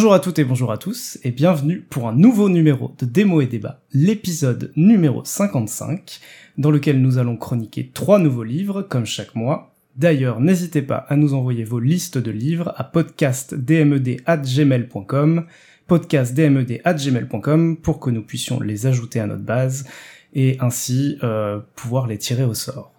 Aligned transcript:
Bonjour 0.00 0.14
à 0.14 0.20
toutes 0.20 0.38
et 0.38 0.44
bonjour 0.44 0.72
à 0.72 0.78
tous, 0.78 1.18
et 1.24 1.30
bienvenue 1.30 1.82
pour 1.82 2.08
un 2.08 2.14
nouveau 2.14 2.48
numéro 2.48 2.94
de 2.98 3.04
Démo 3.04 3.42
et 3.42 3.46
Débat, 3.46 3.82
l'épisode 3.92 4.72
numéro 4.74 5.22
55, 5.26 6.20
dans 6.56 6.70
lequel 6.70 7.02
nous 7.02 7.18
allons 7.18 7.36
chroniquer 7.36 7.90
trois 7.92 8.18
nouveaux 8.18 8.42
livres, 8.42 8.80
comme 8.80 9.04
chaque 9.04 9.34
mois. 9.34 9.74
D'ailleurs, 9.96 10.40
n'hésitez 10.40 10.80
pas 10.80 10.96
à 10.96 11.16
nous 11.16 11.34
envoyer 11.34 11.64
vos 11.64 11.80
listes 11.80 12.16
de 12.16 12.30
livres 12.30 12.72
à 12.78 12.84
podcastdmed.gmail.com, 12.84 15.44
podcastdmed.gmail.com, 15.86 17.76
pour 17.76 18.00
que 18.00 18.08
nous 18.08 18.22
puissions 18.22 18.58
les 18.58 18.86
ajouter 18.86 19.20
à 19.20 19.26
notre 19.26 19.44
base, 19.44 19.84
et 20.32 20.56
ainsi 20.60 21.18
euh, 21.22 21.60
pouvoir 21.74 22.06
les 22.06 22.16
tirer 22.16 22.44
au 22.44 22.54
sort. 22.54 22.94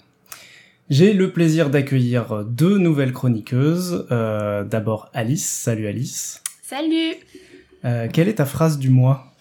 J'ai 0.91 1.13
le 1.13 1.32
plaisir 1.32 1.72
d'accueillir 1.72 2.46
deux 2.46 2.77
nouvelles 2.77 3.13
chroniqueuses. 3.13 4.05
Euh, 4.12 4.63
D'abord 4.63 5.10
Alice. 5.16 5.49
Salut 5.49 5.88
Alice. 5.88 6.44
Salut 6.72 7.16
Euh, 7.84 8.08
quelle 8.08 8.30
est 8.30 8.36
ta 8.36 8.46
phrase 8.46 8.80
du 8.80 8.90
mois? 8.90 9.34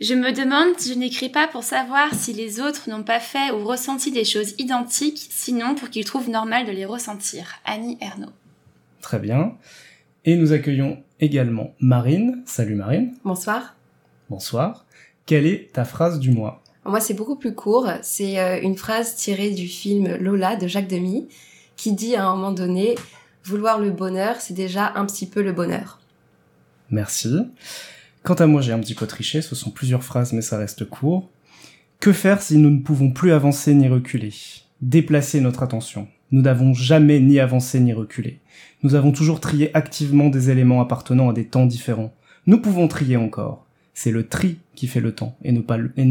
Je 0.00 0.14
me 0.14 0.30
demande 0.30 0.78
si 0.78 0.94
je 0.94 0.96
n'écris 0.96 1.30
pas 1.30 1.48
pour 1.48 1.64
savoir 1.64 2.14
si 2.14 2.32
les 2.32 2.60
autres 2.60 2.88
n'ont 2.88 3.02
pas 3.02 3.18
fait 3.18 3.50
ou 3.50 3.64
ressenti 3.64 4.12
des 4.12 4.24
choses 4.24 4.54
identiques, 4.58 5.26
sinon 5.32 5.74
pour 5.74 5.90
qu'ils 5.90 6.04
trouvent 6.04 6.30
normal 6.30 6.64
de 6.64 6.70
les 6.70 6.84
ressentir. 6.84 7.56
Annie 7.64 7.98
Ernaux. 8.00 8.30
Très 9.00 9.18
bien. 9.18 9.56
Et 10.24 10.36
nous 10.36 10.52
accueillons 10.52 11.02
également 11.18 11.74
Marine. 11.80 12.44
Salut 12.46 12.76
Marine. 12.76 13.16
Bonsoir. 13.24 13.74
Bonsoir. 14.30 14.86
Quelle 15.26 15.46
est 15.46 15.72
ta 15.72 15.84
phrase 15.84 16.20
du 16.20 16.30
mois? 16.30 16.62
Moi, 16.84 17.00
c'est 17.00 17.14
beaucoup 17.14 17.34
plus 17.34 17.56
court. 17.56 17.90
C'est 18.02 18.38
euh, 18.38 18.60
une 18.62 18.76
phrase 18.76 19.16
tirée 19.16 19.50
du 19.50 19.66
film 19.66 20.14
Lola 20.18 20.54
de 20.54 20.68
Jacques 20.68 20.86
Demy 20.86 21.26
qui 21.74 21.94
dit 21.94 22.14
à 22.14 22.28
un 22.28 22.36
moment 22.36 22.52
donné 22.52 22.94
Vouloir 23.42 23.80
le 23.80 23.90
bonheur, 23.90 24.36
c'est 24.38 24.54
déjà 24.54 24.92
un 24.94 25.04
petit 25.04 25.26
peu 25.26 25.42
le 25.42 25.50
bonheur. 25.50 25.98
Merci. 26.90 27.36
Quant 28.22 28.34
à 28.34 28.46
moi, 28.46 28.60
j'ai 28.60 28.72
un 28.72 28.80
petit 28.80 28.94
peu 28.94 29.06
triché, 29.06 29.42
ce 29.42 29.54
sont 29.54 29.70
plusieurs 29.70 30.04
phrases 30.04 30.32
mais 30.32 30.42
ça 30.42 30.58
reste 30.58 30.84
court. 30.84 31.30
Que 32.00 32.12
faire 32.12 32.42
si 32.42 32.58
nous 32.58 32.70
ne 32.70 32.80
pouvons 32.80 33.10
plus 33.10 33.32
avancer 33.32 33.74
ni 33.74 33.88
reculer? 33.88 34.32
Déplacer 34.82 35.40
notre 35.40 35.62
attention. 35.62 36.08
Nous 36.32 36.42
n'avons 36.42 36.74
jamais 36.74 37.20
ni 37.20 37.38
avancé 37.38 37.80
ni 37.80 37.92
reculé. 37.92 38.40
Nous 38.82 38.94
avons 38.94 39.12
toujours 39.12 39.40
trié 39.40 39.74
activement 39.74 40.28
des 40.28 40.50
éléments 40.50 40.80
appartenant 40.80 41.30
à 41.30 41.32
des 41.32 41.46
temps 41.46 41.66
différents. 41.66 42.12
Nous 42.46 42.60
pouvons 42.60 42.88
trier 42.88 43.16
encore. 43.16 43.64
C'est 43.94 44.10
le 44.10 44.28
tri 44.28 44.58
qui 44.74 44.86
fait 44.86 45.00
le 45.00 45.12
temps, 45.12 45.36
et, 45.42 45.52
non 45.52 45.62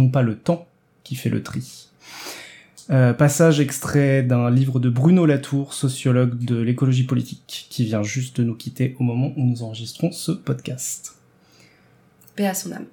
pas 0.09 0.21
le 0.23 0.35
temps 0.35 0.67
qui 1.03 1.15
fait 1.15 1.29
le 1.29 1.43
tri. 1.43 1.84
Euh, 2.91 3.13
passage 3.13 3.59
extrait 3.59 4.21
d'un 4.21 4.51
livre 4.51 4.79
de 4.79 4.89
Bruno 4.89 5.25
Latour, 5.25 5.73
sociologue 5.73 6.37
de 6.37 6.57
l'écologie 6.57 7.05
politique, 7.05 7.65
qui 7.71 7.83
vient 7.83 8.03
juste 8.03 8.39
de 8.39 8.43
nous 8.43 8.53
quitter 8.53 8.95
au 8.99 9.03
moment 9.03 9.33
où 9.35 9.43
nous 9.43 9.63
enregistrons 9.63 10.11
ce 10.11 10.31
podcast. 10.31 11.15
Paix 12.35 12.45
à 12.45 12.53
son 12.53 12.73
âme. 12.73 12.85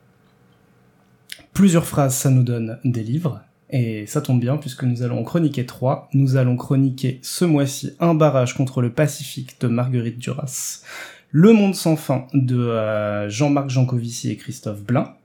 Plusieurs 1.53 1.87
phrases, 1.87 2.15
ça 2.15 2.31
nous 2.31 2.43
donne 2.43 2.79
des 2.85 3.03
livres, 3.03 3.43
et 3.69 4.07
ça 4.07 4.23
tombe 4.23 4.41
bien 4.41 4.57
puisque 4.57 4.85
nous 4.85 5.03
allons 5.03 5.21
en 5.21 5.25
chroniquer 5.25 5.67
trois. 5.67 6.09
Nous 6.15 6.37
allons 6.37 6.57
chroniquer 6.57 7.21
ce 7.23 7.45
mois-ci 7.45 7.93
Un 8.01 8.15
barrage 8.15 8.55
contre 8.55 8.81
le 8.81 8.93
Pacifique 8.93 9.61
de 9.61 9.69
Marguerite 9.69 10.19
Duras, 10.19 10.83
Le 11.31 11.53
monde 11.53 11.75
sans 11.75 11.97
fin 11.97 12.29
de 12.33 12.57
euh, 12.57 13.29
Jean-Marc 13.29 13.69
Jancovici 13.69 14.31
et 14.31 14.37
Christophe 14.37 14.83
Blain, 14.83 15.17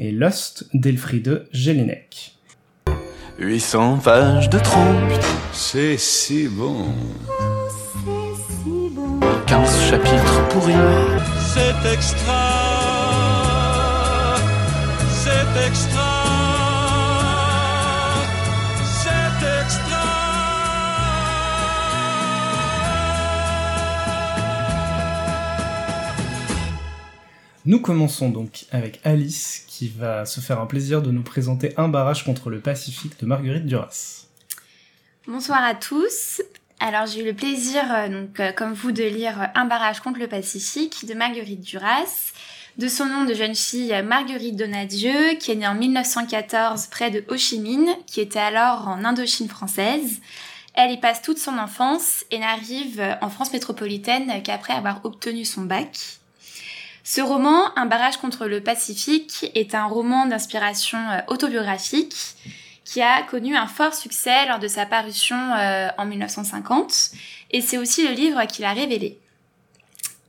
et 0.00 0.10
Lust 0.10 0.68
d'Elfriede 0.74 1.46
Jelinek. 1.52 2.37
800 3.38 4.00
pages 4.02 4.50
de 4.50 4.58
trompe, 4.58 5.12
C'est 5.52 5.96
si 5.96 6.48
bon. 6.48 6.86
15 9.46 9.80
chapitres 9.90 10.48
pourris. 10.48 10.72
C'est 11.54 11.92
extra. 11.92 12.32
C'est 15.22 15.66
extra. 15.68 16.07
Nous 27.68 27.82
commençons 27.82 28.30
donc 28.30 28.64
avec 28.72 28.98
Alice 29.04 29.62
qui 29.68 29.88
va 29.88 30.24
se 30.24 30.40
faire 30.40 30.58
un 30.58 30.64
plaisir 30.64 31.02
de 31.02 31.10
nous 31.10 31.22
présenter 31.22 31.74
Un 31.76 31.88
barrage 31.88 32.24
contre 32.24 32.48
le 32.48 32.60
Pacifique 32.60 33.20
de 33.20 33.26
Marguerite 33.26 33.66
Duras. 33.66 34.24
Bonsoir 35.26 35.62
à 35.62 35.74
tous. 35.74 36.40
Alors 36.80 37.04
j'ai 37.04 37.20
eu 37.20 37.26
le 37.26 37.34
plaisir, 37.34 37.82
euh, 37.92 38.24
euh, 38.40 38.52
comme 38.52 38.72
vous, 38.72 38.90
de 38.90 39.02
lire 39.02 39.42
euh, 39.42 39.46
Un 39.54 39.66
barrage 39.66 40.00
contre 40.00 40.18
le 40.18 40.28
Pacifique 40.28 41.04
de 41.04 41.12
Marguerite 41.12 41.60
Duras, 41.60 42.32
de 42.78 42.88
son 42.88 43.04
nom 43.04 43.26
de 43.26 43.34
jeune 43.34 43.54
fille 43.54 43.94
Marguerite 44.02 44.56
Donadieu, 44.56 45.34
qui 45.38 45.52
est 45.52 45.56
née 45.56 45.68
en 45.68 45.74
1914 45.74 46.86
près 46.86 47.10
de 47.10 47.22
Ho 47.28 47.36
Chi 47.36 47.60
Minh, 47.60 47.90
qui 48.06 48.22
était 48.22 48.38
alors 48.38 48.88
en 48.88 49.04
Indochine 49.04 49.50
française. 49.50 50.22
Elle 50.72 50.92
y 50.92 50.96
passe 50.96 51.20
toute 51.20 51.38
son 51.38 51.58
enfance 51.58 52.24
et 52.30 52.38
n'arrive 52.38 53.18
en 53.20 53.28
France 53.28 53.52
métropolitaine 53.52 54.42
qu'après 54.42 54.72
avoir 54.72 55.04
obtenu 55.04 55.44
son 55.44 55.64
bac. 55.64 56.18
Ce 57.10 57.22
roman, 57.22 57.74
Un 57.74 57.86
barrage 57.86 58.18
contre 58.18 58.46
le 58.46 58.60
Pacifique, 58.60 59.50
est 59.54 59.74
un 59.74 59.86
roman 59.86 60.26
d'inspiration 60.26 60.98
euh, 60.98 61.20
autobiographique 61.28 62.36
qui 62.84 63.00
a 63.00 63.22
connu 63.22 63.56
un 63.56 63.66
fort 63.66 63.94
succès 63.94 64.44
lors 64.46 64.58
de 64.58 64.68
sa 64.68 64.84
parution 64.84 65.38
euh, 65.54 65.88
en 65.96 66.04
1950, 66.04 67.12
et 67.50 67.62
c'est 67.62 67.78
aussi 67.78 68.06
le 68.06 68.12
livre 68.12 68.44
qui 68.44 68.60
l'a 68.60 68.74
révélé. 68.74 69.18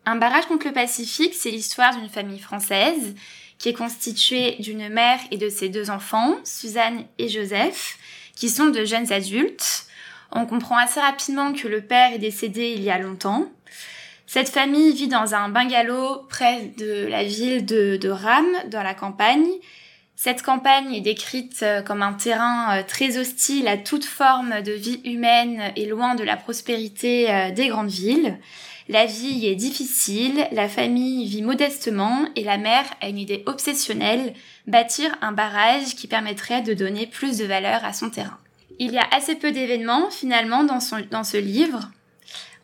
Un 0.06 0.16
barrage 0.16 0.45
contre 0.45 0.67
le 0.67 0.72
Pacifique, 0.72 1.34
c'est 1.34 1.51
l'histoire 1.51 1.97
d'une 1.97 2.07
famille 2.07 2.40
française 2.40 3.13
qui 3.57 3.67
est 3.67 3.73
constituée 3.73 4.56
d'une 4.59 4.88
mère 4.88 5.19
et 5.31 5.38
de 5.38 5.50
ses 5.50 5.67
deux 5.67 5.90
enfants, 5.90 6.38
Suzanne 6.46 7.03
et 7.17 7.28
Joseph, 7.28 7.97
qui 8.38 8.47
sont 8.47 8.67
de 8.67 8.85
jeunes 8.85 9.11
adultes. 9.11 9.85
On 10.31 10.46
comprend 10.46 10.78
assez 10.78 11.01
rapidement 11.01 11.51
que 11.51 11.67
le 11.67 11.81
père 11.81 12.13
est 12.13 12.19
décédé 12.19 12.72
il 12.73 12.84
y 12.84 12.90
a 12.90 13.00
longtemps. 13.00 13.50
Cette 14.31 14.50
famille 14.50 14.94
vit 14.94 15.07
dans 15.07 15.34
un 15.34 15.50
bungalow 15.50 16.28
près 16.29 16.72
de 16.78 17.07
la 17.07 17.23
ville 17.23 17.66
de, 17.66 17.97
de 17.97 18.09
Ram, 18.09 18.45
dans 18.69 18.84
la 18.84 18.94
campagne, 18.94 19.47
cette 20.16 20.44
campagne 20.44 20.94
est 20.94 21.01
décrite 21.01 21.63
euh, 21.63 21.81
comme 21.81 22.03
un 22.03 22.13
terrain 22.13 22.78
euh, 22.78 22.84
très 22.88 23.17
hostile 23.17 23.67
à 23.67 23.75
toute 23.75 24.06
forme 24.06 24.62
de 24.62 24.72
vie 24.72 25.01
humaine 25.03 25.73
et 25.75 25.88
loin 25.88 26.13
de 26.13 26.23
la 26.23 26.38
prospérité 26.38 27.31
euh, 27.31 27.50
des 27.50 27.69
grandes 27.69 27.90
villes. 27.90 28.38
La 28.88 29.07
vie 29.07 29.47
est 29.47 29.56
difficile, 29.56 30.46
la 30.51 30.69
famille 30.69 31.25
vit 31.25 31.41
modestement 31.41 32.19
et 32.35 32.44
la 32.44 32.59
mère 32.59 32.85
a 33.01 33.09
une 33.09 33.17
idée 33.17 33.41
obsessionnelle, 33.47 34.35
bâtir 34.67 35.09
un 35.22 35.31
barrage 35.31 35.96
qui 35.96 36.06
permettrait 36.06 36.61
de 36.61 36.75
donner 36.75 37.07
plus 37.07 37.40
de 37.40 37.46
valeur 37.46 37.84
à 37.84 37.94
son 37.94 38.11
terrain. 38.11 38.38
Il 38.78 38.91
y 38.91 39.00
a 39.00 39.07
assez 39.11 39.34
peu 39.34 39.51
d'événements 39.51 40.11
finalement 40.11 40.63
dans 40.63 40.79
ce 41.23 41.38
livre. 41.38 41.90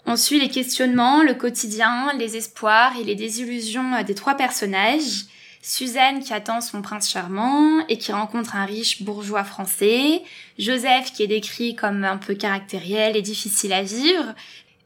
On 0.08 0.18
suit 0.18 0.40
les 0.40 0.50
questionnements, 0.50 1.24
le 1.24 1.34
quotidien, 1.34 2.14
les 2.18 2.38
espoirs 2.38 2.94
et 3.00 3.04
les 3.04 3.16
désillusions 3.16 3.96
euh, 3.96 4.04
des 4.04 4.14
trois 4.14 4.36
personnages. 4.36 5.26
Suzanne 5.64 6.20
qui 6.20 6.32
attend 6.32 6.62
son 6.62 6.84
prince 6.84 7.10
charmant 7.10 7.84
et 7.88 7.98
qui 7.98 8.12
rencontre 8.12 8.56
un 8.56 8.66
riche 8.66 9.02
bourgeois 9.02 9.44
français, 9.44 10.22
Joseph 10.60 11.12
qui 11.12 11.24
est 11.24 11.28
décrit 11.28 11.76
comme 11.76 12.04
un 12.04 12.18
peu 12.18 12.36
caractériel 12.36 13.18
et 13.18 13.24
difficile 13.24 13.74
à 13.74 13.82
vivre, 13.82 14.36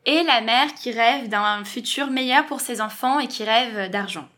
et 0.06 0.24
la 0.24 0.40
mère 0.40 0.74
qui 0.76 0.92
rêve 0.92 1.28
d'un 1.28 1.66
futur 1.66 2.10
meilleur 2.10 2.46
pour 2.46 2.62
ses 2.62 2.80
enfants 2.80 3.20
et 3.20 3.28
qui 3.28 3.44
rêve 3.44 3.92
d'argent. 3.92 4.30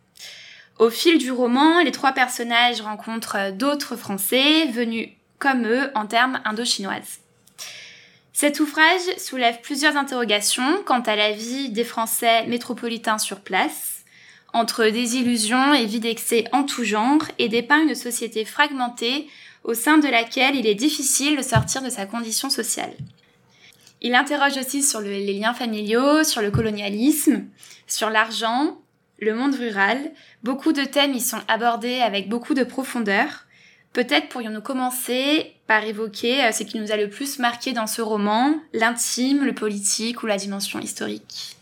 Au 0.80 0.90
fil 0.90 1.20
du 1.20 1.30
roman, 1.30 1.84
les 1.84 1.92
trois 1.92 2.14
personnages 2.14 2.82
rencontrent 2.82 3.52
d'autres 3.52 3.96
Français 3.96 4.66
venus 4.66 5.10
comme 5.38 5.68
eux 5.68 5.92
en 5.94 6.08
termes 6.08 6.42
indo-chinoises. 6.44 7.20
Cet 8.34 8.60
ouvrage 8.60 9.02
soulève 9.18 9.60
plusieurs 9.62 9.98
interrogations 9.98 10.82
quant 10.86 11.02
à 11.02 11.16
la 11.16 11.32
vie 11.32 11.70
des 11.70 11.84
Français 11.84 12.48
métropolitains 12.48 13.18
sur 13.18 13.42
place, 13.42 14.04
entre 14.54 14.86
désillusions 14.86 15.74
et 15.74 15.86
vie 15.86 16.00
d'excès 16.00 16.46
en 16.52 16.64
tout 16.64 16.84
genre, 16.84 17.24
et 17.40 17.50
dépeint 17.50 17.84
une 17.84 17.96
société 17.96 18.46
fragmentée 18.46 19.28
au 19.64 19.74
sein 19.74 19.98
de 19.98 20.08
laquelle 20.08 20.56
il 20.56 20.66
est 20.66 20.76
difficile 20.76 21.38
de 21.38 21.42
sortir 21.42 21.82
de 21.82 21.90
sa 21.90 22.06
condition 22.06 22.50
sociale. 22.50 22.94
Il 24.02 24.16
interroge 24.16 24.58
aussi 24.58 24.82
sur 24.82 25.00
le- 25.02 25.10
les 25.10 25.34
liens 25.34 25.54
familiaux, 25.54 26.24
sur 26.24 26.42
le 26.42 26.50
colonialisme, 26.50 27.46
sur 27.86 28.10
l'argent, 28.10 28.80
le 29.20 29.36
monde 29.36 29.54
rural. 29.54 30.12
Beaucoup 30.42 30.74
de 30.74 30.84
thèmes 30.84 31.14
y 31.14 31.22
sont 31.22 31.42
abordés 31.48 32.00
avec 32.00 32.28
beaucoup 32.28 32.56
de 32.56 32.64
profondeur. 32.64 33.46
Peut-être 33.94 34.30
pourrions-nous 34.30 34.62
commencer 34.62 35.54
par 35.68 35.84
évoquer 35.84 36.46
euh, 36.46 36.52
ce 36.54 36.64
qui 36.64 36.80
nous 36.80 36.94
a 36.94 36.98
le 36.98 37.10
plus 37.10 37.40
marqué 37.40 37.74
dans 37.74 37.88
ce 37.88 38.02
roman, 38.02 38.56
l'intime, 38.74 39.44
le 39.44 39.54
politique 39.54 40.24
ou 40.24 40.28
la 40.28 40.38
dimension 40.38 40.80
historique? 40.80 41.58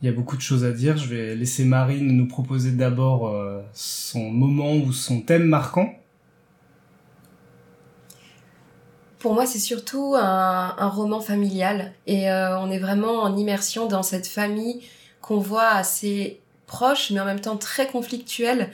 Il 0.00 0.06
y 0.06 0.08
a 0.08 0.12
beaucoup 0.12 0.36
de 0.36 0.42
choses 0.42 0.64
à 0.64 0.70
dire. 0.70 0.96
Je 0.96 1.08
vais 1.08 1.34
laisser 1.34 1.64
Marine 1.64 2.06
nous 2.06 2.26
proposer 2.26 2.70
d'abord 2.70 3.28
euh, 3.28 3.60
son 3.74 4.30
moment 4.30 4.74
ou 4.74 4.92
son 4.92 5.20
thème 5.20 5.44
marquant. 5.44 5.94
Pour 9.18 9.34
moi, 9.34 9.44
c'est 9.44 9.58
surtout 9.58 10.14
un, 10.16 10.74
un, 10.78 10.88
roman 10.88 11.20
familial 11.20 11.92
et 12.06 12.30
euh, 12.30 12.58
on 12.58 12.70
est 12.70 12.78
vraiment 12.78 13.22
en 13.22 13.36
immersion 13.36 13.88
dans 13.88 14.02
cette 14.02 14.26
famille 14.26 14.82
qu'on 15.22 15.38
voit 15.38 15.68
assez 15.68 16.40
proche, 16.66 17.10
mais 17.10 17.20
en 17.20 17.24
même 17.24 17.40
temps 17.40 17.56
très 17.56 17.86
conflictuelle. 17.86 18.70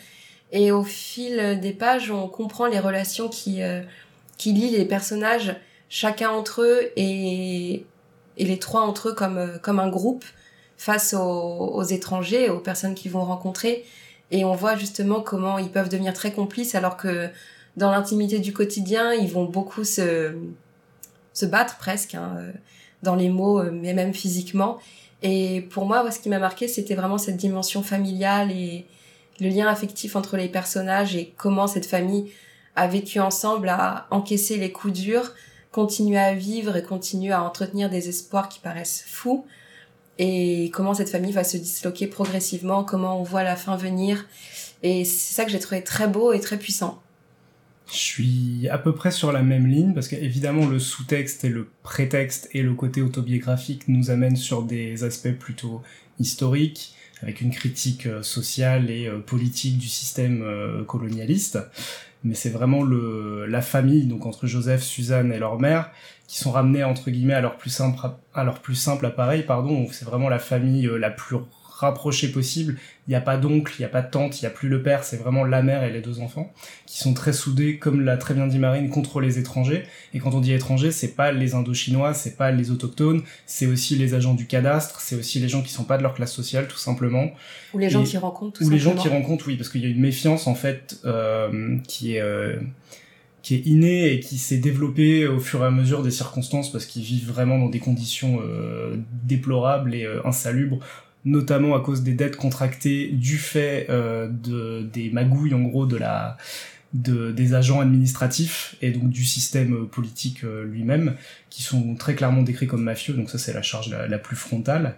Et 0.52 0.72
au 0.72 0.82
fil 0.82 1.60
des 1.60 1.72
pages, 1.72 2.10
on 2.10 2.28
comprend 2.28 2.66
les 2.66 2.80
relations 2.80 3.28
qui 3.28 3.62
euh, 3.62 3.82
qui 4.38 4.52
lient 4.52 4.70
les 4.70 4.84
personnages, 4.84 5.54
chacun 5.88 6.30
entre 6.30 6.62
eux 6.62 6.90
et 6.96 7.84
et 8.36 8.44
les 8.44 8.58
trois 8.58 8.82
entre 8.82 9.10
eux 9.10 9.14
comme 9.14 9.38
euh, 9.38 9.58
comme 9.58 9.78
un 9.78 9.88
groupe 9.88 10.24
face 10.76 11.14
aux, 11.14 11.20
aux 11.20 11.82
étrangers, 11.82 12.48
aux 12.48 12.60
personnes 12.60 12.94
qu'ils 12.94 13.10
vont 13.10 13.24
rencontrer. 13.24 13.84
Et 14.30 14.44
on 14.44 14.54
voit 14.54 14.76
justement 14.76 15.20
comment 15.20 15.58
ils 15.58 15.70
peuvent 15.70 15.88
devenir 15.88 16.14
très 16.14 16.32
complices 16.32 16.74
alors 16.74 16.96
que 16.96 17.28
dans 17.76 17.90
l'intimité 17.90 18.38
du 18.38 18.52
quotidien, 18.52 19.12
ils 19.12 19.30
vont 19.30 19.44
beaucoup 19.44 19.84
se, 19.84 20.34
se 21.32 21.46
battre 21.46 21.76
presque, 21.76 22.14
hein, 22.14 22.36
euh, 22.38 22.52
dans 23.02 23.14
les 23.14 23.28
mots, 23.28 23.60
euh, 23.60 23.70
mais 23.72 23.94
même 23.94 24.14
physiquement. 24.14 24.78
Et 25.22 25.62
pour 25.70 25.86
moi, 25.86 26.10
ce 26.10 26.18
qui 26.18 26.28
m'a 26.28 26.38
marqué, 26.38 26.68
c'était 26.68 26.94
vraiment 26.94 27.18
cette 27.18 27.36
dimension 27.36 27.82
familiale 27.82 28.50
et 28.50 28.86
le 29.40 29.48
lien 29.48 29.66
affectif 29.66 30.16
entre 30.16 30.36
les 30.36 30.48
personnages 30.48 31.16
et 31.16 31.32
comment 31.36 31.66
cette 31.66 31.86
famille 31.86 32.30
a 32.76 32.86
vécu 32.86 33.20
ensemble, 33.20 33.68
a 33.68 34.06
encaissé 34.10 34.56
les 34.56 34.72
coups 34.72 34.92
durs, 34.92 35.34
continué 35.72 36.18
à 36.18 36.34
vivre 36.34 36.76
et 36.76 36.82
continue 36.82 37.32
à 37.32 37.42
entretenir 37.42 37.90
des 37.90 38.08
espoirs 38.08 38.48
qui 38.48 38.60
paraissent 38.60 39.04
fous. 39.06 39.46
Et 40.18 40.70
comment 40.74 40.92
cette 40.92 41.08
famille 41.08 41.32
va 41.32 41.44
se 41.44 41.56
disloquer 41.56 42.06
progressivement, 42.06 42.84
comment 42.84 43.18
on 43.18 43.22
voit 43.22 43.42
la 43.42 43.56
fin 43.56 43.76
venir. 43.76 44.26
Et 44.82 45.04
c'est 45.04 45.34
ça 45.34 45.44
que 45.44 45.50
j'ai 45.50 45.58
trouvé 45.58 45.82
très 45.82 46.08
beau 46.08 46.32
et 46.32 46.40
très 46.40 46.58
puissant. 46.58 47.02
Je 47.90 47.96
suis 47.96 48.68
à 48.70 48.78
peu 48.78 48.94
près 48.94 49.10
sur 49.10 49.32
la 49.32 49.42
même 49.42 49.66
ligne 49.66 49.94
parce 49.94 50.08
qu'évidemment 50.08 50.66
le 50.66 50.78
sous-texte 50.78 51.44
et 51.44 51.48
le 51.48 51.68
prétexte 51.82 52.48
et 52.52 52.62
le 52.62 52.74
côté 52.74 53.02
autobiographique 53.02 53.88
nous 53.88 54.10
amènent 54.10 54.36
sur 54.36 54.62
des 54.62 55.02
aspects 55.02 55.32
plutôt 55.32 55.82
historiques 56.20 56.94
avec 57.22 57.40
une 57.40 57.50
critique 57.50 58.06
euh, 58.06 58.22
sociale 58.22 58.90
et 58.90 59.06
euh, 59.06 59.18
politique 59.18 59.78
du 59.78 59.88
système 59.88 60.42
euh, 60.42 60.84
colonialiste. 60.84 61.58
Mais 62.22 62.34
c'est 62.34 62.50
vraiment 62.50 62.82
le, 62.82 63.46
la 63.46 63.62
famille, 63.62 64.06
donc 64.06 64.26
entre 64.26 64.46
Joseph, 64.46 64.82
Suzanne 64.82 65.32
et 65.32 65.38
leur 65.38 65.58
mère, 65.58 65.90
qui 66.26 66.38
sont 66.38 66.50
ramenés 66.50 66.84
entre 66.84 67.10
guillemets 67.10 67.34
à 67.34 67.40
leur 67.40 67.56
plus 67.56 67.70
simple, 67.70 67.98
à 68.34 68.44
leur 68.44 68.60
plus 68.60 68.74
simple 68.74 69.06
appareil, 69.06 69.42
pardon. 69.42 69.86
C'est 69.90 70.04
vraiment 70.04 70.28
la 70.28 70.38
famille 70.38 70.88
la 70.98 71.10
plus 71.10 71.36
rapproché 71.80 72.30
possible. 72.30 72.76
Il 73.06 73.10
n'y 73.10 73.16
a 73.16 73.20
pas 73.20 73.36
d'oncle, 73.36 73.74
il 73.78 73.82
n'y 73.82 73.86
a 73.86 73.88
pas 73.88 74.02
de 74.02 74.10
tante, 74.10 74.40
il 74.40 74.44
n'y 74.44 74.46
a 74.46 74.50
plus 74.50 74.68
le 74.68 74.82
père, 74.82 75.02
c'est 75.04 75.16
vraiment 75.16 75.44
la 75.44 75.62
mère 75.62 75.82
et 75.82 75.90
les 75.90 76.00
deux 76.00 76.20
enfants 76.20 76.52
qui 76.86 76.98
sont 76.98 77.14
très 77.14 77.32
soudés, 77.32 77.78
comme 77.78 78.02
l'a 78.02 78.16
très 78.16 78.34
bien 78.34 78.46
dit 78.46 78.58
Marine, 78.58 78.88
contre 78.88 79.20
les 79.20 79.38
étrangers. 79.38 79.84
Et 80.14 80.18
quand 80.18 80.34
on 80.34 80.40
dit 80.40 80.52
étrangers, 80.52 80.92
c'est 80.92 81.16
pas 81.16 81.32
les 81.32 81.54
Indochinois, 81.54 82.14
c'est 82.14 82.36
pas 82.36 82.50
les 82.50 82.70
autochtones, 82.70 83.22
c'est 83.46 83.66
aussi 83.66 83.96
les 83.96 84.14
agents 84.14 84.34
du 84.34 84.46
cadastre, 84.46 85.00
c'est 85.00 85.16
aussi 85.16 85.40
les 85.40 85.48
gens 85.48 85.62
qui 85.62 85.72
sont 85.72 85.84
pas 85.84 85.98
de 85.98 86.02
leur 86.02 86.14
classe 86.14 86.32
sociale, 86.32 86.68
tout 86.68 86.78
simplement. 86.78 87.30
Ou 87.74 87.78
les 87.78 87.90
gens 87.90 88.04
qui 88.04 88.18
rencontrent. 88.18 88.58
Tout 88.58 88.66
ou 88.66 88.70
les 88.70 88.78
gens 88.78 88.94
qui 88.94 89.08
rencontrent, 89.08 89.48
oui, 89.48 89.56
parce 89.56 89.68
qu'il 89.68 89.82
y 89.82 89.86
a 89.86 89.88
une 89.88 90.00
méfiance 90.00 90.46
en 90.46 90.54
fait 90.54 91.00
euh, 91.04 91.78
qui 91.86 92.14
est 92.14 92.20
euh, 92.20 92.56
qui 93.42 93.54
est 93.54 93.66
innée 93.66 94.12
et 94.12 94.20
qui 94.20 94.38
s'est 94.38 94.58
développée 94.58 95.26
au 95.26 95.40
fur 95.40 95.62
et 95.62 95.66
à 95.66 95.70
mesure 95.70 96.02
des 96.02 96.10
circonstances 96.10 96.70
parce 96.70 96.84
qu'ils 96.86 97.02
vivent 97.02 97.28
vraiment 97.28 97.58
dans 97.58 97.68
des 97.68 97.78
conditions 97.78 98.40
euh, 98.42 98.96
déplorables 99.24 99.94
et 99.94 100.04
euh, 100.04 100.26
insalubres 100.26 100.78
notamment 101.24 101.76
à 101.76 101.80
cause 101.80 102.02
des 102.02 102.14
dettes 102.14 102.36
contractées 102.36 103.08
du 103.08 103.36
fait 103.36 103.86
euh, 103.90 104.28
de, 104.28 104.82
des 104.82 105.10
magouilles 105.10 105.54
en 105.54 105.62
gros 105.62 105.86
de 105.86 105.96
la 105.96 106.36
de, 106.92 107.30
des 107.30 107.54
agents 107.54 107.80
administratifs 107.80 108.74
et 108.82 108.90
donc 108.90 109.10
du 109.10 109.24
système 109.24 109.86
politique 109.86 110.42
euh, 110.42 110.64
lui-même 110.64 111.14
qui 111.48 111.62
sont 111.62 111.94
très 111.94 112.14
clairement 112.14 112.42
décrits 112.42 112.66
comme 112.66 112.82
mafieux. 112.82 113.14
Donc 113.14 113.30
ça 113.30 113.38
c'est 113.38 113.52
la 113.52 113.62
charge 113.62 113.90
la, 113.90 114.08
la, 114.08 114.18
plus 114.18 114.36
frontale. 114.36 114.96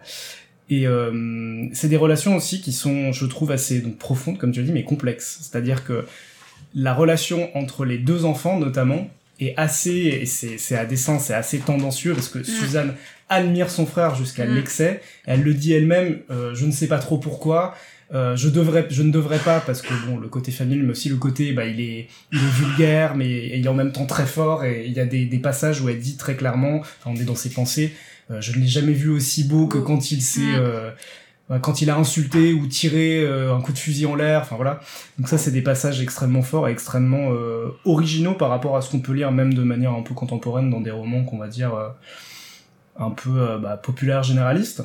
Et 0.70 0.86
euh, 0.86 1.66
c'est 1.72 1.88
des 1.88 1.96
relations 1.96 2.34
aussi 2.36 2.62
qui 2.62 2.72
sont 2.72 3.12
je 3.12 3.26
trouve 3.26 3.50
assez 3.50 3.80
donc 3.80 3.98
profondes 3.98 4.38
comme 4.38 4.52
tu 4.52 4.60
as 4.60 4.62
dit 4.62 4.72
mais 4.72 4.84
complexes. 4.84 5.38
C'est-à-dire 5.42 5.84
que 5.84 6.06
la 6.74 6.94
relation 6.94 7.54
entre 7.56 7.84
les 7.84 7.98
deux 7.98 8.24
enfants 8.24 8.58
notamment 8.58 9.10
est 9.40 9.54
assez 9.56 10.20
et 10.22 10.26
c'est 10.26 10.76
à 10.76 10.84
dessein 10.84 11.18
c'est 11.18 11.34
assez 11.34 11.58
tendancieux 11.58 12.14
parce 12.14 12.28
que 12.28 12.38
mmh. 12.38 12.44
Suzanne 12.44 12.94
admire 13.32 13.70
son 13.70 13.86
frère 13.86 14.14
jusqu'à 14.14 14.46
mm. 14.46 14.54
l'excès. 14.54 15.00
Elle 15.24 15.42
le 15.42 15.54
dit 15.54 15.72
elle-même, 15.72 16.18
euh, 16.30 16.54
je 16.54 16.66
ne 16.66 16.72
sais 16.72 16.86
pas 16.86 16.98
trop 16.98 17.18
pourquoi. 17.18 17.74
Euh, 18.14 18.36
je 18.36 18.50
devrais, 18.50 18.86
je 18.90 19.02
ne 19.02 19.10
devrais 19.10 19.38
pas 19.38 19.60
parce 19.60 19.80
que 19.80 19.94
bon, 20.06 20.18
le 20.18 20.28
côté 20.28 20.52
familial, 20.52 20.84
mais 20.84 20.92
aussi 20.92 21.08
le 21.08 21.16
côté, 21.16 21.52
bah, 21.52 21.64
il 21.64 21.80
est, 21.80 22.08
il 22.30 22.38
est 22.38 22.52
vulgaire, 22.60 23.16
mais 23.16 23.58
il 23.58 23.64
est 23.64 23.68
en 23.68 23.74
même 23.74 23.92
temps 23.92 24.04
très 24.04 24.26
fort. 24.26 24.64
Et 24.64 24.84
il 24.86 24.92
y 24.92 25.00
a 25.00 25.06
des, 25.06 25.24
des 25.24 25.38
passages 25.38 25.80
où 25.80 25.88
elle 25.88 25.98
dit 25.98 26.16
très 26.16 26.36
clairement, 26.36 26.80
enfin, 26.80 27.10
on 27.10 27.16
est 27.16 27.24
dans 27.24 27.34
ses 27.34 27.50
pensées, 27.50 27.94
euh, 28.30 28.40
je 28.40 28.52
ne 28.52 28.62
l'ai 28.62 28.68
jamais 28.68 28.92
vu 28.92 29.08
aussi 29.08 29.44
beau 29.44 29.66
que 29.66 29.78
quand 29.78 30.10
il 30.10 30.20
s'est, 30.20 30.40
mm. 30.40 30.56
euh, 30.56 30.90
quand 31.60 31.82
il 31.82 31.90
a 31.90 31.96
insulté 31.96 32.52
ou 32.52 32.66
tiré 32.66 33.22
euh, 33.22 33.54
un 33.54 33.60
coup 33.60 33.72
de 33.72 33.78
fusil 33.78 34.06
en 34.06 34.14
l'air. 34.14 34.42
Enfin 34.42 34.56
voilà. 34.56 34.80
Donc 35.18 35.28
ça, 35.28 35.38
c'est 35.38 35.50
des 35.50 35.62
passages 35.62 36.00
extrêmement 36.00 36.42
forts 36.42 36.68
et 36.68 36.72
extrêmement 36.72 37.30
originaux 37.84 38.34
par 38.34 38.48
rapport 38.48 38.76
à 38.76 38.82
ce 38.82 38.90
qu'on 38.90 39.00
peut 39.00 39.12
lire 39.12 39.32
même 39.32 39.54
de 39.54 39.62
manière 39.62 39.92
un 39.92 40.02
peu 40.02 40.14
contemporaine 40.14 40.70
dans 40.70 40.80
des 40.80 40.90
romans 40.90 41.24
qu'on 41.24 41.38
va 41.38 41.48
dire 41.48 41.72
un 42.96 43.10
peu 43.10 43.40
euh, 43.40 43.58
bah, 43.58 43.76
populaire 43.76 44.22
généraliste. 44.22 44.82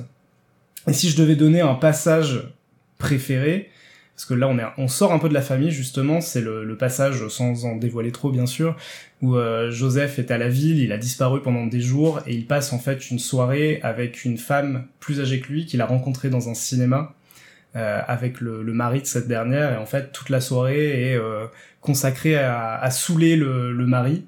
Et 0.88 0.94
si 0.94 1.10
je 1.10 1.18
devais 1.18 1.36
donner 1.36 1.62
un 1.62 1.76
passage 1.76 2.50
préféré, 2.98 3.70
parce 4.18 4.26
que 4.26 4.34
là 4.34 4.48
on 4.48 4.58
est, 4.58 4.66
on 4.80 4.88
sort 4.88 5.14
un 5.14 5.20
peu 5.20 5.30
de 5.30 5.36
la 5.36 5.44
famille 5.44 5.70
justement, 5.70 6.22
c'est 6.22 6.42
le, 6.42 6.76
passage 6.76 7.28
sans 7.28 7.66
en 7.66 7.76
dévoiler 7.76 8.12
trop 8.12 8.32
bien 8.32 8.48
sûr, 8.48 8.76
où 9.22 9.36
euh, 9.36 9.70
Joseph 9.70 10.18
est 10.18 10.32
à 10.32 10.40
la 10.40 10.50
ville, 10.50 10.80
il 10.80 10.92
a 10.92 10.98
disparu 10.98 11.40
pendant 11.44 11.68
des 11.68 11.82
jours 11.82 12.22
et 12.26 12.34
il 12.34 12.48
passe 12.48 12.74
en 12.74 12.80
fait 12.80 13.12
une 13.12 13.20
soirée 13.20 13.80
avec 13.84 14.26
une 14.26 14.40
femme 14.40 14.88
plus 15.00 15.22
âgée 15.22 15.40
que 15.40 15.54
lui 15.54 15.68
qu'il 15.68 15.82
a 15.82 15.86
rencontrée 15.86 16.30
dans 16.30 16.50
un 16.50 16.56
cinéma. 16.56 17.14
Euh, 17.76 18.02
avec 18.08 18.40
le, 18.40 18.64
mari 18.64 19.02
de 19.02 19.06
cette 19.06 19.28
dernière 19.28 19.74
et 19.74 19.76
en 19.76 19.86
fait 19.86 20.12
toute 20.12 20.30
la 20.30 20.40
soirée 20.40 21.12
est 21.12 21.16
euh, 21.16 21.46
consacrée 21.82 22.36
à, 22.36 22.76
à 22.76 22.90
saouler 22.90 23.36
le, 23.36 23.74
le 23.74 23.86
mari 23.86 24.26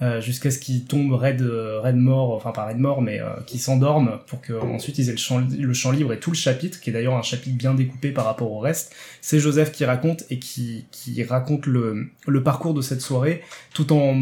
euh, 0.00 0.20
jusqu'à 0.20 0.50
ce 0.50 0.58
qu'il 0.58 0.84
tombe 0.84 1.12
raide, 1.12 1.42
raide 1.42 1.96
mort, 1.96 2.32
enfin 2.32 2.52
pas 2.52 2.64
raide 2.64 2.78
mort, 2.78 3.02
mais 3.02 3.20
euh, 3.20 3.26
qu'il 3.46 3.58
s'endorme 3.58 4.20
pour 4.26 4.40
que 4.40 4.52
ensuite 4.52 4.98
ils 4.98 5.08
aient 5.08 5.12
le 5.12 5.18
champ, 5.18 5.40
le 5.40 5.74
champ 5.74 5.90
libre 5.90 6.12
et 6.12 6.20
tout 6.20 6.30
le 6.30 6.36
chapitre, 6.36 6.80
qui 6.80 6.90
est 6.90 6.92
d'ailleurs 6.92 7.16
un 7.16 7.22
chapitre 7.22 7.56
bien 7.56 7.74
découpé 7.74 8.12
par 8.12 8.24
rapport 8.24 8.52
au 8.52 8.60
reste. 8.60 8.94
C'est 9.20 9.40
Joseph 9.40 9.72
qui 9.72 9.84
raconte 9.84 10.24
et 10.30 10.38
qui, 10.38 10.86
qui 10.92 11.22
raconte 11.24 11.66
le, 11.66 12.10
le 12.26 12.42
parcours 12.42 12.74
de 12.74 12.82
cette 12.82 13.00
soirée, 13.00 13.42
tout 13.74 13.92
en 13.92 14.14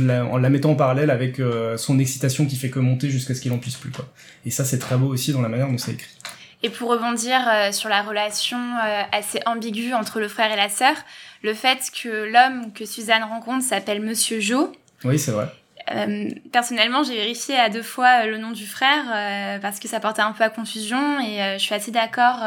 la, 0.00 0.24
en 0.24 0.36
la 0.36 0.48
mettant 0.48 0.70
en 0.70 0.76
parallèle 0.76 1.10
avec 1.10 1.40
euh, 1.40 1.76
son 1.76 1.98
excitation 1.98 2.46
qui 2.46 2.56
fait 2.56 2.70
que 2.70 2.78
monter 2.78 3.10
jusqu'à 3.10 3.34
ce 3.34 3.40
qu'il 3.40 3.52
en 3.52 3.58
puisse 3.58 3.76
plus. 3.76 3.90
Quoi. 3.90 4.06
Et 4.44 4.50
ça 4.50 4.64
c'est 4.64 4.78
très 4.78 4.96
beau 4.96 5.08
aussi 5.08 5.32
dans 5.32 5.42
la 5.42 5.48
manière 5.48 5.68
dont 5.68 5.78
c'est 5.78 5.92
écrit. 5.92 6.10
Et 6.62 6.70
pour 6.70 6.90
rebondir 6.90 7.40
euh, 7.48 7.70
sur 7.72 7.88
la 7.88 8.02
relation 8.02 8.58
euh, 8.58 9.02
assez 9.12 9.40
ambiguë 9.44 9.92
entre 9.92 10.20
le 10.20 10.28
frère 10.28 10.52
et 10.52 10.56
la 10.56 10.68
sœur, 10.68 10.94
le 11.42 11.52
fait 11.52 11.90
que 12.02 12.08
l'homme 12.08 12.72
que 12.72 12.84
Suzanne 12.84 13.24
rencontre 13.24 13.64
s'appelle 13.64 14.00
Monsieur 14.00 14.40
Jo, 14.40 14.72
oui, 15.06 15.18
c'est 15.18 15.32
vrai. 15.32 15.48
Euh, 15.94 16.30
personnellement, 16.52 17.04
j'ai 17.04 17.14
vérifié 17.14 17.56
à 17.56 17.70
deux 17.70 17.82
fois 17.82 18.24
euh, 18.24 18.30
le 18.30 18.38
nom 18.38 18.50
du 18.50 18.66
frère 18.66 19.04
euh, 19.14 19.58
parce 19.60 19.78
que 19.78 19.86
ça 19.86 20.00
portait 20.00 20.22
un 20.22 20.32
peu 20.32 20.42
à 20.42 20.50
confusion 20.50 21.20
et 21.20 21.40
euh, 21.40 21.58
je 21.58 21.62
suis 21.62 21.74
assez 21.74 21.92
d'accord. 21.92 22.44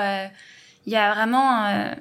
Il 0.85 0.93
y 0.93 0.95
a 0.95 1.13
vraiment, 1.13 1.93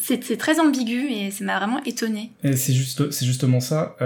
c'est 0.00 0.36
très 0.36 0.58
ambigu 0.58 1.06
et 1.10 1.30
ça 1.30 1.44
m'a 1.44 1.58
vraiment 1.58 1.82
étonné. 1.84 2.32
C'est 2.42 2.72
juste, 2.72 3.10
c'est 3.10 3.24
justement 3.24 3.60
ça 3.60 3.96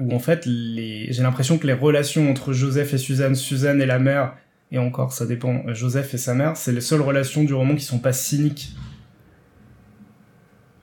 où 0.00 0.14
en 0.14 0.18
fait, 0.18 0.44
les... 0.44 1.10
j'ai 1.10 1.22
l'impression 1.22 1.56
que 1.56 1.66
les 1.66 1.72
relations 1.72 2.30
entre 2.30 2.52
Joseph 2.52 2.92
et 2.92 2.98
Suzanne, 2.98 3.34
Suzanne 3.34 3.80
et 3.80 3.86
la 3.86 3.98
mère, 3.98 4.34
et 4.70 4.78
encore, 4.78 5.12
ça 5.12 5.24
dépend, 5.24 5.62
Joseph 5.68 6.12
et 6.12 6.18
sa 6.18 6.34
mère, 6.34 6.56
c'est 6.56 6.72
les 6.72 6.82
seules 6.82 7.00
relations 7.00 7.42
du 7.42 7.54
roman 7.54 7.74
qui 7.74 7.84
sont 7.84 8.00
pas 8.00 8.12
cyniques. 8.12 8.72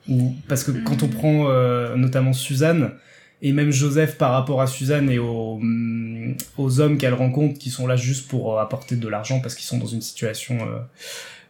Ou 0.10 0.34
parce 0.48 0.64
que 0.64 0.72
quand 0.72 1.04
on 1.04 1.08
mm. 1.08 1.12
prend 1.12 1.96
notamment 1.96 2.34
Suzanne 2.34 2.94
et 3.42 3.52
même 3.52 3.72
Joseph 3.72 4.18
par 4.18 4.32
rapport 4.32 4.62
à 4.62 4.68
Suzanne 4.68 5.10
et 5.10 5.20
aux, 5.20 5.60
mm, 5.62 6.36
hommes 6.58 6.98
qu'elle 6.98 7.14
rencontre 7.14 7.60
qui 7.60 7.70
sont 7.70 7.88
là 7.88 7.96
juste 7.96 8.28
pour 8.28 8.54
euh, 8.54 8.62
apporter 8.62 8.96
de 8.96 9.08
l'argent 9.08 9.40
parce 9.40 9.56
qu'ils 9.56 9.66
sont 9.66 9.78
dans 9.78 9.86
une 9.86 10.02
situation 10.02 10.58
euh, 10.62 10.80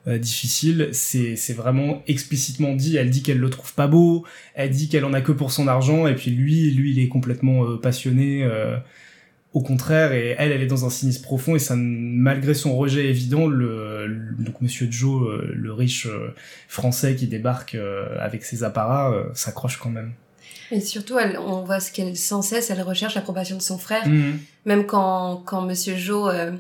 euh, 0.08 0.18
difficile, 0.18 0.90
c'est 0.92 1.54
vraiment 1.54 2.04
explicitement 2.08 2.74
dit. 2.76 2.98
Elle 2.98 3.10
dit 3.10 3.24
qu'elle 3.24 3.40
le 3.40 3.50
trouve 3.50 3.74
pas 3.74 3.88
beau, 3.88 4.26
elle 4.54 4.70
dit 4.70 4.90
qu'elle 4.90 5.06
en 5.06 5.14
a 5.14 5.22
que 5.22 5.32
pour 5.32 5.52
son 5.52 5.68
argent 5.68 6.08
et 6.08 6.16
puis 6.16 6.32
lui, 6.32 6.72
lui 6.72 6.92
il 6.92 7.00
est 7.00 7.08
complètement 7.08 7.78
passionné. 7.78 8.48
Au 9.54 9.62
contraire, 9.62 10.12
et 10.12 10.36
elle, 10.38 10.52
elle 10.52 10.62
est 10.62 10.68
dans 10.68 10.86
un 10.86 10.90
cynisme 10.90 11.24
profond, 11.24 11.56
et 11.56 11.60
ça, 11.60 11.76
malgré 11.78 12.54
son 12.54 12.76
rejet 12.76 13.06
évident, 13.06 13.48
le 13.48 14.36
donc 14.38 14.60
Monsieur 14.60 14.92
Joe, 14.92 15.42
le 15.50 15.72
riche 15.72 16.10
français 16.68 17.16
qui 17.16 17.28
débarque 17.28 17.78
avec 18.20 18.44
ses 18.44 18.64
apparats, 18.66 19.30
s'accroche 19.34 19.78
quand 19.78 19.90
même. 19.90 20.12
Et 20.72 20.80
surtout, 20.82 21.18
elle, 21.20 21.38
on 21.40 21.64
voit 21.64 21.80
ce 21.80 21.92
qu'elle 21.92 22.16
sans 22.18 22.42
cesse, 22.42 22.70
elle 22.70 22.82
recherche 22.82 23.16
l'approbation 23.16 23.56
de 23.58 23.62
son 23.62 23.78
frère. 23.78 24.08
Mmh. 24.08 24.34
Même 24.66 24.86
quand, 24.86 25.42
quand 25.46 25.62
Monsieur 25.62 25.96
Jo 25.96 26.28
euh, 26.30 26.52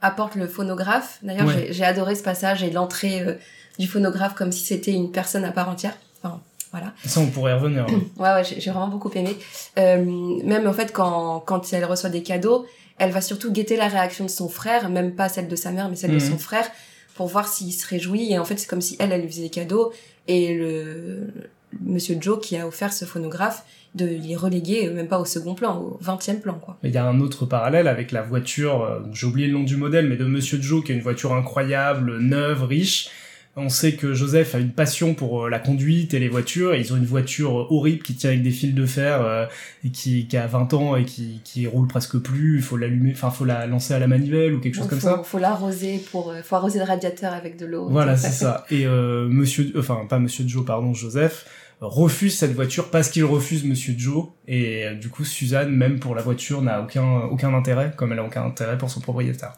apporte 0.00 0.34
le 0.34 0.46
phonographe. 0.48 1.18
D'ailleurs, 1.22 1.46
Ouais. 1.46 1.68
j'ai- 1.70 1.84
adoré 1.84 2.14
ce 2.14 2.22
passage 2.22 2.62
et 2.62 2.70
l'entrée 2.70 3.20
euh, 3.22 3.34
du 3.78 3.86
phonographe 3.86 4.34
comme 4.34 4.52
si 4.52 4.64
c'était 4.64 4.92
une 4.92 5.12
personne 5.12 5.44
à 5.44 5.52
part 5.52 5.68
entière. 5.68 5.96
Enfin, 6.22 6.40
voilà. 6.72 6.92
Ça, 7.04 7.20
on 7.20 7.26
pourrait 7.26 7.52
y 7.52 7.54
revenir. 7.54 7.86
Ouais, 8.18 8.32
ouais, 8.32 8.44
j'ai 8.44 8.60
j'ai 8.60 8.70
vraiment 8.70 8.88
beaucoup 8.88 9.10
aimé. 9.14 9.36
Euh, 9.78 10.04
même 10.44 10.66
en 10.66 10.72
fait, 10.72 10.92
quand, 10.92 11.40
quand 11.40 11.72
elle 11.72 11.84
reçoit 11.84 12.10
des 12.10 12.22
cadeaux, 12.22 12.66
elle 12.98 13.10
va 13.10 13.20
surtout 13.20 13.52
guetter 13.52 13.76
la 13.76 13.88
réaction 13.88 14.24
de 14.24 14.30
son 14.30 14.48
frère, 14.48 14.88
même 14.90 15.14
pas 15.14 15.28
celle 15.28 15.48
de 15.48 15.56
sa 15.56 15.70
mère, 15.70 15.88
mais 15.88 15.96
celle 15.96 16.10
de 16.10 16.16
Mhm. 16.22 16.30
son 16.32 16.38
frère, 16.38 16.66
pour 17.14 17.26
voir 17.26 17.46
s'il 17.48 17.72
se 17.72 17.86
réjouit. 17.86 18.32
Et 18.32 18.38
en 18.38 18.44
fait, 18.44 18.56
c'est 18.58 18.66
comme 18.68 18.80
si 18.80 18.96
elle, 18.98 19.12
elle 19.12 19.22
lui 19.22 19.28
faisait 19.28 19.42
des 19.42 19.50
cadeaux. 19.50 19.92
Et 20.28 20.54
le 20.54 21.32
Monsieur 21.80 22.16
Joe, 22.20 22.40
qui 22.40 22.56
a 22.56 22.66
offert 22.66 22.92
ce 22.92 23.04
phonographe, 23.04 23.64
de 23.94 24.06
les 24.06 24.36
reléguer, 24.36 24.88
euh, 24.88 24.94
même 24.94 25.08
pas 25.08 25.18
au 25.18 25.24
second 25.24 25.54
plan, 25.54 25.78
au 25.78 26.00
20e 26.02 26.40
plan, 26.40 26.54
quoi. 26.54 26.78
Il 26.82 26.90
y 26.90 26.96
a 26.96 27.06
un 27.06 27.20
autre 27.20 27.44
parallèle 27.44 27.88
avec 27.88 28.10
la 28.10 28.22
voiture, 28.22 28.82
euh, 28.82 29.00
j'ai 29.12 29.26
oublié 29.26 29.46
le 29.46 29.52
nom 29.52 29.64
du 29.64 29.76
modèle, 29.76 30.08
mais 30.08 30.16
de 30.16 30.24
Monsieur 30.24 30.60
Joe, 30.60 30.82
qui 30.82 30.92
est 30.92 30.94
une 30.94 31.02
voiture 31.02 31.34
incroyable, 31.34 32.18
neuve, 32.18 32.64
riche. 32.64 33.10
On 33.54 33.68
sait 33.68 33.92
que 33.92 34.14
Joseph 34.14 34.54
a 34.54 34.58
une 34.58 34.70
passion 34.70 35.12
pour 35.12 35.44
euh, 35.44 35.50
la 35.50 35.58
conduite 35.58 36.14
et 36.14 36.18
les 36.18 36.30
voitures. 36.30 36.74
ils 36.74 36.90
ont 36.94 36.96
une 36.96 37.04
voiture 37.04 37.70
horrible 37.70 38.02
qui 38.02 38.14
tient 38.14 38.30
avec 38.30 38.42
des 38.42 38.50
fils 38.50 38.74
de 38.74 38.86
fer 38.86 39.20
euh, 39.20 39.44
et 39.84 39.90
qui, 39.90 40.26
qui 40.26 40.38
a 40.38 40.46
20 40.46 40.72
ans 40.72 40.96
et 40.96 41.04
qui, 41.04 41.42
qui 41.44 41.66
roule 41.66 41.86
presque 41.86 42.16
plus. 42.16 42.56
Il 42.56 42.62
faut 42.62 42.78
l'allumer, 42.78 43.12
enfin, 43.12 43.28
faut 43.28 43.44
la 43.44 43.66
lancer 43.66 43.92
à 43.92 43.98
la 43.98 44.06
manivelle 44.06 44.54
ou 44.54 44.60
quelque 44.60 44.76
chose 44.76 44.84
Donc, 44.84 44.90
comme 44.90 45.00
faut, 45.00 45.06
ça. 45.06 45.22
Faut 45.22 45.38
l'arroser 45.38 46.02
pour, 46.10 46.32
faut 46.42 46.56
arroser 46.56 46.78
le 46.78 46.86
radiateur 46.86 47.34
avec 47.34 47.58
de 47.58 47.66
l'eau. 47.66 47.88
Voilà, 47.90 48.16
c'est 48.16 48.30
ça. 48.30 48.64
Et 48.70 48.86
euh, 48.86 49.28
Monsieur, 49.28 49.70
enfin 49.76 50.06
pas 50.08 50.18
Monsieur 50.18 50.48
Joe, 50.48 50.64
pardon, 50.64 50.94
Joseph 50.94 51.44
refuse 51.86 52.38
cette 52.38 52.52
voiture 52.52 52.90
parce 52.90 53.10
qu'il 53.10 53.24
refuse 53.24 53.64
Monsieur 53.64 53.94
Joe. 53.96 54.28
Et 54.46 54.86
euh, 54.86 54.94
du 54.94 55.08
coup, 55.08 55.24
Suzanne, 55.24 55.70
même 55.70 55.98
pour 55.98 56.14
la 56.14 56.22
voiture, 56.22 56.62
n'a 56.62 56.82
aucun 56.82 57.22
aucun 57.22 57.52
intérêt, 57.54 57.92
comme 57.96 58.12
elle 58.12 58.20
a 58.20 58.24
aucun 58.24 58.44
intérêt 58.44 58.78
pour 58.78 58.90
son 58.90 59.00
propriétaire. 59.00 59.54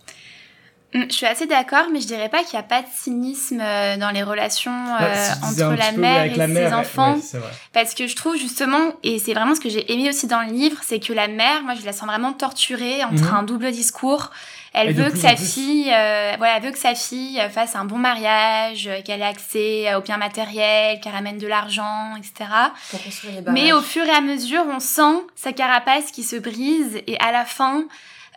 Mm, 0.94 1.02
Je 1.08 1.14
suis 1.14 1.26
assez 1.26 1.46
d'accord, 1.46 1.86
mais 1.92 2.00
je 2.00 2.06
dirais 2.06 2.28
pas 2.28 2.44
qu'il 2.44 2.52
n'y 2.58 2.64
a 2.64 2.68
pas 2.68 2.80
de 2.82 2.86
cynisme 2.94 3.60
euh, 3.60 3.96
dans 3.96 4.10
les 4.10 4.22
relations 4.22 4.70
euh, 5.00 5.26
entre 5.42 5.76
la 5.76 5.92
mère 5.92 6.24
et 6.24 6.34
la 6.36 6.46
ses 6.46 6.52
mère, 6.52 6.78
enfants. 6.78 7.14
ouais. 7.14 7.40
Parce 7.72 7.94
que 7.94 8.06
je 8.06 8.14
trouve 8.14 8.36
justement, 8.36 8.92
et 9.02 9.18
c'est 9.18 9.34
vraiment 9.34 9.54
ce 9.54 9.60
que 9.60 9.68
j'ai 9.68 9.92
aimé 9.92 10.08
aussi 10.08 10.26
dans 10.28 10.42
le 10.42 10.52
livre, 10.52 10.78
c'est 10.82 11.00
que 11.00 11.12
la 11.12 11.26
mère, 11.28 11.62
moi 11.64 11.74
je 11.74 11.84
la 11.84 11.92
sens 11.92 12.06
vraiment 12.06 12.32
torturée 12.32 13.02
entre 13.04 13.24
Mhm. 13.30 13.34
un 13.34 13.42
double 13.42 13.70
discours. 13.72 14.30
Elle 14.76 14.90
Et 14.90 14.94
de 14.94 15.02
veut 15.04 15.10
que 15.10 15.18
sa 15.18 15.36
fille, 15.36 15.88
euh, 15.92 16.34
voilà, 16.38 16.56
elle 16.56 16.62
veut 16.64 16.72
que 16.72 16.78
sa 16.78 16.96
fille 16.96 17.40
euh, 17.40 17.48
fasse 17.48 17.76
un 17.76 17.84
bon 17.84 17.98
mariage, 17.98 18.88
euh, 18.88 19.02
qu'elle 19.02 19.20
ait 19.20 19.24
accès 19.24 19.88
euh, 19.88 19.98
aux 19.98 20.02
biens 20.02 20.16
matériels, 20.16 20.98
qu'elle 21.00 21.12
ramène 21.12 21.38
de 21.38 21.46
l'argent, 21.46 22.16
etc. 22.18 22.50
Pour 22.90 23.00
construire 23.02 23.34
les 23.40 23.52
Mais 23.52 23.72
au 23.72 23.80
fur 23.82 24.04
et 24.04 24.10
à 24.10 24.20
mesure, 24.20 24.64
on 24.68 24.80
sent 24.80 25.22
sa 25.36 25.52
carapace 25.52 26.10
qui 26.10 26.24
se 26.24 26.34
brise 26.36 27.00
et 27.06 27.16
à 27.20 27.30
la 27.30 27.44
fin, 27.44 27.84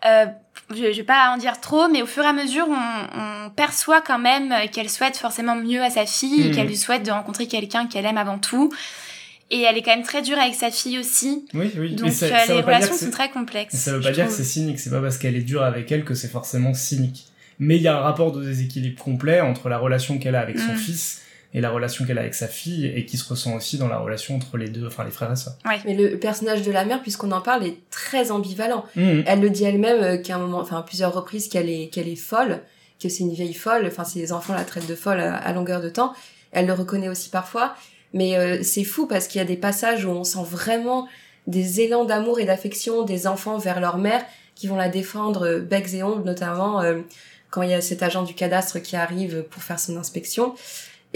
euh, 0.05 0.27
je, 0.71 0.75
je 0.91 0.97
vais 0.97 1.03
pas 1.03 1.31
en 1.33 1.37
dire 1.37 1.59
trop, 1.61 1.87
mais 1.87 2.01
au 2.01 2.05
fur 2.05 2.23
et 2.23 2.27
à 2.27 2.33
mesure, 2.33 2.67
on, 2.69 3.19
on 3.45 3.49
perçoit 3.51 4.01
quand 4.01 4.19
même 4.19 4.53
qu'elle 4.71 4.89
souhaite 4.89 5.17
forcément 5.17 5.55
mieux 5.55 5.81
à 5.81 5.89
sa 5.89 6.05
fille 6.05 6.41
et 6.41 6.49
Mhm. 6.49 6.55
qu'elle 6.55 6.67
lui 6.67 6.77
souhaite 6.77 7.03
de 7.05 7.11
rencontrer 7.11 7.47
quelqu'un 7.47 7.87
qu'elle 7.87 8.05
aime 8.05 8.17
avant 8.17 8.37
tout. 8.39 8.71
Et 9.49 9.61
elle 9.61 9.77
est 9.77 9.81
quand 9.81 9.95
même 9.95 10.03
très 10.03 10.21
dure 10.21 10.37
avec 10.37 10.55
sa 10.55 10.69
fille 10.71 10.99
aussi. 10.99 11.45
Oui, 11.53 11.71
oui. 11.77 11.95
Donc 11.95 12.11
ça, 12.11 12.25
euh, 12.25 12.29
ça 12.45 12.53
les 12.53 12.59
relations 12.61 12.93
sont 12.97 13.09
très 13.11 13.29
complexes. 13.29 13.73
mais 13.73 13.79
ça 13.79 13.93
veut 13.93 14.01
pas 14.01 14.11
dire 14.11 14.25
que 14.27 14.33
c'est 14.33 14.43
cynique. 14.43 14.77
C'est 14.79 14.89
pas 14.89 14.99
parce 15.01 15.17
qu'elle 15.17 15.37
est 15.37 15.41
dure 15.41 15.63
avec 15.63 15.89
elle 15.91 16.03
que 16.03 16.13
c'est 16.15 16.27
forcément 16.27 16.73
cynique. 16.73 17.27
Mais 17.59 17.77
il 17.77 17.81
y 17.81 17.87
a 17.87 17.97
un 17.97 18.01
rapport 18.01 18.33
de 18.33 18.43
déséquilibre 18.43 19.01
complet 19.01 19.39
entre 19.39 19.69
la 19.69 19.77
relation 19.77 20.17
qu'elle 20.19 20.35
a 20.35 20.41
avec 20.41 20.59
son 20.59 20.73
Mm. 20.73 20.77
fils 20.77 21.21
et 21.57 21.61
la 21.61 21.71
relation 21.71 22.05
qu'elle 22.05 22.19
a 22.19 22.21
avec 22.21 22.35
sa 22.35 22.47
fille 22.47 22.85
et 22.85 23.05
qui 23.05 23.17
se 23.17 23.27
ressent 23.27 23.55
aussi 23.55 23.77
dans 23.77 23.87
la 23.87 23.97
relation 23.97 24.35
entre 24.35 24.57
les 24.57 24.69
deux, 24.69 24.85
enfin 24.85 25.03
les 25.03 25.11
frères 25.11 25.31
et 25.31 25.35
sœurs. 25.35 25.55
Mais 25.85 25.95
le 25.95 26.17
personnage 26.17 26.61
de 26.61 26.71
la 26.71 26.85
mère, 26.85 27.01
puisqu'on 27.01 27.31
en 27.31 27.41
parle, 27.41 27.65
est 27.65 27.77
très 27.89 28.29
ambivalent. 28.29 28.85
Mhm. 28.95 29.23
Elle 29.25 29.41
le 29.41 29.49
dit 29.49 29.63
elle-même 29.63 30.03
euh, 30.03 30.17
qu'à 30.17 30.35
un 30.35 30.39
moment, 30.39 30.59
enfin 30.59 30.77
à 30.77 30.83
plusieurs 30.83 31.13
reprises, 31.13 31.47
qu'elle 31.47 31.69
est 31.69 31.87
qu'elle 31.87 32.07
est 32.07 32.15
folle, 32.15 32.61
que 33.01 33.09
c'est 33.09 33.23
une 33.23 33.33
vieille 33.33 33.55
folle. 33.55 33.85
Enfin, 33.87 34.03
ses 34.03 34.31
enfants 34.31 34.53
la 34.53 34.65
traitent 34.65 34.87
de 34.87 34.95
folle 34.95 35.19
à, 35.19 35.35
à 35.35 35.51
longueur 35.53 35.81
de 35.81 35.89
temps. 35.89 36.13
Elle 36.51 36.67
le 36.67 36.73
reconnaît 36.73 37.09
aussi 37.09 37.29
parfois. 37.29 37.75
Mais 38.13 38.37
euh, 38.37 38.63
c'est 38.63 38.83
fou 38.83 39.07
parce 39.07 39.27
qu'il 39.27 39.39
y 39.39 39.41
a 39.41 39.47
des 39.47 39.57
passages 39.57 40.05
où 40.05 40.09
on 40.09 40.23
sent 40.23 40.43
vraiment 40.43 41.07
des 41.45 41.81
élans 41.81 42.05
d'amour 42.05 42.39
et 42.39 42.45
d'affection 42.45 43.03
des 43.03 43.27
enfants 43.27 43.57
vers 43.57 43.79
leur 43.79 43.97
mère 43.97 44.23
qui 44.55 44.67
vont 44.67 44.75
la 44.75 44.89
défendre 44.89 45.45
euh, 45.47 45.59
becs 45.59 45.93
et 45.93 46.03
ongles, 46.03 46.23
notamment 46.23 46.81
euh, 46.81 46.99
quand 47.49 47.61
il 47.61 47.69
y 47.69 47.73
a 47.73 47.81
cet 47.81 48.03
agent 48.03 48.23
du 48.23 48.33
cadastre 48.33 48.79
qui 48.79 48.95
arrive 48.95 49.43
pour 49.49 49.63
faire 49.63 49.79
son 49.79 49.97
inspection. 49.97 50.55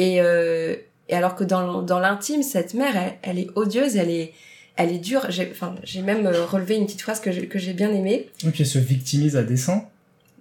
Et, 0.02 0.20
euh, 0.20 0.76
et 1.10 1.16
alors 1.16 1.36
que 1.36 1.44
dans, 1.44 1.84
dans 1.84 2.00
l'intime, 2.00 2.42
cette 2.42 2.74
mère, 2.74 2.96
elle, 2.98 3.14
elle 3.22 3.40
est 3.40 3.50
odieuse, 3.56 3.98
elle 3.98 4.10
est, 4.10 4.34
elle 4.78 4.92
est 4.92 4.98
dure. 4.98 5.28
J'ai, 5.30 5.48
enfin, 5.52 5.76
j'ai 5.84 6.02
même 6.02 6.26
euh, 6.26 6.46
relevé 6.46 6.76
une 6.76 6.86
petite 6.86 7.02
phrase 7.02 7.20
que 7.20 7.32
j'ai, 7.32 7.46
que 7.48 7.60
j'ai 7.60 7.74
bien 7.74 7.92
aimée 7.94 8.30
Et 8.44 8.50
puis 8.50 8.62
elle 8.64 8.68
se 8.68 8.80
victimise 8.80 9.36
à 9.38 9.44
dessein. 9.44 9.86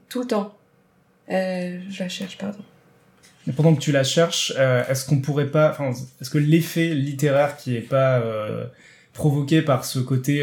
tout 0.09 0.21
le 0.21 0.27
temps. 0.27 0.55
Euh, 1.31 1.79
je 1.91 2.03
la 2.03 2.09
cherche, 2.09 2.39
pardon. 2.39 2.59
Et 3.49 3.53
pendant 3.53 3.75
que 3.75 3.81
tu 3.81 3.93
la 3.93 4.03
cherches, 4.03 4.53
euh, 4.57 4.83
est-ce 4.89 5.05
qu'on 5.07 5.21
pourrait 5.21 5.51
pas, 5.51 5.71
enfin, 5.71 5.91
est-ce 6.21 6.31
que 6.31 6.39
l'effet 6.39 6.95
littéraire 6.95 7.57
qui 7.59 7.77
est 7.77 7.81
pas 7.81 8.19
euh, 8.21 8.65
provoqué 9.13 9.61
par 9.61 9.85
ce 9.85 9.99
côté 9.99 10.43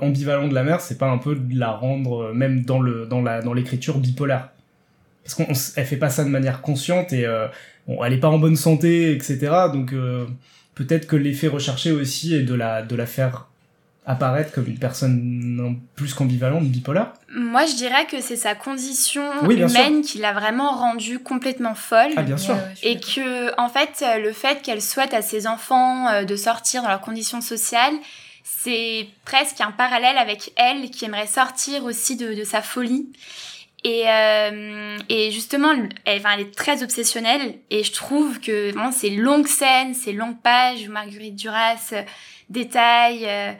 ambivalent 0.00 0.48
de 0.48 0.54
la 0.54 0.64
mère, 0.64 0.80
c'est 0.80 0.98
pas 0.98 1.08
un 1.08 1.18
peu 1.18 1.36
de 1.36 1.58
la 1.58 1.70
rendre 1.70 2.32
même 2.32 2.64
dans 2.64 2.80
le 2.80 3.06
dans 3.06 3.22
la 3.22 3.42
dans 3.42 3.54
l'écriture 3.54 3.98
bipolaire? 3.98 4.50
Parce 5.24 5.34
qu'on 5.34 5.46
on 5.48 5.52
s- 5.52 5.72
elle 5.76 5.86
fait 5.86 5.96
pas 5.96 6.10
ça 6.10 6.24
de 6.24 6.28
manière 6.30 6.60
consciente 6.62 7.12
et 7.12 7.24
euh, 7.26 7.46
bon, 7.86 8.02
elle 8.04 8.12
est 8.12 8.18
pas 8.20 8.28
en 8.30 8.38
bonne 8.38 8.56
santé, 8.56 9.12
etc. 9.12 9.38
Donc 9.72 9.92
euh, 9.92 10.26
peut-être 10.74 11.06
que 11.06 11.16
l'effet 11.16 11.48
recherché 11.48 11.92
aussi 11.92 12.34
est 12.34 12.42
de 12.42 12.54
la 12.54 12.82
de 12.82 12.96
la 12.96 13.06
faire 13.06 13.46
apparaître 14.06 14.50
comme 14.52 14.66
une 14.66 14.78
personne 14.78 15.20
non 15.22 15.76
plus 15.94 16.14
qu'ambivalente, 16.14 16.64
bipolaire. 16.64 17.12
Moi, 17.32 17.64
je 17.66 17.76
dirais 17.76 18.06
que 18.06 18.20
c'est 18.20 18.34
sa 18.34 18.54
condition 18.56 19.22
Oui, 19.44 19.56
humaine 19.60 20.00
qui 20.02 20.18
l'a 20.18 20.32
vraiment 20.32 20.72
rendue 20.72 21.20
complètement 21.20 21.74
folle. 21.76 22.10
Ah 22.16 22.22
bien 22.22 22.38
sûr. 22.38 22.56
Et 22.82 22.98
que, 22.98 23.54
en 23.60 23.68
fait, 23.68 24.02
le 24.20 24.32
fait 24.32 24.62
qu'elle 24.62 24.82
souhaite 24.82 25.14
à 25.14 25.22
ses 25.22 25.46
enfants 25.46 26.08
euh, 26.08 26.24
de 26.24 26.34
sortir 26.34 26.82
dans 26.82 26.88
leurs 26.88 27.02
conditions 27.02 27.40
sociales, 27.42 27.94
c'est 28.42 29.06
presque 29.24 29.60
un 29.60 29.70
parallèle 29.70 30.16
avec 30.18 30.52
elle 30.56 30.90
qui 30.90 31.04
aimerait 31.04 31.26
sortir 31.28 31.84
aussi 31.84 32.16
de, 32.16 32.34
de 32.34 32.42
sa 32.42 32.62
folie. 32.62 33.06
Et, 33.82 34.04
euh, 34.06 34.98
et 35.08 35.30
justement, 35.30 35.72
elle, 36.04 36.40
est 36.40 36.54
très 36.54 36.82
obsessionnelle. 36.82 37.54
Et 37.70 37.82
je 37.82 37.92
trouve 37.92 38.40
que 38.40 38.72
vraiment 38.72 38.92
ces 38.92 39.10
longues 39.10 39.46
scènes, 39.46 39.94
ces 39.94 40.12
longues 40.12 40.40
pages 40.40 40.86
où 40.88 40.92
Marguerite 40.92 41.36
Duras 41.36 41.90
euh, 41.92 42.02
détaille 42.50 43.26
euh, 43.26 43.52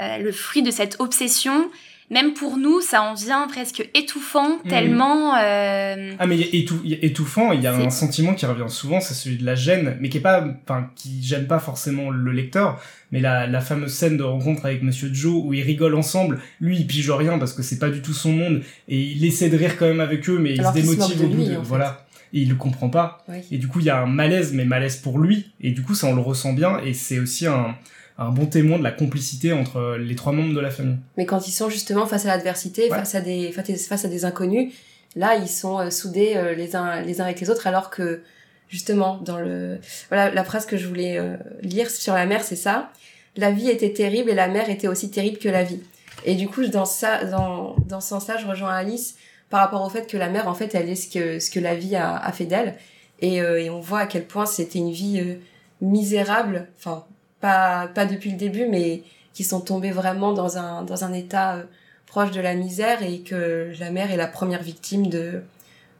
euh, 0.00 0.18
le 0.18 0.32
fruit 0.32 0.62
de 0.62 0.70
cette 0.70 0.96
obsession, 0.98 1.70
même 2.10 2.34
pour 2.34 2.56
nous, 2.56 2.80
ça 2.80 3.02
en 3.02 3.14
vient 3.14 3.46
presque 3.48 3.88
étouffant 3.94 4.58
tellement... 4.68 5.34
euh, 5.36 6.12
Ah 6.18 6.26
mais 6.26 6.36
il 6.36 6.40
y 6.40 6.44
a 6.44 6.62
étou- 6.64 6.80
il 6.84 6.90
y 6.90 6.94
a 6.94 6.98
étouffant, 7.04 7.52
il 7.52 7.60
y 7.60 7.66
a 7.66 7.74
un 7.74 7.90
sentiment 7.90 8.34
qui 8.34 8.46
revient 8.46 8.68
souvent, 8.68 9.00
c'est 9.00 9.14
celui 9.14 9.36
de 9.38 9.44
la 9.44 9.54
gêne, 9.54 9.96
mais 10.00 10.08
qui 10.08 10.18
est 10.18 10.20
pas, 10.20 10.44
enfin 10.62 10.88
qui 10.94 11.22
gêne 11.22 11.46
pas 11.46 11.58
forcément 11.58 12.10
le 12.10 12.30
lecteur, 12.32 12.80
mais 13.12 13.20
la, 13.20 13.46
la 13.46 13.60
fameuse 13.60 13.92
scène 13.92 14.16
de 14.16 14.22
rencontre 14.22 14.66
avec 14.66 14.82
Monsieur 14.82 15.12
Joe 15.12 15.42
où 15.44 15.52
ils 15.52 15.62
rigolent 15.62 15.96
ensemble, 15.98 16.40
lui 16.60 16.76
il 16.78 16.86
pige 16.86 17.10
rien 17.10 17.38
parce 17.38 17.52
que 17.52 17.62
c'est 17.62 17.78
pas 17.78 17.90
du 17.90 18.02
tout 18.02 18.12
son 18.14 18.32
monde 18.32 18.62
et 18.88 19.00
il 19.00 19.24
essaie 19.24 19.48
de 19.48 19.56
rire 19.56 19.76
quand 19.76 19.86
même 19.86 20.00
avec 20.00 20.28
eux, 20.28 20.38
mais 20.38 20.54
il 20.54 20.60
Alors 20.60 20.72
se 20.74 20.78
démotive 20.80 21.20
au 21.20 21.24
de 21.24 21.28
bout 21.28 21.36
lui, 21.36 21.44
de, 21.48 21.56
en 21.56 21.60
fait. 21.62 21.66
voilà, 21.68 22.06
et 22.32 22.40
il 22.40 22.48
le 22.48 22.54
comprend 22.56 22.88
pas. 22.88 23.24
Oui. 23.28 23.38
et 23.50 23.58
du 23.58 23.66
coup 23.68 23.80
il 23.80 23.86
y 23.86 23.90
a 23.90 24.00
un 24.00 24.06
malaise, 24.06 24.52
mais 24.52 24.64
malaise 24.64 24.96
pour 24.96 25.18
lui. 25.18 25.52
Et 25.60 25.70
du 25.72 25.82
coup 25.82 25.94
ça 25.94 26.06
on 26.06 26.14
le 26.14 26.20
ressent 26.20 26.52
bien 26.52 26.78
et 26.84 26.92
c'est 26.92 27.18
aussi 27.18 27.46
un 27.46 27.74
un 28.18 28.30
bon 28.30 28.46
témoin 28.46 28.78
de 28.78 28.82
la 28.84 28.92
complicité 28.92 29.52
entre 29.52 29.96
les 29.98 30.14
trois 30.14 30.32
membres 30.32 30.54
de 30.54 30.60
la 30.60 30.70
famille. 30.70 30.96
Mais 31.16 31.26
quand 31.26 31.46
ils 31.48 31.52
sont 31.52 31.68
justement 31.68 32.06
face 32.06 32.24
à 32.24 32.28
l'adversité, 32.28 32.82
Ouais. 32.84 32.96
face 32.96 33.14
à 33.14 33.20
des 33.20 33.52
face 33.52 34.04
à- 34.04 34.08
des 34.08 34.24
inconnus, 34.24 34.72
là 35.16 35.36
ils 35.36 35.48
sont 35.48 35.78
euh, 35.78 35.90
soudés 35.90 36.32
euh, 36.36 36.54
les 36.54 36.76
uns 36.76 37.02
les 37.02 37.20
uns 37.20 37.24
avec 37.24 37.40
les 37.40 37.50
autres, 37.50 37.66
alors 37.66 37.90
que 37.90 38.22
justement 38.68 39.18
dans 39.18 39.38
le 39.38 39.78
voilà 40.08 40.30
la 40.30 40.44
phrase 40.44 40.66
que 40.66 40.76
je 40.76 40.86
voulais 40.88 41.18
euh, 41.18 41.36
lire 41.62 41.90
sur 41.90 42.14
la 42.14 42.26
mère, 42.26 42.42
c'est 42.42 42.56
ça. 42.56 42.90
La 43.36 43.50
vie 43.50 43.68
était 43.68 43.92
terrible 43.92 44.30
et 44.30 44.34
la 44.34 44.48
mère 44.48 44.70
était 44.70 44.88
aussi 44.88 45.10
terrible 45.10 45.36
que 45.38 45.48
la 45.50 45.62
vie. 45.62 45.80
Et 46.24 46.34
du 46.36 46.48
coup 46.48 46.66
dans 46.68 46.86
ça 46.86 47.24
dans 47.24 47.76
dans 47.86 48.00
ce 48.00 48.08
sens-là, 48.08 48.36
je 48.38 48.46
rejoins 48.46 48.74
Alice 48.74 49.16
par 49.50 49.60
rapport 49.60 49.82
au 49.84 49.90
fait 49.90 50.06
que 50.10 50.16
la 50.16 50.28
mère 50.30 50.48
en 50.48 50.54
fait 50.54 50.74
elle 50.74 50.88
est 50.88 50.94
ce 50.96 51.08
que 51.10 51.38
ce 51.38 51.50
que 51.50 51.60
la 51.60 51.74
vie 51.74 51.94
a, 51.96 52.16
a 52.16 52.32
fait 52.32 52.46
d'elle 52.46 52.74
et, 53.20 53.40
euh, 53.42 53.60
et 53.62 53.68
on 53.70 53.78
voit 53.80 54.00
à 54.00 54.06
quel 54.06 54.24
point 54.24 54.46
c'était 54.46 54.78
une 54.78 54.90
vie 54.90 55.20
euh, 55.20 55.34
misérable, 55.82 56.66
enfin 56.78 57.04
pas 57.46 57.88
pas 57.98 58.06
depuis 58.06 58.30
le 58.30 58.36
début 58.36 58.66
mais 58.66 59.02
qui 59.34 59.44
sont 59.44 59.60
tombés 59.60 59.90
vraiment 59.92 60.32
dans 60.32 60.56
un 60.58 60.82
dans 60.82 61.04
un 61.04 61.12
état 61.12 61.48
euh, 61.56 61.62
proche 62.06 62.30
de 62.30 62.40
la 62.40 62.54
misère 62.54 63.02
et 63.02 63.20
que 63.20 63.72
la 63.78 63.90
mère 63.90 64.10
est 64.10 64.16
la 64.16 64.26
première 64.38 64.62
victime 64.62 65.08
de, 65.08 65.42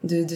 de, 0.05 0.25
de- 0.25 0.35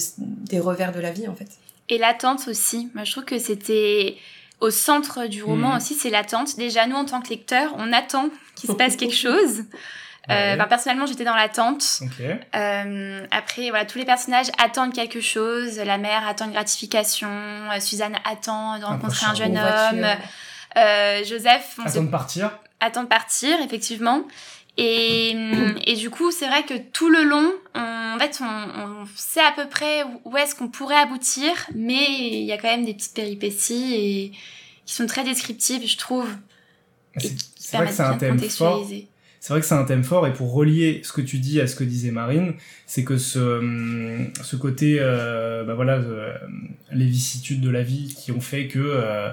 des 0.52 0.60
revers 0.60 0.92
de 0.92 1.00
la 1.00 1.10
vie 1.10 1.26
en 1.28 1.34
fait. 1.34 1.48
Et 1.88 1.98
l'attente 1.98 2.42
aussi. 2.48 2.88
Moi, 2.94 3.04
je 3.04 3.10
trouve 3.12 3.24
que 3.24 3.38
c'était 3.38 4.16
au 4.60 4.70
centre 4.70 5.26
du 5.26 5.42
roman 5.42 5.70
Mhm. 5.70 5.76
aussi, 5.78 5.94
c'est 5.94 6.10
l'attente. 6.10 6.56
Déjà, 6.56 6.86
nous, 6.86 6.96
en 6.96 7.04
tant 7.04 7.20
que 7.22 7.30
lecteurs, 7.30 7.70
on 7.78 7.92
attend 7.92 8.26
qu'il 8.56 8.68
se 8.70 8.74
passe 8.76 8.94
quelque 8.96 9.14
chose. 9.28 9.54
Euh, 10.28 10.32
Ouais. 10.52 10.56
ben, 10.58 10.66
personnellement, 10.66 11.06
j'étais 11.06 11.24
dans 11.24 11.34
l'attente. 11.34 11.82
Euh, 12.54 13.26
après, 13.30 13.70
voilà, 13.70 13.84
tous 13.86 13.98
les 13.98 14.04
personnages 14.04 14.48
attendent 14.62 14.92
quelque 14.92 15.20
chose. 15.20 15.78
La 15.78 15.98
mère 15.98 16.28
attend 16.28 16.44
une 16.44 16.52
gratification. 16.52 17.28
euh, 17.28 17.80
Suzanne 17.80 18.16
attend 18.30 18.78
de 18.78 18.84
rencontrer 18.84 19.26
un 19.26 19.34
jeune 19.34 19.52
Une 19.52 19.58
homme. 19.58 20.00
voiture. 20.00 20.24
Euh, 20.76 21.24
Joseph 21.24 21.76
on 21.78 21.86
Attends 21.86 22.02
de 22.04 22.10
partir. 22.10 22.58
attend 22.80 23.02
de 23.02 23.08
partir, 23.08 23.60
effectivement. 23.64 24.22
Et, 24.76 25.36
et 25.86 25.94
du 25.96 26.08
coup, 26.10 26.30
c'est 26.30 26.46
vrai 26.46 26.62
que 26.64 26.74
tout 26.92 27.10
le 27.10 27.24
long, 27.24 27.52
on, 27.74 28.14
en 28.14 28.18
fait, 28.18 28.38
on, 28.40 28.44
on 28.44 29.06
sait 29.14 29.40
à 29.40 29.52
peu 29.54 29.68
près 29.68 30.04
où 30.24 30.36
est-ce 30.36 30.54
qu'on 30.54 30.68
pourrait 30.68 30.96
aboutir, 30.96 31.50
mais 31.74 32.06
il 32.08 32.44
y 32.44 32.52
a 32.52 32.56
quand 32.56 32.68
même 32.68 32.84
des 32.84 32.94
petites 32.94 33.14
péripéties 33.14 33.94
et 33.94 34.32
qui 34.86 34.94
sont 34.94 35.06
très 35.06 35.24
descriptives, 35.24 35.86
je 35.86 35.98
trouve. 35.98 36.28
C'est 37.16 37.76
vrai 37.76 37.86
que 37.88 37.92
c'est 37.92 38.02
un 38.02 38.16
thème 38.16 38.38
fort. 38.38 38.86
C'est 39.40 39.52
vrai 39.54 39.60
que 39.60 39.66
c'est 39.66 39.74
un 39.74 39.84
thème 39.84 40.04
fort 40.04 40.26
et 40.26 40.32
pour 40.34 40.52
relier 40.52 41.00
ce 41.02 41.12
que 41.12 41.22
tu 41.22 41.38
dis 41.38 41.60
à 41.60 41.66
ce 41.66 41.74
que 41.74 41.82
disait 41.84 42.10
Marine, 42.10 42.54
c'est 42.86 43.04
que 43.04 43.16
ce, 43.16 44.28
ce 44.42 44.56
côté, 44.56 44.98
euh, 45.00 45.64
bah 45.64 45.74
voilà, 45.74 45.94
euh, 45.94 46.34
les 46.92 47.06
vicissitudes 47.06 47.62
de 47.62 47.70
la 47.70 47.82
vie 47.82 48.14
qui 48.14 48.32
ont 48.32 48.40
fait 48.40 48.68
que 48.68 48.78
euh, 48.78 49.30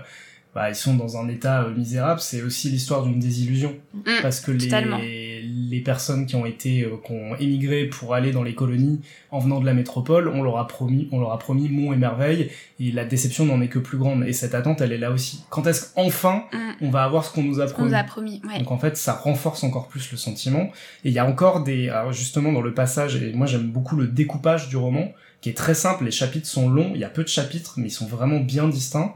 bah, 0.55 0.69
ils 0.69 0.75
sont 0.75 0.95
dans 0.95 1.17
un 1.17 1.27
état 1.29 1.63
euh, 1.63 1.73
misérable, 1.73 2.19
c'est 2.19 2.41
aussi 2.41 2.69
l'histoire 2.69 3.03
d'une 3.03 3.19
désillusion 3.19 3.75
Mm, 3.93 4.21
parce 4.21 4.39
que 4.39 4.51
les, 4.51 5.41
les 5.41 5.81
personnes 5.81 6.25
qui 6.25 6.35
ont 6.35 6.45
été 6.45 6.83
euh, 6.83 6.97
qui 7.05 7.11
ont 7.11 7.35
émigré 7.39 7.85
pour 7.85 8.13
aller 8.13 8.31
dans 8.31 8.43
les 8.43 8.53
colonies 8.55 9.01
en 9.31 9.39
venant 9.39 9.59
de 9.59 9.65
la 9.65 9.73
métropole, 9.73 10.27
on 10.29 10.43
leur 10.43 10.57
a 10.57 10.67
promis, 10.67 11.07
on 11.11 11.19
leur 11.19 11.31
a 11.31 11.39
promis 11.39 11.67
monts 11.69 11.93
et 11.93 11.97
merveilles 11.97 12.49
et 12.79 12.91
la 12.91 13.05
déception 13.05 13.45
n'en 13.45 13.59
est 13.61 13.67
que 13.67 13.79
plus 13.79 13.97
grande 13.97 14.23
et 14.23 14.33
cette 14.33 14.55
attente 14.55 14.81
elle 14.81 14.91
est 14.91 14.97
là 14.97 15.11
aussi. 15.11 15.43
Quand 15.49 15.65
est-ce 15.67 15.93
qu'enfin 15.93 16.43
Mm. 16.53 16.57
on 16.85 16.89
va 16.89 17.03
avoir 17.03 17.25
ce 17.25 17.31
qu'on 17.33 17.43
nous 17.43 17.59
a 17.59 17.65
On 17.65 17.69
promis 17.69 17.89
nous 17.89 17.95
a 17.95 18.03
promis, 18.03 18.41
ouais. 18.47 18.59
donc 18.59 18.71
en 18.71 18.77
fait, 18.77 18.95
ça 18.97 19.13
renforce 19.13 19.63
encore 19.63 19.87
plus 19.87 20.11
le 20.11 20.17
sentiment. 20.17 20.69
Et 21.03 21.09
il 21.09 21.13
y 21.13 21.19
a 21.19 21.25
encore 21.25 21.63
des, 21.63 21.89
alors 21.89 22.13
justement 22.13 22.51
dans 22.51 22.61
le 22.61 22.73
passage, 22.73 23.15
et 23.15 23.33
moi 23.33 23.47
j'aime 23.47 23.67
beaucoup 23.67 23.95
le 23.95 24.07
découpage 24.07 24.69
du 24.69 24.77
roman, 24.77 25.11
qui 25.41 25.49
est 25.49 25.53
très 25.57 25.73
simple. 25.73 26.05
Les 26.05 26.11
chapitres 26.11 26.47
sont 26.47 26.69
longs, 26.69 26.91
il 26.93 26.99
y 27.01 27.03
a 27.03 27.09
peu 27.09 27.23
de 27.23 27.27
chapitres, 27.29 27.75
mais 27.77 27.87
ils 27.87 27.91
sont 27.91 28.07
vraiment 28.07 28.39
bien 28.39 28.67
distincts. 28.67 29.15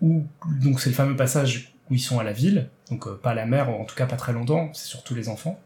Où 0.00 0.26
donc 0.62 0.80
c'est 0.80 0.90
le 0.90 0.94
fameux 0.96 1.16
passage 1.16 1.72
où 1.90 1.94
ils 1.94 2.00
sont 2.00 2.18
à 2.18 2.24
la 2.24 2.32
ville, 2.32 2.68
donc 2.90 3.06
euh, 3.06 3.18
pas 3.20 3.30
à 3.30 3.34
la 3.34 3.46
mer, 3.46 3.68
en 3.70 3.84
tout 3.84 3.94
cas 3.96 4.06
pas 4.06 4.16
très 4.16 4.32
longtemps. 4.32 4.70
C'est 4.74 4.86
surtout 4.88 5.14
les 5.14 5.28
enfants. 5.28 5.58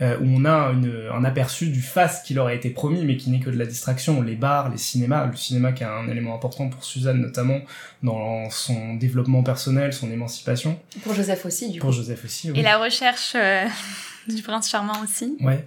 euh, 0.00 0.18
où 0.18 0.24
on 0.26 0.44
a 0.44 0.72
une, 0.72 1.08
un 1.14 1.22
aperçu 1.22 1.68
du 1.68 1.80
face 1.80 2.22
qui 2.24 2.34
leur 2.34 2.46
a 2.48 2.54
été 2.54 2.70
promis, 2.70 3.04
mais 3.04 3.16
qui 3.16 3.30
n'est 3.30 3.38
que 3.38 3.50
de 3.50 3.56
la 3.56 3.66
distraction. 3.66 4.20
Les 4.20 4.34
bars, 4.34 4.68
les 4.70 4.78
cinémas, 4.78 5.26
le 5.26 5.36
cinéma 5.36 5.70
qui 5.72 5.84
est 5.84 5.86
un 5.86 6.08
élément 6.08 6.34
important 6.34 6.68
pour 6.68 6.82
Suzanne 6.84 7.20
notamment 7.20 7.60
dans 8.02 8.50
son 8.50 8.94
développement 8.94 9.44
personnel, 9.44 9.92
son 9.92 10.10
émancipation. 10.10 10.80
Pour 11.04 11.14
Joseph 11.14 11.46
aussi, 11.46 11.70
du 11.70 11.78
Pour 11.78 11.90
coup. 11.90 11.96
Joseph 11.96 12.24
aussi. 12.24 12.50
oui. 12.50 12.58
Et 12.58 12.62
la 12.62 12.78
recherche 12.78 13.34
euh, 13.36 13.64
du 14.28 14.42
prince 14.42 14.68
charmant 14.68 15.00
aussi. 15.04 15.36
Ouais. 15.40 15.64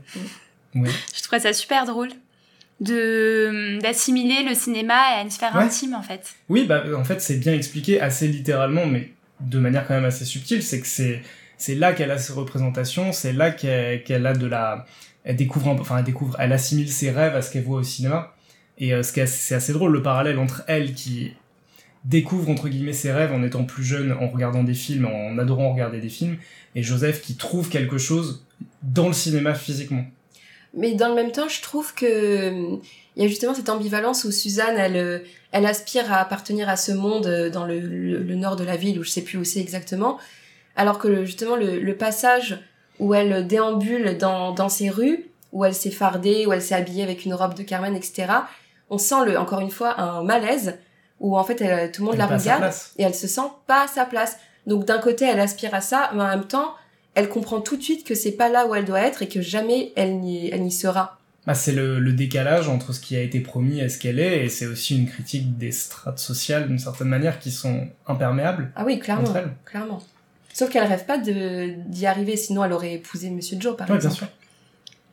Ouais. 0.74 0.90
Je 1.16 1.22
trouvais 1.24 1.40
ça 1.40 1.54
super 1.54 1.86
drôle 1.86 2.10
de 2.82 3.80
d'assimiler 3.82 4.44
le 4.48 4.54
cinéma 4.54 4.96
à 5.18 5.22
une 5.22 5.30
sphère 5.30 5.56
Ouais. 5.56 5.64
intime 5.64 5.94
en 5.94 6.02
fait. 6.02 6.36
Oui, 6.50 6.66
bah 6.66 6.84
en 6.98 7.04
fait 7.04 7.22
c'est 7.22 7.38
bien 7.38 7.54
expliqué 7.54 8.02
assez 8.02 8.28
littéralement, 8.28 8.86
mais 8.86 9.12
de 9.40 9.60
manière 9.60 9.88
quand 9.88 9.94
même 9.94 10.06
assez 10.06 10.26
subtile. 10.26 10.62
C'est 10.64 10.82
que 10.82 10.88
c'est 10.88 11.22
c'est 11.58 11.76
là 11.76 11.94
qu'elle 11.94 12.12
a 12.12 12.18
ses 12.18 12.34
représentations, 12.34 13.14
c'est 13.14 13.32
là 13.32 13.50
qu'elle 13.52 14.26
a 14.26 14.34
de 14.34 14.46
la, 14.46 14.86
elle 15.24 15.38
découvre, 15.38 15.68
enfin 15.70 16.00
elle 16.00 16.04
découvre, 16.04 16.36
elle 16.40 16.52
assimile 16.52 16.92
ses 16.92 17.12
rêves 17.12 17.34
à 17.36 17.42
ce 17.42 17.52
qu'elle 17.52 17.64
voit 17.64 17.80
au 17.80 17.84
cinéma. 17.84 18.34
Et 18.78 18.94
euh, 18.94 19.04
ce 19.04 19.14
qui 19.14 19.22
est 19.22 19.54
assez 19.54 19.72
drôle 19.72 19.94
le 19.94 20.02
parallèle 20.02 20.38
entre 20.38 20.64
elle 20.68 20.94
qui 20.94 21.32
découvre 22.04 22.50
entre 22.50 22.68
guillemets 22.68 22.92
ses 22.94 23.12
rêves 23.14 23.32
en 23.32 23.42
étant 23.42 23.64
plus 23.64 23.86
jeune, 23.86 24.12
en 24.12 24.28
regardant 24.28 24.64
des 24.64 24.74
films, 24.74 25.06
en 25.06 25.38
adorant 25.38 25.72
regarder 25.72 26.02
des 26.02 26.10
films, 26.10 26.36
et 26.76 26.84
Joseph 26.84 27.22
qui 27.22 27.36
trouve 27.38 27.70
quelque 27.70 27.98
chose 27.98 28.46
dans 28.84 29.08
le 29.08 29.14
cinéma 29.14 29.56
physiquement. 29.56 30.06
Mais 30.76 30.94
dans 30.94 31.08
le 31.10 31.16
même 31.16 31.32
temps, 31.32 31.48
je 31.48 31.62
trouve 31.62 31.94
que 31.94 32.06
euh, 32.06 32.76
il 33.16 33.24
y 33.24 33.26
a 33.26 33.30
justement 33.30 33.54
cette 33.54 33.70
ambivalence 33.70 34.24
où 34.26 34.32
Suzanne, 34.32 34.76
elle, 34.78 34.98
euh, 34.98 35.20
elle 35.52 35.66
aspire 35.66 36.12
à 36.12 36.18
appartenir 36.20 36.68
à 36.70 36.76
ce 36.76 36.92
monde 36.92 37.28
euh, 37.28 37.50
dans 37.50 37.66
le, 37.66 37.80
le- 37.80 38.20
le 38.24 38.36
nord 38.36 38.56
de 38.58 38.64
la 38.64 38.76
ville, 38.76 39.00
où 39.00 39.04
je 39.04 39.10
sais 39.10 39.22
plus 39.22 39.38
où 39.38 39.44
c'est 39.44 39.60
exactement, 39.62 40.18
alors 40.76 41.00
que 41.00 41.08
le- 41.08 41.26
justement 41.26 41.56
le, 41.56 41.80
le 41.80 41.96
passage 41.96 42.60
où 43.00 43.14
elle 43.14 43.48
déambule 43.48 44.18
dans, 44.18 44.52
dans 44.52 44.70
ces 44.70 44.90
rues, 44.90 45.26
où 45.54 45.64
elle 45.64 45.74
s'est 45.74 45.92
fardée, 45.92 46.46
où 46.46 46.52
elle 46.54 46.62
s'est 46.62 46.76
habillée 46.76 47.04
avec 47.04 47.24
une 47.26 47.34
robe 47.34 47.54
de 47.54 47.64
Carmen, 47.64 47.96
etc. 47.96 48.28
On 48.90 48.98
sent 48.98 49.26
le, 49.26 49.38
encore 49.40 49.62
une 49.62 49.72
fois 49.72 50.00
un 50.00 50.24
malaise 50.24 50.78
où 51.22 51.38
en 51.38 51.44
fait 51.46 51.62
elle- 51.62 51.92
tout 51.94 52.02
le 52.02 52.08
monde 52.08 52.16
Elle 52.16 52.20
la 52.20 52.28
regarde 52.44 52.64
et 52.98 53.04
elle 53.04 53.16
se 53.16 53.28
sent 53.28 53.50
pas 53.68 53.84
à 53.84 53.88
sa 53.88 54.06
place. 54.06 54.38
Donc 54.68 54.84
d'un 54.86 54.98
côté 55.00 55.24
elle 55.26 55.40
aspire 55.40 55.74
à 55.74 55.80
ça, 55.82 56.12
mais 56.14 56.22
en 56.22 56.28
même 56.28 56.46
temps 56.48 56.74
elle 57.16 57.30
comprend 57.30 57.62
tout 57.62 57.76
de 57.78 57.82
suite 57.84 58.06
que 58.06 58.14
c'est 58.16 58.32
pas 58.34 58.50
là 58.50 58.68
où 58.68 58.76
elle 58.76 58.86
doit 58.86 59.02
être 59.02 59.22
et 59.22 59.28
que 59.28 59.42
jamais 59.42 59.92
elle 59.96 60.20
n'y 60.20 60.50
elle 60.52 60.62
n'y 60.64 60.72
sera. 60.72 61.20
Bah, 61.48 61.54
c'est 61.54 61.74
le, 61.74 62.00
le 62.00 62.12
décalage 62.14 62.68
entre 62.70 62.92
ce 62.92 63.00
qui 63.00 63.16
a 63.16 63.22
été 63.22 63.40
promis 63.40 63.80
et 63.80 63.88
ce 63.90 64.00
qu'elle 64.00 64.20
est, 64.20 64.46
et 64.46 64.50
c'est 64.50 64.66
aussi 64.66 64.98
une 64.98 65.08
critique 65.08 65.58
des 65.60 65.72
strates 65.72 66.18
sociales 66.18 66.68
d'une 66.68 66.80
certaine 66.80 67.08
manière 67.08 67.38
qui 67.40 67.52
sont 67.52 67.88
imperméables 68.08 68.72
Ah 68.76 68.84
oui, 68.84 68.98
clairement, 69.00 69.24
entre 69.28 69.36
elles. 69.38 69.52
clairement. 69.66 70.02
Sauf 70.54 70.70
qu'elle 70.70 70.86
rêve 70.88 71.06
pas 71.06 71.18
de 71.18 71.74
d'y 71.88 72.06
arriver, 72.08 72.36
sinon 72.38 72.64
elle 72.64 72.72
aurait 72.74 72.94
épousé 72.94 73.30
Monsieur 73.30 73.58
Joe 73.60 73.76
par 73.78 73.88
Ouais, 73.90 73.98
bien 73.98 74.10
exemple. 74.10 74.16
sûr. 74.16 74.28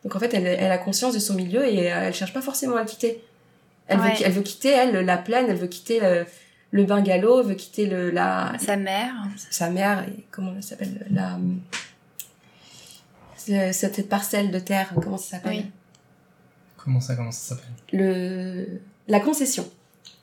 Donc 0.05 0.17
en 0.17 0.19
fait 0.19 0.33
elle, 0.35 0.47
elle 0.47 0.71
a 0.73 0.79
conscience 0.79 1.13
de 1.15 1.19
son 1.19 1.35
milieu 1.35 1.67
et 1.67 1.93
euh, 1.93 2.05
elle 2.07 2.15
cherche 2.15 2.33
pas 2.33 2.41
forcément 2.43 2.77
à 2.77 2.81
le 2.83 2.87
quitter. 2.89 3.23
Elle, 3.89 3.99
Ouais. 4.01 4.09
veut, 4.15 4.23
elle 4.25 4.33
veut 4.33 4.43
quitter 4.43 4.71
elle 4.71 5.05
la 5.05 5.19
plaine, 5.19 5.47
elle 5.51 5.57
veut 5.59 5.67
quitter 5.67 6.01
le, 6.01 6.25
le 6.71 6.85
bungalow, 6.85 7.41
elle 7.43 7.47
veut 7.49 7.55
quitter 7.57 7.87
le 7.87 8.11
la 8.11 8.55
Sa 8.59 8.77
mère. 8.77 9.13
sa 9.51 9.69
mère 9.69 10.05
et 10.09 10.25
comment 10.31 10.55
elle 10.57 10.63
s'appelle 10.63 11.07
la 11.11 11.39
cette 13.73 14.09
parcelle 14.09 14.51
de 14.51 14.59
terre 14.59 14.93
comment 15.03 15.17
ça 15.19 15.37
s'appelle 15.37 15.57
Oui. 15.59 15.67
Comment 16.77 17.01
ça, 17.01 17.15
comment 17.15 17.31
ça 17.31 17.55
s'appelle 17.55 17.71
le 17.93 18.67
la 19.09 19.21
concession 19.21 19.69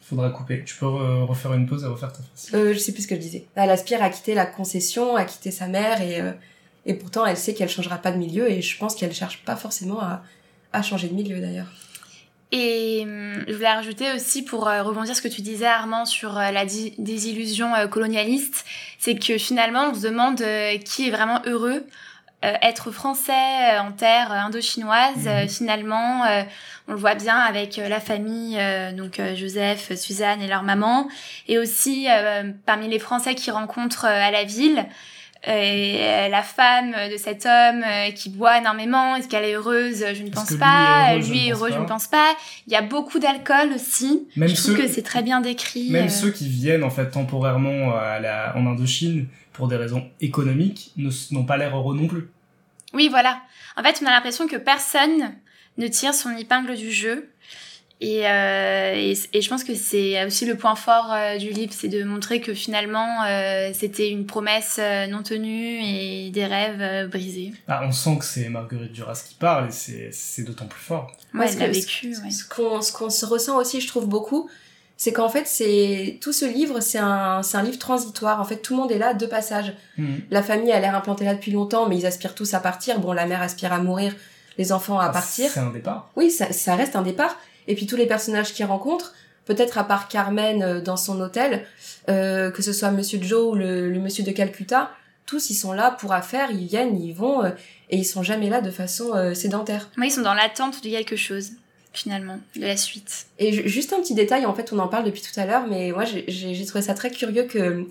Faudra 0.02 0.30
couper. 0.32 0.64
Tu 0.66 0.76
peux 0.76 0.88
re- 0.88 1.24
refaire 1.26 1.54
une 1.54 1.68
pause 1.68 1.84
et 1.84 1.88
refaire 1.88 2.12
ta 2.12 2.20
phrase. 2.24 2.50
euh, 2.56 2.74
je 2.74 2.80
sais 2.80 2.92
plus 2.94 3.04
ce 3.04 3.08
que 3.08 3.16
je 3.16 3.20
disais 3.22 3.46
elle 3.56 3.70
aspire 3.70 4.02
à 4.02 4.10
quitter 4.10 4.34
la 4.34 4.46
concession 4.46 5.16
à 5.16 5.24
quitter 5.26 5.52
sa 5.52 5.68
mère 5.68 6.02
et 6.02 6.20
euh, 6.22 6.32
et 6.86 6.94
pourtant 6.96 7.26
elle 7.26 7.38
sait 7.38 7.54
qu'elle 7.54 7.70
changera 7.70 7.98
pas 7.98 8.12
de 8.12 8.18
milieu 8.18 8.50
et 8.50 8.62
je 8.62 8.78
pense 8.78 8.96
qu'elle 8.96 9.14
cherche 9.14 9.44
pas 9.46 9.56
forcément 9.56 10.02
à 10.02 10.24
à 10.74 10.82
changer 10.82 11.08
de 11.10 11.14
milieu 11.14 11.40
d'ailleurs 11.40 11.68
Et 12.52 13.02
hum, 13.04 13.44
je 13.48 13.54
voulais 13.54 13.72
rajouter 13.74 14.12
aussi 14.16 14.42
pour 14.44 14.68
euh, 14.68 14.82
rebondir 14.82 15.16
ce 15.16 15.22
que 15.22 15.28
tu 15.28 15.42
disais 15.42 15.68
Armand 15.68 16.06
sur 16.06 16.38
euh, 16.38 16.50
la 16.52 16.66
désillusion 16.66 17.76
euh, 17.76 17.88
colonialiste, 17.88 18.66
c'est 18.98 19.16
que 19.16 19.38
finalement 19.38 19.92
on 19.92 19.94
se 19.94 20.02
demande 20.02 20.42
euh, 20.42 20.78
qui 20.80 21.08
est 21.08 21.12
vraiment 21.12 21.42
heureux. 21.46 21.86
Euh, 22.46 22.54
être 22.62 22.92
français 22.92 23.34
euh, 23.34 23.82
en 23.82 23.92
terre 23.92 24.32
euh, 24.32 24.36
indochinoise, 24.48 25.28
euh, 25.28 25.42
Mhm. 25.44 25.50
finalement, 25.50 26.24
euh, 26.26 26.44
on 26.88 26.94
le 26.94 26.98
voit 26.98 27.16
bien 27.16 27.36
avec 27.38 27.78
euh, 27.78 27.90
la 27.90 28.00
famille, 28.00 28.56
euh, 28.58 28.94
donc 28.94 29.20
euh, 29.20 29.36
Joseph, 29.36 29.94
Suzanne 29.96 30.42
et 30.42 30.48
leur 30.48 30.64
maman, 30.64 31.10
et 31.50 31.58
aussi 31.60 32.08
euh, 32.10 32.50
parmi 32.66 32.88
les 32.88 32.98
Français 33.00 33.36
qui 33.36 33.52
rencontrent 33.52 34.06
à 34.06 34.32
la 34.32 34.46
ville, 34.46 34.86
la 35.48 36.42
femme 36.44 36.94
de 37.12 37.18
cet 37.18 37.46
homme 37.46 37.84
qui 38.16 38.30
boit 38.30 38.58
énormément, 38.58 39.16
est-ce 39.16 39.28
qu'elle 39.28 39.46
est 39.46 39.54
heureuse 39.56 40.06
Je 40.14 40.24
ne 40.24 40.30
pense 40.30 40.54
pas. 40.56 41.16
Lui 41.16 41.48
est 41.48 41.52
heureux, 41.52 41.70
je 41.72 41.78
ne 41.80 41.86
pense 41.86 42.08
pas. 42.08 42.36
Il 42.68 42.74
y 42.74 42.76
a 42.76 42.82
beaucoup 42.82 43.20
d'alcool 43.20 43.72
aussi. 43.74 44.28
Même 44.36 44.50
je 44.50 44.56
trouve 44.56 44.76
ceux- 44.76 44.82
que 44.82 44.88
c'est 44.88 45.02
très 45.02 45.22
bien 45.24 45.42
décrit. 45.42 45.92
Même 45.92 46.10
ceux 46.10 46.32
qui 46.32 46.48
viennent 46.48 46.84
en 46.84 46.90
fait 46.90 47.10
temporairement 47.12 47.96
à 47.96 48.20
la, 48.20 48.54
en 48.58 48.66
Indochine 48.66 49.28
pour 49.60 49.68
des 49.68 49.76
raisons 49.76 50.10
économiques 50.22 50.94
n'ont 51.32 51.44
pas 51.44 51.58
l'air 51.58 51.76
heureux 51.76 51.94
non 51.96 52.08
plus. 52.08 52.30
Oui, 52.94 53.10
voilà. 53.10 53.42
En 53.76 53.84
fait, 53.84 54.00
on 54.02 54.06
a 54.06 54.12
l'impression 54.12 54.48
que 54.48 54.56
personne 54.56 55.36
ne 55.78 55.88
tire 55.90 56.14
son 56.14 56.32
épingle 56.38 56.76
du 56.78 56.90
jeu. 56.94 57.30
Et, 58.02 58.26
euh, 58.26 58.94
et, 58.96 59.14
et 59.34 59.42
je 59.42 59.50
pense 59.50 59.66
que 59.66 59.76
c'est 59.76 60.26
aussi 60.26 60.46
le 60.46 60.56
point 60.56 60.76
fort 60.76 61.12
euh, 61.12 61.36
du 61.38 61.50
livre, 61.50 61.74
c'est 61.76 61.90
de 61.90 62.06
montrer 62.06 62.40
que 62.40 62.54
finalement, 62.54 63.24
euh, 63.26 63.72
c'était 63.74 64.10
une 64.10 64.26
promesse 64.26 64.78
euh, 64.80 65.08
non 65.08 65.22
tenue 65.24 65.82
et 65.84 66.30
des 66.30 66.46
rêves 66.46 66.80
euh, 66.82 67.08
brisés. 67.08 67.52
Ah, 67.68 67.82
on 67.84 67.92
sent 67.92 68.18
que 68.20 68.24
c'est 68.26 68.48
Marguerite 68.48 68.94
Duras 68.94 69.22
qui 69.28 69.36
parle 69.36 69.68
et 69.68 69.72
c'est- 69.72 70.10
c'est 70.14 70.44
d'autant 70.44 70.68
plus 70.68 70.80
fort. 70.80 71.12
Ouais, 71.34 71.48
elle 71.52 71.60
l'a 71.60 71.68
vécu. 71.68 72.14
ce- 72.14 72.22
ouais. 72.22 72.32
Ce 72.32 72.46
qu'on 72.48 72.82
ce 72.82 72.94
qu'on 72.94 73.10
se 73.10 73.26
ressent 73.26 73.58
aussi, 73.58 73.82
je 73.82 73.88
trouve 73.90 74.08
beaucoup, 74.08 74.50
c'est 75.02 75.14
qu'en 75.14 75.30
fait, 75.30 75.48
c'est 75.48 76.18
tout 76.22 76.34
ce 76.34 76.44
livre, 76.44 76.82
c'est 76.82 76.98
un, 76.98 77.42
c'est 77.42 77.56
un 77.56 77.64
livre 77.64 77.80
transitoire. 77.80 78.42
En 78.42 78.44
fait, 78.44 78.58
tout 78.58 78.74
le 78.76 78.82
monde 78.82 78.92
est 78.92 78.98
là 78.98 79.14
de 79.14 79.26
passage. 79.26 79.74
Mhm. 79.98 80.24
La 80.30 80.44
famille 80.44 80.74
a 80.74 80.80
l'air 80.82 80.94
implantée 80.94 81.24
là 81.24 81.36
depuis 81.36 81.54
longtemps, 81.54 81.88
mais 81.88 81.98
ils 81.98 82.06
aspirent 82.06 82.36
tous 82.36 82.54
à 82.54 82.60
partir. 82.60 83.00
Bon, 83.00 83.14
la 83.14 83.26
mère 83.26 83.42
aspire 83.42 83.72
à 83.72 83.80
mourir, 83.80 84.14
les 84.58 84.74
enfants 84.74 85.00
à 85.00 85.06
Ah, 85.06 85.10
partir. 85.10 85.50
C'est 85.50 85.62
un 85.62 85.72
départ. 85.72 86.12
Oui, 86.18 86.30
ça, 86.30 86.52
ça 86.52 86.76
reste 86.76 86.98
un 86.98 87.02
départ. 87.02 87.38
Et 87.68 87.76
puis 87.76 87.86
tous 87.88 87.96
les 87.96 88.08
personnages 88.08 88.52
qu'ils 88.54 88.66
rencontrent, 88.66 89.14
peut-être 89.46 89.78
à 89.78 89.86
part 89.86 90.10
Carmen 90.10 90.62
euh, 90.62 90.82
dans 90.82 90.98
son 90.98 91.22
hôtel, 91.22 91.66
euh, 92.10 92.52
que 92.52 92.62
ce 92.62 92.74
soit 92.74 92.92
Monsieur 92.92 93.20
Joe 93.24 93.54
ou 93.54 93.56
le, 93.56 93.90
le 93.90 94.00
Monsieur 94.00 94.26
de 94.26 94.32
Calcutta, 94.32 94.92
tous 95.26 95.50
ils 95.50 95.56
sont 95.56 95.72
là 95.72 95.92
pour 95.92 96.12
affaire, 96.12 96.52
ils 96.52 96.66
viennent, 96.66 97.02
ils 97.02 97.14
vont, 97.14 97.46
euh, 97.46 97.52
et 97.90 97.96
ils 97.98 98.04
sont 98.04 98.22
jamais 98.22 98.50
là 98.50 98.60
de 98.60 98.70
façon 98.72 99.16
euh, 99.16 99.34
sédentaire. 99.34 99.90
Moi, 99.96 100.08
ils 100.08 100.12
sont 100.12 100.24
dans 100.24 100.34
l'attente 100.34 100.84
de 100.84 100.90
quelque 100.90 101.16
chose, 101.16 101.52
finalement, 101.94 102.40
de 102.56 102.62
la 102.62 102.78
suite. 102.78 103.26
Et 103.40 103.52
ju- 103.52 103.68
juste 103.68 103.94
un 103.94 103.98
petit 104.02 104.14
détail, 104.14 104.46
en 104.46 104.54
fait, 104.54 104.72
on 104.74 104.80
en 104.80 104.88
parle 104.88 105.06
depuis 105.06 105.22
tout 105.22 105.38
à 105.40 105.46
l'heure, 105.46 105.66
mais 105.68 105.92
moi 105.92 106.04
j'ai- 106.06 106.66
trouvé 106.66 106.82
ça 106.84 106.94
très 106.94 107.10
curieux 107.12 107.44
que 107.44 107.86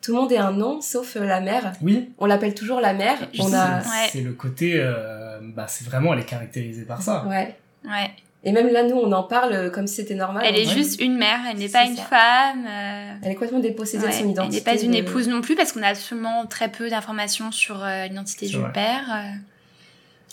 tout 0.00 0.12
le 0.14 0.18
monde 0.20 0.32
ait 0.32 0.38
un 0.38 0.52
nom, 0.52 0.80
sauf 0.80 1.16
euh, 1.16 1.24
la 1.24 1.40
mère. 1.40 1.72
Oui, 1.82 2.08
On 2.18 2.26
l'appelle 2.26 2.54
toujours 2.54 2.80
la 2.80 2.92
mère. 2.94 3.18
On 3.38 3.52
a, 3.52 3.82
c'est 4.10 4.18
Ouais. 4.18 4.24
le 4.24 4.32
côté, 4.32 4.72
euh, 4.76 5.38
bah 5.42 5.66
c'est 5.68 5.84
vraiment, 5.86 6.12
elle 6.14 6.20
est 6.20 6.24
caractérisée 6.24 6.84
par 6.84 7.02
ça. 7.02 7.24
ouais. 7.28 7.56
Ouais. 7.84 8.10
Et 8.44 8.50
même 8.50 8.72
là, 8.72 8.82
nous, 8.82 8.96
on 8.96 9.12
en 9.12 9.22
parle 9.22 9.52
euh, 9.52 9.70
comme 9.70 9.86
si 9.86 9.94
c'était 9.96 10.16
normal. 10.16 10.42
Elle 10.44 10.56
est 10.56 10.68
juste 10.68 11.00
une 11.00 11.16
mère, 11.16 11.38
elle 11.48 11.58
n'est 11.58 11.68
pas 11.68 11.84
une 11.84 11.94
ça. 11.96 12.02
femme. 12.02 12.66
euh, 12.66 13.14
Elle 13.22 13.30
est 13.30 13.34
complètement 13.34 13.60
dépossédée 13.60 14.02
ouais, 14.04 14.10
de 14.10 14.14
son 14.14 14.24
elle 14.24 14.30
identité. 14.30 14.56
n'est 14.56 14.64
pas 14.64 14.82
une 14.82 14.90
de- 14.90 14.96
épouse 14.96 15.28
non 15.28 15.40
plus 15.42 15.54
parce 15.54 15.70
qu'on 15.72 15.82
a 15.84 15.88
absolument 15.88 16.46
très 16.46 16.68
peu 16.68 16.88
d'informations 16.90 17.52
sur 17.52 17.84
euh, 17.84 18.06
l'identité 18.06 18.46
du 18.48 18.56
vrai. 18.56 18.72
père. 18.72 19.04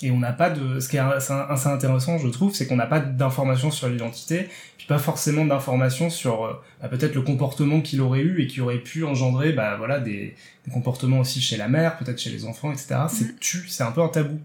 Et 0.02 0.10
on 0.10 0.18
n'a 0.18 0.32
pas 0.32 0.48
de, 0.48 0.80
ce 0.80 0.88
qui 0.88 0.96
est 0.96 1.00
assez, 1.00 1.32
intéressant, 1.68 2.16
je 2.18 2.28
trouve, 2.28 2.54
c'est 2.54 2.66
qu'on 2.66 2.76
n'a 2.76 2.86
pas 2.86 3.00
d'informations 3.00 3.70
sur 3.70 3.88
l'identité, 3.88 4.48
puis 4.78 4.86
pas 4.86 4.98
forcément 4.98 5.44
d'informations 5.44 6.08
sur 6.08 6.44
euh, 6.44 6.52
bah, 6.80 6.88
peut-être 6.88 7.14
le 7.14 7.20
comportement 7.20 7.82
qu'il 7.82 8.00
aurait 8.00 8.22
eu 8.22 8.40
et 8.40 8.46
qui 8.46 8.62
aurait 8.62 8.78
pu 8.78 9.04
engendrer, 9.04 9.52
bah 9.52 9.76
voilà, 9.76 10.00
des, 10.00 10.34
des 10.66 10.72
comportements 10.72 11.18
aussi 11.18 11.42
chez 11.42 11.58
la 11.58 11.68
mère, 11.68 11.98
peut-être 11.98 12.18
chez 12.18 12.30
les 12.30 12.46
enfants, 12.46 12.72
etc. 12.72 12.96
C'est 13.08 13.38
tu, 13.40 13.68
c'est 13.68 13.82
un 13.82 13.92
peu 13.92 14.00
un 14.00 14.08
tabou. 14.08 14.40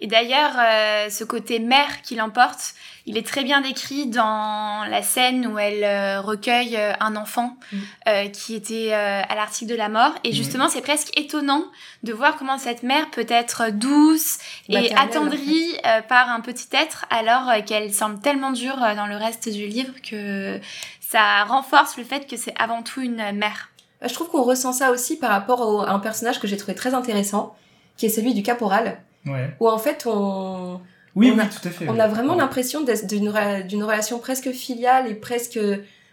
Et 0.00 0.06
d'ailleurs, 0.06 0.52
euh, 0.58 1.08
ce 1.10 1.24
côté 1.24 1.58
mère 1.58 2.02
qui 2.02 2.14
l'emporte, 2.16 2.74
il 3.06 3.16
est 3.16 3.26
très 3.26 3.44
bien 3.44 3.60
décrit 3.60 4.06
dans 4.06 4.84
la 4.90 5.02
scène 5.02 5.46
où 5.46 5.58
elle 5.58 5.84
euh, 5.84 6.20
recueille 6.20 6.76
euh, 6.76 6.92
un 7.00 7.16
enfant 7.16 7.56
Mm. 7.72 8.30
qui 8.32 8.54
était 8.54 8.92
à 8.92 9.34
l'article 9.34 9.70
de 9.70 9.76
la 9.76 9.88
mort. 9.88 10.12
Et 10.24 10.28
Mhm. 10.30 10.34
justement, 10.34 10.68
c'est 10.68 10.80
presque 10.82 11.18
étonnant 11.18 11.64
de 12.02 12.12
voir 12.12 12.36
comment 12.36 12.58
cette 12.58 12.82
mère 12.82 13.10
peut 13.10 13.26
être 13.28 13.70
douce 13.70 14.38
et 14.68 14.94
attendrie 14.96 15.74
par 16.08 16.30
un 16.30 16.40
petit 16.40 16.68
être, 16.72 17.04
alors 17.10 17.52
qu'elle 17.64 17.92
semble 17.92 18.20
tellement 18.20 18.52
dure 18.52 18.76
dans 18.96 19.06
le 19.06 19.16
reste 19.16 19.48
du 19.48 19.66
livre 19.66 19.92
que 20.08 20.60
ça 21.00 21.44
renforce 21.44 21.96
le 21.96 22.04
fait 22.04 22.28
que 22.28 22.36
c'est 22.36 22.54
avant 22.58 22.82
tout 22.82 23.00
une 23.00 23.32
mère. 23.32 23.70
Je 24.02 24.12
trouve 24.12 24.28
qu'on 24.28 24.42
ressent 24.42 24.72
ça 24.72 24.90
aussi 24.90 25.16
par 25.18 25.30
rapport 25.30 25.60
au- 25.60 25.80
à 25.82 25.90
un 25.90 25.98
personnage 25.98 26.38
que 26.38 26.46
j'ai 26.46 26.56
trouvé 26.56 26.74
très 26.74 26.94
intéressant, 26.94 27.56
qui 27.96 28.06
est 28.06 28.10
celui 28.10 28.34
du 28.34 28.42
caporal, 28.42 29.00
Ouais. 29.26 29.50
où 29.60 29.68
en 29.68 29.78
fait 29.78 30.04
on, 30.06 30.80
Oui, 31.14 31.30
On 31.32 31.36
oui, 31.38 31.40
a- 31.40 31.46
tout 31.46 31.66
à 31.66 31.70
fait. 31.70 31.88
on 31.88 31.92
oui. 31.94 32.00
a 32.00 32.08
vraiment 32.08 32.34
Ouais. 32.34 32.40
l'impression 32.40 32.82
d'une 32.82 33.30
re- 33.30 33.66
d'une 33.66 33.82
relation 33.82 34.18
presque 34.18 34.50
filiale 34.52 35.08
et 35.08 35.14
presque 35.14 35.58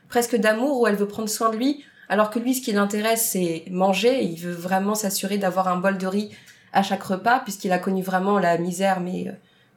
presque 0.10 0.36
d'amour 0.36 0.80
où 0.82 0.88
elle 0.88 0.96
veut 0.96 1.08
prendre 1.08 1.28
soin 1.30 1.50
de 1.50 1.58
lui, 1.58 1.84
alors 2.10 2.30
que 2.30 2.38
lui, 2.40 2.54
ce 2.54 2.62
qui 2.62 2.72
l'intéresse, 2.72 3.28
c'est 3.32 3.66
manger. 3.72 4.24
Il 4.24 4.38
veut 4.40 4.52
vraiment 4.54 4.94
s'assurer 4.96 5.38
d'avoir 5.38 5.68
un 5.68 5.78
bol 5.78 5.98
de 5.98 6.06
riz 6.08 6.30
à 6.72 6.84
chaque 6.84 7.04
repas, 7.04 7.40
puisqu'il 7.40 7.72
a 7.72 7.80
connu 7.80 8.02
vraiment 8.04 8.38
la 8.40 8.58
misère, 8.58 9.00
mais 9.00 9.28
euh, 9.28 9.32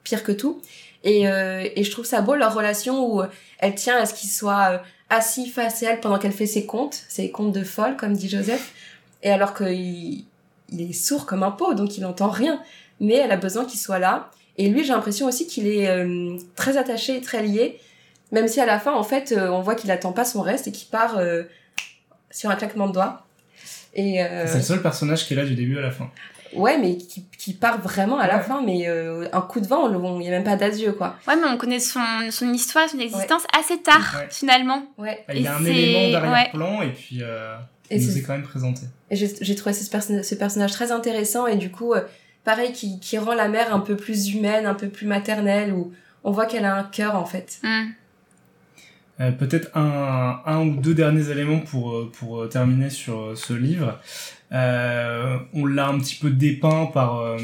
pire 0.05 0.23
que 0.23 0.33
tout. 0.33 0.61
Et, 1.05 1.27
euh, 1.29 1.67
et 1.75 1.85
je 1.85 1.91
trouve 1.91 2.05
ça 2.05 2.21
beau 2.21 2.35
leur 2.35 2.55
relation 2.55 3.07
où 3.15 3.23
elle 3.59 3.75
tient 3.75 3.97
à 3.97 4.07
ce 4.07 4.15
qu'il 4.15 4.29
soit 4.31 4.73
euh, 4.73 4.79
assis 5.11 5.49
face 5.49 5.83
à 5.83 5.93
elle 5.93 6.01
pendant 6.01 6.19
qu'elle 6.19 6.33
fait 6.33 6.47
ses 6.47 6.67
comptes, 6.67 7.05
ses 7.09 7.31
comptes 7.31 7.53
de 7.53 7.65
folle, 7.65 7.97
comme 7.97 8.13
dit 8.13 8.29
Joseph. 8.29 8.73
Et 9.23 9.31
alors 9.31 9.55
qu'il 9.55 10.25
il 10.71 10.81
est 10.91 10.93
sourd 10.93 11.27
comme 11.27 11.43
un 11.45 11.51
pot, 11.53 11.75
donc 11.75 11.97
il 11.97 12.03
n'entend 12.03 12.29
rien. 12.29 12.61
Mais 13.01 13.15
elle 13.15 13.31
a 13.33 13.37
besoin 13.37 13.65
qu'il 13.65 13.79
soit 13.81 13.99
là. 13.99 14.31
Et 14.59 14.69
lui, 14.69 14.83
j'ai 14.85 14.93
l'impression 14.93 15.27
aussi 15.27 15.47
qu'il 15.47 15.67
est 15.69 15.89
euh, 15.89 16.37
très 16.55 16.77
attaché, 16.79 17.21
très 17.21 17.43
lié. 17.43 17.79
Même 18.33 18.49
si 18.49 18.61
à 18.61 18.67
la 18.67 18.81
fin, 18.81 18.93
en 18.93 19.03
fait, 19.03 19.33
euh, 19.33 19.49
on 19.51 19.61
voit 19.61 19.75
qu'il 19.75 19.91
attend 19.91 20.13
pas 20.13 20.25
son 20.25 20.41
reste 20.43 20.67
et 20.67 20.73
qu'il 20.73 20.89
part 20.89 21.19
euh, 21.19 21.43
sur 22.31 22.51
un 22.51 22.57
claquement 22.57 22.89
de 22.89 22.93
doigts. 22.95 23.27
Et 23.95 24.23
euh, 24.23 24.47
C'est 24.47 24.57
le 24.59 24.63
seul 24.63 24.83
personnage 24.83 25.27
qui 25.27 25.35
est 25.35 25.37
là 25.37 25.45
du 25.45 25.55
début 25.55 25.79
à 25.79 25.83
la 25.83 25.91
fin. 25.91 26.11
ouais, 26.55 26.79
mais 26.79 26.97
qui, 26.97 27.25
qui 27.39 27.53
part 27.55 27.81
vraiment 27.81 28.19
à 28.19 28.27
la 28.27 28.39
Ouais. 28.39 28.43
fin. 28.43 28.63
Mais 28.65 28.89
euh, 28.89 29.29
un 29.33 29.41
coup 29.43 29.61
de 29.61 29.67
vent, 29.67 29.89
il 29.91 30.19
n'y 30.21 30.29
a 30.29 30.31
même 30.31 30.45
pas 30.45 30.57
d'adieu, 30.57 30.93
quoi. 30.93 31.17
Ouais, 31.29 31.37
mais 31.37 31.47
on 31.49 31.57
connaît 31.59 31.79
son, 31.81 32.01
son 32.31 32.53
histoire, 32.53 32.89
son 32.89 32.99
existence 32.99 33.43
assez 33.59 33.79
tard, 33.83 34.17
Ouais. 34.19 34.27
finalement. 34.31 34.87
Ouais. 34.99 35.25
Il 35.35 35.43
y 35.43 35.47
a 35.47 35.57
un 35.57 35.65
élément 35.65 36.11
d'arrière-plan 36.13 36.83
et 36.83 36.93
puis 36.93 37.19
euh, 37.23 37.55
Et 37.91 37.97
il 37.99 38.07
nous 38.07 38.19
est 38.19 38.23
quand 38.23 38.33
même 38.33 38.43
présenté. 38.43 38.83
Et 39.11 39.17
j'ai 39.17 39.31
j'ai 39.41 39.55
trouvé 39.55 39.73
ce, 39.75 39.89
perso- 39.91 40.23
ce 40.23 40.35
personnage 40.35 40.73
très 40.73 40.91
intéressant 40.93 41.47
et 41.47 41.57
du 41.57 41.71
coup, 41.71 41.93
euh, 41.95 42.01
pareil, 42.47 42.73
qui, 42.73 42.99
qui 43.01 43.19
rend 43.19 43.35
la 43.35 43.49
mère 43.49 43.75
un 43.75 43.81
peu 43.81 43.97
plus 43.97 44.29
humaine, 44.35 44.65
un 44.65 44.75
peu 44.75 44.89
plus 44.89 45.07
maternelle, 45.07 45.73
où 45.75 45.93
on 46.25 46.31
voit 46.31 46.47
qu'elle 46.47 46.65
a 46.65 46.75
un 46.77 46.85
cœur, 46.85 47.17
en 47.17 47.27
fait. 47.27 47.59
Hmm. 47.63 47.89
Euh, 49.21 49.33
Peut-être 49.33 49.69
un, 49.77 50.41
un 50.47 50.61
ou 50.67 50.77
deux 50.77 50.95
derniers 50.95 51.29
éléments 51.31 51.61
pour, 51.61 51.93
euh, 51.95 52.13
pour 52.19 52.41
euh, 52.41 52.47
terminer 52.49 52.91
sur 52.91 53.37
ce 53.37 53.53
livre. 53.53 53.99
Euh, 54.53 55.39
on 55.55 55.67
l'a 55.67 55.89
un 55.89 55.99
petit 55.99 56.17
peu 56.17 56.31
dépeint 56.31 56.87
par, 56.87 57.19
euh, 57.19 57.39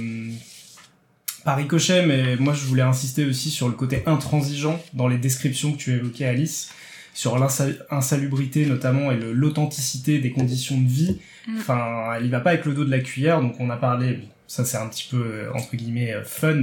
par 1.44 1.56
ricochet, 1.56 2.06
mais 2.06 2.36
moi 2.36 2.52
je 2.54 2.64
voulais 2.66 2.82
insister 2.82 3.24
aussi 3.24 3.50
sur 3.50 3.66
le 3.68 3.74
côté 3.74 4.02
intransigeant 4.06 4.80
dans 4.94 5.08
les 5.08 5.18
descriptions 5.18 5.72
que 5.72 5.78
tu 5.78 5.92
évoquais, 5.92 6.26
Alice, 6.26 6.70
sur 7.14 7.38
l'insalubrité 7.38 8.66
notamment 8.66 9.10
et 9.10 9.16
le- 9.16 9.32
l'authenticité 9.32 10.18
des 10.20 10.30
conditions 10.30 10.78
de 10.80 10.88
vie. 10.88 11.18
Mm. 11.48 11.56
Enfin, 11.58 12.12
elle 12.16 12.26
y 12.26 12.28
va 12.28 12.40
pas 12.40 12.50
avec 12.50 12.64
le 12.66 12.72
dos 12.74 12.84
de 12.84 12.90
la 12.90 13.00
cuillère, 13.00 13.40
donc 13.40 13.56
on 13.58 13.68
a 13.70 13.76
parlé, 13.76 14.20
ça 14.52 14.64
c'est 14.64 14.76
un 14.76 14.88
petit 14.88 15.08
peu, 15.10 15.16
euh, 15.24 15.52
entre 15.54 15.74
guillemets, 15.76 16.12
euh, 16.12 16.24
fun, 16.24 16.62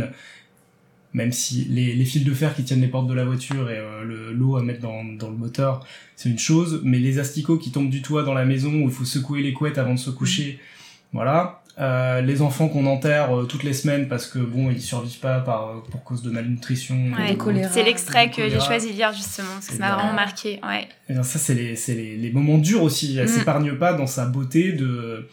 même 1.14 1.32
si 1.32 1.66
les, 1.66 1.96
les 1.96 2.06
fils 2.06 2.24
de 2.24 2.34
fer 2.34 2.54
qui 2.56 2.64
tiennent 2.64 2.82
les 2.82 2.88
portes 2.88 3.08
de 3.08 3.14
la 3.16 3.26
voiture 3.26 3.70
et 3.72 3.78
euh, 3.80 4.04
le- 4.04 4.32
l'eau 4.32 4.58
à 4.58 4.62
mettre 4.64 4.82
dans, 4.82 5.04
dans 5.04 5.30
le 5.30 5.38
moteur, 5.38 5.84
c'est 6.16 6.30
une 6.30 6.38
chose, 6.38 6.82
mais 6.84 7.00
les 7.00 7.18
asticots 7.18 7.58
qui 7.58 7.72
tombent 7.72 7.90
du 7.90 8.02
toit 8.04 8.22
dans 8.24 8.36
la 8.36 8.46
maison 8.46 8.72
où 8.72 8.84
il 8.84 8.92
faut 8.92 9.06
secouer 9.06 9.42
les 9.42 9.54
couettes 9.54 9.80
avant 9.80 9.96
de 9.96 10.00
se 10.00 10.12
coucher, 10.12 10.60
voilà. 11.14 11.64
Euh, 11.80 12.20
les 12.22 12.42
enfants 12.42 12.68
qu'on 12.68 12.86
enterre 12.86 13.32
euh, 13.36 13.44
toutes 13.46 13.64
les 13.64 13.72
semaines 13.74 14.10
parce 14.10 14.28
que 14.28 14.38
bon 14.40 14.70
ils 14.70 14.82
survivent 14.82 15.20
pas 15.20 15.40
par 15.40 15.70
euh, 15.70 15.74
pour 15.90 16.04
cause 16.04 16.22
de 16.22 16.30
malnutrition 16.30 16.96
Ouais. 17.18 17.38
C'est 17.72 17.84
l'extrait 17.84 18.30
que 18.30 18.50
j'ai 18.50 18.60
choisi 18.60 18.90
de 18.92 18.98
lire, 18.98 19.14
justement, 19.14 19.48
parce 19.54 19.68
que 19.68 19.72
C'est 19.74 19.80
ça 19.80 19.88
m'a 19.90 19.96
vraiment 19.96 20.14
marqué. 20.14 20.60
Ouais. 20.62 20.90
Eh 21.10 21.14
bien, 21.14 21.24
ça, 21.24 21.40
c'est 21.40 21.56
les, 21.56 21.76
c'est 21.78 21.96
les, 21.96 22.18
les 22.18 22.32
moments 22.32 22.58
durs 22.58 22.84
aussi. 22.84 23.18
Elle 23.18 23.26
Mm. 23.26 23.30
s'épargne 23.30 23.74
pas 23.78 23.94
dans 23.94 24.08
sa 24.08 24.26
beauté 24.26 24.74
de 24.74 25.28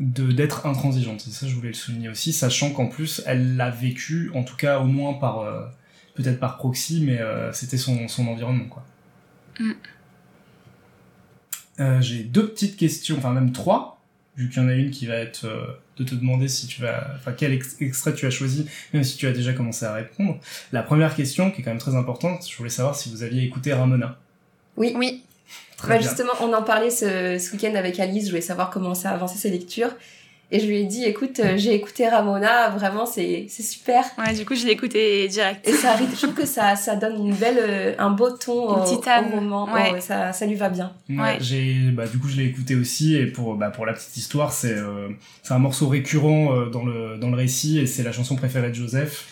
de 0.00 0.30
d'être 0.32 0.66
intransigeante. 0.66 1.26
Et 1.26 1.30
ça, 1.30 1.46
je 1.46 1.54
voulais 1.54 1.68
le 1.68 1.74
souligner 1.74 2.08
aussi, 2.08 2.32
sachant 2.32 2.70
qu'en 2.70 2.86
plus, 2.86 3.22
elle 3.26 3.56
l'a 3.56 3.70
vécu, 3.70 4.30
en 4.34 4.44
tout 4.44 4.56
cas 4.56 4.80
au 4.80 4.84
moins 4.84 5.14
par 5.14 5.40
euh, 5.40 5.66
peut-être 6.14 6.38
par 6.38 6.56
proxy, 6.58 7.02
mais 7.02 7.20
euh, 7.20 7.52
c'était 7.52 7.78
son, 7.78 8.08
son 8.08 8.26
environnement, 8.28 8.66
quoi. 8.66 8.84
Mm. 9.58 9.72
Euh, 11.80 12.00
J'ai 12.00 12.24
deux 12.24 12.48
petites 12.48 12.76
questions, 12.76 13.16
enfin 13.18 13.32
même 13.32 13.52
trois, 13.52 14.00
vu 14.36 14.48
qu'il 14.48 14.62
y 14.62 14.64
en 14.64 14.68
a 14.68 14.74
une 14.74 14.90
qui 14.90 15.06
va 15.06 15.16
être 15.16 15.44
euh, 15.44 15.66
de 15.96 16.04
te 16.04 16.14
demander 16.14 16.48
si 16.48 16.66
tu 16.66 16.82
vas, 16.82 17.14
enfin 17.16 17.32
quel 17.32 17.52
ex- 17.52 17.76
extrait 17.80 18.14
tu 18.14 18.26
as 18.26 18.30
choisi, 18.30 18.66
même 18.92 19.04
si 19.04 19.16
tu 19.16 19.26
as 19.26 19.32
déjà 19.32 19.52
commencé 19.52 19.84
à 19.84 19.94
répondre. 19.94 20.38
La 20.72 20.82
première 20.82 21.14
question, 21.14 21.50
qui 21.50 21.60
est 21.60 21.64
quand 21.64 21.70
même 21.70 21.78
très 21.78 21.96
importante, 21.96 22.46
je 22.50 22.56
voulais 22.56 22.70
savoir 22.70 22.96
si 22.96 23.10
vous 23.10 23.22
aviez 23.22 23.44
écouté 23.44 23.72
Ramona. 23.72 24.18
Oui. 24.76 25.22
Très 25.76 25.88
Bah, 25.88 25.98
bien. 25.98 26.08
justement, 26.08 26.32
on 26.40 26.52
en 26.52 26.62
parlait 26.62 26.90
ce, 26.90 27.38
ce 27.38 27.52
week-end 27.52 27.74
avec 27.74 28.00
Alice, 28.00 28.24
je 28.26 28.30
voulais 28.30 28.40
savoir 28.40 28.70
comment 28.70 28.94
ça 28.94 29.10
avançait 29.10 29.38
ses 29.38 29.50
lectures. 29.50 29.90
Et 30.52 30.60
je 30.60 30.66
lui 30.66 30.76
ai 30.78 30.84
dit, 30.84 31.02
écoute, 31.04 31.40
euh, 31.40 31.54
j'ai 31.56 31.74
écouté 31.74 32.08
Ramona, 32.08 32.68
vraiment, 32.70 33.04
c'est 33.04 33.46
c'est 33.48 33.64
super. 33.64 34.04
Ouais, 34.16 34.32
du 34.32 34.46
coup, 34.46 34.54
je 34.54 34.64
l'ai 34.64 34.70
écouté 34.70 35.26
direct. 35.26 35.66
Et 35.66 35.72
ça, 35.72 35.96
je 35.98 36.16
trouve 36.22 36.34
que 36.34 36.46
ça, 36.46 36.76
ça 36.76 36.94
donne 36.94 37.16
une 37.26 37.34
belle, 37.34 37.58
euh, 37.58 37.94
un 37.98 38.10
beau 38.10 38.30
ton 38.30 38.76
Une 38.76 38.80
au, 38.80 38.84
petite 38.84 39.06
au 39.08 39.10
âme. 39.10 39.32
roman. 39.34 39.64
Ouais. 39.74 39.90
Ouais, 39.94 40.00
ça, 40.00 40.32
ça 40.32 40.46
lui 40.46 40.54
va 40.54 40.68
bien. 40.68 40.92
Ouais, 41.08 41.16
Ouais. 41.18 41.36
j'ai 41.40 41.74
bah 41.90 42.06
du 42.06 42.18
coup 42.20 42.28
je 42.28 42.36
l'ai 42.36 42.44
écouté 42.44 42.76
aussi 42.76 43.16
et 43.16 43.26
pour 43.26 43.56
bah 43.56 43.70
pour 43.70 43.86
la 43.86 43.92
petite 43.92 44.16
histoire 44.16 44.52
c'est 44.52 44.72
euh, 44.72 45.08
c'est 45.42 45.52
un 45.52 45.58
morceau 45.58 45.88
récurrent 45.88 46.54
euh, 46.54 46.66
dans 46.70 46.84
le 46.84 47.18
dans 47.18 47.30
le 47.30 47.36
récit 47.36 47.80
et 47.80 47.86
c'est 47.86 48.04
la 48.04 48.12
chanson 48.12 48.36
préférée 48.36 48.68
de 48.70 48.74
Joseph 48.74 49.26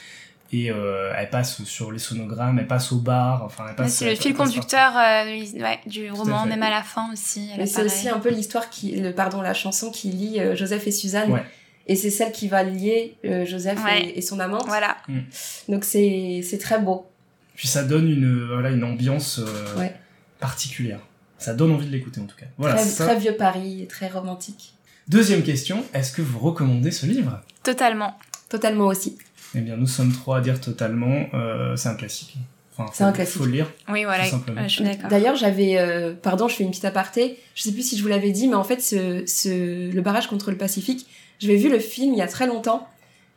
et 0.56 0.70
euh, 0.70 1.12
elle 1.16 1.30
passe 1.30 1.62
sur 1.64 1.90
les 1.92 1.98
sonogrammes 1.98 2.58
elle 2.58 2.66
passe 2.66 2.92
au 2.92 2.98
bar 2.98 3.42
enfin 3.44 3.64
elle 3.68 3.74
passe 3.76 3.94
C'est 3.94 4.10
le 4.10 4.16
fil 4.16 4.34
conducteur 4.34 4.92
euh, 4.96 5.24
ouais, 5.24 5.80
du 5.86 6.10
roman, 6.10 6.46
même 6.46 6.62
à 6.62 6.70
la 6.70 6.82
fin 6.82 7.12
aussi. 7.12 7.48
elle 7.52 7.58
Mais 7.58 7.64
est 7.64 7.66
c'est 7.66 7.82
aussi 7.82 8.08
un 8.08 8.18
peu 8.20 8.30
l'histoire 8.30 8.70
qui, 8.70 8.96
le, 8.96 9.12
pardon, 9.12 9.40
la 9.42 9.54
chanson 9.54 9.90
qui 9.90 10.08
lie 10.10 10.40
euh, 10.40 10.54
Joseph 10.54 10.86
et 10.86 10.92
Suzanne. 10.92 11.30
Ouais. 11.32 11.44
Et 11.86 11.96
c'est 11.96 12.10
celle 12.10 12.32
qui 12.32 12.48
va 12.48 12.62
lier 12.62 13.16
euh, 13.24 13.44
Joseph 13.44 13.78
Ouais. 13.84 14.02
et, 14.06 14.18
et 14.18 14.22
son 14.22 14.40
amante. 14.40 14.64
Voilà. 14.66 14.96
Donc 15.68 15.84
c'est, 15.84 16.40
c'est 16.48 16.58
très 16.58 16.78
beau. 16.78 17.06
puis 17.56 17.68
ça 17.68 17.82
donne 17.84 18.08
une 18.10 18.46
voilà 18.52 18.70
une 18.70 18.84
ambiance 18.84 19.38
euh, 19.40 19.78
Ouais. 19.78 19.94
particulière 20.40 21.00
ça 21.38 21.52
donne 21.52 21.72
envie 21.72 21.86
de 21.86 21.92
l'écouter 21.92 22.20
en 22.20 22.26
tout 22.26 22.36
cas 22.36 22.46
voilà 22.56 22.76
très, 22.76 22.84
ça. 22.84 23.04
très 23.04 23.16
vieux 23.18 23.36
Paris 23.36 23.86
très 23.88 24.08
romantique. 24.08 24.74
deuxième 25.08 25.42
question 25.42 25.84
est-ce 25.92 26.12
que 26.12 26.22
vous 26.22 26.38
recommandez 26.38 26.90
ce 26.90 27.04
livre? 27.06 27.40
Totalement. 27.62 28.16
Totalement 28.48 28.86
aussi. 28.86 29.18
Eh 29.54 29.60
bien 29.60 29.76
nous 29.76 29.86
sommes 29.86 30.12
trois 30.12 30.38
à 30.38 30.40
dire 30.40 30.60
totalement 30.60 31.26
euh, 31.34 31.76
c'est 31.76 31.88
un 31.88 31.94
classique 31.94 32.36
enfin 32.76 32.90
C'est 32.92 33.04
un 33.04 33.12
classique. 33.12 33.38
faut 33.38 33.44
le 33.44 33.52
lire 33.52 33.70
Oui, 33.88 34.04
voilà. 34.04 34.24
D'ailleurs, 35.08 35.36
j'avais, 35.36 35.78
euh, 35.78 36.12
pardon, 36.14 36.48
je 36.48 36.56
fais 36.56 36.64
une 36.64 36.70
petite 36.70 36.84
aparté. 36.84 37.38
Je 37.54 37.62
sais 37.62 37.72
plus 37.72 37.82
si 37.88 37.96
je 37.96 38.02
vous 38.02 38.08
l'avais 38.08 38.32
dit, 38.32 38.48
mais 38.48 38.54
en 38.56 38.64
fait, 38.64 38.80
ce, 38.80 39.22
ce, 39.26 39.92
le 39.92 40.00
barrage 40.02 40.26
contre 40.26 40.50
le 40.50 40.56
Pacifique, 40.56 41.06
j'avais 41.38 41.56
vu 41.56 41.70
le 41.70 41.78
film 41.78 42.12
il 42.12 42.18
y 42.18 42.22
a 42.22 42.26
très 42.26 42.46
longtemps. 42.46 42.88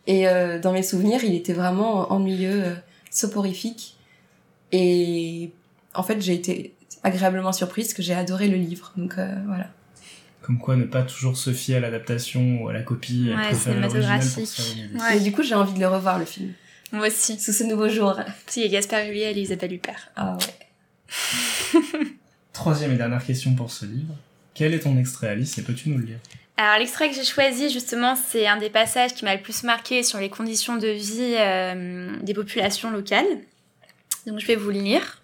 Et 0.07 0.27
euh, 0.27 0.59
dans 0.59 0.71
mes 0.71 0.83
souvenirs, 0.83 1.23
il 1.23 1.35
était 1.35 1.53
vraiment 1.53 2.11
ennuyeux, 2.11 2.63
euh, 2.63 2.75
soporifique. 3.11 3.97
Et 4.71 5.51
en 5.93 6.03
fait, 6.03 6.21
j'ai 6.21 6.33
été 6.33 6.73
agréablement 7.03 7.51
surprise 7.51 7.93
que 7.93 8.01
j'ai 8.01 8.13
adoré 8.13 8.47
le 8.47 8.57
livre. 8.57 8.93
Donc 8.97 9.17
euh, 9.17 9.35
voilà. 9.45 9.67
Comme 10.47 10.59
quoi, 10.59 10.77
ne 10.77 10.85
pas 10.85 11.03
toujours 11.03 11.35
se 11.35 11.51
fier 11.51 11.75
à 11.75 11.79
l'adaptation 11.81 12.63
ou 12.63 12.69
à 12.69 12.73
la 12.73 12.81
copie. 12.81 13.33
Ouais, 13.35 13.53
cinématographique. 13.53 14.47
Ouais. 14.97 15.17
Et 15.17 15.19
du 15.19 15.33
coup, 15.33 15.43
j'ai 15.43 15.55
envie 15.55 15.73
de 15.73 15.79
le 15.81 15.89
revoir, 15.89 16.19
le 16.19 16.23
film. 16.23 16.53
Moi 16.93 17.07
aussi. 17.07 17.37
Sous 17.37 17.51
ce 17.51 17.65
nouveau 17.65 17.89
jour. 17.89 18.17
Si, 18.45 18.61
il 18.61 18.63
y 18.63 18.65
a 18.65 18.79
Gaspard 18.79 19.09
Huliel 19.09 19.37
et 19.37 19.41
Isabelle 19.41 19.73
Huppert. 19.73 20.09
Ah 20.15 20.37
ouais. 20.37 21.81
Troisième 22.53 22.93
et 22.93 22.95
dernière 22.95 23.25
question 23.25 23.55
pour 23.55 23.71
ce 23.71 23.83
livre. 23.83 24.15
Quel 24.53 24.73
est 24.73 24.79
ton 24.79 24.97
extrait, 24.97 25.27
Alice, 25.27 25.57
et 25.57 25.63
peux-tu 25.63 25.89
nous 25.89 25.97
le 25.97 26.05
lire? 26.05 26.19
Alors 26.55 26.79
l'extrait 26.79 27.09
que 27.09 27.15
j'ai 27.15 27.25
choisi 27.25 27.69
justement, 27.69 28.15
c'est 28.15 28.47
un 28.47 28.55
des 28.55 28.69
passages 28.69 29.15
qui 29.15 29.25
m'a 29.25 29.35
le 29.35 29.41
plus 29.41 29.63
marqué 29.63 30.01
sur 30.01 30.17
les 30.17 30.29
conditions 30.29 30.77
de 30.77 30.87
vie 30.87 31.35
euh, 31.37 32.15
des 32.21 32.33
populations 32.33 32.89
locales. 32.89 33.25
Donc 34.25 34.39
je 34.39 34.47
vais 34.47 34.55
vous 34.55 34.69
le 34.69 34.79
lire. 34.79 35.21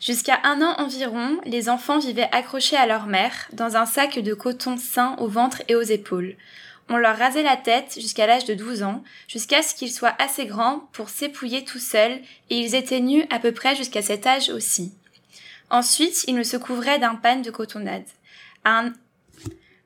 Jusqu'à 0.00 0.38
un 0.44 0.62
an 0.62 0.76
environ, 0.78 1.40
les 1.44 1.68
enfants 1.68 1.98
vivaient 1.98 2.28
accrochés 2.30 2.76
à 2.76 2.86
leur 2.86 3.06
mère, 3.06 3.48
dans 3.52 3.76
un 3.76 3.84
sac 3.84 4.18
de 4.20 4.32
coton 4.32 4.76
sain 4.76 5.16
au 5.18 5.26
ventre 5.26 5.62
et 5.66 5.74
aux 5.74 5.82
épaules. 5.82 6.36
On 6.88 6.96
leur 6.96 7.18
rasait 7.18 7.42
la 7.42 7.56
tête 7.56 7.98
jusqu'à 8.00 8.26
l'âge 8.26 8.44
de 8.44 8.54
12 8.54 8.82
ans, 8.82 9.02
jusqu'à 9.26 9.60
ce 9.60 9.74
qu'ils 9.74 9.92
soient 9.92 10.14
assez 10.18 10.46
grands 10.46 10.88
pour 10.92 11.08
s'épouiller 11.08 11.64
tout 11.64 11.80
seuls, 11.80 12.20
et 12.48 12.58
ils 12.58 12.76
étaient 12.76 13.00
nus 13.00 13.26
à 13.30 13.40
peu 13.40 13.52
près 13.52 13.74
jusqu'à 13.74 14.00
cet 14.00 14.26
âge 14.26 14.50
aussi. 14.50 14.94
Ensuite, 15.68 16.24
ils 16.28 16.34
nous 16.34 16.44
se 16.44 16.56
couvraient 16.56 17.00
d'un 17.00 17.16
pan 17.16 17.40
de 17.40 17.50
cotonnade. 17.50 18.06
À 18.64 18.78
un, 18.78 18.92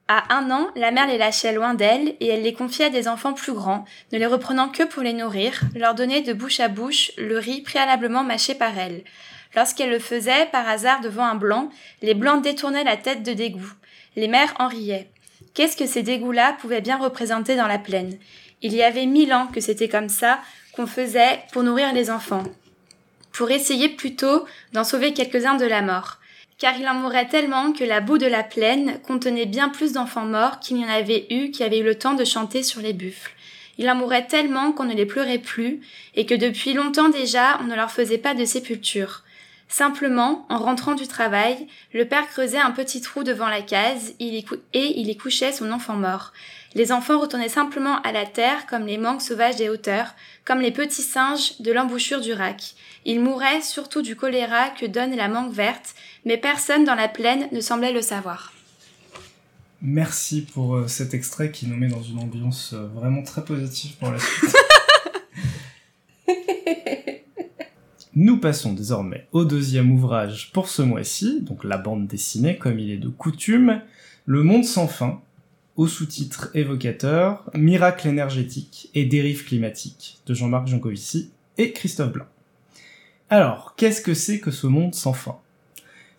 à 0.09 0.35
un 0.37 0.51
an, 0.51 0.69
la 0.77 0.91
mère 0.91 1.07
les 1.07 1.19
lâchait 1.19 1.55
loin 1.55 1.73
d'elle 1.73 2.17
et 2.21 2.27
elle 2.29 2.43
les 2.43 2.53
confiait 2.53 2.85
à 2.85 2.91
des 2.91 3.09
enfants 3.09 3.33
plus 3.33 3.55
grands, 3.55 3.87
ne 4.13 4.19
les 4.19 4.27
reprenant 4.27 4.69
que 4.69 4.83
pour 4.83 5.03
les 5.03 5.15
nourrir, 5.15 5.59
leur 5.75 5.95
donner 5.95 6.21
de 6.21 6.35
bouche 6.35 6.61
à 6.61 6.69
bouche 6.69 7.13
le 7.17 7.39
riz 7.39 7.63
préalablement 7.63 8.23
mâché 8.23 8.55
par 8.55 8.79
elle. 8.79 9.03
Lorsqu'elle 9.55 9.91
le 9.91 9.99
faisait, 9.99 10.47
par 10.47 10.69
hasard 10.69 11.01
devant 11.01 11.25
un 11.25 11.35
blanc, 11.35 11.71
les 12.01 12.15
blancs 12.15 12.43
détournaient 12.43 12.85
la 12.85 12.97
tête 12.97 13.23
de 13.23 13.33
dégoût. 13.33 13.73
Les 14.17 14.29
mères 14.29 14.55
en 14.59 14.69
riaient. 14.69 15.09
Qu'est-ce 15.55 15.77
que 15.77 15.87
ces 15.87 16.03
dégoûts-là 16.03 16.57
pouvaient 16.61 16.81
bien 16.81 16.97
représenter 16.97 17.57
dans 17.57 17.67
la 17.67 17.79
plaine? 17.79 18.19
Il 18.63 18.75
y 18.75 18.83
avait 18.83 19.07
mille 19.07 19.35
ans 19.35 19.49
que 19.49 19.61
c'était 19.61 19.89
comme 19.89 20.09
ça 20.09 20.39
qu'on 20.73 20.87
faisait 20.87 21.41
pour 21.53 21.63
nourrir 21.63 21.93
les 21.93 22.11
enfants. 22.11 22.45
Pour 23.33 23.51
essayer 23.51 23.89
plutôt 23.89 24.47
d'en 24.73 24.85
sauver 24.85 25.13
quelques-uns 25.13 25.57
de 25.57 25.67
la 25.67 25.83
mort. 25.83 26.19
Car 26.59 26.79
il 26.79 26.89
en 26.89 26.95
mourait 26.95 27.29
tellement 27.29 27.73
que 27.73 27.85
la 27.85 28.01
boue 28.01 28.19
de 28.19 28.27
la 28.27 28.43
plaine 28.43 29.01
contenait 29.07 29.47
bien 29.47 29.69
plus 29.69 29.93
d'enfants 29.93 30.25
morts 30.25 30.61
qu'il 30.61 30.77
n'y 30.77 30.85
en 30.85 30.91
avait 30.91 31.27
eu 31.31 31.51
qui 31.51 31.65
avaient 31.65 31.81
eu 31.81 31.85
le 31.85 31.99
temps 31.99 32.15
de 32.15 32.25
chanter 32.25 32.63
sur 32.63 32.81
les 32.81 32.93
buffles. 32.93 33.33
Il 33.79 33.91
en 33.91 33.95
mourait 33.95 34.27
tellement 34.27 34.73
qu'on 34.73 34.85
ne 34.85 34.95
les 34.95 35.07
pleurait 35.07 35.39
plus, 35.39 35.81
et 36.15 36.27
que 36.27 36.35
depuis 36.35 36.75
longtemps 36.75 37.09
déjà 37.09 37.59
on 37.61 37.65
ne 37.65 37.75
leur 37.75 37.91
faisait 37.91 38.19
pas 38.19 38.35
de 38.35 38.45
sépulture. 38.45 39.25
Simplement, 39.73 40.45
en 40.51 40.59
rentrant 40.59 40.95
du 40.95 41.09
travail, 41.09 41.67
le 41.95 42.05
père 42.05 42.29
creusait 42.29 42.59
un 42.59 42.73
petit 42.73 43.01
trou 43.01 43.25
devant 43.25 43.49
la 43.49 43.63
case 43.63 44.13
et 44.21 44.45
il 44.75 45.09
y 45.09 45.17
couchait 45.17 45.51
son 45.51 45.73
enfant 45.73 45.97
mort. 45.97 46.35
Les 46.75 46.93
enfants 46.93 47.19
retournaient 47.19 47.49
simplement 47.49 48.03
à 48.03 48.13
la 48.13 48.27
terre 48.27 48.67
comme 48.67 48.85
les 48.85 48.99
mangues 48.99 49.23
sauvages 49.23 49.57
des 49.57 49.71
hauteurs, 49.71 50.15
comme 50.45 50.61
les 50.61 50.73
petits 50.73 51.01
singes 51.01 51.59
de 51.61 51.73
l'embouchure 51.73 52.21
du 52.21 52.35
rack. 52.35 52.75
Ils 53.07 53.19
mouraient 53.19 53.63
surtout 53.63 54.03
du 54.03 54.15
choléra 54.15 54.69
que 54.69 54.85
donne 54.85 55.17
la 55.17 55.29
mangue 55.29 55.55
verte, 55.55 55.95
mais 56.27 56.37
personne 56.37 56.85
dans 56.85 56.95
la 56.95 57.09
plaine 57.09 57.49
ne 57.51 57.63
semblait 57.63 57.95
le 57.95 58.03
savoir. 58.03 58.53
Merci 59.81 60.43
pour 60.43 60.77
euh, 60.77 60.87
cet 60.87 61.15
extrait 61.15 61.51
qui 61.51 61.67
nous 61.67 61.77
met 61.77 61.89
dans 61.89 62.03
une 62.03 62.19
ambiance 62.19 62.75
euh, 62.75 62.89
vraiment 62.89 63.23
très 63.23 63.43
positive 63.43 63.97
pour 63.97 64.11
la 64.11 64.19
suite. 64.19 64.55
Nous 68.15 68.37
passons 68.37 68.75
désormais 68.75 69.27
au 69.33 69.47
deuxième 69.47 69.91
ouvrage 69.91 70.51
pour 70.53 70.69
ce 70.69 70.83
mois-ci, 70.83 71.41
donc 71.41 71.65
la 71.65 71.79
bande 71.79 72.07
dessinée 72.07 72.59
comme 72.59 72.79
il 72.79 72.91
est 72.91 72.99
de 72.99 73.09
coutume, 73.09 73.81
Le 74.27 74.43
Monde 74.43 74.67
sans 74.67 74.87
fin, 74.87 75.23
au 75.77 75.87
sous-titre 75.87 76.51
évocateur 76.53 77.51
Miracle 77.55 78.09
énergétique 78.09 78.91
et 78.95 79.07
dérive 79.07 79.47
climatique 79.47 80.19
de 80.27 80.35
Jean-Marc 80.35 80.67
Jancovici 80.67 81.31
et 81.57 81.73
Christophe 81.73 82.13
Blanc. 82.13 82.27
Alors, 83.31 83.77
qu'est-ce 83.77 84.03
que 84.03 84.13
c'est 84.13 84.41
que 84.41 84.51
ce 84.51 84.67
monde 84.67 84.95
sans 84.95 85.15
fin? 85.15 85.39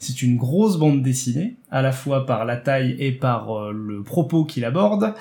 C'est 0.04 0.22
une 0.22 0.38
grosse 0.38 0.78
bande 0.78 1.02
dessinée, 1.02 1.56
à 1.72 1.82
la 1.82 1.92
fois 1.92 2.26
par 2.26 2.46
la 2.46 2.58
taille 2.58 2.96
et 3.00 3.12
par 3.12 3.52
euh, 3.52 3.72
le 3.72 4.04
propos 4.04 4.46
qu'il 4.46 4.66
aborde, 4.66 5.14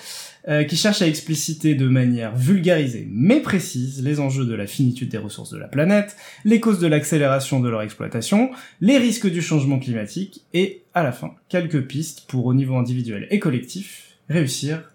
euh, 0.48 0.64
qui 0.64 0.76
cherche 0.76 1.00
à 1.02 1.06
expliciter 1.06 1.74
de 1.74 1.86
manière 1.86 2.34
vulgarisée 2.34 3.06
mais 3.10 3.40
précise 3.40 4.02
les 4.02 4.20
enjeux 4.20 4.44
de 4.44 4.54
la 4.54 4.66
finitude 4.66 5.08
des 5.08 5.18
ressources 5.18 5.50
de 5.50 5.58
la 5.58 5.68
planète, 5.68 6.16
les 6.44 6.60
causes 6.60 6.80
de 6.80 6.86
l'accélération 6.86 7.60
de 7.60 7.68
leur 7.68 7.82
exploitation, 7.82 8.50
les 8.80 8.98
risques 8.98 9.30
du 9.30 9.40
changement 9.40 9.78
climatique 9.78 10.44
et, 10.52 10.82
à 10.94 11.02
la 11.02 11.12
fin, 11.12 11.34
quelques 11.48 11.86
pistes 11.86 12.24
pour, 12.26 12.46
au 12.46 12.54
niveau 12.54 12.76
individuel 12.76 13.26
et 13.30 13.38
collectif, 13.38 14.16
réussir 14.28 14.90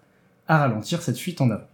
à 0.46 0.58
ralentir 0.58 1.02
cette 1.02 1.18
fuite 1.18 1.40
en 1.40 1.50
avant. 1.50 1.66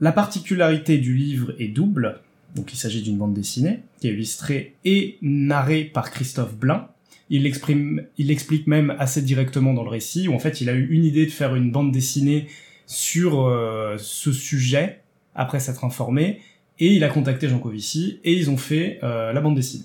La 0.00 0.12
particularité 0.12 0.98
du 0.98 1.14
livre 1.14 1.54
est 1.58 1.68
double, 1.68 2.20
donc 2.56 2.72
il 2.72 2.76
s'agit 2.76 3.02
d'une 3.02 3.18
bande 3.18 3.34
dessinée 3.34 3.80
qui 4.00 4.08
est 4.08 4.12
illustrée 4.12 4.74
et 4.84 5.18
narrée 5.22 5.84
par 5.84 6.10
Christophe 6.10 6.56
Blain. 6.56 6.88
Il 7.28 7.42
l'exprime, 7.42 8.04
il 8.18 8.36
même 8.66 8.96
assez 8.98 9.20
directement 9.20 9.74
dans 9.74 9.82
le 9.82 9.90
récit 9.90 10.26
où 10.26 10.34
en 10.34 10.38
fait 10.38 10.60
il 10.60 10.68
a 10.68 10.72
eu 10.72 10.88
une 10.88 11.04
idée 11.04 11.26
de 11.26 11.30
faire 11.30 11.54
une 11.54 11.70
bande 11.70 11.92
dessinée 11.92 12.46
sur 12.86 13.46
euh, 13.46 13.96
ce 13.98 14.32
sujet 14.32 15.00
après 15.34 15.60
s'être 15.60 15.84
informé 15.84 16.40
et 16.78 16.92
il 16.92 17.04
a 17.04 17.08
contacté 17.08 17.48
Jean 17.48 17.58
Covici 17.58 18.20
et 18.24 18.32
ils 18.32 18.48
ont 18.48 18.56
fait 18.56 19.00
euh, 19.02 19.32
la 19.32 19.40
bande 19.40 19.54
dessinée. 19.54 19.84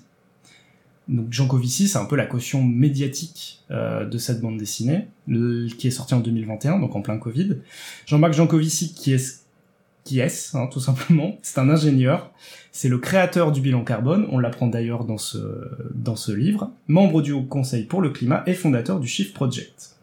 Donc 1.08 1.28
Jean 1.32 1.48
Covici, 1.48 1.90
c'est 1.90 1.98
un 1.98 2.06
peu 2.06 2.16
la 2.16 2.26
caution 2.26 2.64
médiatique 2.64 3.64
euh, 3.70 4.06
de 4.06 4.18
cette 4.18 4.40
bande 4.40 4.58
dessinée, 4.58 5.08
qui 5.28 5.88
est 5.88 5.92
sortie 5.92 6.14
en 6.14 6.20
2021, 6.20 6.80
donc 6.80 6.96
en 6.96 7.02
plein 7.02 7.18
Covid. 7.18 7.58
Jean-Marc 8.06 8.34
Jancovici, 8.34 8.94
qui 8.94 9.14
est 9.14 9.41
qui 10.04 10.20
est-ce, 10.20 10.58
hein, 10.58 10.68
tout 10.72 10.80
simplement 10.80 11.38
C'est 11.44 11.60
un 11.60 11.70
ingénieur, 11.70 12.32
c'est 12.72 12.90
le 12.90 12.98
créateur 12.98 13.52
du 13.52 13.62
bilan 13.62 13.84
carbone, 13.84 14.28
on 14.32 14.40
l'apprend 14.40 14.68
d'ailleurs 14.68 15.06
dans 15.06 15.18
ce, 15.18 15.38
dans 15.94 16.16
ce 16.16 16.32
livre, 16.32 16.72
membre 16.88 17.22
du 17.22 17.32
Haut 17.32 17.44
Conseil 17.44 17.84
pour 17.84 18.02
le 18.02 18.10
climat 18.10 18.44
et 18.48 18.54
fondateur 18.54 19.00
du 19.00 19.08
Shift 19.08 19.34
Project. 19.34 19.96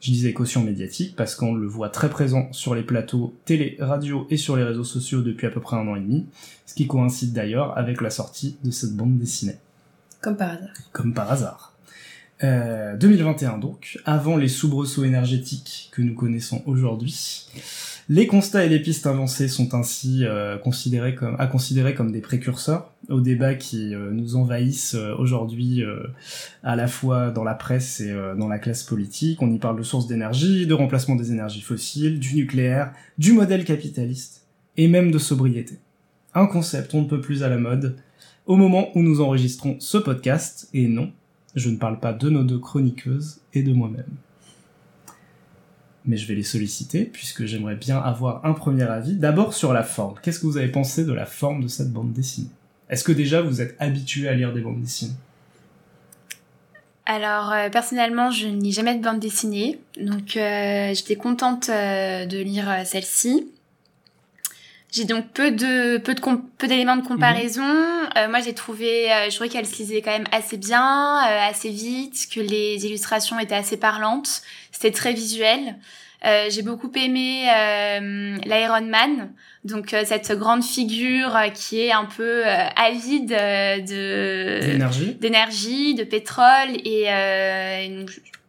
Je 0.00 0.12
disais 0.12 0.32
caution 0.32 0.62
médiatique 0.62 1.16
parce 1.16 1.34
qu'on 1.34 1.54
le 1.54 1.66
voit 1.66 1.88
très 1.88 2.08
présent 2.08 2.48
sur 2.52 2.74
les 2.74 2.84
plateaux 2.84 3.34
télé, 3.44 3.76
radio 3.80 4.28
et 4.30 4.36
sur 4.36 4.56
les 4.56 4.62
réseaux 4.62 4.84
sociaux 4.84 5.22
depuis 5.22 5.46
à 5.48 5.50
peu 5.50 5.60
près 5.60 5.76
un 5.76 5.88
an 5.88 5.96
et 5.96 6.00
demi, 6.00 6.26
ce 6.66 6.74
qui 6.74 6.86
coïncide 6.86 7.32
d'ailleurs 7.32 7.76
avec 7.76 8.00
la 8.00 8.10
sortie 8.10 8.56
de 8.62 8.70
cette 8.70 8.94
bande 8.94 9.18
dessinée. 9.18 9.56
Comme 10.20 10.36
par 10.36 10.50
hasard. 10.50 10.68
Comme 10.92 11.14
par 11.14 11.32
hasard. 11.32 11.74
Euh, 12.44 12.96
2021 12.96 13.58
donc, 13.58 13.98
avant 14.04 14.36
les 14.36 14.46
soubresauts 14.46 15.04
énergétiques 15.04 15.90
que 15.92 16.02
nous 16.02 16.14
connaissons 16.14 16.62
aujourd'hui. 16.66 17.48
Les 18.10 18.26
constats 18.26 18.64
et 18.64 18.70
les 18.70 18.80
pistes 18.80 19.06
avancées 19.06 19.48
sont 19.48 19.74
ainsi 19.74 20.24
euh, 20.24 20.56
considérés 20.56 21.14
comme, 21.14 21.36
à 21.38 21.46
considérer 21.46 21.94
comme 21.94 22.10
des 22.10 22.22
précurseurs 22.22 22.90
aux 23.10 23.20
débats 23.20 23.54
qui 23.54 23.94
euh, 23.94 24.10
nous 24.12 24.34
envahissent 24.36 24.94
euh, 24.94 25.14
aujourd'hui 25.18 25.82
à 26.62 26.74
la 26.74 26.86
fois 26.86 27.30
dans 27.30 27.44
la 27.44 27.54
presse 27.54 28.00
et 28.00 28.10
dans 28.38 28.48
la 28.48 28.58
classe 28.58 28.82
politique. 28.82 29.42
On 29.42 29.52
y 29.52 29.58
parle 29.58 29.76
de 29.76 29.82
sources 29.82 30.06
d'énergie, 30.06 30.66
de 30.66 30.72
remplacement 30.72 31.16
des 31.16 31.32
énergies 31.32 31.60
fossiles, 31.60 32.18
du 32.18 32.34
nucléaire, 32.34 32.94
du 33.18 33.34
modèle 33.34 33.64
capitaliste 33.66 34.46
et 34.78 34.88
même 34.88 35.10
de 35.10 35.18
sobriété. 35.18 35.78
Un 36.32 36.46
concept 36.46 36.94
on 36.94 37.02
ne 37.02 37.08
peut 37.08 37.20
plus 37.20 37.42
à 37.42 37.50
la 37.50 37.58
mode 37.58 37.96
au 38.46 38.56
moment 38.56 38.88
où 38.94 39.02
nous 39.02 39.20
enregistrons 39.20 39.76
ce 39.80 39.98
podcast 39.98 40.70
et 40.72 40.88
non, 40.88 41.12
je 41.54 41.68
ne 41.68 41.76
parle 41.76 42.00
pas 42.00 42.14
de 42.14 42.30
nos 42.30 42.42
deux 42.42 42.58
chroniqueuses 42.58 43.40
et 43.52 43.62
de 43.62 43.72
moi-même 43.74 44.16
mais 46.08 46.16
je 46.16 46.26
vais 46.26 46.34
les 46.34 46.42
solliciter 46.42 47.04
puisque 47.04 47.44
j'aimerais 47.44 47.76
bien 47.76 47.98
avoir 47.98 48.44
un 48.44 48.54
premier 48.54 48.82
avis. 48.82 49.14
D'abord 49.14 49.54
sur 49.54 49.72
la 49.72 49.84
forme. 49.84 50.14
Qu'est-ce 50.22 50.40
que 50.40 50.46
vous 50.46 50.56
avez 50.56 50.68
pensé 50.68 51.04
de 51.04 51.12
la 51.12 51.26
forme 51.26 51.62
de 51.62 51.68
cette 51.68 51.92
bande 51.92 52.12
dessinée? 52.12 52.50
Est-ce 52.88 53.04
que 53.04 53.12
déjà 53.12 53.42
vous 53.42 53.60
êtes 53.60 53.76
habitué 53.78 54.26
à 54.26 54.34
lire 54.34 54.52
des 54.52 54.62
bandes 54.62 54.80
dessinées? 54.80 55.12
Alors 57.04 57.52
euh, 57.52 57.70
personnellement, 57.70 58.30
je 58.30 58.48
n'ai 58.48 58.70
jamais 58.70 58.94
de 58.94 59.02
bande 59.02 59.18
dessinée, 59.18 59.78
donc 59.98 60.36
euh, 60.36 60.92
j'étais 60.94 61.16
contente 61.16 61.70
euh, 61.70 62.26
de 62.26 62.38
lire 62.38 62.82
celle-ci. 62.84 63.50
J'ai 64.90 65.04
donc 65.04 65.28
peu 65.32 65.50
de 65.50 65.98
peu 65.98 66.14
de 66.14 66.20
peu 66.56 66.66
d'éléments 66.66 66.96
de 66.96 67.06
comparaison. 67.06 67.62
Mhm. 67.62 68.30
moi, 68.30 68.40
j'ai 68.40 68.54
trouvé, 68.54 69.08
je 69.28 69.34
trouvais 69.34 69.50
qu'elle 69.50 69.66
se 69.66 69.76
lisait 69.76 70.00
quand 70.00 70.12
même 70.12 70.26
assez 70.32 70.56
bien, 70.56 71.16
assez 71.48 71.68
vite, 71.68 72.28
que 72.34 72.40
les 72.40 72.86
illustrations 72.86 73.38
étaient 73.38 73.54
assez 73.54 73.76
parlantes. 73.76 74.42
C'était 74.72 74.90
très 74.90 75.12
visuel. 75.12 75.76
Euh, 76.24 76.46
j'ai 76.50 76.62
beaucoup 76.62 76.90
aimé 76.96 77.44
euh, 77.48 78.36
l'Iron 78.44 78.86
Man, 78.86 79.30
donc 79.64 79.94
euh, 79.94 80.02
cette 80.04 80.32
grande 80.32 80.64
figure 80.64 81.36
qui 81.54 81.80
est 81.80 81.92
un 81.92 82.06
peu 82.06 82.42
avide 82.44 83.28
de 83.28 84.60
d'énergie, 84.60 85.14
d'énergie, 85.14 85.94
de 85.94 86.02
pétrole 86.02 86.70
et 86.84 87.04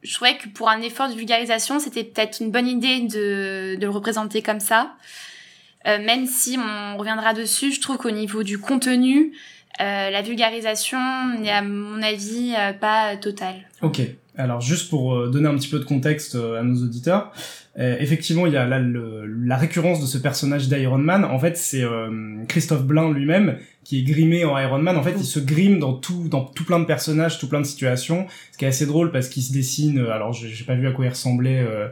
je 0.01 0.15
trouvais 0.15 0.37
que 0.37 0.47
pour 0.47 0.69
un 0.69 0.81
effort 0.81 1.09
de 1.09 1.13
vulgarisation, 1.13 1.77
c'était 1.79 2.05
peut-être 2.05 2.39
une 2.39 2.51
bonne 2.51 2.67
idée 2.67 3.01
de, 3.01 3.75
de 3.75 3.81
le 3.81 3.89
représenter 3.89 4.41
comme 4.41 4.61
ça. 4.61 4.93
Même 5.97 6.25
si 6.25 6.57
on 6.57 6.97
reviendra 6.97 7.33
dessus, 7.33 7.73
je 7.73 7.81
trouve 7.81 7.97
qu'au 7.97 8.11
niveau 8.11 8.43
du 8.43 8.59
contenu, 8.59 9.33
la 9.79 10.21
vulgarisation 10.21 10.99
n'est 11.39 11.51
à 11.51 11.61
mon 11.61 12.01
avis 12.01 12.53
pas 12.79 13.17
totale. 13.17 13.55
Ok. 13.81 14.01
Alors 14.39 14.61
juste 14.61 14.89
pour 14.89 15.15
euh, 15.15 15.29
donner 15.29 15.49
un 15.49 15.55
petit 15.55 15.67
peu 15.67 15.79
de 15.79 15.83
contexte 15.83 16.35
euh, 16.35 16.61
à 16.61 16.63
nos 16.63 16.81
auditeurs, 16.81 17.33
euh, 17.77 17.97
effectivement 17.99 18.47
il 18.47 18.53
y 18.53 18.57
a 18.57 18.65
là 18.65 18.79
la 18.79 19.57
récurrence 19.57 19.99
de 19.99 20.05
ce 20.05 20.17
personnage 20.17 20.69
d'Iron 20.69 20.97
Man. 20.97 21.25
En 21.25 21.37
fait 21.39 21.57
c'est 21.57 21.83
Christophe 22.47 22.83
Blain 22.83 23.11
lui-même 23.11 23.57
qui 23.83 23.99
est 23.99 24.03
grimé 24.03 24.45
en 24.45 24.57
Iron 24.57 24.79
Man. 24.79 24.95
En 24.95 25.03
fait 25.03 25.15
il 25.17 25.25
se 25.25 25.39
grime 25.39 25.79
dans 25.79 25.93
tout 25.93 26.29
dans 26.29 26.45
tout 26.45 26.63
plein 26.63 26.79
de 26.79 26.85
personnages, 26.85 27.37
tout 27.37 27.49
plein 27.49 27.59
de 27.59 27.65
situations. 27.65 28.27
Ce 28.53 28.57
qui 28.57 28.63
est 28.63 28.69
assez 28.69 28.85
drôle 28.85 29.11
parce 29.11 29.27
qu'il 29.27 29.43
se 29.43 29.51
dessine. 29.51 29.99
Alors 30.07 30.31
j'ai 30.31 30.63
pas 30.63 30.75
vu 30.75 30.87
à 30.87 30.91
quoi 30.91 31.05
il 31.05 31.09
ressemblait. 31.09 31.59
Euh, 31.59 31.89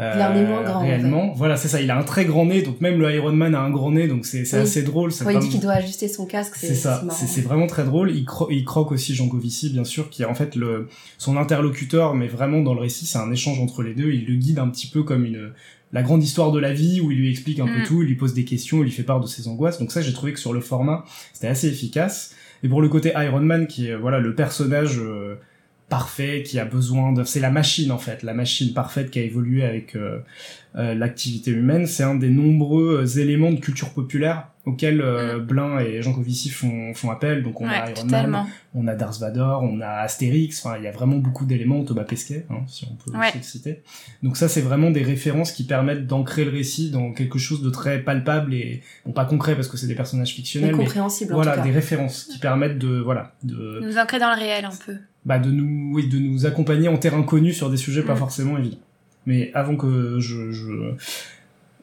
Il 0.00 0.04
a 0.04 0.30
un 0.30 0.34
nez 0.34 0.46
moins 0.46 0.62
grand, 0.62 0.76
en 0.80 0.82
Réellement, 0.86 1.32
voilà, 1.34 1.56
c'est 1.56 1.66
ça. 1.66 1.80
Il 1.80 1.90
a 1.90 1.98
un 1.98 2.04
très 2.04 2.24
grand 2.24 2.46
nez, 2.46 2.62
donc 2.62 2.80
même 2.80 3.00
le 3.00 3.12
Iron 3.12 3.32
Man 3.32 3.54
a 3.56 3.60
un 3.60 3.70
grand 3.70 3.90
nez, 3.90 4.06
donc 4.06 4.26
c'est 4.26 4.42
Oui. 4.54 4.60
assez 4.60 4.82
drôle. 4.82 5.10
Quand 5.12 5.30
il 5.30 5.38
dit 5.40 5.48
qu'il 5.48 5.60
doit 5.60 5.72
ajuster 5.72 6.06
son 6.06 6.24
casque, 6.24 6.54
c'est 6.56 6.74
ça, 6.76 7.04
c'est 7.10 7.40
vraiment 7.40 7.66
très 7.66 7.84
drôle. 7.84 8.12
Il, 8.12 8.24
cro- 8.24 8.46
il 8.50 8.64
croque 8.64 8.92
aussi 8.92 9.14
Jean 9.14 9.28
Covici, 9.28 9.70
bien 9.70 9.82
sûr, 9.84 10.08
qui 10.08 10.22
est 10.22 10.26
en 10.26 10.34
fait 10.34 10.54
le, 10.54 10.88
son 11.18 11.36
interlocuteur, 11.36 12.14
mais 12.14 12.28
vraiment 12.28 12.60
dans 12.60 12.74
le 12.74 12.80
récit, 12.80 13.06
c'est 13.06 13.18
un 13.18 13.32
échange 13.32 13.58
entre 13.60 13.82
les 13.82 13.94
deux. 13.94 14.12
Il 14.12 14.26
le 14.26 14.36
guide 14.36 14.60
un 14.60 14.68
petit 14.68 14.86
peu 14.86 15.02
comme 15.02 15.24
une 15.24 15.50
la 15.90 16.02
grande 16.02 16.22
histoire 16.22 16.52
de 16.52 16.58
la 16.60 16.72
vie, 16.74 17.00
où 17.00 17.10
il 17.10 17.18
lui 17.18 17.30
explique 17.30 17.58
un 17.60 17.66
peu 17.66 17.80
Mm. 17.80 17.84
tout, 17.86 18.02
il 18.02 18.08
lui 18.08 18.14
pose 18.14 18.34
des 18.34 18.44
questions, 18.44 18.78
il 18.80 18.84
lui 18.84 18.90
fait 18.90 19.04
part 19.04 19.20
de 19.20 19.26
ses 19.26 19.48
angoisses. 19.48 19.78
Donc 19.78 19.90
ça, 19.90 20.02
j'ai 20.02 20.12
trouvé 20.12 20.32
que 20.34 20.38
sur 20.38 20.52
le 20.52 20.60
format, 20.60 21.04
c'était 21.32 21.46
assez 21.48 21.66
efficace. 21.66 22.34
Et 22.62 22.68
pour 22.68 22.82
le 22.82 22.88
côté 22.88 23.12
Iron 23.16 23.40
Man, 23.40 23.66
qui 23.66 23.86
est 23.88 23.96
voilà 23.96 24.18
le 24.20 24.34
personnage 24.34 24.98
euh, 24.98 25.36
parfait, 25.88 26.42
qui 26.44 26.58
a 26.58 26.64
besoin 26.64 27.12
de, 27.12 27.24
c'est 27.24 27.40
la 27.40 27.50
machine 27.50 27.90
en 27.92 27.98
fait, 27.98 28.22
la 28.22 28.34
machine 28.34 28.72
parfaite 28.74 29.10
qui 29.10 29.18
a 29.18 29.22
évolué 29.22 29.64
avec 29.64 29.96
euh, 29.96 30.18
euh, 30.76 30.94
l'activité 30.94 31.50
humaine. 31.50 31.86
C'est 31.86 32.02
un 32.02 32.14
des 32.14 32.28
nombreux 32.30 33.00
euh, 33.04 33.18
éléments 33.20 33.50
de 33.52 33.58
culture 33.60 33.90
populaire 33.94 34.48
auxquels 34.66 35.00
euh, 35.00 35.38
Blin 35.38 35.78
et 35.78 36.02
Jean 36.02 36.12
Covici 36.12 36.50
font, 36.50 36.92
font 36.92 37.10
appel. 37.10 37.42
Donc 37.42 37.62
on 37.62 37.66
a 37.68 37.90
Iron. 37.90 38.04
Man, 38.06 38.46
on 38.74 38.86
a 38.86 38.94
Darth 38.94 39.18
Vader, 39.18 39.56
on 39.62 39.80
a 39.80 39.88
Astérix. 39.88 40.64
Enfin, 40.64 40.76
il 40.76 40.84
y 40.84 40.86
a 40.86 40.90
vraiment 40.90 41.16
beaucoup 41.16 41.46
d'éléments. 41.46 41.82
Thomas 41.84 42.04
Pesquet, 42.04 42.44
hein, 42.50 42.60
si 42.66 42.86
on 42.90 42.94
peut 42.94 43.16
Ouais. 43.18 43.32
le 43.34 43.42
citer. 43.42 43.82
Donc 44.22 44.36
ça, 44.36 44.46
c'est 44.46 44.60
vraiment 44.60 44.90
des 44.90 45.02
références 45.02 45.52
qui 45.52 45.64
permettent 45.64 46.06
d'ancrer 46.06 46.44
le 46.44 46.50
récit 46.50 46.90
dans 46.90 47.12
quelque 47.12 47.38
chose 47.38 47.62
de 47.62 47.70
très 47.70 48.00
palpable 48.00 48.52
et 48.52 48.82
bon 49.06 49.12
pas 49.12 49.24
concret 49.24 49.54
parce 49.54 49.68
que 49.68 49.78
c'est 49.78 49.86
des 49.86 49.94
personnages 49.94 50.34
fictionnels, 50.34 50.76
mais 50.76 50.84
en 50.84 51.06
voilà 51.30 51.52
tout 51.52 51.58
cas. 51.60 51.64
des 51.64 51.70
références 51.72 52.24
qui 52.24 52.38
permettent 52.38 52.76
de 52.78 52.98
voilà 52.98 53.32
de 53.42 53.80
Nous 53.82 53.96
ancrer 53.96 54.18
dans 54.18 54.34
le 54.34 54.38
réel 54.38 54.66
un 54.66 54.76
peu. 54.84 54.96
Bah 55.28 55.38
de 55.38 55.50
nous 55.50 55.94
oui 55.94 56.08
de 56.08 56.18
nous 56.18 56.46
accompagner 56.46 56.88
en 56.88 56.98
terrain 56.98 57.22
connu 57.22 57.52
sur 57.52 57.68
des 57.70 57.76
sujets 57.76 58.02
pas 58.02 58.14
Mm. 58.14 58.24
forcément 58.24 58.58
évidents 58.58 58.82
mais 59.26 59.50
avant 59.54 59.76
que 59.76 60.18
je, 60.18 60.50
je 60.50 60.94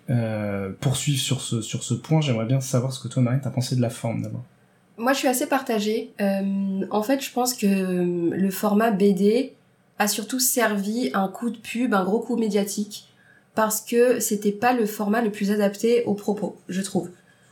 euh, 0.10 0.70
poursuive 0.82 1.20
sur 1.20 1.42
ce 1.42 1.62
sur 1.62 1.84
ce 1.84 1.94
point 1.94 2.22
j'aimerais 2.22 2.46
bien 2.46 2.60
savoir 2.62 2.92
ce 2.94 3.00
que 3.02 3.08
toi 3.08 3.24
Marine 3.24 3.42
t'as 3.44 3.50
pensé 3.50 3.76
de 3.76 3.82
la 3.82 3.90
forme 3.90 4.22
d'abord 4.22 4.44
Moi, 4.98 5.12
je 5.14 5.18
suis 5.20 5.28
assez 5.28 5.48
partagée. 5.48 6.12
Euh, 6.22 6.86
en 6.90 7.04
fait, 7.04 7.20
je 7.22 7.30
pense 7.38 7.54
que 7.54 7.66
euh, 7.68 8.30
le 8.34 8.50
format 8.52 8.92
BD 8.92 9.52
a 10.00 10.08
surtout 10.08 10.40
servi 10.40 11.10
un 11.14 11.28
coup 11.28 11.50
de 11.50 11.58
pub, 11.58 11.94
un 11.94 12.06
gros 12.06 12.20
coup 12.20 12.38
médiatique, 12.38 13.10
parce 13.56 13.82
que 13.82 14.22
c'était 14.22 14.54
pas 14.54 14.72
le 14.74 14.86
format 14.86 15.22
le 15.22 15.32
plus 15.32 15.52
adapté 15.52 16.04
aux 16.06 16.14
propos, 16.14 16.56
je 16.70 16.82
trouve. 16.82 17.10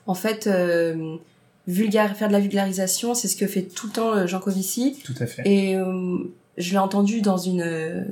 En 0.08 0.14
fait, 0.14 0.48
euh, 0.48 1.18
vulgaire, 1.68 2.16
faire 2.16 2.28
de 2.28 2.34
la 2.34 2.40
vulgarisation, 2.40 3.14
c'est 3.14 3.28
ce 3.28 3.36
que 3.36 3.48
fait 3.48 3.64
tout 3.64 3.88
le 3.88 3.94
temps 3.94 4.14
euh, 4.14 4.28
Jean 4.28 4.40
Covici. 4.40 4.98
tout 5.04 5.14
à 5.20 5.26
fait 5.26 5.42
Et 5.46 5.76
euh, 5.76 6.18
je 6.58 6.72
l'ai 6.72 6.78
entendu 6.78 7.22
dans 7.22 7.38
une 7.38 7.62
euh, 7.62 8.04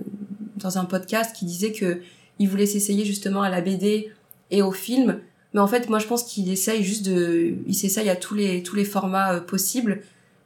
dans 0.56 0.78
un 0.78 0.86
podcast 0.86 1.36
qui 1.36 1.46
disait 1.46 1.72
que 1.72 2.02
il 2.40 2.50
voulait 2.50 2.66
s'essayer 2.66 3.06
justement 3.06 3.42
à 3.42 3.50
la 3.50 3.62
BD 3.62 4.12
et 4.50 4.62
au 4.62 4.72
film. 4.72 5.20
Mais 5.54 5.60
en 5.60 5.68
fait, 5.68 5.90
moi, 5.90 6.00
je 6.00 6.08
pense 6.08 6.24
qu'il 6.24 6.50
essaye 6.50 6.84
juste 6.84 7.06
de, 7.06 7.56
il 7.68 7.76
s'essaye 7.76 8.10
à 8.10 8.16
tous 8.16 8.36
les 8.36 8.64
tous 8.64 8.76
les 8.76 8.86
formats 8.86 9.34
euh, 9.34 9.40
possibles. 9.42 10.02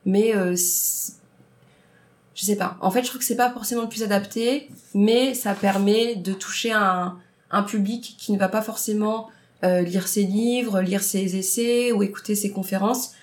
Mais 0.06 0.36
euh, 0.36 0.56
je 0.56 2.46
sais 2.46 2.56
pas. 2.56 2.78
En 2.82 2.92
fait, 2.92 3.04
je 3.04 3.08
trouve 3.08 3.20
que 3.20 3.26
c'est 3.26 3.36
pas 3.36 3.52
forcément 3.52 3.84
le 3.84 3.90
plus 3.90 4.04
adapté, 4.04 4.70
mais 4.94 5.34
ça 5.34 5.54
permet 5.54 6.16
de 6.16 6.34
toucher 6.34 6.72
un 6.72 7.18
un 7.52 7.64
public 7.64 8.16
qui 8.18 8.32
ne 8.34 8.38
va 8.38 8.50
pas 8.50 8.62
forcément 8.62 9.30
euh, 9.66 9.82
lire 9.82 10.08
ses 10.08 10.24
livres, 10.24 10.82
lire 10.82 11.02
ses 11.02 11.36
essais 11.36 11.92
ou 11.92 12.04
écouter 12.04 12.36
ses 12.36 12.52
conférences. 12.52 13.14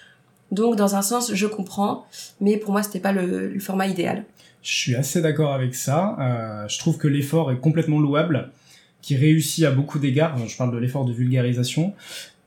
Donc, 0.51 0.77
dans 0.77 0.97
un 0.97 1.03
sens, 1.03 1.33
je 1.35 1.47
comprends, 1.47 2.07
mais 2.41 2.57
pour 2.57 2.73
moi, 2.73 2.83
c'était 2.83 3.01
pas 3.01 3.13
le, 3.13 3.59
format 3.59 3.87
idéal. 3.87 4.25
Je 4.63 4.73
suis 4.73 4.95
assez 4.95 5.23
d'accord 5.23 5.55
avec 5.55 5.75
ça. 5.75 6.17
Euh, 6.21 6.69
je 6.69 6.79
trouve 6.79 6.99
que 6.99 7.09
l'effort 7.09 7.51
est 7.53 7.59
complètement 7.59 8.01
louable, 8.01 8.51
qui 9.01 9.17
réussit 9.17 9.65
à 9.65 9.71
beaucoup 9.71 9.99
d'égards. 9.99 10.37
Je 10.47 10.57
parle 10.57 10.73
de 10.73 10.79
l'effort 10.79 11.05
de 11.05 11.13
vulgarisation, 11.13 11.95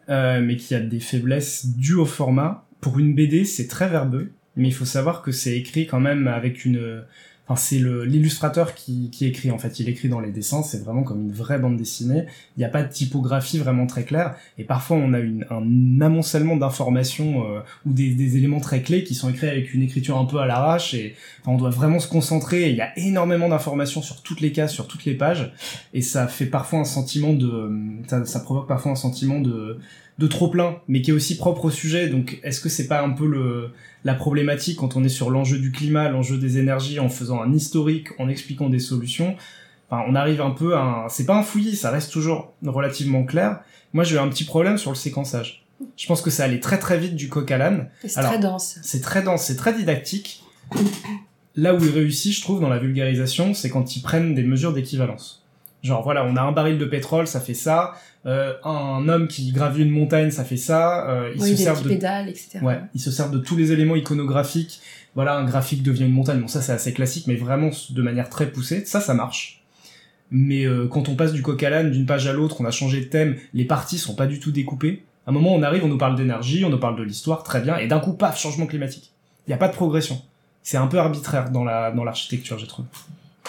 euh, 0.10 0.40
mais 0.42 0.56
qui 0.56 0.76
a 0.76 0.80
des 0.80 1.00
faiblesses 1.00 1.66
dues 1.66 1.96
au 1.96 2.06
format. 2.06 2.64
Pour 2.82 3.00
une 3.00 3.16
BD, 3.16 3.44
c'est 3.46 3.68
très 3.68 3.90
verbeux, 3.90 4.32
mais 4.56 4.68
il 4.68 4.74
faut 4.74 4.86
savoir 4.86 5.22
que 5.22 5.32
c'est 5.32 5.58
écrit 5.58 5.88
quand 5.88 6.00
même 6.00 6.28
avec 6.28 6.66
une... 6.66 7.04
Enfin, 7.48 7.62
c'est 7.62 7.78
l'illustrateur 7.78 8.74
qui, 8.74 9.10
qui 9.12 9.26
écrit, 9.26 9.52
en 9.52 9.58
fait. 9.58 9.80
Il 9.80 9.88
écrit 9.88 10.10
dans 10.10 10.20
les 10.20 10.32
dessins, 10.32 10.64
c'est 10.64 10.84
vraiment 10.84 11.04
comme 11.04 11.22
une 11.22 11.32
vraie 11.32 11.60
bande 11.60 11.78
dessinée. 11.78 12.26
Il 12.58 12.60
n'y 12.60 12.66
a 12.66 12.70
pas 12.70 12.84
de 12.84 12.92
typographie 12.92 13.60
vraiment 13.60 13.86
très 13.86 14.04
claire. 14.04 14.36
Et 14.58 14.64
parfois, 14.64 14.98
on 14.98 15.14
a 15.14 15.20
un 15.20 16.02
amoncellement 16.02 16.58
d'informations 16.58 17.46
euh, 17.48 17.60
ou 17.86 17.94
des, 17.94 18.16
des 18.16 18.38
éléments 18.38 18.60
très 18.60 18.82
clés 18.82 19.04
qui 19.04 19.14
sont 19.14 19.30
écrits 19.30 19.48
avec 19.48 19.74
une 19.74 19.84
écriture 19.84 20.18
un 20.18 20.26
peu 20.26 20.40
à 20.40 20.46
l'arrache 20.46 20.94
et 20.94 21.16
on 21.46 21.58
doit 21.58 21.70
vraiment 21.70 22.00
se 22.00 22.08
concentrer. 22.08 22.70
Il 22.70 22.76
y 22.76 22.82
a 22.82 22.98
énormément 22.98 23.50
d'informations 23.50 24.02
sur 24.02 24.22
toutes 24.22 24.42
les 24.42 24.52
cases, 24.52 24.74
sur 24.74 24.88
toutes 24.88 25.06
les 25.06 25.16
pages, 25.16 25.52
et 25.94 26.02
ça 26.02 26.28
fait 26.28 26.46
parfois 26.46 26.80
un 26.80 26.86
sentiment 26.86 27.34
de, 27.34 27.72
ça, 28.08 28.26
ça 28.26 28.40
provoque 28.40 28.68
parfois 28.68 28.92
un 28.92 28.96
sentiment 28.96 29.40
de, 29.40 29.78
de 30.18 30.28
trop 30.28 30.48
plein, 30.48 30.78
mais 30.88 31.02
qui 31.02 31.12
est 31.12 31.14
aussi 31.14 31.38
propre 31.38 31.66
au 31.66 31.70
sujet. 31.70 32.08
Donc, 32.08 32.40
est-ce 32.44 32.62
que 32.62 32.70
c'est 32.70 32.88
pas 32.88 33.02
un 33.02 33.12
peu 33.12 33.28
le, 33.28 33.72
la 34.06 34.14
problématique 34.14 34.78
quand 34.78 34.96
on 34.96 35.04
est 35.04 35.10
sur 35.10 35.30
l'enjeu 35.30 35.60
du 35.60 35.72
climat, 35.74 36.08
l'enjeu 36.10 36.38
des 36.38 36.58
énergies, 36.58 37.00
en 37.00 37.10
faisant 37.10 37.42
un 37.42 37.52
historique, 37.52 38.10
en 38.20 38.30
expliquant 38.30 38.70
des 38.70 38.80
solutions 38.80 39.36
Enfin, 39.90 40.04
on 40.08 40.16
arrive 40.16 40.42
un 40.42 40.52
peu 40.52 40.76
à 40.76 40.82
un, 40.82 41.10
c'est 41.10 41.26
pas 41.26 41.38
un 41.38 41.44
fouillis, 41.44 41.76
ça 41.76 41.92
reste 41.92 42.12
toujours 42.12 42.54
relativement 42.66 43.24
clair. 43.24 43.60
Moi, 43.94 44.04
j'ai 44.04 44.16
eu 44.16 44.20
un 44.20 44.28
petit 44.30 44.44
problème 44.44 44.78
sur 44.78 44.92
le 44.92 44.96
séquençage. 44.96 45.64
Je 45.96 46.08
pense 46.08 46.22
que 46.22 46.30
ça 46.30 46.46
allait 46.46 46.60
très 46.60 46.80
très 46.80 46.98
vite 46.98 47.16
du 47.16 47.30
coq 47.30 47.50
à 47.52 47.58
l'âne. 47.58 47.90
C'est 48.02 48.22
très 48.22 48.40
dense. 48.40 48.80
C'est 48.82 49.02
très 49.02 49.22
dense, 49.22 49.44
c'est 49.44 49.56
très 49.56 49.74
didactique. 49.74 50.44
Là 51.56 51.76
où 51.76 51.84
il 51.84 51.92
réussit, 51.92 52.34
je 52.34 52.42
trouve, 52.42 52.60
dans 52.60 52.70
la 52.70 52.80
vulgarisation, 52.80 53.54
c'est 53.54 53.70
quand 53.70 53.96
ils 53.96 54.02
prennent 54.02 54.34
des 54.34 54.44
mesures 54.44 54.74
d'équivalence. 54.74 55.45
Genre, 55.86 56.02
voilà, 56.02 56.26
on 56.26 56.36
a 56.36 56.42
un 56.42 56.52
baril 56.52 56.80
de 56.80 56.86
pétrole, 56.86 57.28
ça 57.28 57.40
fait 57.40 57.54
ça. 57.54 57.94
Euh, 58.26 58.54
un 58.64 59.08
homme 59.08 59.28
qui 59.28 59.52
gravit 59.52 59.84
une 59.84 59.92
montagne, 59.92 60.32
ça 60.32 60.44
fait 60.44 60.58
ça. 60.58 61.08
Euh, 61.08 61.32
ils 61.36 61.42
Oui, 61.44 61.52
se 61.52 61.64
servent 61.64 61.84
de 61.84 61.90
pédales, 61.90 62.28
etc. 62.28 62.58
Ouais, 62.64 62.80
ils 62.96 63.00
se 63.00 63.12
servent 63.12 63.30
de 63.30 63.38
tous 63.38 63.56
les 63.56 63.72
éléments 63.72 63.96
iconographiques. 63.96 64.82
Voilà, 65.14 65.36
un 65.38 65.46
graphique 65.46 65.84
devient 65.84 66.06
une 66.06 66.12
montagne. 66.12 66.40
Bon, 66.40 66.48
ça 66.48 66.64
c'est 66.64 66.72
assez 66.72 66.92
classique, 66.92 67.28
mais 67.28 67.36
vraiment 67.36 67.70
de 67.92 68.02
manière 68.02 68.32
très 68.32 68.48
poussée. 68.52 68.84
Ça, 68.86 69.00
ça 69.00 69.14
marche. 69.14 69.62
Mais 70.32 70.66
euh, 70.66 70.88
quand 70.88 71.08
on 71.08 71.16
passe 71.16 71.34
du 71.34 71.44
coq 71.44 71.62
à 71.62 71.70
l'âne 71.70 71.92
d'une 71.92 72.08
page 72.08 72.26
à 72.26 72.34
l'autre, 72.34 72.62
on 72.62 72.66
a 72.66 72.72
changé 72.72 73.02
de 73.02 73.06
thème, 73.06 73.36
les 73.54 73.66
parties 73.66 74.00
sont 74.00 74.16
pas 74.16 74.26
du 74.26 74.40
tout 74.40 74.52
découpées. 74.52 75.04
À 75.28 75.30
un 75.30 75.34
moment, 75.34 75.54
on 75.54 75.62
arrive, 75.62 75.86
on 75.86 75.88
nous 75.88 76.00
parle 76.00 76.16
d'énergie, 76.16 76.66
on 76.66 76.70
nous 76.70 76.80
parle 76.80 76.98
de 76.98 77.04
l'histoire, 77.04 77.44
très 77.44 77.62
bien, 77.62 77.78
et 77.78 77.86
d'un 77.86 78.00
coup, 78.00 78.14
paf, 78.14 78.40
changement 78.40 78.66
climatique. 78.66 79.12
Il 79.46 79.52
n'y 79.52 79.54
a 79.54 79.58
pas 79.58 79.68
de 79.68 79.74
progression. 79.74 80.20
C'est 80.64 80.78
un 80.78 80.88
peu 80.88 80.98
arbitraire 80.98 81.52
dans 81.52 81.64
la 81.64 81.92
dans 81.92 82.04
l'architecture, 82.04 82.58
je 82.58 82.66
trouve. 82.66 82.86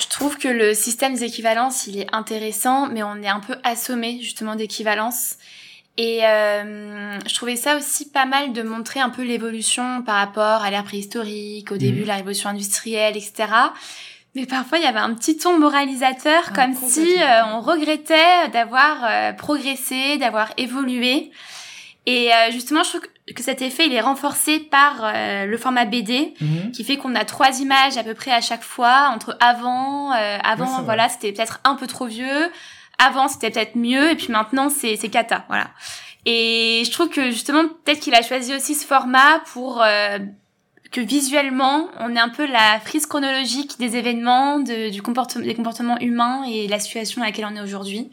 Je 0.00 0.08
trouve 0.08 0.36
que 0.38 0.48
le 0.48 0.74
système 0.74 1.14
des 1.14 1.24
équivalences, 1.24 1.86
il 1.86 1.98
est 1.98 2.06
intéressant, 2.14 2.86
mais 2.88 3.02
on 3.02 3.16
est 3.22 3.28
un 3.28 3.40
peu 3.40 3.54
assommé 3.64 4.18
justement 4.20 4.54
d'équivalences. 4.54 5.36
Et 5.98 6.26
euh, 6.26 7.18
je 7.26 7.34
trouvais 7.34 7.56
ça 7.56 7.76
aussi 7.76 8.10
pas 8.10 8.26
mal 8.26 8.52
de 8.52 8.62
montrer 8.62 9.00
un 9.00 9.08
peu 9.08 9.22
l'évolution 9.22 10.02
par 10.02 10.16
rapport 10.16 10.62
à 10.62 10.70
l'ère 10.70 10.84
préhistorique, 10.84 11.72
au 11.72 11.78
début 11.78 12.02
de 12.02 12.06
la 12.06 12.16
révolution 12.16 12.50
industrielle, 12.50 13.16
etc. 13.16 13.48
Mais 14.34 14.44
parfois, 14.44 14.76
il 14.76 14.84
y 14.84 14.86
avait 14.86 14.98
un 14.98 15.14
petit 15.14 15.38
ton 15.38 15.58
moralisateur, 15.58 16.42
Ah, 16.48 16.52
comme 16.54 16.74
si 16.74 17.16
euh, 17.22 17.44
on 17.54 17.62
regrettait 17.62 18.48
d'avoir 18.52 18.98
euh, 19.08 19.32
progressé, 19.32 20.18
d'avoir 20.18 20.50
évolué. 20.58 21.30
Et 22.04 22.30
euh, 22.34 22.50
justement, 22.50 22.82
je 22.82 22.90
trouve 22.90 23.00
que- 23.00 23.08
que 23.34 23.42
cet 23.42 23.60
effet, 23.60 23.86
il 23.86 23.92
est 23.92 24.00
renforcé 24.00 24.60
par 24.60 25.00
euh, 25.02 25.46
le 25.46 25.58
format 25.58 25.84
BD, 25.84 26.34
qui 26.72 26.84
fait 26.84 26.96
qu'on 26.96 27.14
a 27.14 27.24
trois 27.24 27.60
images 27.60 27.96
à 27.96 28.04
peu 28.04 28.14
près 28.14 28.30
à 28.30 28.40
chaque 28.40 28.62
fois 28.62 29.10
entre 29.12 29.36
avant, 29.40 30.12
euh, 30.12 30.38
avant 30.44 30.82
voilà 30.82 31.08
c'était 31.08 31.32
peut-être 31.32 31.60
un 31.64 31.74
peu 31.74 31.86
trop 31.86 32.06
vieux, 32.06 32.50
avant 32.98 33.26
c'était 33.28 33.50
peut-être 33.50 33.74
mieux 33.74 34.12
et 34.12 34.14
puis 34.14 34.28
maintenant 34.30 34.68
c'est 34.70 34.96
c'est 34.96 35.08
cata 35.08 35.44
voilà. 35.48 35.70
Et 36.24 36.82
je 36.84 36.90
trouve 36.90 37.08
que 37.08 37.30
justement 37.30 37.64
peut-être 37.84 38.00
qu'il 38.00 38.14
a 38.14 38.22
choisi 38.22 38.54
aussi 38.54 38.74
ce 38.74 38.86
format 38.86 39.40
pour 39.52 39.82
euh, 39.82 40.18
que 40.92 41.00
visuellement 41.00 41.88
on 41.98 42.14
ait 42.14 42.20
un 42.20 42.28
peu 42.28 42.46
la 42.46 42.78
frise 42.78 43.06
chronologique 43.06 43.76
des 43.80 43.96
événements, 43.96 44.60
de, 44.60 44.90
du 44.90 45.02
comportement 45.02 45.44
des 45.44 45.54
comportements 45.54 45.98
humains 45.98 46.44
et 46.44 46.68
la 46.68 46.78
situation 46.78 47.22
à 47.22 47.26
laquelle 47.26 47.46
on 47.50 47.56
est 47.56 47.60
aujourd'hui. 47.60 48.08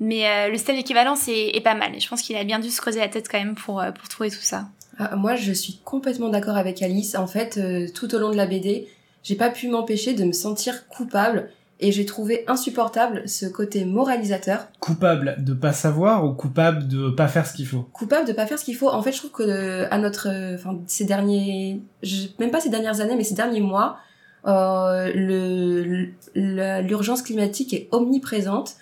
Mais 0.00 0.26
euh, 0.26 0.48
le 0.48 0.56
système 0.56 0.76
d'équivalence 0.76 1.28
est, 1.28 1.54
est 1.56 1.60
pas 1.60 1.74
mal. 1.74 1.94
Et 1.94 2.00
je 2.00 2.08
pense 2.08 2.22
qu'il 2.22 2.34
a 2.36 2.44
bien 2.44 2.58
dû 2.58 2.70
se 2.70 2.80
creuser 2.80 3.00
la 3.00 3.08
tête 3.08 3.28
quand 3.30 3.38
même 3.38 3.54
pour, 3.54 3.80
euh, 3.80 3.92
pour 3.92 4.08
trouver 4.08 4.30
tout 4.30 4.40
ça. 4.40 4.64
Ah, 4.98 5.14
moi, 5.16 5.36
je 5.36 5.52
suis 5.52 5.78
complètement 5.84 6.28
d'accord 6.30 6.56
avec 6.56 6.82
Alice. 6.82 7.14
En 7.14 7.26
fait, 7.26 7.58
euh, 7.58 7.86
tout 7.94 8.14
au 8.14 8.18
long 8.18 8.30
de 8.30 8.36
la 8.36 8.46
BD, 8.46 8.88
j'ai 9.22 9.34
pas 9.36 9.50
pu 9.50 9.68
m'empêcher 9.68 10.14
de 10.14 10.24
me 10.24 10.32
sentir 10.32 10.88
coupable 10.88 11.50
et 11.82 11.92
j'ai 11.92 12.04
trouvé 12.04 12.44
insupportable 12.46 13.22
ce 13.26 13.46
côté 13.46 13.84
moralisateur. 13.86 14.68
Coupable 14.80 15.36
de 15.38 15.54
pas 15.54 15.72
savoir 15.72 16.24
ou 16.26 16.32
coupable 16.34 16.88
de 16.88 17.08
pas 17.10 17.28
faire 17.28 17.46
ce 17.46 17.54
qu'il 17.54 17.66
faut? 17.66 17.88
Coupable 17.92 18.26
de 18.26 18.32
pas 18.34 18.46
faire 18.46 18.58
ce 18.58 18.64
qu'il 18.66 18.76
faut. 18.76 18.88
En 18.90 19.02
fait, 19.02 19.12
je 19.12 19.18
trouve 19.18 19.30
que 19.30 19.42
euh, 19.42 19.86
à 19.90 19.96
notre, 19.98 20.28
euh, 20.28 20.54
enfin, 20.56 20.78
ces 20.86 21.04
derniers, 21.06 21.80
je- 22.02 22.26
même 22.38 22.50
pas 22.50 22.60
ces 22.60 22.68
dernières 22.68 23.00
années, 23.00 23.16
mais 23.16 23.24
ces 23.24 23.34
derniers 23.34 23.60
mois, 23.62 23.96
euh, 24.46 25.10
le 25.14 26.08
le- 26.34 26.80
l'urgence 26.82 27.22
climatique 27.22 27.72
est 27.74 27.88
omniprésente 27.92 28.76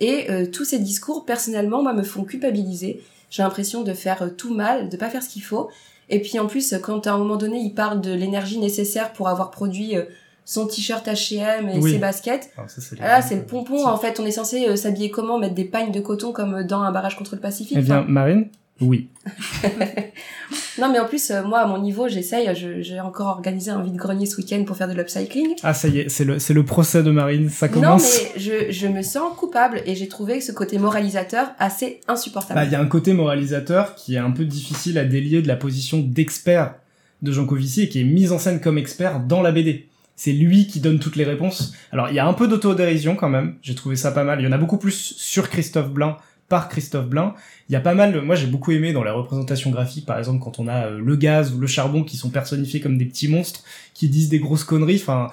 et 0.00 0.30
euh, 0.30 0.46
tous 0.46 0.64
ces 0.64 0.78
discours, 0.78 1.24
personnellement, 1.24 1.82
moi, 1.82 1.92
me 1.92 2.02
font 2.02 2.24
culpabiliser. 2.24 3.02
J'ai 3.30 3.42
l'impression 3.42 3.82
de 3.82 3.92
faire 3.92 4.22
euh, 4.22 4.28
tout 4.30 4.52
mal, 4.54 4.88
de 4.88 4.96
pas 4.96 5.08
faire 5.10 5.22
ce 5.22 5.28
qu'il 5.28 5.42
faut. 5.42 5.68
Et 6.08 6.20
puis 6.20 6.38
en 6.40 6.46
plus, 6.46 6.74
quand 6.82 7.06
à 7.06 7.12
un 7.12 7.18
moment 7.18 7.36
donné, 7.36 7.58
il 7.60 7.72
parle 7.74 8.00
de 8.00 8.12
l'énergie 8.12 8.58
nécessaire 8.58 9.12
pour 9.12 9.28
avoir 9.28 9.50
produit 9.52 9.96
euh, 9.96 10.04
son 10.44 10.66
t-shirt 10.66 11.06
H&M 11.06 11.68
et 11.68 11.78
Oui. 11.78 11.92
ses 11.92 11.98
baskets. 11.98 12.50
Alors, 12.56 12.68
ça, 12.68 12.80
Ah, 13.00 13.06
Là, 13.06 13.22
c'est 13.22 13.36
le 13.36 13.44
pompon. 13.44 13.86
En 13.86 13.96
fait, 13.96 14.18
on 14.18 14.26
est 14.26 14.32
censé 14.32 14.66
euh, 14.66 14.74
s'habiller 14.74 15.10
comment? 15.10 15.38
Mettre 15.38 15.54
des 15.54 15.64
pagnes 15.66 15.92
de 15.92 16.00
coton 16.00 16.32
comme 16.32 16.64
dans 16.64 16.80
un 16.80 16.90
barrage 16.90 17.16
contre 17.16 17.36
le 17.36 17.40
Pacifique. 17.40 17.76
Eh 17.78 17.82
bien, 17.82 18.02
Marine 18.08 18.48
Oui. 18.80 19.08
non, 20.78 20.90
mais 20.90 20.98
en 20.98 21.06
plus, 21.06 21.30
euh, 21.30 21.42
moi, 21.42 21.60
à 21.60 21.66
mon 21.66 21.78
niveau, 21.80 22.08
j'essaye. 22.08 22.48
je- 22.54 22.80
J'ai 22.80 23.00
encore 23.00 23.26
organisé 23.28 23.70
un 23.70 23.82
vide-grenier 23.82 24.26
ce 24.26 24.36
week-end 24.38 24.64
pour 24.64 24.76
faire 24.76 24.88
de 24.88 24.94
l'upcycling. 24.94 25.54
Ah, 25.62 25.74
ça 25.74 25.88
y 25.88 25.98
est, 26.00 26.08
c'est 26.08 26.24
le, 26.24 26.38
c'est 26.38 26.54
le 26.54 26.64
procès 26.64 27.02
de 27.02 27.10
Marine, 27.10 27.48
ça 27.50 27.68
Non, 27.68 27.74
commence. 27.74 28.20
mais 28.34 28.40
je, 28.40 28.70
je 28.72 28.86
me 28.86 29.02
sens 29.02 29.36
coupable 29.36 29.82
et 29.86 29.94
j'ai 29.94 30.08
trouvé 30.08 30.40
ce 30.40 30.52
côté 30.52 30.78
moralisateur 30.78 31.48
assez 31.58 32.00
insupportable. 32.08 32.58
Bah, 32.58 32.64
il 32.64 32.72
y 32.72 32.74
a 32.74 32.80
un 32.80 32.86
côté 32.86 33.12
moralisateur 33.12 33.94
qui 33.94 34.14
est 34.14 34.18
un 34.18 34.30
peu 34.30 34.44
difficile 34.44 34.96
à 34.98 35.04
délier 35.04 35.42
de 35.42 35.48
la 35.48 35.56
position 35.56 35.98
d'expert 35.98 36.74
de 37.22 37.32
Jean 37.32 37.44
Covici 37.46 37.82
et 37.82 37.88
qui 37.88 38.00
est 38.00 38.04
mise 38.04 38.32
en 38.32 38.38
scène 38.38 38.60
comme 38.60 38.78
expert 38.78 39.20
dans 39.20 39.42
la 39.42 39.52
BD. 39.52 39.86
C'est 40.16 40.32
lui 40.32 40.66
qui 40.66 40.80
donne 40.80 40.98
toutes 40.98 41.16
les 41.16 41.24
réponses. 41.24 41.72
Alors, 41.92 42.08
il 42.10 42.14
y 42.14 42.18
a 42.18 42.26
un 42.26 42.32
peu 42.34 42.46
d'autodérision 42.48 43.16
quand 43.16 43.28
même. 43.30 43.56
J'ai 43.62 43.74
trouvé 43.74 43.96
ça 43.96 44.10
pas 44.12 44.24
mal. 44.24 44.40
Il 44.40 44.44
y 44.44 44.46
en 44.46 44.52
a 44.52 44.58
beaucoup 44.58 44.76
plus 44.78 45.14
sur 45.16 45.48
Christophe 45.48 45.90
Blain 45.90 46.16
par 46.50 46.68
Christophe 46.68 47.06
Blain. 47.06 47.34
Il 47.70 47.72
y 47.72 47.76
a 47.76 47.80
pas 47.80 47.94
mal, 47.94 48.20
moi 48.20 48.34
j'ai 48.34 48.48
beaucoup 48.48 48.72
aimé 48.72 48.92
dans 48.92 49.04
les 49.04 49.10
représentations 49.10 49.70
graphiques, 49.70 50.04
par 50.04 50.18
exemple, 50.18 50.44
quand 50.44 50.58
on 50.58 50.68
a 50.68 50.88
euh, 50.88 50.98
le 50.98 51.16
gaz 51.16 51.54
ou 51.54 51.58
le 51.58 51.66
charbon 51.66 52.04
qui 52.04 52.18
sont 52.18 52.28
personnifiés 52.28 52.80
comme 52.80 52.98
des 52.98 53.06
petits 53.06 53.28
monstres, 53.28 53.62
qui 53.94 54.08
disent 54.08 54.28
des 54.28 54.40
grosses 54.40 54.64
conneries, 54.64 55.00
enfin, 55.00 55.28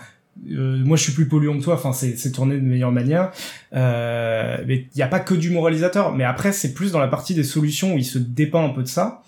euh, 0.52 0.78
moi 0.86 0.96
je 0.96 1.04
suis 1.04 1.14
plus 1.14 1.28
polluant 1.28 1.58
que 1.58 1.64
toi, 1.64 1.74
enfin 1.74 1.92
c'est 1.92 2.16
c'est 2.18 2.32
tourné 2.32 2.56
de 2.56 2.62
meilleure 2.62 2.92
manière. 2.92 3.32
Euh, 3.74 4.58
mais 4.68 4.86
il 4.94 4.98
n'y 4.98 5.02
a 5.02 5.08
pas 5.08 5.20
que 5.20 5.34
du 5.34 5.50
moralisateur, 5.50 6.14
mais 6.14 6.24
après 6.24 6.52
c'est 6.52 6.74
plus 6.74 6.92
dans 6.92 7.00
la 7.00 7.08
partie 7.08 7.34
des 7.34 7.44
solutions 7.44 7.96
où 7.96 7.98
il 7.98 8.06
se 8.06 8.20
dépeint 8.20 8.64
un 8.64 8.70
peu 8.70 8.84
de 8.84 8.88
ça. 8.88 9.24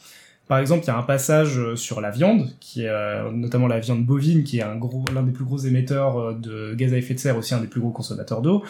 Par 0.49 0.57
exemple, 0.57 0.83
il 0.83 0.87
y 0.87 0.89
a 0.89 0.97
un 0.97 1.03
passage 1.03 1.59
euh, 1.59 1.75
sur 1.75 2.01
la 2.01 2.09
viande, 2.09 2.49
qui 2.59 2.81
est 2.81 2.89
euh, 2.89 3.29
notamment 3.31 3.67
la 3.67 3.79
viande 3.79 4.03
bovine, 4.03 4.43
qui 4.43 4.57
est 4.57 4.63
un 4.63 4.75
gros, 4.77 5.05
l'un 5.13 5.21
des 5.21 5.31
plus 5.31 5.45
gros 5.45 5.59
émetteurs 5.59 6.17
euh, 6.19 6.33
de 6.33 6.73
gaz 6.73 6.91
à 6.91 6.97
effet 6.97 7.13
de 7.13 7.19
serre, 7.19 7.37
aussi 7.37 7.53
un 7.53 7.61
des 7.61 7.67
plus 7.67 7.79
gros 7.79 7.91
consommateurs 7.91 8.41
d'eau. 8.41 8.63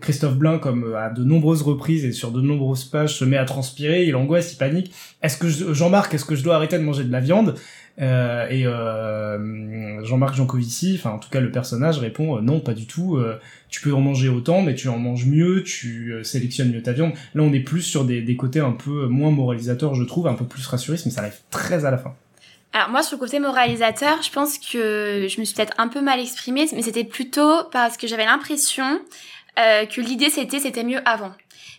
Christophe 0.00 0.36
Blain, 0.36 0.58
comme 0.58 0.94
à 0.94 1.08
de 1.10 1.24
nombreuses 1.24 1.62
reprises 1.62 2.04
et 2.04 2.12
sur 2.12 2.30
de 2.32 2.40
nombreuses 2.42 2.84
pages, 2.84 3.14
se 3.16 3.24
met 3.24 3.38
à 3.38 3.46
transpirer, 3.46 4.04
il 4.04 4.14
angoisse, 4.14 4.52
il 4.52 4.56
panique. 4.56 4.92
Est-ce 5.22 5.38
que 5.38 5.48
je- 5.48 5.72
Jean-Marc, 5.72 6.12
est-ce 6.14 6.24
que 6.26 6.34
je 6.36 6.44
dois 6.44 6.56
arrêter 6.56 6.78
de 6.78 6.84
manger 6.84 7.04
de 7.04 7.12
la 7.12 7.20
viande? 7.20 7.54
Et 8.00 8.64
euh, 8.64 10.04
Jean-Marc 10.04 10.36
Jancovici, 10.36 10.96
enfin 10.98 11.10
en 11.10 11.18
tout 11.18 11.30
cas 11.30 11.40
le 11.40 11.50
personnage 11.50 11.98
répond 11.98 12.36
euh, 12.36 12.40
non, 12.40 12.60
pas 12.60 12.74
du 12.74 12.86
tout. 12.86 13.16
euh, 13.16 13.38
tu 13.68 13.80
peux 13.80 13.92
en 13.92 14.00
manger 14.00 14.28
autant, 14.28 14.62
mais 14.62 14.74
tu 14.74 14.88
en 14.88 14.98
manges 14.98 15.26
mieux, 15.26 15.62
tu 15.64 16.12
euh, 16.12 16.22
sélectionnes 16.22 16.72
mieux 16.72 16.82
ta 16.82 16.92
viande. 16.92 17.12
Là, 17.34 17.42
on 17.42 17.52
est 17.52 17.60
plus 17.60 17.82
sur 17.82 18.04
des, 18.04 18.22
des 18.22 18.36
côtés 18.36 18.60
un 18.60 18.72
peu 18.72 19.06
moins 19.06 19.30
moralisateurs, 19.30 19.94
je 19.94 20.04
trouve, 20.04 20.26
un 20.28 20.34
peu 20.34 20.44
plus 20.44 20.66
rassuristes, 20.66 21.06
mais 21.06 21.12
ça 21.12 21.22
arrive 21.22 21.38
très 21.50 21.84
à 21.84 21.90
la 21.90 21.98
fin. 21.98 22.14
Alors 22.72 22.90
moi 22.90 23.02
sur 23.02 23.16
le 23.16 23.20
côté 23.20 23.40
moralisateur, 23.40 24.22
je 24.22 24.30
pense 24.30 24.58
que 24.58 25.26
je 25.28 25.40
me 25.40 25.44
suis 25.44 25.54
peut-être 25.54 25.74
un 25.78 25.88
peu 25.88 26.00
mal 26.02 26.20
exprimée, 26.20 26.66
mais 26.72 26.82
c'était 26.82 27.04
plutôt 27.04 27.64
parce 27.72 27.96
que 27.96 28.06
j'avais 28.06 28.26
l'impression 28.26 29.00
euh, 29.58 29.86
que 29.86 30.00
l'idée 30.00 30.30
c'était 30.30 30.60
c'était 30.60 30.84
mieux 30.84 31.00
avant. 31.08 31.32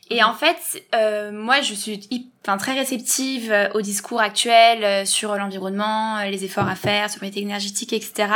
Et 0.10 0.24
en 0.24 0.34
fait, 0.34 0.84
euh, 0.96 1.32
moi 1.32 1.62
je 1.62 1.74
suis 1.74 2.00
enfin, 2.46 2.58
très 2.58 2.74
réceptive 2.74 3.52
euh, 3.52 3.70
au 3.74 3.82
discours 3.82 4.22
actuel 4.22 4.84
euh, 4.84 5.06
sur 5.06 5.36
l'environnement, 5.36 6.18
euh, 6.18 6.30
les 6.30 6.46
efforts 6.46 6.68
à 6.68 6.76
faire, 6.76 7.10
sobriété 7.10 7.42
énergétique, 7.42 7.94
etc. 7.94 8.30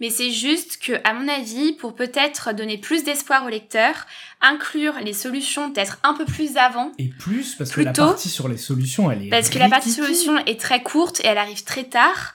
Mais 0.00 0.10
c'est 0.10 0.30
juste 0.30 0.78
que, 0.82 0.92
à 1.04 1.12
mon 1.12 1.28
avis, 1.28 1.72
pour 1.72 1.94
peut-être 1.94 2.54
donner 2.54 2.78
plus 2.78 3.04
d'espoir 3.04 3.44
aux 3.44 3.48
lecteurs, 3.48 4.06
inclure 4.40 4.94
les 5.04 5.12
solutions 5.12 5.70
peut-être 5.70 5.98
un 6.02 6.14
peu 6.14 6.24
plus 6.24 6.56
avant 6.56 6.92
Et 6.98 7.08
plus, 7.08 7.54
parce 7.54 7.70
que 7.70 7.80
la 7.80 7.92
partie 7.92 8.28
sur 8.28 8.48
les 8.48 8.56
solutions, 8.56 9.10
elle 9.10 9.26
est 9.26 9.28
parce 9.28 9.50
que 9.50 9.58
la 9.58 9.68
partie 9.68 9.90
solution 9.90 10.38
est 10.46 10.60
très 10.60 10.82
courte 10.82 11.20
et 11.20 11.26
elle 11.26 11.38
arrive 11.38 11.64
très 11.64 11.84
tard. 11.84 12.34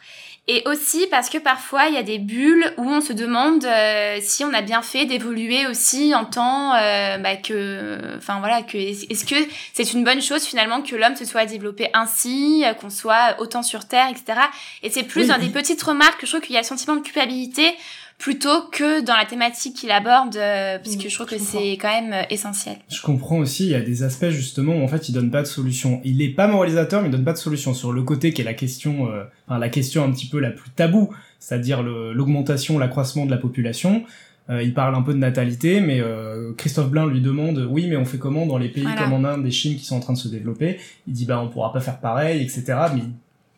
Et 0.49 0.63
aussi 0.65 1.07
parce 1.07 1.29
que 1.29 1.37
parfois 1.37 1.87
il 1.87 1.95
y 1.95 1.97
a 1.97 2.03
des 2.03 2.19
bulles 2.19 2.73
où 2.77 2.89
on 2.89 3.01
se 3.01 3.11
demande 3.11 3.65
euh, 3.65 4.17
si 4.21 4.45
on 4.45 4.53
a 4.53 4.61
bien 4.61 4.81
fait 4.81 5.05
d'évoluer 5.05 5.67
aussi 5.67 6.15
en 6.15 6.23
tant 6.23 6.73
euh, 6.73 7.17
bah, 7.17 7.35
que, 7.35 8.15
enfin 8.15 8.39
voilà, 8.39 8.61
que 8.61 8.77
est-ce 8.77 9.25
que 9.25 9.35
c'est 9.73 9.91
une 9.91 10.05
bonne 10.05 10.21
chose 10.21 10.45
finalement 10.45 10.81
que 10.81 10.95
l'homme 10.95 11.17
se 11.17 11.25
soit 11.25 11.45
développé 11.45 11.89
ainsi, 11.93 12.63
euh, 12.65 12.73
qu'on 12.73 12.89
soit 12.89 13.35
autant 13.39 13.61
sur 13.61 13.89
Terre, 13.89 14.07
etc. 14.09 14.39
Et 14.83 14.89
c'est 14.89 15.03
plus 15.03 15.23
Oui, 15.23 15.27
dans 15.27 15.37
des 15.37 15.49
petites 15.49 15.83
remarques 15.83 16.21
que 16.21 16.25
je 16.25 16.31
trouve 16.31 16.41
qu'il 16.41 16.53
y 16.53 16.57
a 16.57 16.61
le 16.61 16.65
sentiment 16.65 16.95
de 16.95 17.01
culpabilité 17.01 17.75
plutôt 18.17 18.63
que 18.71 19.01
dans 19.05 19.15
la 19.15 19.25
thématique 19.25 19.75
qu'il 19.75 19.91
aborde, 19.91 20.35
euh, 20.37 20.79
parce 20.79 20.95
Mm, 20.95 20.99
que 21.03 21.09
je 21.09 21.15
trouve 21.15 21.29
je 21.29 21.35
que 21.35 21.41
c'est 21.41 21.71
quand 21.73 21.89
même 22.01 22.13
euh, 22.13 22.23
essentiel. 22.31 22.77
Je 22.89 23.01
comprends 23.01 23.37
aussi, 23.37 23.65
il 23.65 23.69
y 23.71 23.75
a 23.75 23.81
des 23.81 24.01
aspects 24.03 24.29
justement 24.29 24.75
où 24.75 24.83
en 24.83 24.87
fait 24.87 25.07
il 25.09 25.11
donne 25.13 25.29
pas 25.29 25.41
de 25.43 25.47
solution. 25.47 26.01
Il 26.03 26.21
est 26.21 26.29
pas 26.33 26.47
moralisateur, 26.47 27.01
mais 27.01 27.09
il 27.09 27.11
donne 27.11 27.23
pas 27.23 27.33
de 27.33 27.37
solution. 27.37 27.73
Sur 27.75 27.91
le 27.91 28.01
côté 28.03 28.33
qui 28.33 28.41
est 28.41 28.45
la 28.45 28.55
question, 28.55 29.11
euh, 29.11 29.23
enfin 29.47 29.59
la 29.59 29.69
question 29.69 30.03
un 30.03 30.11
petit 30.11 30.27
peu 30.27 30.39
la 30.39 30.49
plus 30.49 30.69
taboue, 30.71 31.09
c'est-à-dire 31.39 31.83
le- 31.83 32.11
l'augmentation, 32.13 32.79
l'accroissement 32.79 33.25
de 33.25 33.31
la 33.31 33.37
population. 33.37 34.03
Euh, 34.49 34.63
il 34.63 34.73
parle 34.73 34.95
un 34.95 35.01
peu 35.01 35.13
de 35.13 35.17
natalité, 35.19 35.81
mais 35.81 35.99
euh, 35.99 36.53
Christophe 36.57 36.89
Blain 36.89 37.05
lui 37.05 37.19
demande, 37.21 37.67
oui, 37.69 37.85
mais 37.87 37.97
on 37.97 38.05
fait 38.05 38.17
comment 38.17 38.45
dans 38.45 38.57
les 38.57 38.69
pays 38.69 38.83
Voilà. 38.83 39.03
comme 39.03 39.11
en 39.13 39.23
Inde, 39.25 39.45
et 39.45 39.51
Chine 39.51 39.75
qui 39.77 39.83
sont 39.85 39.97
en 39.97 39.99
train 39.99 40.13
de 40.13 40.17
se 40.17 40.29
développer? 40.29 40.79
Il 41.05 41.13
dit, 41.13 41.25
bah 41.25 41.41
on 41.43 41.49
pourra 41.49 41.73
pas 41.73 41.81
faire 41.81 41.99
pareil, 41.99 42.41
etc. 42.41 42.63
Mais 42.95 43.01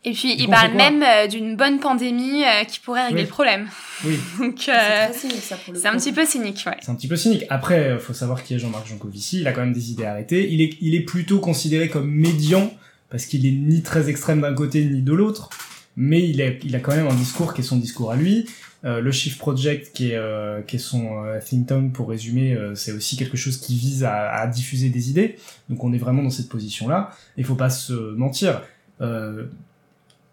Et 0.05 0.13
puis 0.13 0.33
il 0.37 0.47
parle 0.47 0.73
même 0.75 1.03
euh, 1.03 1.27
d'une 1.27 1.57
bonne 1.57 1.79
pandémie 1.79 2.43
euh, 2.43 2.63
qui 2.63 2.79
pourrait 2.79 3.07
régler 3.07 3.21
Oui. 3.21 3.27
le 3.27 3.29
problème. 3.29 3.67
oui, 4.05 4.17
Donc 4.39 4.55
C'est 4.57 4.71
euh, 4.71 5.05
très 5.09 5.13
cynique, 5.13 5.41
ça, 5.41 5.57
pour 5.57 5.73
le 5.73 5.79
c'est 5.79 5.87
un 5.87 5.97
petit 5.97 6.13
peu 6.13 6.25
cynique, 6.25 6.63
ouais. 6.67 6.77
c'est 6.81 6.89
un 6.91 6.95
petit 6.95 7.07
peu 7.09 7.17
cynique. 7.17 7.43
Après, 7.49 7.79
euh, 7.79 7.99
faut 7.99 8.13
savoir 8.13 8.43
qui 8.43 8.53
est 8.53 8.59
Jean-Marc 8.59 8.87
Jancovici. 8.87 9.41
Il 9.41 9.47
a 9.47 9.51
quand 9.51 9.61
même 9.61 9.73
des 9.73 9.91
idées 9.91 10.05
arrêtées. 10.05 10.49
Il 10.51 10.61
est, 10.61 10.77
il 10.79 10.95
est 10.95 11.01
plutôt 11.01 11.39
considéré 11.39 11.89
comme 11.89 12.09
médian 12.09 12.71
parce 13.09 13.25
qu'il 13.25 13.45
est 13.45 13.51
ni 13.51 13.81
très 13.81 14.09
extrême 14.09 14.41
d'un 14.41 14.53
côté 14.53 14.85
ni 14.85 15.01
de 15.01 15.13
l'autre. 15.13 15.49
Mais 15.97 16.25
il, 16.27 16.39
est, 16.39 16.59
il 16.63 16.75
a 16.77 16.79
quand 16.79 16.95
même 16.95 17.07
un 17.07 17.13
discours 17.15 17.53
qui 17.53 17.59
est 17.59 17.63
son 17.65 17.75
discours 17.77 18.11
à 18.11 18.15
lui. 18.15 18.45
Euh, 18.85 19.01
le 19.01 19.11
Shift 19.11 19.37
Project, 19.37 19.91
qui 19.93 20.11
est, 20.11 20.15
euh, 20.15 20.61
qui 20.61 20.77
est 20.77 20.79
son 20.79 21.25
euh, 21.25 21.39
think 21.41 21.67
tank, 21.67 21.91
pour 21.91 22.07
résumer, 22.07 22.53
euh, 22.53 22.73
c'est 22.75 22.93
aussi 22.93 23.17
quelque 23.17 23.35
chose 23.35 23.57
qui 23.57 23.75
vise 23.75 24.05
à, 24.05 24.29
à 24.31 24.47
diffuser 24.47 24.87
des 24.87 25.09
idées. 25.09 25.35
Donc 25.67 25.83
on 25.83 25.91
est 25.91 25.97
vraiment 25.97 26.23
dans 26.23 26.29
cette 26.29 26.47
position-là. 26.47 27.11
Il 27.35 27.43
faut 27.43 27.55
pas 27.55 27.69
se 27.69 27.91
mentir. 28.15 28.61
Euh, 29.01 29.47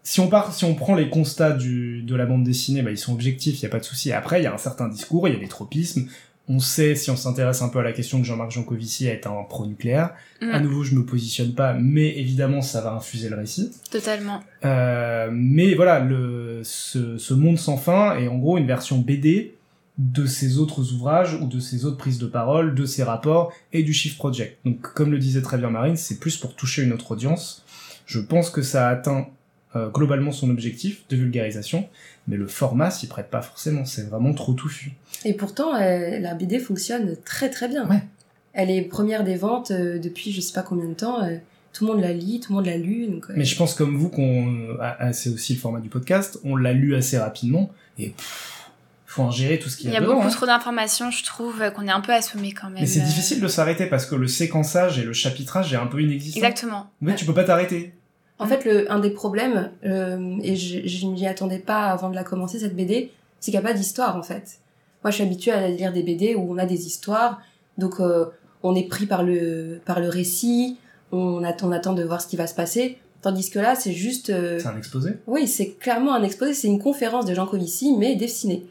si 0.07 0.21
on 0.21 0.29
part, 0.29 0.53
si 0.53 0.63
on 0.63 0.73
prend 0.73 0.95
les 0.95 1.09
constats 1.09 1.51
du, 1.51 2.01
de 2.01 2.15
la 2.15 2.25
bande 2.25 2.45
dessinée, 2.45 2.81
bah, 2.81 2.91
ils 2.91 2.97
sont 2.97 3.11
objectifs, 3.11 3.59
il 3.59 3.63
y 3.63 3.65
a 3.65 3.69
pas 3.69 3.79
de 3.79 3.83
souci. 3.83 4.13
Après, 4.13 4.39
il 4.39 4.43
y 4.45 4.47
a 4.47 4.53
un 4.53 4.57
certain 4.57 4.87
discours, 4.87 5.27
il 5.27 5.33
y 5.33 5.37
a 5.37 5.39
des 5.39 5.49
tropismes. 5.49 6.07
On 6.47 6.59
sait, 6.59 6.95
si 6.95 7.11
on 7.11 7.17
s'intéresse 7.17 7.61
un 7.61 7.67
peu 7.67 7.79
à 7.79 7.83
la 7.83 7.91
question 7.91 8.21
que 8.21 8.25
Jean-Marc 8.25 8.51
Jancovici 8.51 9.07
est 9.07 9.27
un 9.27 9.43
pro-nucléaire. 9.49 10.13
Mm. 10.41 10.51
À 10.53 10.61
nouveau, 10.61 10.85
je 10.85 10.95
me 10.95 11.03
positionne 11.03 11.53
pas, 11.55 11.73
mais 11.73 12.17
évidemment, 12.17 12.61
ça 12.61 12.79
va 12.79 12.93
infuser 12.93 13.27
le 13.27 13.35
récit. 13.35 13.73
Totalement. 13.91 14.41
Euh, 14.63 15.27
mais 15.29 15.75
voilà, 15.75 15.99
le, 15.99 16.61
ce, 16.63 17.17
ce 17.17 17.33
monde 17.33 17.59
sans 17.59 17.75
fin 17.75 18.15
est 18.15 18.29
en 18.29 18.37
gros 18.37 18.57
une 18.57 18.65
version 18.65 18.99
BD 18.99 19.55
de 19.97 20.25
ses 20.25 20.57
autres 20.57 20.93
ouvrages 20.93 21.33
ou 21.33 21.47
de 21.47 21.59
ses 21.59 21.83
autres 21.83 21.97
prises 21.97 22.19
de 22.19 22.27
parole, 22.27 22.75
de 22.75 22.85
ses 22.85 23.03
rapports 23.03 23.51
et 23.73 23.83
du 23.83 23.91
Shift 23.91 24.17
Project. 24.17 24.57
Donc, 24.63 24.79
comme 24.93 25.11
le 25.11 25.19
disait 25.19 25.41
très 25.41 25.57
bien 25.57 25.69
Marine, 25.69 25.97
c'est 25.97 26.17
plus 26.17 26.37
pour 26.37 26.55
toucher 26.55 26.83
une 26.83 26.93
autre 26.93 27.11
audience. 27.11 27.65
Je 28.05 28.21
pense 28.21 28.49
que 28.49 28.61
ça 28.61 28.87
a 28.87 28.91
atteint 28.91 29.27
euh, 29.77 29.89
globalement 29.89 30.31
son 30.31 30.49
objectif 30.49 31.03
de 31.09 31.15
vulgarisation, 31.15 31.87
mais 32.27 32.35
le 32.37 32.47
format 32.47 32.91
s'y 32.91 33.07
prête 33.07 33.29
pas 33.29 33.41
forcément. 33.41 33.85
C'est 33.85 34.09
vraiment 34.09 34.33
trop 34.33 34.53
touffu. 34.53 34.93
Et 35.25 35.33
pourtant, 35.33 35.75
euh, 35.75 36.19
la 36.19 36.33
BD 36.33 36.59
fonctionne 36.59 37.15
très 37.25 37.49
très 37.49 37.67
bien. 37.67 37.87
Ouais. 37.87 38.01
Elle 38.53 38.71
est 38.71 38.81
première 38.81 39.23
des 39.23 39.35
ventes 39.35 39.71
euh, 39.71 39.99
depuis 39.99 40.31
je 40.31 40.41
sais 40.41 40.53
pas 40.53 40.63
combien 40.63 40.85
de 40.89 40.93
temps. 40.95 41.23
euh, 41.23 41.37
tout 41.73 41.85
le 41.85 41.93
monde 41.93 42.01
la 42.01 42.11
lit, 42.13 42.39
tout 42.39 42.53
le 42.53 42.55
monde 42.55 42.65
l'a 42.65 42.77
lu. 42.77 43.05
Donc, 43.07 43.25
Mais 43.35 43.45
je 43.45 43.55
pense 43.55 43.75
comme 43.75 43.95
vous 43.97 44.09
qu'on, 44.09 44.77
ah, 44.81 44.95
ah, 44.99 45.13
c'est 45.13 45.29
aussi 45.29 45.53
le 45.53 45.59
format 45.59 45.79
du 45.79 45.89
podcast, 45.89 46.39
on 46.43 46.55
l'a 46.55 46.73
lu 46.73 46.95
assez 46.95 47.19
rapidement 47.19 47.69
et 47.99 48.09
pff, 48.09 48.71
faut 49.05 49.21
en 49.21 49.29
gérer 49.29 49.59
tout 49.59 49.69
ce 49.69 49.77
qu'il 49.77 49.87
Il 49.87 49.91
y 49.91 49.93
y 49.93 49.95
a, 49.95 49.99
a 49.99 50.01
dedans, 50.01 50.15
beaucoup 50.15 50.27
hein. 50.27 50.31
trop 50.31 50.47
d'informations, 50.47 51.11
je 51.11 51.23
trouve, 51.23 51.61
qu'on 51.75 51.87
est 51.87 51.91
un 51.91 52.01
peu 52.01 52.13
assommé 52.13 52.51
quand 52.51 52.69
même. 52.71 52.79
Mais 52.81 52.87
c'est 52.87 53.01
difficile 53.01 53.39
de 53.41 53.47
s'arrêter 53.47 53.85
parce 53.85 54.07
que 54.07 54.15
le 54.15 54.27
séquençage 54.27 54.97
et 54.97 55.03
le 55.03 55.13
chapitrage 55.13 55.71
est 55.71 55.77
un 55.77 55.85
peu 55.85 56.01
inexistant. 56.01 56.39
Exactement. 56.39 56.89
Mais 57.01 57.15
tu 57.15 57.25
peux 57.25 57.33
pas 57.35 57.43
t'arrêter. 57.43 57.93
En 58.39 58.45
fait, 58.45 58.65
le, 58.65 58.91
un 58.91 58.99
des 58.99 59.09
problèmes, 59.09 59.71
euh, 59.85 60.35
et 60.43 60.55
je, 60.55 60.87
je 60.87 61.05
ne 61.07 61.13
m'y 61.13 61.25
attendais 61.25 61.59
pas 61.59 61.85
avant 61.89 62.09
de 62.09 62.15
la 62.15 62.23
commencer, 62.23 62.59
cette 62.59 62.75
BD, 62.75 63.11
c'est 63.39 63.51
qu'il 63.51 63.59
n'y 63.59 63.65
a 63.65 63.67
pas 63.69 63.73
d'histoire, 63.73 64.15
en 64.15 64.23
fait. 64.23 64.59
Moi, 65.03 65.11
je 65.11 65.15
suis 65.15 65.23
habituée 65.23 65.51
à 65.51 65.67
lire 65.69 65.91
des 65.93 66.03
BD 66.03 66.35
où 66.35 66.51
on 66.51 66.57
a 66.57 66.65
des 66.65 66.85
histoires, 66.87 67.39
donc 67.77 67.99
euh, 67.99 68.25
on 68.63 68.75
est 68.75 68.87
pris 68.87 69.05
par 69.05 69.23
le, 69.23 69.79
par 69.85 69.99
le 69.99 70.09
récit, 70.09 70.77
on 71.11 71.43
attend, 71.43 71.69
on 71.69 71.71
attend 71.71 71.93
de 71.93 72.03
voir 72.03 72.21
ce 72.21 72.27
qui 72.27 72.35
va 72.35 72.45
se 72.47 72.55
passer, 72.55 72.97
tandis 73.21 73.49
que 73.49 73.59
là, 73.59 73.75
c'est 73.75 73.93
juste... 73.93 74.29
euh, 74.29 74.59
C'est 74.59 74.67
un 74.67 74.77
exposé? 74.77 75.11
oui, 75.27 75.47
c'est 75.47 75.71
clairement 75.71 76.13
un 76.13 76.23
exposé, 76.23 76.53
c'est 76.53 76.67
une 76.67 76.79
conférence 76.81 77.25
de 77.25 77.33
Jean 77.33 77.47
Covici, 77.47 77.95
mais 77.97 78.15
dessinée. 78.15 78.65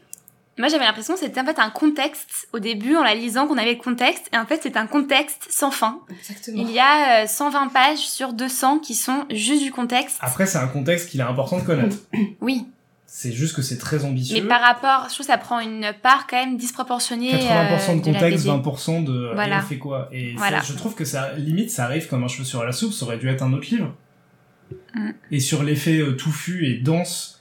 Moi, 0.57 0.69
j'avais 0.69 0.85
l'impression 0.85 1.13
que 1.13 1.19
c'était 1.19 1.39
en 1.39 1.45
fait 1.45 1.59
un 1.59 1.69
contexte 1.69 2.47
au 2.51 2.59
début, 2.59 2.95
en 2.95 3.03
la 3.03 3.13
lisant, 3.13 3.47
qu'on 3.47 3.57
avait 3.57 3.73
le 3.75 3.79
contexte, 3.81 4.27
et 4.33 4.37
en 4.37 4.45
fait, 4.45 4.59
c'est 4.63 4.75
un 4.75 4.87
contexte 4.87 5.47
sans 5.49 5.69
fin. 5.71 5.99
Exactement. 6.09 6.57
Il 6.57 6.71
y 6.71 6.79
a 6.79 7.23
euh, 7.23 7.27
120 7.27 7.67
pages 7.67 7.99
sur 7.99 8.33
200 8.33 8.79
qui 8.79 8.95
sont 8.95 9.25
juste 9.29 9.61
du 9.63 9.71
contexte. 9.71 10.17
Après, 10.21 10.45
c'est 10.47 10.57
un 10.57 10.67
contexte 10.67 11.09
qu'il 11.09 11.19
est 11.19 11.23
important 11.23 11.59
de 11.59 11.63
connaître. 11.63 11.97
Oui, 12.41 12.65
C'est 13.05 13.31
juste 13.31 13.55
que 13.55 13.61
c'est 13.61 13.77
très 13.77 14.03
ambitieux. 14.03 14.41
mais 14.41 14.47
par 14.47 14.61
rapport, 14.61 15.05
je 15.09 15.13
trouve 15.13 15.25
que 15.25 15.31
ça 15.31 15.37
prend 15.37 15.59
une 15.59 15.93
part 16.01 16.27
quand 16.27 16.37
même 16.37 16.57
disproportionnée. 16.57 17.33
80% 17.33 17.39
euh, 17.39 17.95
de 17.95 18.01
contexte, 18.01 18.45
BD. 18.45 18.57
20% 18.57 19.03
de 19.03 19.31
Voilà. 19.33 19.57
et 19.57 19.59
on 19.59 19.61
fait 19.63 19.77
quoi? 19.77 20.09
Et 20.11 20.33
Voilà. 20.35 20.61
je 20.61 20.73
trouve 20.73 20.95
que 20.95 21.05
ça, 21.05 21.33
limite, 21.33 21.69
ça 21.71 21.85
arrive 21.85 22.07
comme 22.07 22.23
un 22.23 22.27
cheveu 22.27 22.43
sur 22.45 22.63
la 22.63 22.71
soupe, 22.71 22.93
ça 22.93 23.05
aurait 23.05 23.17
dû 23.17 23.29
être 23.29 23.43
un 23.43 23.53
autre 23.53 23.67
livre. 23.69 23.93
Mm. 24.95 25.11
Et 25.31 25.39
sur 25.39 25.63
l'effet 25.63 25.99
euh, 25.99 26.13
touffu 26.13 26.65
et 26.65 26.75
dense 26.79 27.36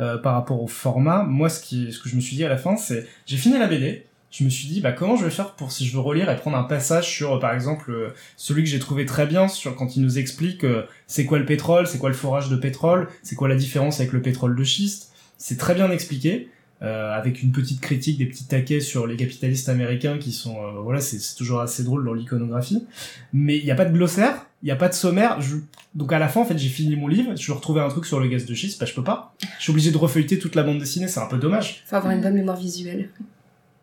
euh, 0.00 0.18
par 0.18 0.34
rapport 0.34 0.62
au 0.62 0.66
format. 0.66 1.22
Moi, 1.22 1.48
ce, 1.48 1.60
qui, 1.60 1.92
ce 1.92 2.00
que 2.00 2.08
je 2.08 2.16
me 2.16 2.20
suis 2.20 2.36
dit 2.36 2.44
à 2.44 2.48
la 2.48 2.56
fin, 2.56 2.76
c'est 2.76 3.06
j'ai 3.26 3.36
fini 3.36 3.58
la 3.58 3.66
BD. 3.66 4.06
Je 4.30 4.42
me 4.42 4.48
suis 4.48 4.66
dit, 4.66 4.80
bah 4.80 4.90
comment 4.90 5.14
je 5.14 5.24
vais 5.24 5.30
faire 5.30 5.52
pour 5.52 5.70
si 5.70 5.86
je 5.86 5.92
veux 5.92 6.00
relire 6.00 6.28
et 6.28 6.36
prendre 6.36 6.56
un 6.56 6.64
passage 6.64 7.08
sur, 7.08 7.38
par 7.38 7.54
exemple, 7.54 7.92
euh, 7.92 8.08
celui 8.36 8.64
que 8.64 8.68
j'ai 8.68 8.80
trouvé 8.80 9.06
très 9.06 9.26
bien 9.26 9.46
sur 9.46 9.76
quand 9.76 9.94
il 9.94 10.02
nous 10.02 10.18
explique 10.18 10.64
euh, 10.64 10.82
c'est 11.06 11.24
quoi 11.24 11.38
le 11.38 11.44
pétrole, 11.44 11.86
c'est 11.86 11.98
quoi 11.98 12.08
le 12.08 12.16
forage 12.16 12.48
de 12.48 12.56
pétrole, 12.56 13.06
c'est 13.22 13.36
quoi 13.36 13.46
la 13.46 13.54
différence 13.54 14.00
avec 14.00 14.12
le 14.12 14.20
pétrole 14.20 14.56
de 14.56 14.64
schiste. 14.64 15.12
C'est 15.38 15.58
très 15.58 15.76
bien 15.76 15.88
expliqué. 15.92 16.48
Euh, 16.82 17.12
avec 17.12 17.42
une 17.42 17.52
petite 17.52 17.80
critique, 17.80 18.18
des 18.18 18.26
petits 18.26 18.46
taquets 18.46 18.80
sur 18.80 19.06
les 19.06 19.16
capitalistes 19.16 19.68
américains 19.68 20.18
qui 20.18 20.32
sont, 20.32 20.56
euh, 20.56 20.80
voilà, 20.82 21.00
c'est 21.00 21.18
c'est 21.18 21.36
toujours 21.36 21.60
assez 21.60 21.84
drôle 21.84 22.04
dans 22.04 22.12
l'iconographie. 22.12 22.84
Mais 23.32 23.56
il 23.56 23.64
n'y 23.64 23.70
a 23.70 23.76
pas 23.76 23.84
de 23.84 23.92
glossaire, 23.92 24.46
il 24.62 24.66
n'y 24.66 24.72
a 24.72 24.76
pas 24.76 24.88
de 24.88 24.94
sommaire. 24.94 25.40
Je... 25.40 25.56
Donc 25.94 26.12
à 26.12 26.18
la 26.18 26.28
fin, 26.28 26.40
en 26.40 26.44
fait, 26.44 26.58
j'ai 26.58 26.68
fini 26.68 26.96
mon 26.96 27.06
livre, 27.06 27.36
je 27.36 27.46
veux 27.46 27.54
retrouver 27.54 27.80
un 27.80 27.88
truc 27.88 28.04
sur 28.04 28.18
le 28.18 28.26
gaz 28.26 28.44
de 28.44 28.54
schiste, 28.54 28.80
bah 28.80 28.86
je 28.86 28.92
peux 28.92 29.04
pas. 29.04 29.34
Je 29.58 29.62
suis 29.62 29.70
obligé 29.70 29.92
de 29.92 29.96
refeuilleter 29.96 30.38
toute 30.38 30.56
la 30.56 30.64
bande 30.64 30.78
dessinée, 30.78 31.08
c'est 31.08 31.20
un 31.20 31.26
peu 31.26 31.38
dommage. 31.38 31.84
Faut 31.86 31.96
avoir 31.96 32.12
une 32.12 32.20
bonne 32.20 32.34
mémoire 32.34 32.56
visuelle. 32.56 33.08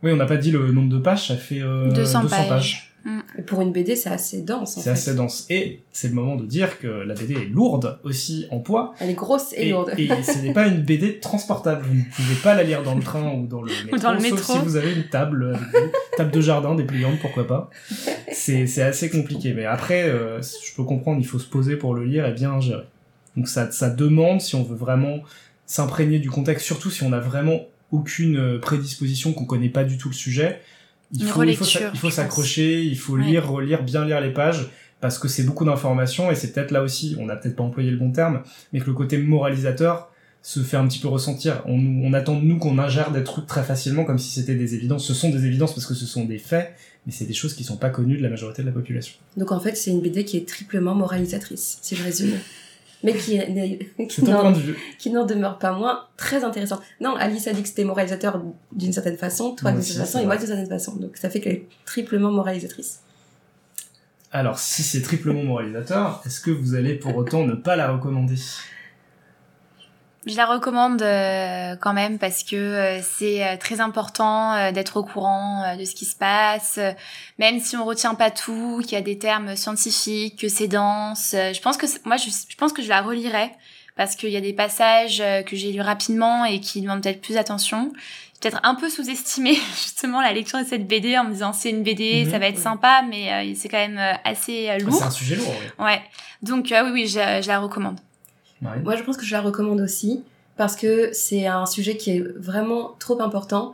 Oui, 0.03 0.11
on 0.11 0.17
n'a 0.17 0.25
pas 0.25 0.37
dit 0.37 0.51
le 0.51 0.71
nombre 0.71 0.89
de 0.89 0.99
pages, 0.99 1.29
ça 1.29 1.37
fait 1.37 1.61
euh, 1.61 1.91
200 1.93 2.27
pages. 2.27 2.90
Et 3.37 3.41
pour 3.41 3.61
une 3.61 3.71
BD, 3.71 3.95
c'est 3.95 4.09
assez 4.09 4.41
dense, 4.41 4.77
en 4.77 4.81
C'est 4.81 4.89
assez 4.91 5.15
dense. 5.15 5.47
Et 5.49 5.81
c'est 5.91 6.09
le 6.09 6.13
moment 6.13 6.35
de 6.35 6.45
dire 6.45 6.79
que 6.79 6.87
la 6.87 7.15
BD 7.15 7.33
est 7.33 7.45
lourde 7.45 7.99
aussi 8.03 8.45
en 8.51 8.59
poids. 8.59 8.93
Elle 8.99 9.09
est 9.09 9.15
grosse 9.15 9.53
et, 9.53 9.67
Et, 9.67 9.71
lourde. 9.71 9.91
et 9.97 10.07
ce 10.23 10.39
n'est 10.39 10.53
pas 10.53 10.67
une 10.67 10.81
BD 10.83 11.19
transportable. 11.19 11.83
Vous 11.87 11.95
ne 11.95 12.03
pouvez 12.03 12.35
pas 12.43 12.53
la 12.53 12.63
lire 12.63 12.83
dans 12.83 12.93
le 12.93 13.01
train 13.01 13.33
ou 13.33 13.47
dans 13.47 13.61
le 13.61 13.71
métro, 13.85 13.97
dans 13.97 14.13
le 14.13 14.19
sauf 14.19 14.31
métro. 14.31 14.53
si 14.53 14.59
vous 14.59 14.75
avez 14.75 14.93
une 14.93 15.07
table, 15.07 15.55
avec 15.55 15.61
vous. 15.83 15.91
table 16.17 16.31
de 16.31 16.41
jardin 16.41 16.75
dépliante, 16.75 17.19
pourquoi 17.19 17.47
pas. 17.47 17.69
C'est 18.31 18.81
assez 18.81 19.09
compliqué. 19.09 19.53
Mais 19.53 19.65
après, 19.65 20.03
euh, 20.03 20.41
je 20.41 20.75
peux 20.75 20.83
comprendre, 20.83 21.19
il 21.19 21.27
faut 21.27 21.39
se 21.39 21.47
poser 21.47 21.77
pour 21.77 21.95
le 21.95 22.05
lire 22.05 22.25
et 22.27 22.33
bien 22.33 22.59
gérer. 22.59 22.85
Donc 23.37 23.47
ça, 23.47 23.71
ça 23.71 23.89
demande, 23.89 24.41
si 24.41 24.55
on 24.55 24.63
veut 24.63 24.75
vraiment 24.75 25.19
s'imprégner 25.65 26.19
du 26.19 26.29
contexte, 26.29 26.65
surtout 26.65 26.89
si 26.89 27.03
on 27.03 27.09
n'a 27.09 27.19
vraiment 27.19 27.61
aucune 27.91 28.37
euh, 28.37 28.59
prédisposition, 28.59 29.33
qu'on 29.33 29.45
connaît 29.45 29.69
pas 29.69 29.83
du 29.83 29.97
tout 29.97 30.09
le 30.09 30.13
sujet, 30.13 30.59
il 31.13 31.25
faut, 31.25 31.43
il 31.43 31.49
il 31.49 32.11
s'accrocher, 32.11 32.83
il 32.83 32.97
faut 32.97 33.13
Ouais. 33.17 33.23
lire, 33.25 33.49
relire, 33.49 33.83
bien 33.83 34.05
lire 34.05 34.21
les 34.21 34.31
pages, 34.31 34.69
parce 34.99 35.17
que 35.19 35.27
c'est 35.27 35.43
beaucoup 35.43 35.65
d'informations, 35.65 36.31
et 36.31 36.35
c'est 36.35 36.51
peut-être 36.53 36.71
là 36.71 36.81
aussi, 36.83 37.15
on 37.19 37.25
n'a 37.25 37.35
peut-être 37.35 37.55
pas 37.55 37.63
employé 37.63 37.91
le 37.91 37.97
bon 37.97 38.11
terme, 38.11 38.41
mais 38.71 38.79
que 38.79 38.85
le 38.87 38.93
côté 38.93 39.17
moralisateur 39.17 40.09
se 40.43 40.61
fait 40.61 40.77
un 40.77 40.87
petit 40.87 40.99
peu 40.99 41.07
ressentir. 41.07 41.61
On, 41.65 41.77
on 42.03 42.13
attend 42.13 42.35
de 42.35 42.43
nous 42.43 42.57
qu'on 42.57 42.79
ingère 42.79 43.11
des 43.11 43.23
trucs 43.23 43.45
très 43.45 43.63
facilement, 43.63 44.05
comme 44.05 44.17
si 44.17 44.31
c'était 44.31 44.55
des 44.55 44.73
évidences. 44.73 45.05
Ce 45.05 45.13
sont 45.13 45.29
des 45.29 45.45
évidences 45.45 45.73
parce 45.75 45.85
que 45.85 45.93
ce 45.93 46.05
sont 46.07 46.25
des 46.25 46.39
faits, 46.39 46.73
mais 47.05 47.11
c'est 47.11 47.25
des 47.25 47.33
choses 47.33 47.53
qui 47.53 47.63
sont 47.63 47.77
pas 47.77 47.89
connues 47.91 48.17
de 48.17 48.23
la 48.23 48.29
majorité 48.29 48.63
de 48.63 48.67
la 48.67 48.73
population. 48.73 49.15
Donc 49.37 49.51
en 49.51 49.59
fait, 49.59 49.75
c'est 49.77 49.91
une 49.91 50.01
BD 50.01 50.23
qui 50.25 50.37
est 50.37 50.47
triplement 50.47 50.95
moralisatrice, 50.95 51.77
si 51.83 51.95
je 51.95 52.03
résume. 52.03 52.31
Mais 53.03 53.13
qui, 53.13 53.37
n'en 54.21 54.51
de 54.51 55.33
demeure 55.33 55.57
pas 55.57 55.71
moins 55.71 56.05
très 56.17 56.43
intéressant. 56.43 56.79
Non, 56.99 57.15
Alice 57.15 57.47
a 57.47 57.53
dit 57.53 57.61
que 57.61 57.67
c'était 57.67 57.83
moralisateur 57.83 58.41
d'une 58.71 58.93
certaine 58.93 59.17
façon, 59.17 59.55
toi 59.55 59.71
d'une 59.71 59.81
certaine 59.81 60.05
façon, 60.05 60.19
et 60.19 60.25
moi 60.25 60.37
d'une 60.37 60.47
certaine 60.47 60.69
façon. 60.69 60.95
Donc 60.95 61.17
ça 61.17 61.29
fait 61.29 61.39
qu'elle 61.39 61.53
est 61.53 61.67
triplement 61.85 62.31
moralisatrice. 62.31 63.01
Alors, 64.31 64.59
si 64.59 64.83
c'est 64.83 65.01
triplement 65.01 65.43
moralisateur, 65.43 66.21
est-ce 66.25 66.39
que 66.39 66.51
vous 66.51 66.75
allez 66.75 66.95
pour 66.95 67.17
autant 67.17 67.43
ne 67.43 67.53
pas 67.53 67.75
la 67.75 67.91
recommander? 67.91 68.35
Je 70.27 70.35
la 70.37 70.45
recommande 70.45 71.01
euh, 71.01 71.75
quand 71.77 71.93
même 71.93 72.19
parce 72.19 72.43
que 72.43 72.55
euh, 72.55 73.01
c'est 73.01 73.43
euh, 73.43 73.57
très 73.57 73.81
important 73.81 74.71
d'être 74.71 74.97
au 74.97 75.03
courant 75.03 75.75
de 75.75 75.83
ce 75.83 75.95
qui 75.95 76.05
se 76.05 76.15
passe, 76.15 76.77
même 77.39 77.59
si 77.59 77.75
on 77.75 77.85
retient 77.85 78.13
pas 78.13 78.29
tout, 78.29 78.81
qu'il 78.83 78.91
y 78.93 78.95
a 78.95 79.01
des 79.01 79.17
termes 79.17 79.55
scientifiques, 79.55 80.39
que 80.39 80.47
c'est 80.47 80.67
dense. 80.67 81.31
je 81.33 81.59
pense 81.61 81.77
que 81.77 81.85
moi, 82.05 82.17
je, 82.17 82.29
je 82.29 82.55
pense 82.55 82.71
que 82.71 82.81
je 82.83 82.89
la 82.89 83.01
relirai 83.01 83.49
parce 83.97 84.15
qu'il 84.15 84.29
y 84.29 84.37
a 84.37 84.41
des 84.41 84.53
passages 84.53 85.23
que 85.45 85.55
j'ai 85.55 85.71
lus 85.71 85.81
rapidement 85.81 86.45
et 86.45 86.59
qui 86.59 86.81
demandent 86.81 87.01
peut-être 87.01 87.21
plus 87.21 87.33
d'attention. 87.33 87.91
J'ai 88.43 88.49
peut-être 88.49 88.59
un 88.63 88.75
peu 88.75 88.89
sous-estimé 88.89 89.53
justement 89.75 90.21
la 90.21 90.33
lecture 90.33 90.59
de 90.59 90.65
cette 90.65 90.87
BD 90.87 91.17
en 91.17 91.23
me 91.25 91.31
disant 91.33 91.51
c'est 91.53 91.69
une 91.71 91.83
BD, 91.83 92.25
Mhm. 92.25 92.31
ça 92.31 92.39
va 92.39 92.47
être 92.47 92.59
sympa, 92.59 93.01
mais 93.09 93.53
c'est 93.55 93.69
quand 93.69 93.77
même 93.77 93.99
assez 94.23 94.69
Ah, 94.69 94.77
C'est 94.77 94.85
lourd. 94.85 95.03
un 95.03 95.11
sujet 95.11 95.35
lourd, 95.35 95.53
oui. 95.79 95.85
Ouais. 95.85 96.01
Donc 96.43 96.71
euh, 96.71 96.83
oui, 96.85 96.91
oui, 96.93 97.07
je, 97.07 97.41
je 97.41 97.47
la 97.47 97.59
recommande. 97.59 97.99
Marie 98.61 98.81
Moi, 98.81 98.95
je 98.95 99.03
pense 99.03 99.17
que 99.17 99.25
je 99.25 99.31
la 99.33 99.41
recommande 99.41 99.81
aussi 99.81 100.23
parce 100.57 100.75
que 100.75 101.09
c'est 101.13 101.47
un 101.47 101.65
sujet 101.65 101.97
qui 101.97 102.11
est 102.11 102.19
vraiment 102.37 102.95
trop 102.99 103.21
important 103.21 103.73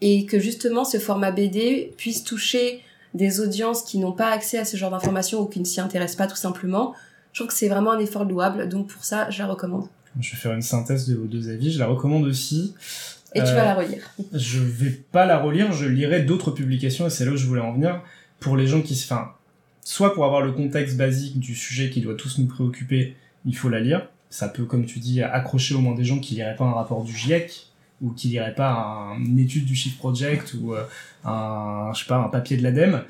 et 0.00 0.26
que 0.26 0.38
justement 0.38 0.84
ce 0.84 0.98
format 0.98 1.32
BD 1.32 1.92
puisse 1.96 2.22
toucher 2.22 2.80
des 3.14 3.40
audiences 3.40 3.82
qui 3.82 3.98
n'ont 3.98 4.12
pas 4.12 4.30
accès 4.30 4.58
à 4.58 4.64
ce 4.64 4.76
genre 4.76 4.90
d'informations 4.90 5.40
ou 5.40 5.46
qui 5.46 5.58
ne 5.60 5.64
s'y 5.64 5.80
intéressent 5.80 6.16
pas 6.16 6.26
tout 6.26 6.36
simplement. 6.36 6.94
Je 7.32 7.40
trouve 7.40 7.48
que 7.48 7.54
c'est 7.58 7.68
vraiment 7.68 7.92
un 7.92 7.98
effort 7.98 8.24
louable, 8.24 8.68
donc 8.68 8.88
pour 8.88 9.04
ça, 9.04 9.28
je 9.30 9.38
la 9.38 9.46
recommande. 9.48 9.86
Je 10.20 10.30
vais 10.32 10.36
faire 10.36 10.52
une 10.52 10.62
synthèse 10.62 11.08
de 11.08 11.14
vos 11.14 11.26
deux 11.26 11.48
avis. 11.50 11.70
Je 11.72 11.78
la 11.78 11.86
recommande 11.86 12.24
aussi. 12.24 12.74
Et 13.34 13.40
tu 13.40 13.46
Euh, 13.48 13.54
vas 13.54 13.64
la 13.64 13.74
relire. 13.74 14.02
Je 14.32 14.58
vais 14.60 14.90
pas 14.90 15.26
la 15.26 15.38
relire, 15.38 15.72
je 15.72 15.86
lirai 15.86 16.22
d'autres 16.22 16.50
publications 16.50 17.06
et 17.06 17.10
c'est 17.10 17.24
là 17.24 17.32
où 17.32 17.36
je 17.36 17.46
voulais 17.46 17.60
en 17.60 17.72
venir. 17.74 18.02
Pour 18.40 18.56
les 18.56 18.66
gens 18.66 18.80
qui 18.82 18.94
se, 18.94 19.12
enfin, 19.12 19.32
soit 19.82 20.14
pour 20.14 20.24
avoir 20.24 20.40
le 20.42 20.52
contexte 20.52 20.96
basique 20.96 21.38
du 21.38 21.54
sujet 21.54 21.90
qui 21.90 22.00
doit 22.00 22.14
tous 22.14 22.38
nous 22.38 22.46
préoccuper, 22.46 23.16
il 23.44 23.56
faut 23.56 23.68
la 23.68 23.80
lire. 23.80 24.08
Ça 24.30 24.48
peut, 24.48 24.64
comme 24.64 24.84
tu 24.84 24.98
dis, 24.98 25.22
accrocher 25.22 25.74
au 25.74 25.80
moins 25.80 25.94
des 25.94 26.04
gens 26.04 26.18
qui 26.18 26.34
liraient 26.34 26.56
pas 26.56 26.64
un 26.64 26.72
rapport 26.72 27.02
du 27.04 27.16
GIEC 27.16 27.66
ou 28.00 28.10
qui 28.10 28.28
liraient 28.28 28.54
pas 28.54 28.70
un- 28.72 29.18
une 29.18 29.38
étude 29.38 29.64
du 29.64 29.74
Shift 29.74 29.98
Project 29.98 30.54
ou 30.60 30.74
euh, 30.74 30.84
un, 31.24 31.90
je 31.94 32.00
sais 32.00 32.08
pas, 32.08 32.18
un 32.18 32.28
papier 32.28 32.56
de 32.56 32.62
l'ADEME. 32.62 33.02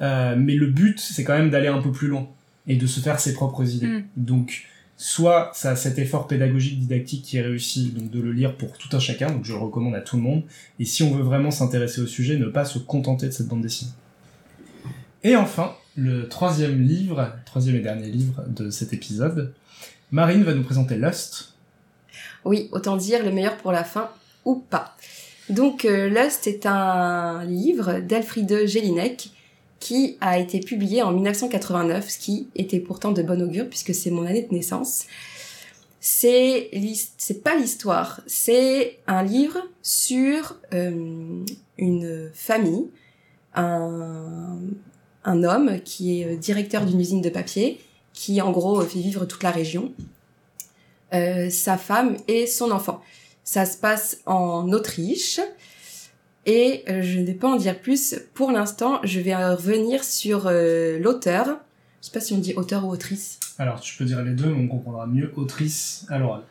Euh, 0.00 0.34
mais 0.38 0.54
le 0.54 0.66
but, 0.66 0.98
c'est 0.98 1.24
quand 1.24 1.36
même 1.36 1.50
d'aller 1.50 1.68
un 1.68 1.80
peu 1.80 1.92
plus 1.92 2.08
loin 2.08 2.26
et 2.66 2.76
de 2.76 2.86
se 2.86 3.00
faire 3.00 3.20
ses 3.20 3.32
propres 3.34 3.64
idées. 3.74 3.86
Mm. 3.86 4.04
Donc, 4.16 4.64
soit 4.96 5.50
ça 5.54 5.70
a 5.70 5.76
cet 5.76 5.98
effort 5.98 6.26
pédagogique 6.26 6.78
didactique 6.80 7.22
qui 7.22 7.36
est 7.36 7.42
réussi, 7.42 7.90
donc 7.90 8.10
de 8.10 8.20
le 8.20 8.32
lire 8.32 8.56
pour 8.56 8.76
tout 8.78 8.88
un 8.96 8.98
chacun, 9.00 9.30
donc 9.30 9.44
je 9.44 9.52
le 9.52 9.58
recommande 9.58 9.94
à 9.94 10.00
tout 10.00 10.16
le 10.16 10.22
monde. 10.22 10.42
Et 10.78 10.84
si 10.84 11.02
on 11.02 11.14
veut 11.14 11.22
vraiment 11.22 11.50
s'intéresser 11.50 12.00
au 12.00 12.06
sujet, 12.06 12.36
ne 12.36 12.46
pas 12.46 12.64
se 12.64 12.78
contenter 12.78 13.26
de 13.26 13.32
cette 13.32 13.48
bande 13.48 13.62
dessinée. 13.62 13.92
Et 15.22 15.36
enfin, 15.36 15.72
le 15.96 16.28
troisième 16.28 16.82
livre, 16.82 17.32
troisième 17.46 17.76
et 17.76 17.80
dernier 17.80 18.08
livre 18.08 18.42
de 18.48 18.70
cet 18.70 18.92
épisode, 18.92 19.52
Marine 20.14 20.44
va 20.44 20.54
nous 20.54 20.62
présenter 20.62 20.94
Lust. 20.94 21.54
Oui, 22.44 22.68
autant 22.70 22.96
dire 22.96 23.24
le 23.24 23.32
meilleur 23.32 23.56
pour 23.56 23.72
la 23.72 23.82
fin 23.82 24.10
ou 24.44 24.54
pas. 24.54 24.96
Donc 25.50 25.84
euh, 25.84 26.08
Lust 26.08 26.46
est 26.46 26.66
un 26.66 27.42
livre 27.42 27.98
d'Elfriede 27.98 28.64
Jelinek 28.64 29.30
qui 29.80 30.16
a 30.20 30.38
été 30.38 30.60
publié 30.60 31.02
en 31.02 31.10
1989, 31.10 32.08
ce 32.08 32.18
qui 32.20 32.46
était 32.54 32.78
pourtant 32.78 33.10
de 33.10 33.24
bon 33.24 33.42
augure 33.42 33.68
puisque 33.68 33.92
c'est 33.92 34.12
mon 34.12 34.24
année 34.24 34.42
de 34.48 34.54
naissance. 34.54 35.06
C'est 35.98 36.70
pas 37.42 37.56
l'histoire, 37.56 38.20
c'est 38.28 39.00
un 39.08 39.24
livre 39.24 39.66
sur 39.82 40.60
euh, 40.74 41.44
une 41.76 42.30
famille, 42.32 42.86
un, 43.56 44.60
un 45.24 45.42
homme 45.42 45.80
qui 45.84 46.20
est 46.20 46.26
euh, 46.26 46.36
directeur 46.36 46.86
d'une 46.86 47.00
usine 47.00 47.20
de 47.20 47.30
papier, 47.30 47.80
qui 48.14 48.40
en 48.40 48.50
gros 48.50 48.80
fait 48.80 49.00
vivre 49.00 49.26
toute 49.26 49.42
la 49.42 49.50
région, 49.50 49.92
euh, 51.12 51.50
sa 51.50 51.76
femme 51.76 52.16
et 52.26 52.46
son 52.46 52.70
enfant. 52.70 53.02
Ça 53.42 53.66
se 53.66 53.76
passe 53.76 54.18
en 54.24 54.72
Autriche. 54.72 55.40
Et 56.46 56.84
euh, 56.88 57.02
je 57.02 57.20
ne 57.20 57.26
vais 57.26 57.34
pas 57.34 57.48
en 57.48 57.56
dire 57.56 57.78
plus. 57.78 58.16
Pour 58.34 58.50
l'instant, 58.50 59.00
je 59.02 59.20
vais 59.20 59.34
euh, 59.34 59.54
revenir 59.54 60.04
sur 60.04 60.46
euh, 60.46 60.98
l'auteur. 60.98 61.58
Je 62.00 62.06
sais 62.06 62.12
pas 62.12 62.20
si 62.20 62.32
on 62.34 62.38
dit 62.38 62.54
auteur 62.54 62.84
ou 62.86 62.90
autrice. 62.90 63.40
Alors, 63.58 63.80
tu 63.80 63.96
peux 63.96 64.04
dire 64.04 64.22
les 64.22 64.32
deux, 64.32 64.48
mais 64.48 64.64
on 64.64 64.68
comprendra 64.68 65.06
mieux 65.06 65.32
autrice 65.36 66.06
à 66.10 66.18
l'oral. 66.18 66.42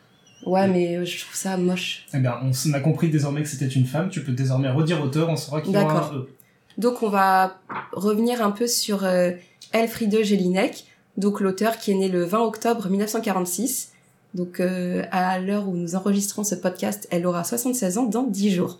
Ouais, 0.46 0.68
mais 0.68 0.96
euh, 0.96 1.04
je 1.04 1.20
trouve 1.20 1.34
ça 1.34 1.56
moche. 1.56 2.06
Eh 2.12 2.18
bien, 2.18 2.38
on 2.42 2.72
a 2.72 2.80
compris 2.80 3.08
désormais 3.08 3.42
que 3.42 3.48
c'était 3.48 3.68
une 3.68 3.86
femme, 3.86 4.10
tu 4.10 4.22
peux 4.22 4.32
désormais 4.32 4.68
redire 4.70 5.02
auteur, 5.02 5.28
on 5.30 5.36
saura 5.36 5.60
qu'il 5.60 5.72
y 5.72 5.76
aura 5.76 5.86
D'accord. 5.86 6.12
un 6.12 6.16
E. 6.16 6.28
Donc 6.76 7.02
on 7.02 7.08
va 7.08 7.58
revenir 7.92 8.44
un 8.44 8.50
peu 8.50 8.66
sur 8.66 9.04
euh, 9.04 9.30
Elfriede 9.72 10.22
Jelinek, 10.24 10.84
donc 11.16 11.40
l'auteur 11.40 11.78
qui 11.78 11.92
est 11.92 11.94
né 11.94 12.08
le 12.08 12.24
20 12.24 12.40
octobre 12.40 12.88
1946. 12.88 13.92
Donc 14.34 14.58
euh, 14.60 15.04
à 15.12 15.38
l'heure 15.38 15.68
où 15.68 15.76
nous 15.76 15.94
enregistrons 15.94 16.44
ce 16.44 16.54
podcast, 16.54 17.06
elle 17.10 17.26
aura 17.26 17.44
76 17.44 17.98
ans 17.98 18.04
dans 18.04 18.24
10 18.24 18.50
jours. 18.52 18.78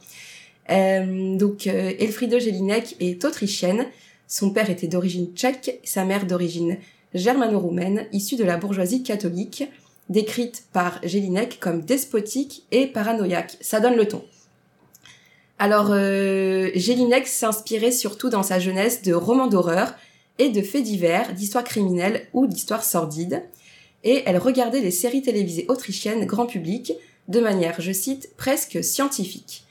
Euh, 0.70 1.36
donc 1.36 1.66
euh, 1.66 1.92
Elfriede 1.98 2.40
Jelinek 2.40 2.96
est 3.00 3.24
autrichienne. 3.24 3.86
Son 4.26 4.50
père 4.50 4.70
était 4.70 4.88
d'origine 4.88 5.28
tchèque, 5.34 5.80
sa 5.84 6.04
mère 6.04 6.26
d'origine 6.26 6.78
germano-roumaine, 7.14 8.06
issue 8.12 8.36
de 8.36 8.44
la 8.44 8.56
bourgeoisie 8.56 9.02
catholique, 9.02 9.64
décrite 10.08 10.64
par 10.72 10.98
Jelinek 11.04 11.60
comme 11.60 11.82
despotique 11.82 12.64
et 12.72 12.86
paranoïaque. 12.86 13.56
Ça 13.60 13.80
donne 13.80 13.96
le 13.96 14.08
ton. 14.08 14.24
Alors, 15.58 15.88
euh, 15.90 16.70
Jelinek 16.74 17.28
s'inspirait 17.28 17.92
surtout 17.92 18.28
dans 18.28 18.42
sa 18.42 18.58
jeunesse 18.58 19.02
de 19.02 19.14
romans 19.14 19.46
d'horreur 19.46 19.94
et 20.38 20.50
de 20.50 20.62
faits 20.62 20.82
divers, 20.82 21.34
d'histoires 21.34 21.64
criminelles 21.64 22.26
ou 22.32 22.46
d'histoires 22.46 22.84
sordides. 22.84 23.42
Et 24.02 24.22
elle 24.26 24.38
regardait 24.38 24.80
les 24.80 24.90
séries 24.90 25.22
télévisées 25.22 25.66
autrichiennes 25.68 26.26
grand 26.26 26.46
public 26.46 26.92
de 27.28 27.40
manière, 27.40 27.80
je 27.80 27.92
cite, 27.92 28.30
presque 28.36 28.84
scientifique. 28.84 29.64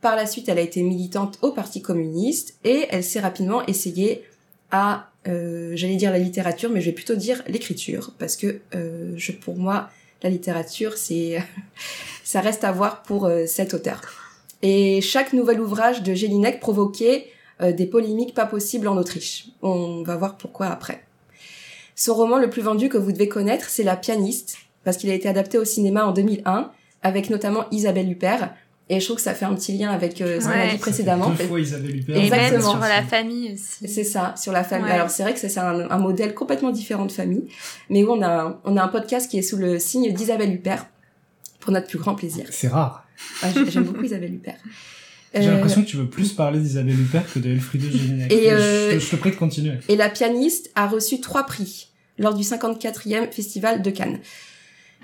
Par 0.00 0.16
la 0.16 0.26
suite, 0.26 0.48
elle 0.48 0.58
a 0.58 0.62
été 0.62 0.82
militante 0.82 1.38
au 1.42 1.52
Parti 1.52 1.82
communiste 1.82 2.54
et 2.64 2.86
elle 2.90 3.04
s'est 3.04 3.20
rapidement 3.20 3.66
essayée 3.66 4.24
à, 4.70 5.10
euh, 5.28 5.72
j'allais 5.74 5.96
dire 5.96 6.10
la 6.10 6.18
littérature, 6.18 6.70
mais 6.70 6.80
je 6.80 6.86
vais 6.86 6.94
plutôt 6.94 7.16
dire 7.16 7.42
l'écriture, 7.46 8.12
parce 8.18 8.36
que 8.36 8.60
euh, 8.74 9.12
je, 9.16 9.32
pour 9.32 9.56
moi, 9.56 9.90
la 10.22 10.30
littérature, 10.30 10.96
c'est 10.96 11.38
ça 12.24 12.40
reste 12.40 12.64
à 12.64 12.72
voir 12.72 13.02
pour 13.02 13.26
euh, 13.26 13.44
cet 13.46 13.74
auteur. 13.74 14.00
Et 14.62 15.00
chaque 15.00 15.32
nouvel 15.32 15.60
ouvrage 15.60 16.02
de 16.02 16.14
Jelinek 16.14 16.60
provoquait 16.60 17.26
des 17.72 17.86
polémiques 17.86 18.34
pas 18.34 18.46
possibles 18.46 18.88
en 18.88 18.96
Autriche. 18.96 19.46
On 19.62 20.02
va 20.02 20.16
voir 20.16 20.36
pourquoi 20.36 20.66
après. 20.68 21.04
Son 21.94 22.14
roman 22.14 22.38
le 22.38 22.48
plus 22.50 22.62
vendu 22.62 22.88
que 22.88 22.96
vous 22.98 23.12
devez 23.12 23.28
connaître, 23.28 23.68
c'est 23.68 23.82
La 23.82 23.96
pianiste, 23.96 24.56
parce 24.84 24.96
qu'il 24.96 25.10
a 25.10 25.14
été 25.14 25.28
adapté 25.28 25.58
au 25.58 25.64
cinéma 25.64 26.04
en 26.06 26.12
2001, 26.12 26.70
avec 27.02 27.30
notamment 27.30 27.66
Isabelle 27.70 28.10
Huppert. 28.10 28.54
Et 28.92 28.98
je 28.98 29.04
trouve 29.04 29.16
que 29.18 29.22
ça 29.22 29.34
fait 29.34 29.44
un 29.44 29.54
petit 29.54 29.76
lien 29.78 29.90
avec 29.90 30.20
euh, 30.20 30.40
ce 30.40 30.46
qu'on 30.46 30.50
a 30.50 30.56
Ouais. 30.56 30.70
dit 30.72 30.78
précédemment. 30.78 31.30
Deux 31.30 31.44
fois 31.44 31.60
Isabelle 31.60 31.94
Huppert. 31.96 32.16
Et 32.16 32.28
même 32.30 32.60
sur 32.60 32.78
la 32.80 33.02
famille 33.02 33.52
aussi. 33.52 33.86
C'est 33.86 34.02
ça, 34.04 34.34
sur 34.36 34.50
la 34.52 34.64
famille. 34.64 34.86
Ouais. 34.86 34.92
Alors 34.94 35.10
c'est 35.10 35.22
vrai 35.22 35.32
que 35.32 35.38
c'est 35.38 35.56
un, 35.58 35.88
un 35.90 35.98
modèle 35.98 36.34
complètement 36.34 36.70
différent 36.72 37.06
de 37.06 37.12
famille, 37.12 37.44
mais 37.88 38.02
où 38.02 38.10
on 38.10 38.20
a, 38.22 38.28
un- 38.46 38.58
on 38.64 38.76
a 38.76 38.82
un 38.82 38.88
podcast 38.88 39.30
qui 39.30 39.38
est 39.38 39.42
sous 39.42 39.58
le 39.58 39.78
signe 39.78 40.12
d'Isabelle 40.12 40.52
Huppert, 40.52 40.86
pour 41.60 41.72
notre 41.72 41.86
plus 41.86 41.98
grand 41.98 42.14
plaisir. 42.16 42.46
C'est 42.50 42.68
rare. 42.68 43.04
Ah, 43.42 43.48
j'ai- 43.54 43.70
J'aime 43.70 43.84
beaucoup 43.84 44.02
Isabelle 44.02 44.34
Huppert. 44.34 44.56
J'ai 45.34 45.46
Euh, 45.48 45.52
l'impression 45.54 45.82
que 45.82 45.88
tu 45.88 45.96
veux 45.96 46.08
plus 46.08 46.32
parler 46.32 46.58
d'Isabelle 46.58 46.98
Huppert 47.00 47.32
que 47.32 47.38
de 47.38 47.50
Elfriede 47.50 47.84
Jelinek. 47.92 48.32
Et, 48.32 48.50
euh, 48.50 48.90
je, 48.92 48.96
te- 48.96 49.00
je 49.04 49.10
te 49.10 49.16
prie 49.16 49.30
de 49.30 49.36
continuer. 49.36 49.74
Et 49.88 49.96
la 49.96 50.08
pianiste 50.08 50.70
a 50.74 50.88
reçu 50.88 51.20
trois 51.20 51.44
prix 51.44 51.88
lors 52.18 52.34
du 52.34 52.42
54e 52.42 53.30
Festival 53.30 53.82
de 53.82 53.90
Cannes. 53.90 54.18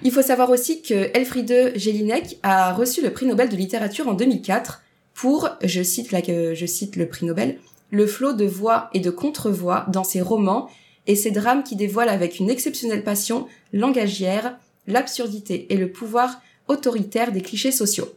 Il 0.02 0.10
faut 0.12 0.22
savoir 0.22 0.50
aussi 0.50 0.82
que 0.82 1.10
Elfriede 1.16 1.72
Jelinek 1.76 2.38
a 2.42 2.72
reçu 2.74 3.02
le 3.02 3.10
prix 3.12 3.24
Nobel 3.26 3.48
de 3.48 3.56
littérature 3.56 4.08
en 4.08 4.14
2004 4.14 4.82
pour, 5.14 5.48
je 5.62 5.82
cite, 5.82 6.12
la, 6.12 6.20
je 6.22 6.66
cite 6.66 6.96
le 6.96 7.06
prix 7.08 7.24
Nobel, 7.24 7.58
le 7.90 8.06
flot 8.06 8.32
de 8.34 8.44
voix 8.44 8.90
et 8.92 9.00
de 9.00 9.10
contre-voix 9.10 9.86
dans 9.90 10.04
ses 10.04 10.20
romans 10.20 10.68
et 11.06 11.14
ses 11.16 11.30
drames 11.30 11.62
qui 11.62 11.76
dévoilent 11.76 12.08
avec 12.10 12.40
une 12.40 12.50
exceptionnelle 12.50 13.04
passion 13.04 13.46
langagière, 13.72 14.58
l'absurdité 14.86 15.66
et 15.72 15.76
le 15.76 15.90
pouvoir 15.90 16.42
autoritaire 16.68 17.32
des 17.32 17.40
clichés 17.40 17.72
sociaux. 17.72 18.12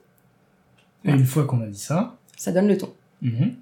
Et 1.05 1.11
une 1.11 1.25
fois 1.25 1.45
qu'on 1.45 1.61
a 1.61 1.67
dit 1.67 1.79
ça, 1.79 2.17
Ça 2.37 2.51
donne 2.51 2.67
le 2.67 2.77
ton. 2.77 2.93
mhm, 3.21 3.55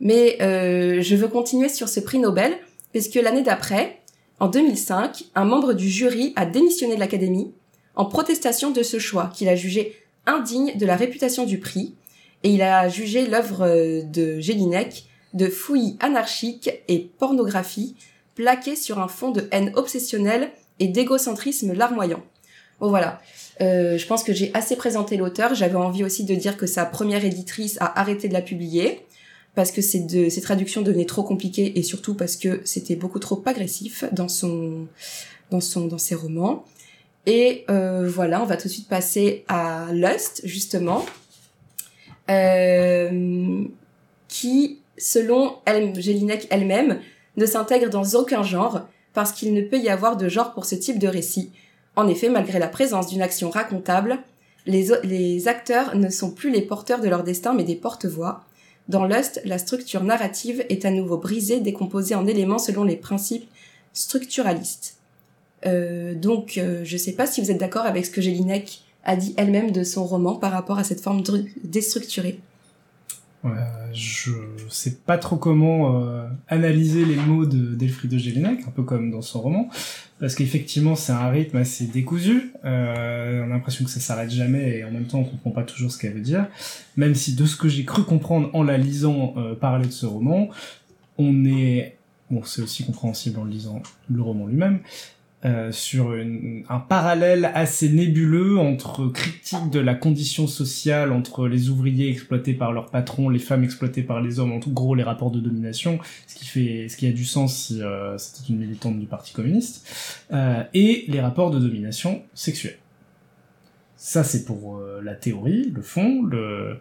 Mais 0.00 0.38
euh, 0.42 1.02
je 1.02 1.16
veux 1.16 1.28
continuer 1.28 1.68
sur 1.68 1.88
ce 1.88 2.00
prix 2.00 2.18
Nobel, 2.18 2.52
puisque 2.92 3.14
l'année 3.16 3.42
d'après, 3.42 4.00
en 4.40 4.48
2005, 4.48 5.24
un 5.34 5.44
membre 5.44 5.72
du 5.74 5.88
jury 5.88 6.32
a 6.36 6.46
démissionné 6.46 6.94
de 6.94 7.00
l'Académie 7.00 7.52
en 7.96 8.06
protestation 8.06 8.70
de 8.70 8.82
ce 8.82 8.98
choix 8.98 9.30
qu'il 9.34 9.48
a 9.48 9.56
jugé 9.56 9.96
indigne 10.26 10.76
de 10.76 10.86
la 10.86 10.96
réputation 10.96 11.44
du 11.44 11.58
prix, 11.58 11.94
et 12.42 12.50
il 12.50 12.62
a 12.62 12.88
jugé 12.88 13.26
l'œuvre 13.26 13.62
euh, 13.66 14.02
de 14.02 14.40
Jelinek 14.40 15.06
de 15.34 15.48
fouillis 15.48 15.96
anarchiques 16.00 16.70
et 16.88 17.10
pornographie 17.18 17.96
plaquée 18.34 18.76
sur 18.76 19.00
un 19.00 19.08
fond 19.08 19.30
de 19.30 19.48
haine 19.50 19.72
obsessionnelle 19.74 20.50
et 20.78 20.88
d'égocentrisme 20.88 21.72
larmoyant. 21.72 22.22
Bon 22.80 22.88
voilà, 22.88 23.20
Euh, 23.60 23.98
je 23.98 24.06
pense 24.06 24.24
que 24.24 24.32
j'ai 24.32 24.50
assez 24.54 24.76
présenté 24.76 25.16
l'auteur. 25.16 25.54
J'avais 25.54 25.76
envie 25.76 26.04
aussi 26.04 26.24
de 26.24 26.34
dire 26.34 26.56
que 26.56 26.66
sa 26.66 26.84
première 26.84 27.24
éditrice 27.24 27.76
a 27.80 28.00
arrêté 28.00 28.28
de 28.28 28.32
la 28.32 28.42
publier 28.42 29.00
parce 29.54 29.70
que 29.70 29.80
ces, 29.80 30.00
deux, 30.00 30.30
ces 30.30 30.40
traductions 30.40 30.82
devenaient 30.82 31.04
trop 31.04 31.22
compliquées 31.22 31.78
et 31.78 31.82
surtout 31.82 32.14
parce 32.14 32.36
que 32.36 32.60
c'était 32.64 32.96
beaucoup 32.96 33.20
trop 33.20 33.40
agressif 33.46 34.04
dans 34.10 34.28
son 34.28 34.86
dans 35.50 35.60
son 35.60 35.86
dans 35.86 35.98
ses 35.98 36.16
romans. 36.16 36.64
Et 37.26 37.64
euh, 37.70 38.08
voilà, 38.08 38.42
on 38.42 38.44
va 38.44 38.56
tout 38.56 38.68
de 38.68 38.72
suite 38.72 38.88
passer 38.88 39.44
à 39.48 39.86
Lust 39.92 40.42
justement, 40.44 41.06
euh, 42.30 43.64
qui, 44.28 44.80
selon 44.98 45.56
elle, 45.64 45.98
Jelinek 45.98 46.46
elle-même, 46.50 47.00
ne 47.36 47.46
s'intègre 47.46 47.88
dans 47.88 48.14
aucun 48.14 48.42
genre 48.42 48.82
parce 49.14 49.32
qu'il 49.32 49.54
ne 49.54 49.62
peut 49.62 49.78
y 49.78 49.88
avoir 49.88 50.16
de 50.16 50.28
genre 50.28 50.52
pour 50.52 50.66
ce 50.66 50.74
type 50.74 50.98
de 50.98 51.08
récit. 51.08 51.50
En 51.96 52.08
effet, 52.08 52.28
malgré 52.28 52.58
la 52.58 52.68
présence 52.68 53.08
d'une 53.08 53.22
action 53.22 53.50
racontable, 53.50 54.18
les, 54.66 55.48
acteurs 55.48 55.94
ne 55.94 56.08
sont 56.08 56.30
plus 56.30 56.50
les 56.50 56.62
porteurs 56.62 57.00
de 57.00 57.08
leur 57.08 57.22
destin 57.22 57.54
mais 57.54 57.64
des 57.64 57.76
porte-voix. 57.76 58.44
Dans 58.88 59.04
Lust, 59.04 59.40
la 59.44 59.58
structure 59.58 60.02
narrative 60.02 60.64
est 60.68 60.84
à 60.84 60.90
nouveau 60.90 61.16
brisée, 61.16 61.60
décomposée 61.60 62.14
en 62.14 62.26
éléments 62.26 62.58
selon 62.58 62.84
les 62.84 62.96
principes 62.96 63.48
structuralistes. 63.92 64.96
Euh, 65.66 66.14
donc, 66.14 66.58
euh, 66.58 66.82
je 66.84 66.96
sais 66.96 67.12
pas 67.12 67.26
si 67.26 67.40
vous 67.40 67.50
êtes 67.50 67.58
d'accord 67.58 67.86
avec 67.86 68.04
ce 68.04 68.10
que 68.10 68.20
Jelinek 68.20 68.82
a 69.04 69.16
dit 69.16 69.34
elle-même 69.36 69.70
de 69.70 69.84
son 69.84 70.04
roman 70.04 70.34
par 70.34 70.52
rapport 70.52 70.78
à 70.78 70.84
cette 70.84 71.00
forme 71.00 71.22
dru- 71.22 71.50
déstructurée. 73.44 73.60
Euh, 73.64 73.92
je 73.92 74.30
sais 74.68 74.96
pas 75.06 75.18
trop 75.18 75.36
comment 75.36 76.02
euh, 76.02 76.26
analyser 76.48 77.04
les 77.04 77.16
mots 77.16 77.46
de 77.46 77.74
d'Elfriede 77.74 78.18
Jelinek, 78.18 78.66
un 78.66 78.70
peu 78.70 78.82
comme 78.82 79.10
dans 79.10 79.22
son 79.22 79.40
roman, 79.40 79.68
parce 80.18 80.34
qu'effectivement 80.34 80.96
c'est 80.96 81.12
un 81.12 81.28
rythme 81.28 81.58
assez 81.58 81.86
décousu. 81.86 82.52
Euh, 82.64 83.42
on 83.42 83.50
a 83.50 83.54
l'impression 83.54 83.84
que 83.84 83.90
ça 83.90 84.00
s'arrête 84.00 84.30
jamais 84.30 84.78
et 84.78 84.84
en 84.84 84.90
même 84.90 85.04
temps 85.04 85.18
on 85.18 85.24
comprend 85.24 85.50
pas 85.50 85.62
toujours 85.62 85.90
ce 85.90 85.98
qu'elle 85.98 86.14
veut 86.14 86.20
dire. 86.20 86.46
Même 86.96 87.14
si 87.14 87.34
de 87.34 87.44
ce 87.44 87.56
que 87.56 87.68
j'ai 87.68 87.84
cru 87.84 88.02
comprendre 88.04 88.50
en 88.54 88.62
la 88.62 88.78
lisant 88.78 89.34
euh, 89.36 89.54
parler 89.54 89.86
de 89.86 89.92
ce 89.92 90.06
roman, 90.06 90.48
on 91.18 91.44
est 91.44 91.96
bon 92.30 92.42
c'est 92.44 92.62
aussi 92.62 92.84
compréhensible 92.84 93.38
en 93.38 93.44
lisant 93.44 93.82
le 94.10 94.22
roman 94.22 94.46
lui-même. 94.46 94.80
Euh, 95.44 95.72
sur 95.72 96.16
un 96.68 96.78
parallèle 96.78 97.50
assez 97.52 97.90
nébuleux 97.90 98.58
entre 98.58 99.08
critique 99.08 99.68
de 99.70 99.78
la 99.78 99.94
condition 99.94 100.46
sociale 100.46 101.12
entre 101.12 101.48
les 101.48 101.68
ouvriers 101.68 102.08
exploités 102.08 102.54
par 102.54 102.72
leurs 102.72 102.90
patrons, 102.90 103.28
les 103.28 103.38
femmes 103.38 103.62
exploitées 103.62 104.02
par 104.02 104.22
les 104.22 104.40
hommes, 104.40 104.52
en 104.52 104.60
tout 104.60 104.72
gros 104.72 104.94
les 104.94 105.02
rapports 105.02 105.30
de 105.30 105.40
domination, 105.40 105.98
ce 106.26 106.34
qui 106.34 106.46
fait, 106.46 106.88
ce 106.88 106.96
qui 106.96 107.06
a 107.06 107.12
du 107.12 107.26
sens 107.26 107.54
si 107.54 107.82
euh, 107.82 108.16
c'était 108.16 108.48
une 108.52 108.58
militante 108.58 108.98
du 108.98 109.06
Parti 109.06 109.34
communiste, 109.34 109.86
euh, 110.32 110.62
et 110.72 111.04
les 111.08 111.20
rapports 111.20 111.50
de 111.50 111.58
domination 111.58 112.22
sexuelle. 112.32 112.78
Ça 113.96 114.24
c'est 114.24 114.46
pour 114.46 114.78
euh, 114.78 115.02
la 115.02 115.14
théorie, 115.14 115.70
le 115.74 115.82
fond, 115.82 116.22
le, 116.22 116.78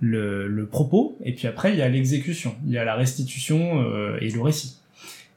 le, 0.00 0.46
le 0.46 0.66
propos, 0.66 1.18
et 1.24 1.34
puis 1.34 1.48
après 1.48 1.72
il 1.72 1.78
y 1.78 1.82
a 1.82 1.88
l'exécution, 1.88 2.54
il 2.64 2.72
y 2.72 2.78
a 2.78 2.84
la 2.84 2.94
restitution 2.94 3.84
et 4.20 4.30
le 4.30 4.40
récit. 4.40 4.77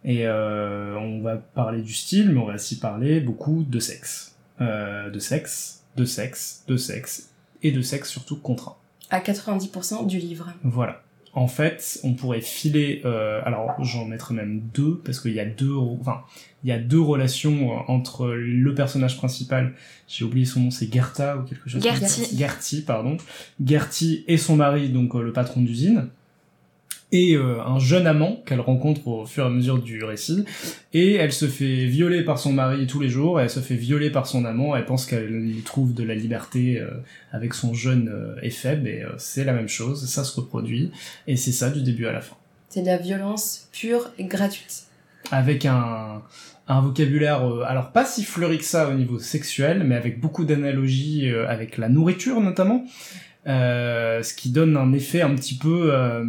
Et 0.04 0.28
euh, 0.28 0.98
on 0.98 1.22
va 1.22 1.38
parler 1.38 1.82
du 1.82 1.94
style, 1.94 2.32
mais 2.32 2.40
on 2.40 2.46
va 2.46 2.56
aussi 2.56 2.80
parler 2.80 3.20
beaucoup 3.20 3.64
de 3.64 3.80
sexe. 3.80 4.36
Euh, 4.60 5.10
de 5.10 5.20
sexe, 5.20 5.84
de 5.96 6.06
sexe, 6.06 6.64
de 6.68 6.78
sexe, 6.78 7.32
et 7.64 7.72
de 7.72 7.82
sexe 7.82 8.10
surtout 8.10 8.38
contraint. 8.38 8.76
À 9.10 9.20
90% 9.20 10.08
du 10.08 10.18
livre. 10.18 10.54
Voilà. 10.64 11.02
En 11.34 11.48
fait, 11.48 12.00
on 12.04 12.14
pourrait 12.14 12.42
filer. 12.42 13.02
Euh, 13.06 13.42
alors, 13.46 13.74
j'en 13.80 14.06
mettrai 14.06 14.34
même 14.34 14.62
deux 14.74 15.02
parce 15.06 15.20
qu'il 15.20 15.32
y 15.34 15.40
a 15.40 15.46
deux. 15.46 15.74
Enfin, 15.74 16.22
il 16.64 16.70
y 16.70 16.74
a 16.74 16.78
deux 16.80 17.00
relations 17.00 17.72
entre 17.90 18.28
le 18.28 18.76
personnage 18.76 19.16
principal. 19.16 19.74
J'ai 20.08 20.26
oublié 20.26 20.46
son 20.46 20.60
nom, 20.60 20.72
c'est 20.72 20.92
Gerta 20.92 21.38
ou 21.38 21.44
quelque 21.44 21.70
chose. 21.70 21.82
comme 21.82 21.92
ça. 21.94 22.00
Gertie. 22.00 22.38
Gertie, 22.38 22.82
pardon. 22.82 23.18
Gertie 23.66 24.26
et 24.28 24.38
son 24.38 24.58
mari, 24.58 24.90
donc 24.90 25.16
euh, 25.16 25.22
le 25.22 25.32
patron 25.32 25.62
d'usine, 25.62 26.10
et 27.12 27.36
euh, 27.36 27.62
un 27.64 27.80
jeune 27.80 28.08
amant 28.08 28.42
qu'elle 28.46 28.60
rencontre 28.60 29.08
au 29.08 29.26
fur 29.26 29.44
et 29.44 29.48
à 29.48 29.50
mesure 29.50 29.80
du 29.80 30.04
récit. 30.04 30.46
Et 30.94 31.16
elle 31.16 31.32
se 31.32 31.48
fait 31.48 31.86
violer 31.86 32.24
par 32.24 32.40
son 32.40 32.54
mari 32.54 32.88
tous 32.88 33.00
les 33.00 33.10
jours. 33.10 33.40
Et 33.40 33.44
elle 33.44 33.50
se 33.50 33.60
fait 33.60 33.76
violer 33.76 34.10
par 34.10 34.28
son 34.28 34.46
amant. 34.46 34.76
Elle 34.76 34.86
pense 34.86 35.06
qu'elle 35.06 35.46
y 35.48 35.62
trouve 35.62 35.94
de 35.94 36.04
la 36.04 36.16
liberté 36.16 36.80
euh, 36.80 36.90
avec 37.32 37.54
son 37.54 37.74
jeune 37.74 38.10
euh, 38.10 38.36
éphèbe. 38.42 38.88
Et 38.88 39.04
euh, 39.04 39.10
c'est 39.18 39.44
la 39.44 39.54
même 39.54 39.70
chose. 39.70 40.08
Ça 40.08 40.24
se 40.24 40.40
reproduit. 40.40 40.92
Et 41.28 41.36
c'est 41.36 41.52
ça 41.52 41.70
du 41.70 41.82
début 41.82 42.06
à 42.08 42.12
la 42.12 42.22
fin. 42.22 42.36
C'est 42.70 42.82
de 42.82 42.88
la 42.88 42.98
violence 42.98 43.68
pure 43.74 44.12
et 44.18 44.24
gratuite. 44.24 44.84
Avec 45.32 45.66
un, 45.66 46.22
un 46.72 46.82
vocabulaire, 46.82 47.46
euh, 47.46 47.64
alors 47.68 47.92
pas 47.92 48.06
si 48.06 48.24
fleuri 48.24 48.58
que 48.58 48.64
ça 48.64 48.90
au 48.90 48.94
niveau 48.94 49.20
sexuel, 49.20 49.84
mais 49.84 49.96
avec 49.96 50.20
beaucoup 50.20 50.46
d'analogies 50.46 51.30
euh, 51.30 51.48
avec 51.48 51.78
la 51.78 51.90
nourriture 51.90 52.40
notamment. 52.40 52.86
Euh, 53.48 54.22
ce 54.24 54.34
qui 54.34 54.52
donne 54.52 54.78
un 54.78 54.94
effet 54.94 55.22
un 55.22 55.36
petit 55.36 55.58
peu, 55.58 55.94
euh, 55.94 56.24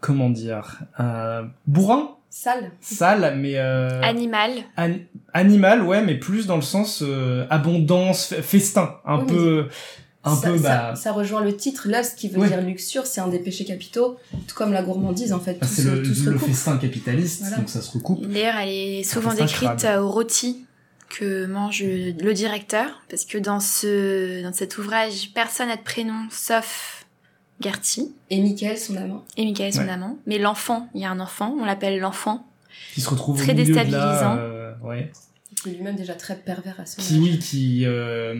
comment 0.00 0.30
dire, 0.30 0.78
euh, 1.00 1.42
bourrin, 1.66 2.10
Sale. 2.30 2.70
sale, 2.80 3.36
mais 3.38 3.54
euh, 3.56 4.00
Animal. 4.02 4.50
an- 4.76 4.98
animal, 5.32 5.82
ouais, 5.82 6.02
mais 6.04 6.16
plus 6.16 6.46
dans 6.46 6.56
le 6.56 6.62
sens 6.62 7.02
euh, 7.02 7.46
abondance, 7.50 8.30
fe- 8.32 8.42
festin, 8.42 8.96
un 9.06 9.20
Oui, 9.20 9.26
peu, 9.26 9.68
un 10.24 10.34
ça, 10.36 10.48
peu, 10.50 10.58
ça- 10.58 10.62
bah, 10.90 10.94
ça 10.96 11.12
rejoint 11.12 11.42
le 11.42 11.56
titre, 11.56 11.88
lust, 11.88 12.16
qui 12.18 12.28
veut 12.28 12.40
Ouais. 12.40 12.48
dire 12.48 12.60
luxure, 12.60 13.06
c'est 13.06 13.20
un 13.20 13.28
des 13.28 13.38
péchés 13.38 13.64
capitaux, 13.64 14.18
tout 14.46 14.54
comme 14.54 14.72
la 14.72 14.82
gourmandise 14.82 15.32
en 15.32 15.40
fait. 15.40 15.54
Tout, 15.54 15.60
bah, 15.62 15.66
c'est 15.70 15.84
le, 15.84 16.02
tout 16.02 16.14
se 16.14 16.28
le 16.28 16.38
festin 16.38 16.76
capitaliste, 16.76 17.40
Voilà. 17.40 17.56
donc 17.56 17.68
ça 17.70 17.80
se 17.80 17.90
recoupe. 17.92 18.26
D'ailleurs, 18.26 18.56
elle 18.56 18.68
est 18.68 19.02
souvent 19.02 19.32
décrite 19.34 19.84
euh, 19.84 20.00
au 20.00 20.10
rôti 20.10 20.64
que 21.08 21.46
mange 21.46 21.84
le 21.84 22.32
directeur, 22.34 23.02
parce 23.08 23.24
que 23.24 23.38
dans 23.38 23.60
ce 23.60 24.42
dans 24.42 24.52
cet 24.52 24.76
ouvrage, 24.76 25.30
personne 25.34 25.68
n'a 25.68 25.76
de 25.76 25.82
prénom 25.82 26.26
sauf 26.30 26.95
Gertie 27.60 28.12
Et 28.30 28.40
Michael, 28.40 28.76
son 28.78 28.96
amant. 28.96 29.24
et 29.36 29.44
Michael, 29.44 29.72
son 29.72 29.80
Ouais. 29.84 29.88
amant. 29.90 30.18
Mais 30.26 30.38
l'enfant, 30.38 30.88
il 30.94 31.00
y 31.00 31.04
a 31.04 31.10
un 31.10 31.20
enfant, 31.20 31.54
on 31.60 31.64
l'appelle 31.64 31.98
l'enfant. 32.00 32.46
Qui 32.94 33.00
se 33.00 33.08
retrouve 33.08 33.36
Très 33.38 33.52
au 33.52 33.54
milieu 33.54 33.64
de 33.64 33.72
déstabilisant. 33.72 34.34
là, 34.34 34.36
euh, 34.38 34.72
ouais. 34.82 35.10
qui 35.62 35.70
est 35.70 35.72
lui-même 35.72 35.96
déjà 35.96 36.14
très 36.14 36.36
pervers 36.36 36.78
à 36.78 36.84
son 36.84 37.00
qui 37.00 37.18
oui 37.18 37.38
qui 37.38 37.82
euh, 37.86 38.34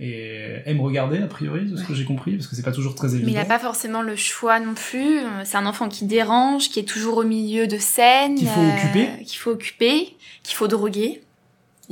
est- 0.00 0.62
aime 0.64 0.80
regarder 0.80 1.18
a 1.18 1.26
priori 1.26 1.66
de 1.66 1.76
ce 1.76 1.84
que 1.84 1.94
j'ai 1.94 2.04
compris 2.06 2.32
parce 2.36 2.46
que 2.46 2.56
c'est 2.56 2.62
pas 2.62 2.72
toujours 2.72 2.94
très 2.94 3.08
évident 3.08 3.26
Mais 3.26 3.32
il 3.32 3.36
n'a 3.36 3.44
pas 3.44 3.58
forcément 3.58 4.00
le 4.00 4.16
choix 4.16 4.58
non 4.60 4.72
plus. 4.74 5.18
Euh, 5.18 5.42
C'est 5.44 5.58
un 5.58 5.66
enfant 5.66 5.88
qui 5.90 6.06
dérange, 6.06 6.70
qui 6.70 6.80
est 6.80 6.88
toujours 6.88 7.18
au 7.18 7.24
milieu 7.24 7.66
de 7.66 7.76
scènes. 7.76 8.36
Qu'il 8.36 8.48
faut 8.48 8.60
occuper. 8.62 9.08
Qu'il 9.24 9.38
faut 9.38 9.50
occuper, 9.50 10.16
qu'il 10.42 10.56
faut 10.56 10.68
droguer, 10.68 11.22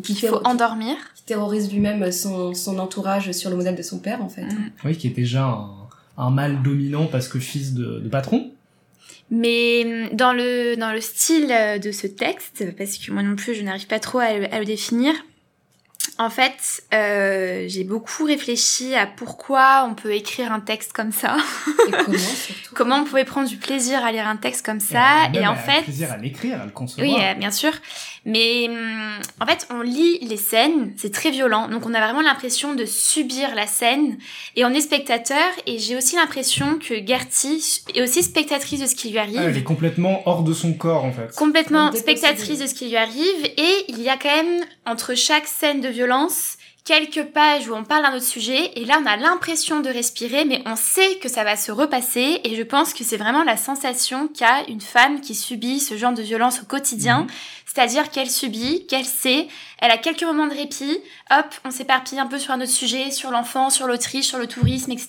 qu'il 0.02 0.16
faut 0.16 0.40
endormir. 0.46 0.96
qui 1.14 1.22
terrorise 1.24 1.70
lui-même 1.70 2.10
son, 2.10 2.54
son 2.54 2.78
entourage 2.78 3.30
sur 3.32 3.50
le 3.50 3.56
modèle 3.56 3.76
de 3.76 3.82
son 3.82 3.98
père, 3.98 4.22
en 4.24 4.28
fait. 4.30 4.42
Mm. 4.44 4.70
Oui, 4.86 4.96
qui 4.96 5.06
est 5.08 5.10
déjà 5.10 5.44
un, 5.44 5.70
un 6.18 6.30
mâle 6.30 6.62
dominant 6.62 7.06
parce 7.06 7.28
que 7.28 7.38
fils 7.38 7.74
de, 7.74 7.98
de 8.00 8.08
patron. 8.08 8.50
Mais 9.30 9.82
hum, 10.10 10.16
dans 10.16 10.32
le, 10.32 10.76
dans 10.76 10.92
le 10.92 11.00
style 11.00 11.50
euh, 11.50 11.78
de 11.78 11.90
ce 11.92 12.06
texte, 12.06 12.64
parce 12.76 12.98
que 12.98 13.10
moi 13.12 13.22
non 13.22 13.36
plus 13.36 13.54
je 13.54 13.62
n'arrive 13.62 13.86
pas 13.86 13.98
trop 14.00 14.18
à, 14.18 14.32
le- 14.36 14.52
à 14.54 14.58
le 14.58 14.64
définir, 14.64 15.14
en 16.18 16.28
fait, 16.28 16.82
euh, 16.92 17.64
j'ai 17.68 17.84
beaucoup 17.84 18.24
réfléchi 18.24 18.94
à 18.94 19.06
pourquoi 19.06 19.86
on 19.90 19.94
peut 19.94 20.12
écrire 20.12 20.52
un 20.52 20.60
texte 20.60 20.92
comme 20.92 21.12
ça, 21.12 21.36
Et 21.88 21.90
comment, 21.90 22.18
surtout 22.18 22.74
comment 22.74 22.96
on 22.96 23.04
pouvait 23.04 23.24
prendre 23.24 23.48
du 23.48 23.56
plaisir 23.56 24.04
à 24.04 24.12
lire 24.12 24.26
un 24.28 24.36
texte 24.36 24.64
comme 24.66 24.80
ça, 24.80 25.28
et, 25.32 25.38
même 25.40 25.48
en 25.48 25.56
fait... 25.56 25.82
plaisir 25.82 26.12
à 26.12 26.18
l'écrire, 26.18 26.60
à 26.60 26.66
le 26.66 26.70
concevoir. 26.72 27.08
Oui, 27.08 27.24
euh, 27.24 27.34
bien 27.34 27.50
sûr. 27.50 27.72
Mais 28.24 28.68
hum, 28.68 29.20
en 29.40 29.46
fait, 29.46 29.66
on 29.70 29.80
lit 29.80 30.18
les 30.20 30.36
scènes, 30.36 30.92
c'est 30.96 31.12
très 31.12 31.30
violent. 31.30 31.68
Donc 31.68 31.86
on 31.86 31.94
a 31.94 32.00
vraiment 32.00 32.22
l'impression 32.22 32.74
de 32.74 32.84
subir 32.84 33.54
la 33.54 33.66
scène. 33.66 34.18
Et 34.56 34.64
on 34.64 34.70
est 34.70 34.80
spectateur. 34.80 35.38
Et 35.66 35.78
j'ai 35.78 35.96
aussi 35.96 36.16
l'impression 36.16 36.78
que 36.78 36.94
Gertie 37.04 37.82
est 37.94 38.02
aussi 38.02 38.22
spectatrice 38.22 38.80
de 38.80 38.86
ce 38.86 38.94
qui 38.94 39.10
lui 39.10 39.18
arrive. 39.18 39.38
Ah, 39.40 39.44
elle 39.48 39.56
est 39.56 39.62
complètement 39.62 40.22
hors 40.26 40.42
de 40.42 40.52
son 40.52 40.72
corps 40.74 41.04
en 41.04 41.12
fait. 41.12 41.34
complètement 41.36 41.92
spectatrice 41.92 42.58
de 42.60 42.66
ce 42.66 42.74
qui 42.74 42.88
lui 42.88 42.96
arrive. 42.96 43.44
Et 43.56 43.84
il 43.88 44.00
y 44.00 44.08
a 44.08 44.16
quand 44.16 44.34
même, 44.34 44.64
entre 44.86 45.14
chaque 45.14 45.46
scène 45.46 45.80
de 45.80 45.88
violence, 45.88 46.56
quelques 46.84 47.24
pages 47.26 47.68
où 47.68 47.74
on 47.74 47.84
parle 47.84 48.02
d'un 48.02 48.16
autre 48.16 48.24
sujet. 48.26 48.72
Et 48.76 48.84
là, 48.84 49.00
on 49.02 49.06
a 49.06 49.16
l'impression 49.16 49.80
de 49.80 49.88
respirer, 49.88 50.44
mais 50.44 50.62
on 50.66 50.76
sait 50.76 51.16
que 51.20 51.28
ça 51.28 51.44
va 51.44 51.56
se 51.56 51.70
repasser. 51.70 52.40
Et 52.44 52.56
je 52.56 52.62
pense 52.62 52.92
que 52.92 53.04
c'est 53.04 53.16
vraiment 53.16 53.44
la 53.44 53.56
sensation 53.56 54.28
qu'a 54.28 54.64
une 54.68 54.80
femme 54.80 55.20
qui 55.20 55.34
subit 55.34 55.80
ce 55.80 55.96
genre 55.96 56.12
de 56.12 56.22
violence 56.22 56.60
au 56.62 56.66
quotidien. 56.66 57.20
Mhm. 57.20 57.26
C'est-à-dire 57.74 58.10
qu'elle 58.10 58.30
subit, 58.30 58.86
qu'elle 58.86 59.04
sait, 59.06 59.48
elle 59.80 59.90
a 59.90 59.96
quelques 59.96 60.24
moments 60.24 60.46
de 60.46 60.54
répit, 60.54 60.98
hop, 61.30 61.46
on 61.64 61.70
s'éparpille 61.70 62.18
un 62.18 62.26
peu 62.26 62.38
sur 62.38 62.52
un 62.52 62.60
autre 62.60 62.70
sujet, 62.70 63.10
sur 63.10 63.30
l'enfant, 63.30 63.70
sur 63.70 63.86
l'Autriche, 63.86 64.26
sur 64.26 64.38
le 64.38 64.46
tourisme, 64.46 64.90
etc. 64.92 65.08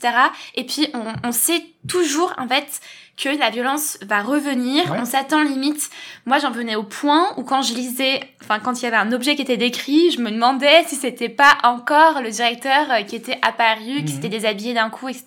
Et 0.55 0.63
puis 0.65 0.87
on, 0.93 1.27
on 1.27 1.31
sait 1.33 1.65
toujours, 1.89 2.33
en 2.37 2.47
fait, 2.47 2.79
que 3.17 3.29
la 3.37 3.49
violence 3.49 3.97
va 4.01 4.21
revenir, 4.23 4.89
Ouais. 4.89 4.97
on 5.01 5.05
s'attend 5.05 5.43
limite. 5.43 5.89
Moi, 6.25 6.39
j'en 6.39 6.51
venais 6.51 6.75
au 6.75 6.83
point 6.83 7.27
où 7.37 7.43
quand 7.43 7.61
je 7.61 7.73
lisais, 7.73 8.21
enfin, 8.41 8.59
quand 8.59 8.79
il 8.81 8.83
y 8.83 8.87
avait 8.87 8.95
un 8.97 9.11
objet 9.11 9.35
qui 9.35 9.41
était 9.43 9.57
décrit, 9.57 10.09
je 10.11 10.19
me 10.21 10.31
demandais 10.31 10.83
si 10.87 10.95
c'était 10.95 11.29
pas 11.29 11.57
encore 11.63 12.21
le 12.21 12.31
directeur 12.31 12.89
euh, 12.91 13.01
qui 13.03 13.15
était 13.17 13.37
apparu, 13.43 13.99
Mhm. 14.01 14.05
qui 14.05 14.13
s'était 14.13 14.29
déshabillé 14.29 14.73
d'un 14.73 14.89
coup, 14.89 15.09
etc. 15.09 15.25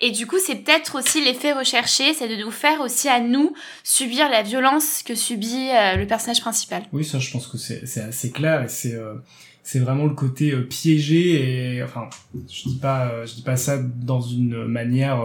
Et 0.00 0.12
du 0.12 0.26
coup, 0.26 0.36
c'est 0.44 0.54
peut-être 0.54 0.98
aussi 0.98 1.24
l'effet 1.24 1.52
recherché, 1.52 2.14
c'est 2.14 2.28
de 2.28 2.36
nous 2.36 2.52
faire 2.52 2.80
aussi 2.80 3.08
à 3.08 3.20
nous 3.20 3.52
subir 3.82 4.28
la 4.28 4.42
violence 4.42 5.02
que 5.04 5.14
subit 5.16 5.70
euh, 5.72 5.96
le 5.96 6.06
personnage 6.06 6.40
principal. 6.40 6.82
Oui, 6.92 7.04
ça, 7.04 7.18
je 7.18 7.30
pense 7.32 7.48
que 7.48 7.58
c'est 7.58 7.84
c'est 7.86 8.02
assez 8.02 8.30
clair 8.30 8.62
et 8.62 8.68
c'est 8.68 8.94
euh, 8.94 9.14
c'est 9.64 9.80
vraiment 9.80 10.04
le 10.04 10.14
côté 10.14 10.52
euh, 10.52 10.62
piégé 10.62 11.74
et 11.76 11.82
enfin, 11.82 12.08
je 12.34 12.68
dis 12.68 12.78
pas 12.80 13.08
euh, 13.08 13.26
je 13.26 13.34
dis 13.34 13.42
pas 13.42 13.56
ça 13.56 13.78
dans 13.78 14.20
une 14.20 14.66
manière 14.66 15.20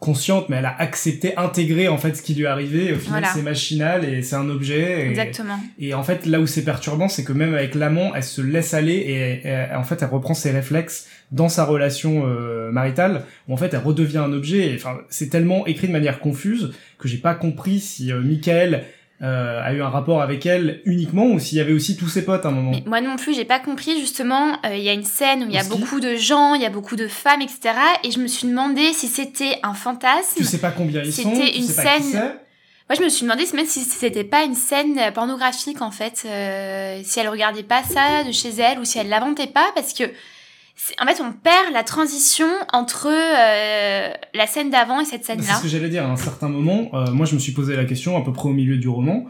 consciente, 0.00 0.48
mais 0.48 0.56
elle 0.56 0.66
a 0.66 0.74
accepté, 0.80 1.36
intégré 1.36 1.86
en 1.86 1.96
fait 1.96 2.16
ce 2.16 2.22
qui 2.22 2.34
lui 2.34 2.46
arrivait. 2.46 2.92
Au 2.92 2.98
final, 2.98 3.20
Voilà. 3.20 3.32
c'est 3.32 3.42
machinal 3.42 4.04
et 4.04 4.22
c'est 4.22 4.34
un 4.34 4.48
objet. 4.50 5.06
Et, 5.06 5.10
Exactement. 5.10 5.60
Et 5.78 5.94
en 5.94 6.02
fait, 6.02 6.26
là 6.26 6.40
où 6.40 6.46
c'est 6.48 6.64
perturbant, 6.64 7.08
c'est 7.08 7.22
que 7.22 7.32
même 7.32 7.54
avec 7.54 7.76
l'amant, 7.76 8.12
elle 8.16 8.24
se 8.24 8.42
laisse 8.42 8.74
aller 8.74 8.94
et, 8.94 9.46
et, 9.46 9.74
en 9.76 9.84
fait, 9.84 10.02
elle 10.02 10.08
reprend 10.08 10.34
ses 10.34 10.50
réflexes 10.50 11.06
dans 11.32 11.48
sa 11.48 11.64
relation 11.64 12.22
euh, 12.26 12.70
maritale, 12.70 13.24
où 13.48 13.54
en 13.54 13.56
fait, 13.56 13.74
elle 13.74 13.80
redevient 13.80 14.18
un 14.18 14.32
objet. 14.32 14.70
Et, 14.70 14.74
Enfin, 14.76 14.98
c'est 15.08 15.28
tellement 15.30 15.66
écrit 15.66 15.88
de 15.88 15.92
manière 15.92 16.20
confuse 16.20 16.72
que 16.98 17.08
j'ai 17.08 17.18
pas 17.18 17.34
compris 17.34 17.80
si 17.80 18.12
euh, 18.12 18.20
Michael 18.20 18.84
euh, 19.22 19.60
a 19.64 19.72
eu 19.72 19.80
un 19.82 19.88
rapport 19.88 20.20
avec 20.20 20.46
elle 20.46 20.80
uniquement 20.84 21.26
ou 21.26 21.38
s'il 21.38 21.56
y 21.56 21.60
avait 21.60 21.72
aussi 21.72 21.96
tous 21.96 22.08
ses 22.08 22.24
potes 22.24 22.44
à 22.44 22.48
un 22.48 22.52
moment. 22.52 22.72
Mais 22.72 22.82
moi 22.86 23.00
non 23.00 23.16
plus, 23.16 23.34
j'ai 23.34 23.44
pas 23.44 23.60
compris 23.60 23.98
justement. 24.00 24.58
euh, 24.66 24.76
Il 24.76 24.82
y 24.82 24.88
a 24.88 24.92
une 24.92 25.04
scène 25.04 25.44
où 25.44 25.46
il 25.48 25.54
y 25.54 25.58
a 25.58 25.64
beaucoup 25.64 26.00
de 26.00 26.16
gens, 26.16 26.54
il 26.54 26.62
y 26.62 26.66
a 26.66 26.70
beaucoup 26.70 26.96
de 26.96 27.06
femmes, 27.08 27.40
etc. 27.40 27.60
Et 28.04 28.10
je 28.10 28.18
me 28.18 28.26
suis 28.26 28.48
demandé 28.48 28.92
si 28.92 29.06
c'était 29.06 29.58
un 29.62 29.74
fantasme. 29.74 30.34
Tu 30.36 30.44
sais 30.44 30.58
pas 30.58 30.70
combien 30.72 31.02
ils 31.02 31.12
sont, 31.12 31.32
C'était 31.34 31.52
tu 31.52 31.58
une 31.58 31.64
sais 31.66 31.82
pas 31.84 31.96
qui 31.98 32.02
scène-. 32.02 32.32
Moi, 32.90 32.96
je 32.98 33.02
me 33.04 33.08
suis 33.08 33.22
demandé 33.22 33.44
même 33.54 33.64
si 33.64 33.80
c'était 33.80 34.24
pas 34.24 34.42
une 34.44 34.56
scène 34.56 34.98
pornographique 35.14 35.80
en 35.80 35.92
fait, 35.92 36.24
euh, 36.26 37.00
si 37.04 37.20
elle 37.20 37.28
regardait 37.28 37.62
pas 37.62 37.82
ça 37.84 38.24
de 38.26 38.32
chez 38.32 38.50
elle 38.58 38.80
ou 38.80 38.84
si 38.84 38.98
elle 38.98 39.08
l'inventait 39.08 39.46
pas, 39.46 39.70
parce 39.74 39.94
que 39.94 40.04
en 41.00 41.06
fait, 41.06 41.20
on 41.22 41.32
perd 41.32 41.72
la 41.72 41.84
transition 41.84 42.48
entre 42.72 43.08
euh, 43.08 44.12
la 44.34 44.46
scène 44.46 44.70
d'avant 44.70 45.00
et 45.00 45.04
cette 45.04 45.24
C'est 45.24 45.36
scène-là. 45.38 45.54
ce 45.56 45.62
que 45.62 45.68
j'allais 45.68 45.88
dire. 45.88 46.04
À 46.04 46.10
un 46.10 46.16
certain 46.16 46.48
moment, 46.48 46.90
euh, 46.94 47.10
moi, 47.12 47.26
je 47.26 47.34
me 47.34 47.40
suis 47.40 47.52
posé 47.52 47.76
la 47.76 47.84
question 47.84 48.16
à 48.16 48.24
peu 48.24 48.32
près 48.32 48.48
au 48.48 48.52
milieu 48.52 48.76
du 48.78 48.88
roman. 48.88 49.26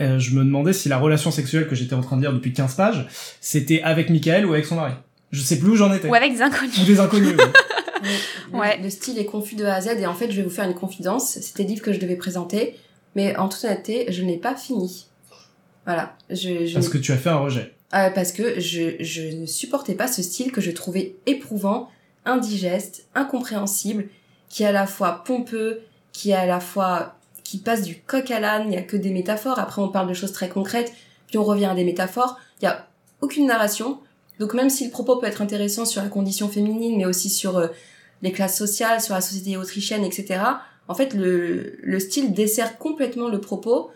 Euh, 0.00 0.18
je 0.18 0.34
me 0.34 0.42
demandais 0.44 0.72
si 0.72 0.88
la 0.88 0.98
relation 0.98 1.30
sexuelle 1.30 1.68
que 1.68 1.74
j'étais 1.74 1.94
en 1.94 2.00
train 2.00 2.16
de 2.16 2.22
lire 2.22 2.32
depuis 2.32 2.52
15 2.52 2.74
pages, 2.74 3.06
c'était 3.40 3.82
avec 3.82 4.08
Michael 4.10 4.46
ou 4.46 4.52
avec 4.54 4.64
son 4.64 4.76
mari. 4.76 4.92
Je 5.30 5.40
sais 5.42 5.58
plus 5.58 5.70
où 5.70 5.76
j'en 5.76 5.92
étais. 5.92 6.08
Ou 6.08 6.14
avec 6.14 6.32
des 6.32 6.42
inconnus. 6.42 6.78
Ou 6.78 6.84
des 6.84 7.00
inconnus. 7.00 7.36
Ouais. 8.52 8.78
le 8.82 8.88
style 8.88 9.18
est 9.18 9.26
confus 9.26 9.56
de 9.56 9.64
A 9.66 9.74
à 9.74 9.80
Z 9.82 9.88
et 9.98 10.06
en 10.06 10.14
fait 10.14 10.30
je 10.30 10.36
vais 10.36 10.42
vous 10.42 10.48
faire 10.50 10.64
une 10.64 10.74
confidence. 10.74 11.32
C'était 11.40 11.64
le 11.64 11.68
livre 11.68 11.82
que 11.82 11.92
je 11.92 12.00
devais 12.00 12.16
présenter, 12.16 12.74
mais 13.14 13.36
en 13.36 13.48
toute 13.48 13.62
honnêteté, 13.62 14.06
je 14.08 14.22
ne 14.22 14.28
l'ai 14.28 14.38
pas 14.38 14.56
fini. 14.56 15.06
Voilà. 15.84 16.16
Je, 16.30 16.64
je 16.66 16.72
Parce 16.74 16.86
n'ai- 16.86 16.92
que 16.92 16.98
tu 16.98 17.12
as 17.12 17.16
fait 17.18 17.28
un 17.28 17.36
rejet. 17.36 17.74
Euh, 17.92 18.10
parce 18.10 18.30
que 18.32 18.60
je, 18.60 19.02
je 19.02 19.22
ne 19.22 19.46
supportais 19.46 19.94
pas 19.94 20.06
ce 20.06 20.22
style 20.22 20.52
que 20.52 20.60
je 20.60 20.70
trouvais 20.70 21.16
éprouvant, 21.26 21.88
indigeste, 22.24 23.06
incompréhensible, 23.14 24.08
qui 24.48 24.62
est 24.62 24.66
à 24.66 24.72
la 24.72 24.86
fois 24.86 25.24
pompeux, 25.24 25.80
qui 26.12 26.30
est 26.30 26.34
à 26.34 26.46
la 26.46 26.60
fois 26.60 27.16
qui 27.42 27.58
passe 27.58 27.82
du 27.82 27.96
coq 27.96 28.30
à 28.30 28.38
l'âne, 28.38 28.66
il 28.68 28.74
y 28.74 28.78
a 28.78 28.82
que 28.82 28.96
des 28.96 29.10
métaphores, 29.10 29.58
après 29.58 29.82
on 29.82 29.88
parle 29.88 30.08
de 30.08 30.14
choses 30.14 30.30
très 30.30 30.48
concrètes, 30.48 30.92
puis 31.26 31.36
on 31.36 31.42
revient 31.42 31.64
à 31.64 31.74
des 31.74 31.84
métaphores, 31.84 32.38
il 32.60 32.64
y 32.64 32.68
a 32.68 32.86
aucune 33.20 33.46
narration. 33.46 33.98
Donc 34.38 34.54
même 34.54 34.70
si 34.70 34.84
le 34.84 34.90
propos 34.92 35.16
peut 35.16 35.26
être 35.26 35.42
intéressant 35.42 35.84
sur 35.84 36.00
la 36.00 36.08
condition 36.08 36.48
féminine, 36.48 36.96
mais 36.96 37.06
aussi 37.06 37.28
sur 37.28 37.58
euh, 37.58 37.66
les 38.22 38.30
classes 38.30 38.56
sociales, 38.56 39.00
sur 39.00 39.14
la 39.14 39.20
société 39.20 39.56
autrichienne, 39.56 40.04
etc., 40.04 40.40
en 40.86 40.94
fait 40.94 41.12
le, 41.12 41.76
le 41.82 41.98
style 41.98 42.32
dessert 42.32 42.78
complètement 42.78 43.28
le 43.28 43.40
propos, 43.40 43.90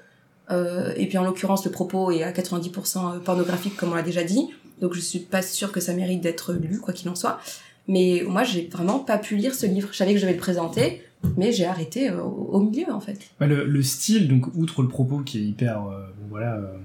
euh, 0.50 0.92
et 0.96 1.06
puis 1.06 1.18
en 1.18 1.24
l'occurrence 1.24 1.64
le 1.64 1.70
propos 1.70 2.10
est 2.10 2.22
à 2.22 2.32
90% 2.32 3.20
pornographique 3.20 3.76
comme 3.76 3.92
on 3.92 3.94
l'a 3.94 4.02
déjà 4.02 4.24
dit, 4.24 4.50
donc 4.80 4.94
je 4.94 5.00
suis 5.00 5.20
pas 5.20 5.42
sûre 5.42 5.72
que 5.72 5.80
ça 5.80 5.94
mérite 5.94 6.20
d'être 6.20 6.52
lu 6.52 6.78
quoi 6.80 6.92
qu'il 6.92 7.08
en 7.08 7.14
soit. 7.14 7.40
Mais 7.86 8.22
moi 8.26 8.44
j'ai 8.44 8.68
vraiment 8.72 8.98
pas 8.98 9.18
pu 9.18 9.36
lire 9.36 9.54
ce 9.54 9.66
livre. 9.66 9.88
Je 9.92 9.96
savais 9.96 10.12
que 10.12 10.18
je 10.18 10.22
devais 10.22 10.34
le 10.34 10.40
présenter, 10.40 11.02
mais 11.36 11.52
j'ai 11.52 11.66
arrêté 11.66 12.10
euh, 12.10 12.22
au, 12.22 12.60
milieu 12.60 12.90
en 12.90 13.00
fait. 13.00 13.18
Bah, 13.38 13.46
le, 13.46 13.64
le 13.64 13.82
style, 13.82 14.28
donc 14.28 14.46
outre 14.54 14.82
le 14.82 14.88
propos 14.88 15.18
qui 15.18 15.38
est 15.38 15.44
hyper, 15.44 15.86
euh, 15.86 16.06
voilà, 16.30 16.54
euh, 16.54 16.76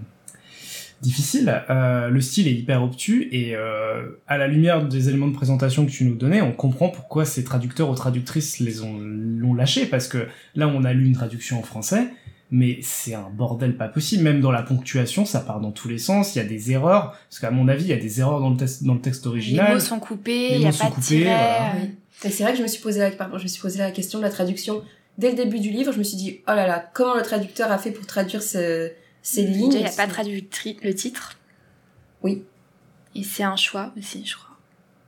difficile, 1.01 1.64
euh, 1.70 2.10
le 2.10 2.22
style 2.22 2.47
est 2.47 2.53
hyper 2.53 2.84
obtus 2.84 3.30
et 3.32 3.55
euh, 3.55 4.07
à 4.28 4.38
la 4.38 4.47
lumière 4.47 4.86
des 4.88 5.10
éléments 5.10 5.28
de 5.28 5.34
présentation 5.34 5.86
que 5.86 5.91
tu 5.91 6.03
nous 6.03 6.16
donnais, 6.16 6.41
on 6.41 6.51
comprend 6.51 6.89
pourquoi 6.89 7.26
ces 7.26 7.43
traducteurs 7.43 7.89
ou 7.89 7.95
traductrices 7.95 8.60
les 8.60 8.82
ont 8.82 8.97
l'ont 8.99 9.53
lâché 9.53 9.86
parce 9.86 10.07
que 10.07 10.28
là 10.55 10.68
on 10.68 10.84
a 10.84 10.93
lu 10.93 11.05
une 11.05 11.14
traduction 11.14 11.60
en 11.60 11.64
français. 11.64 12.07
Mais 12.52 12.80
c'est 12.82 13.14
un 13.14 13.30
bordel 13.30 13.78
pas 13.78 13.88
possible, 13.88 14.24
même 14.24 14.41
dans 14.41 14.52
la 14.52 14.64
ponctuation, 14.64 15.24
ça 15.26 15.39
part 15.39 15.60
dans 15.60 15.72
tous 15.72 15.88
les 15.88 16.00
sens, 16.00 16.34
il 16.36 16.39
y 16.39 16.41
a 16.41 16.45
des 16.45 16.72
erreurs, 16.72 17.12
parce 17.30 17.39
qu'à 17.39 17.52
mon 17.52 17.68
avis, 17.68 17.84
il 17.84 17.89
y 17.89 17.93
a 17.93 17.97
des 17.97 18.20
erreurs 18.22 18.39
dans 18.39 18.50
le, 18.50 18.58
texte 18.58 18.84
dans 18.84 18.95
le 18.95 19.02
texte 19.02 19.26
Les 19.26 19.30
original. 19.30 19.74
mots 19.76 19.80
sont 19.80 20.00
coupés, 20.00 20.50
Les 20.50 20.56
il 20.56 20.60
n'y 20.62 20.66
a 20.66 20.72
mots 20.72 20.78
pas 20.78 20.84
sont 20.86 20.89
de 20.89 20.93
coupés, 20.95 21.06
tiret. 21.08 21.24
voilà. 21.26 21.70
euh, 21.76 21.80
Oui. 21.84 21.89
Et 22.26 22.30
c'est 22.32 22.43
vrai 22.43 22.52
que 22.54 22.58
je 22.58 22.64
me 22.64 22.68
suis 22.68 22.82
posé 22.82 23.00
la, 23.00 23.12
pardon, 23.12 23.38
je 23.38 23.43
me 23.43 23.47
suis 23.47 23.62
posé 23.62 23.78
la 23.80 23.91
question 23.91 24.18
de 24.20 24.24
la 24.24 24.30
traduction 24.32 24.84
dès 25.20 25.30
le 25.30 25.36
début 25.38 25.60
du 25.60 25.70
livre. 25.70 25.91
Je 25.93 26.00
me 26.00 26.04
suis 26.04 26.18
dit 26.18 26.41
oh 26.47 26.52
là 26.52 26.66
là, 26.68 26.89
comment 26.93 27.14
le 27.16 27.22
traducteur 27.22 27.72
a 27.72 27.78
fait 27.78 27.91
pour 27.91 28.06
traduire 28.08 28.41
ce, 28.43 28.91
ces 29.22 29.43
lignes 29.43 29.72
il 29.74 29.80
n'y 29.80 29.86
a 29.86 29.91
pas 29.91 30.08
traduit 30.08 30.50
le, 30.84 30.93
titre. 30.95 31.38
Oui. 32.24 32.43
Et 33.16 33.24
c'est 33.24 33.43
un 33.43 33.56
choix 33.56 33.93
aussi, 33.97 34.26
je 34.26 34.36
crois, 34.36 34.58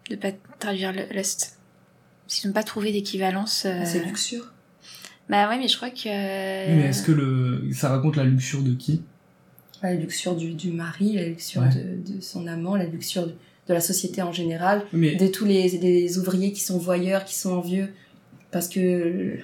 de 0.09 0.15
pas 0.15 0.31
traduire 0.59 0.93
le 0.93 1.03
Lust. 1.11 1.57
Parce 2.27 2.39
qu'ils 2.39 2.49
n'ont 2.49 2.53
pas 2.53 2.63
trouvé 2.63 2.91
d'équivalence. 2.93 3.63
euh, 3.65 3.81
C'est 3.85 4.05
luxure. 4.05 4.53
Bah 5.31 5.47
ouais, 5.49 5.57
mais 5.57 5.67
je 5.67 5.77
crois 5.77 5.89
que. 5.89 6.69
Oui, 6.69 6.75
mais 6.75 6.89
est-ce 6.89 7.03
que 7.03 7.11
le, 7.13 7.69
ça 7.73 7.89
raconte 7.89 8.17
la 8.17 8.23
luxure 8.25 8.61
de 8.61 8.73
qui? 8.73 9.01
La 9.81 9.93
luxure 9.95 10.35
du, 10.35 10.53
du 10.53 10.71
mari, 10.71 11.13
la 11.15 11.23
luxure 11.25 11.61
Ouais. 11.63 11.69
de, 11.69 12.13
de 12.15 12.21
son 12.21 12.45
amant, 12.47 12.75
la 12.75 12.85
luxure 12.85 13.25
de, 13.27 13.33
de 13.67 13.73
la 13.73 13.79
société 13.81 14.21
en 14.21 14.33
général, 14.33 14.83
Mais 14.93 15.15
de 15.15 15.27
tous 15.27 15.45
les, 15.45 15.69
les 15.79 16.17
ouvriers 16.19 16.51
qui 16.51 16.59
sont 16.61 16.77
voyeurs, 16.77 17.23
qui 17.25 17.33
sont 17.35 17.53
envieux, 17.53 17.87
parce 18.51 18.67
que 18.67 18.79
euh, 18.79 19.37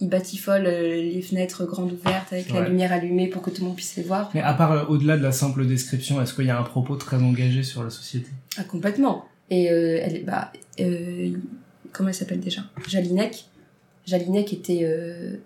ils 0.00 0.08
batifolent 0.08 0.66
euh, 0.66 1.02
les 1.02 1.20
fenêtres 1.20 1.66
grandes 1.66 1.92
ouvertes 1.92 2.32
avec 2.32 2.48
la 2.50 2.66
lumière 2.68 2.92
allumée 2.92 3.26
pour 3.28 3.42
que 3.42 3.50
tout 3.50 3.60
le 3.62 3.66
monde 3.66 3.76
puisse 3.76 3.96
les 3.96 4.04
voir. 4.04 4.30
Mais 4.34 4.40
à 4.40 4.54
part 4.54 4.72
euh, 4.72 4.84
au-delà 4.86 5.16
de 5.18 5.22
la 5.22 5.32
simple 5.32 5.66
description, 5.66 6.22
est-ce 6.22 6.32
qu'il 6.32 6.46
y 6.46 6.50
a 6.50 6.58
un 6.58 6.62
propos 6.62 6.96
très 6.96 7.16
engagé 7.16 7.62
sur 7.62 7.82
la 7.82 7.90
société? 7.90 8.28
Ah, 8.56 8.64
complètement. 8.64 9.26
Et 9.50 9.70
euh, 9.70 9.98
elle, 10.02 10.16
est- 10.16 10.20
bah, 10.24 10.50
euh, 10.80 11.30
comment 11.92 12.08
elle 12.08 12.14
s'appelle 12.14 12.40
déjà? 12.40 12.62
Jalinek. 12.88 13.46
Jalinek 14.06 14.52
était 14.52 14.80
euh, 14.82 15.36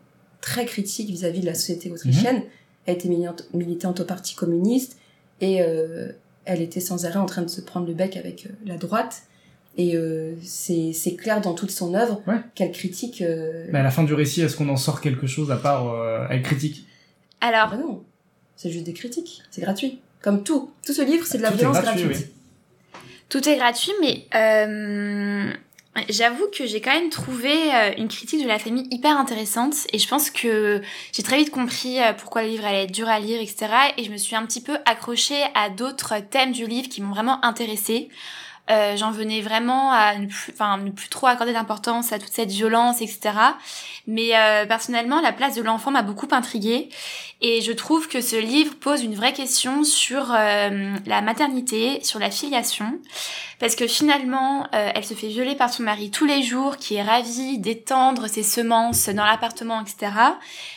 très 0.41 0.67
critique 0.67 1.09
vis-à-vis 1.11 1.41
de 1.41 1.47
la 1.47 1.55
société 1.55 1.91
autrichienne. 1.91 2.43
Elle 2.87 2.95
était 2.95 3.09
militante, 3.09 3.45
militante 3.55 4.01
au 4.01 4.05
Parti 4.05 4.35
communiste 4.35 4.97
et 5.41 5.63
euh, 5.63 6.11
elle 6.45 6.63
était 6.63 6.81
sans 6.81 7.05
arrêt 7.05 7.19
en 7.19 7.27
train 7.27 7.43
de 7.43 7.49
se 7.49 7.61
prendre 7.61 7.87
le 7.87 7.95
bec 7.95 8.17
avec 8.17 8.47
euh, 8.47 8.51
la 8.67 8.77
droite. 8.77 9.23
Et 9.77 9.95
euh, 9.95 10.35
c'est 10.43 10.93
c'est 10.93 11.15
clair 11.15 11.41
dans 11.41 11.55
toute 11.55 11.71
son 11.71 11.95
œuvre 11.95 12.21
Ouais. 12.27 12.41
qu'elle 12.57 12.73
critique. 12.73 13.23
Euh... 13.23 13.67
Mais 13.71 13.79
à 13.79 13.83
la 13.85 13.91
fin 13.93 14.03
du 14.03 14.13
récit, 14.15 14.41
est-ce 14.41 14.57
qu'on 14.57 14.69
en 14.71 14.77
sort 14.77 15.01
quelque 15.01 15.27
chose 15.29 15.53
à 15.53 15.57
part 15.57 15.93
euh, 15.93 16.27
elle 16.31 16.43
critique? 16.43 16.85
Ah 17.41 17.49
Alors, 17.49 17.71
bah 17.71 17.77
non, 17.77 18.03
c'est 18.57 18.71
juste 18.71 18.85
des 18.87 18.93
critiques, 18.95 19.43
c'est 19.51 19.61
gratuit. 19.61 20.01
Comme 20.21 20.43
tout, 20.43 20.71
tout 20.85 20.93
ce 20.93 21.03
livre, 21.03 21.25
c'est 21.27 21.39
de 21.39 21.43
la 21.43 21.51
Tout 21.51 21.55
est 21.55 21.59
violence 21.59 21.81
gratuit, 21.81 22.05
gratuite. 22.07 22.33
Tout 23.29 23.49
est 23.49 23.57
gratuit, 23.57 23.93
mais 24.01 24.25
euh, 24.35 25.53
j'avoue 26.09 26.47
que 26.57 26.67
j'ai 26.67 26.81
quand 26.81 26.93
même 26.93 27.11
trouvé 27.11 27.53
euh, 27.75 27.93
une 27.99 28.09
critique 28.09 28.43
de 28.43 28.49
la 28.49 28.59
famille 28.59 28.87
hyper 28.91 29.17
intéressante 29.19 29.75
et 29.93 29.99
je 29.99 30.09
pense 30.09 30.31
que 30.31 30.81
j'ai 31.13 31.23
très 31.23 31.39
vite 31.39 31.51
compris 31.51 32.01
euh, 32.01 32.13
pourquoi 32.13 32.43
le 32.43 32.49
livre 32.49 32.65
allait 32.65 32.85
être 32.85 32.93
dur 32.93 33.09
à 33.09 33.19
lire, 33.21 33.41
etc. 33.41 33.67
Et 33.97 34.05
je 34.05 34.11
me 34.11 34.17
suis 34.17 34.37
un 34.37 34.47
petit 34.47 34.61
peu 34.61 34.79
accrochée 34.85 35.43
à 35.55 35.71
d'autres 35.71 36.15
thèmes 36.21 36.53
du 36.53 36.67
livre 36.67 36.89
qui 36.89 37.03
m'ont 37.03 37.13
vraiment 37.13 37.45
intéressée. 37.45 38.09
Euh, 38.71 38.97
j'en 38.97 39.11
venais 39.11 39.41
vraiment 39.41 39.93
à 39.93 40.17
ne 40.17 40.27
plus, 40.27 40.53
enfin, 40.53 40.79
ne 40.79 40.91
plus 40.91 41.09
trop 41.09 41.27
accorder 41.27 41.53
d'importance 41.53 42.13
à 42.13 42.19
toute 42.19 42.33
cette 42.33 42.51
violence, 42.51 43.01
etc. 43.01 43.31
Mais 44.07 44.37
euh, 44.37 44.67
personnellement, 44.67 45.21
la 45.21 45.33
place 45.33 45.55
de 45.55 45.63
l'enfant 45.63 45.91
m'a 45.91 46.03
beaucoup 46.03 46.29
intriguée 46.31 46.91
et 47.41 47.61
je 47.61 47.71
trouve 47.71 48.09
que 48.09 48.21
ce 48.21 48.35
livre 48.35 48.75
pose 48.75 49.05
une 49.05 49.15
vraie 49.15 49.33
question 49.33 49.85
sur 49.85 50.33
euh, 50.35 50.97
la 51.07 51.21
maternité, 51.21 52.03
sur 52.03 52.19
la 52.19 52.33
filiation, 52.33 52.99
parce 53.61 53.77
que 53.77 53.87
finalement, 53.87 54.67
euh, 54.75 54.91
elle 54.93 55.05
se 55.05 55.15
fait 55.15 55.29
violer 55.29 55.55
par 55.55 55.73
son 55.73 55.85
mari 55.85 56.11
tous 56.11 56.27
les 56.27 56.43
jours, 56.43 56.79
qui 56.79 56.97
est 56.97 57.03
ravi 57.03 57.59
d'étendre 57.59 58.27
ses 58.27 58.43
semences 58.43 59.09
dans 59.09 59.25
l'appartement, 59.25 59.81
etc. 59.81 60.13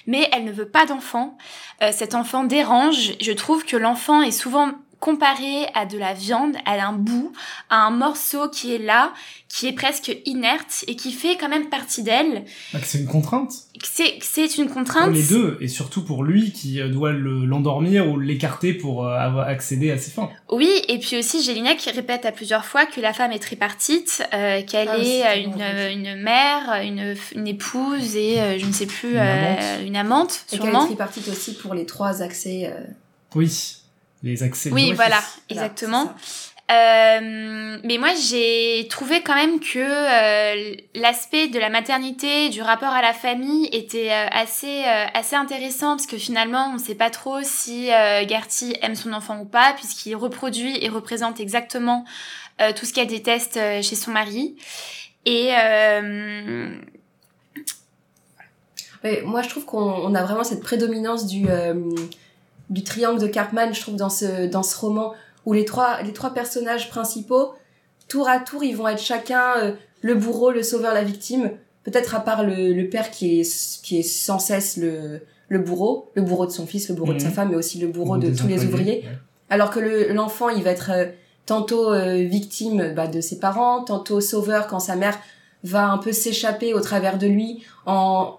Mais 0.06 0.30
elle 0.32 0.46
ne 0.46 0.52
veut 0.52 0.70
pas 0.70 0.86
d'enfant. 0.86 1.36
Euh, 1.82 1.92
cet 1.92 2.14
enfant 2.14 2.44
dérange. 2.44 3.14
Je 3.20 3.32
trouve 3.32 3.66
que 3.66 3.76
l'enfant 3.76 4.22
est 4.22 4.32
souvent 4.32 4.72
comparé 5.02 5.66
à 5.74 5.86
de 5.86 5.98
la 5.98 6.14
viande, 6.14 6.56
à 6.66 6.74
un 6.88 6.94
bout, 6.94 7.34
à 7.70 7.82
un 7.88 7.92
morceau 7.92 8.48
qui 8.48 8.74
est 8.74 8.78
là, 8.78 9.12
qui 9.50 9.68
est 9.68 9.74
presque 9.74 10.16
inerte 10.26 10.86
et 10.88 10.96
qui 10.96 11.12
fait 11.12 11.36
quand 11.38 11.50
même 11.50 11.68
partie 11.70 12.04
d'elle. 12.04 12.46
Bah, 12.72 12.80
que 12.80 12.86
c'est 12.86 13.00
une 13.00 13.08
contrainte 13.08 13.52
C'est 13.84 14.20
c'est 14.22 14.58
une 14.58 14.68
pour 14.68 14.76
contrainte. 14.76 15.12
les 15.14 15.24
deux, 15.24 15.58
et 15.60 15.68
surtout 15.68 16.06
pour 16.06 16.24
lui 16.24 16.54
qui 16.54 16.80
euh, 16.80 16.88
doit 16.88 17.12
le- 17.12 17.46
l'endormir 17.46 18.08
ou 18.10 18.20
l'écarter 18.20 18.74
pour 18.74 19.06
euh, 19.06 19.18
avoir 19.18 19.48
accédé 19.50 19.92
à 19.92 19.98
ses 19.98 20.12
fins. 20.12 20.30
Oui, 20.52 20.70
et 20.88 21.00
puis 21.00 21.18
aussi 21.18 21.44
Gélina 21.44 21.74
qui 21.76 21.90
répète 21.90 22.26
à 22.26 22.32
plusieurs 22.32 22.64
fois 22.64 22.86
que 22.86 23.02
la 23.02 23.12
femme 23.12 23.32
est 23.32 23.40
tripartite, 23.40 24.24
euh, 24.34 24.62
qu'elle 24.62 24.88
Ah 24.88 24.98
est 25.00 25.26
euh, 25.26 25.92
une, 25.92 26.00
une 26.08 26.22
mère, 26.22 26.80
une, 26.84 27.16
une 27.36 27.48
épouse 27.48 28.16
et 28.16 28.40
euh, 28.40 28.60
je 28.60 28.66
ne 28.68 28.72
sais 28.72 28.86
plus, 28.86 29.14
Une 29.14 29.18
euh, 29.18 29.56
amante. 29.56 29.86
une 29.88 29.96
amante, 29.98 30.46
Et 30.54 30.58
qu'elle 30.58 30.60
est 30.60 30.72
sûrement. 30.72 30.86
tripartite 30.86 31.28
aussi 31.28 31.56
pour 31.56 31.74
les 31.74 31.88
trois 31.88 32.22
accès. 32.22 32.68
euh, 32.72 32.80
Oui, 33.36 33.78
les 34.24 34.44
accès. 34.44 34.72
Oui, 34.72 34.94
voilà, 34.94 35.22
exactement. 35.50 36.14
Euh, 36.72 37.78
mais 37.84 37.98
moi, 37.98 38.10
j'ai 38.16 38.88
trouvé 38.90 39.22
quand 39.22 39.36
même 39.36 39.60
que 39.60 39.78
euh, 39.78 40.76
l'aspect 40.96 41.50
de 41.50 41.60
la 41.60 41.70
maternité, 41.70 42.48
du 42.50 42.62
rapport 42.62 42.94
à 42.94 43.02
la 43.02 43.12
famille 43.12 43.68
était 43.74 44.10
euh, 44.12 44.28
assez 44.32 44.84
euh, 44.86 45.06
assez 45.14 45.36
intéressant 45.36 45.98
parce 45.98 46.06
que 46.06 46.18
finalement, 46.18 46.70
on 46.70 46.76
ne 46.76 46.80
sait 46.80 46.96
pas 46.96 47.10
trop 47.10 47.40
si 47.44 47.92
euh, 47.92 48.26
Gertie 48.26 48.74
aime 48.82 48.96
son 48.96 49.12
enfant 49.12 49.40
ou 49.42 49.46
pas 49.46 49.74
puisqu'il 49.74 50.16
reproduit 50.16 50.78
et 50.82 50.88
représente 50.88 51.42
exactement 51.42 52.06
euh, 52.62 52.72
tout 52.74 52.86
ce 52.86 52.94
qu'elle 52.94 53.08
déteste 53.08 53.58
euh, 53.58 53.82
chez 53.82 53.96
son 53.96 54.12
mari. 54.12 54.56
Et 55.26 55.50
euh, 55.54 56.74
Mais 59.04 59.22
moi, 59.26 59.42
je 59.42 59.50
trouve 59.50 59.66
qu'on 59.66 59.82
on 59.82 60.16
a 60.16 60.24
vraiment 60.24 60.46
cette 60.46 60.62
prédominance 60.62 61.28
du, 61.28 61.50
euh, 61.50 61.74
du 62.72 62.84
triangle 62.84 63.20
de 63.22 63.28
Cartman, 63.28 63.74
je 63.74 63.82
trouve, 63.82 63.96
dans 63.98 64.10
ce, 64.10 64.48
dans 64.48 64.64
ce 64.64 64.76
roman, 64.78 65.14
où 65.46 65.54
les 65.54 65.66
trois, 65.66 66.02
les 66.02 66.14
trois 66.14 66.34
personnages 66.34 66.90
principaux, 66.90 67.54
tour 68.08 68.28
à 68.28 68.40
tour, 68.40 68.64
ils 68.64 68.76
vont 68.76 68.88
être 68.88 69.02
chacun 69.02 69.44
euh, 69.60 69.72
le 70.02 70.16
bourreau, 70.16 70.50
le 70.52 70.64
sauveur, 70.64 70.94
la 70.94 71.04
victime. 71.04 71.52
Peut-être 71.84 72.16
à 72.16 72.20
part 72.20 72.44
le, 72.44 72.74
le 72.74 72.90
père 72.90 73.12
qui 73.12 73.40
est, 73.42 73.82
qui 73.84 74.00
est 74.00 74.04
sans 74.04 74.40
cesse 74.40 74.78
le, 74.78 75.22
le 75.50 75.60
bourreau, 75.60 76.10
le 76.16 76.22
bourreau 76.22 76.46
de 76.46 76.52
son 76.52 76.66
fils, 76.66 76.90
le 76.90 76.96
bourreau 76.96 77.14
de 77.14 77.20
sa 77.20 77.28
Mhm. 77.30 77.34
femme, 77.34 77.50
mais 77.50 77.56
aussi 77.58 77.78
le 77.80 77.88
bourreau 77.88 78.16
Ou 78.16 78.20
de 78.20 78.30
tous 78.36 78.48
les 78.48 78.66
ouvriers. 78.66 79.02
ouais. 79.04 79.18
Alors 79.50 79.70
que 79.70 79.80
le- 79.80 80.14
l'enfant, 80.14 80.50
il 80.50 80.64
va 80.64 80.72
être 80.72 80.92
euh, 80.92 81.06
tantôt 81.46 81.92
euh, 81.92 82.24
victime 82.24 82.94
bah, 82.96 83.08
de 83.08 83.20
ses 83.20 83.40
parents, 83.40 83.84
tantôt 83.84 84.22
sauveur 84.22 84.68
quand 84.68 84.80
sa 84.80 84.96
mère 84.96 85.18
va 85.64 85.88
un 85.90 85.98
peu 85.98 86.12
s'échapper 86.14 86.74
au 86.74 86.80
travers 86.82 87.18
de 87.18 87.28
lui 87.28 87.64
en, 87.86 88.38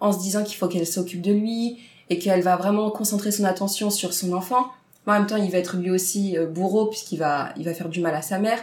en 0.00 0.12
se 0.12 0.18
disant 0.18 0.42
qu'il 0.42 0.56
faut 0.56 0.66
qu'elle 0.68 0.86
s'occupe 0.86 1.22
de 1.22 1.32
lui 1.32 1.78
et 2.12 2.18
qu'elle 2.18 2.42
va 2.42 2.56
vraiment 2.56 2.90
concentrer 2.90 3.32
son 3.32 3.44
attention 3.44 3.88
sur 3.88 4.12
son 4.12 4.34
enfant. 4.34 4.66
En 5.06 5.12
même 5.12 5.26
temps, 5.26 5.36
il 5.36 5.50
va 5.50 5.56
être 5.56 5.78
lui 5.78 5.90
aussi 5.90 6.36
euh, 6.36 6.46
bourreau 6.46 6.86
puisqu'il 6.86 7.18
va, 7.18 7.54
il 7.56 7.64
va 7.64 7.72
faire 7.72 7.88
du 7.88 8.00
mal 8.00 8.14
à 8.14 8.20
sa 8.20 8.38
mère. 8.38 8.58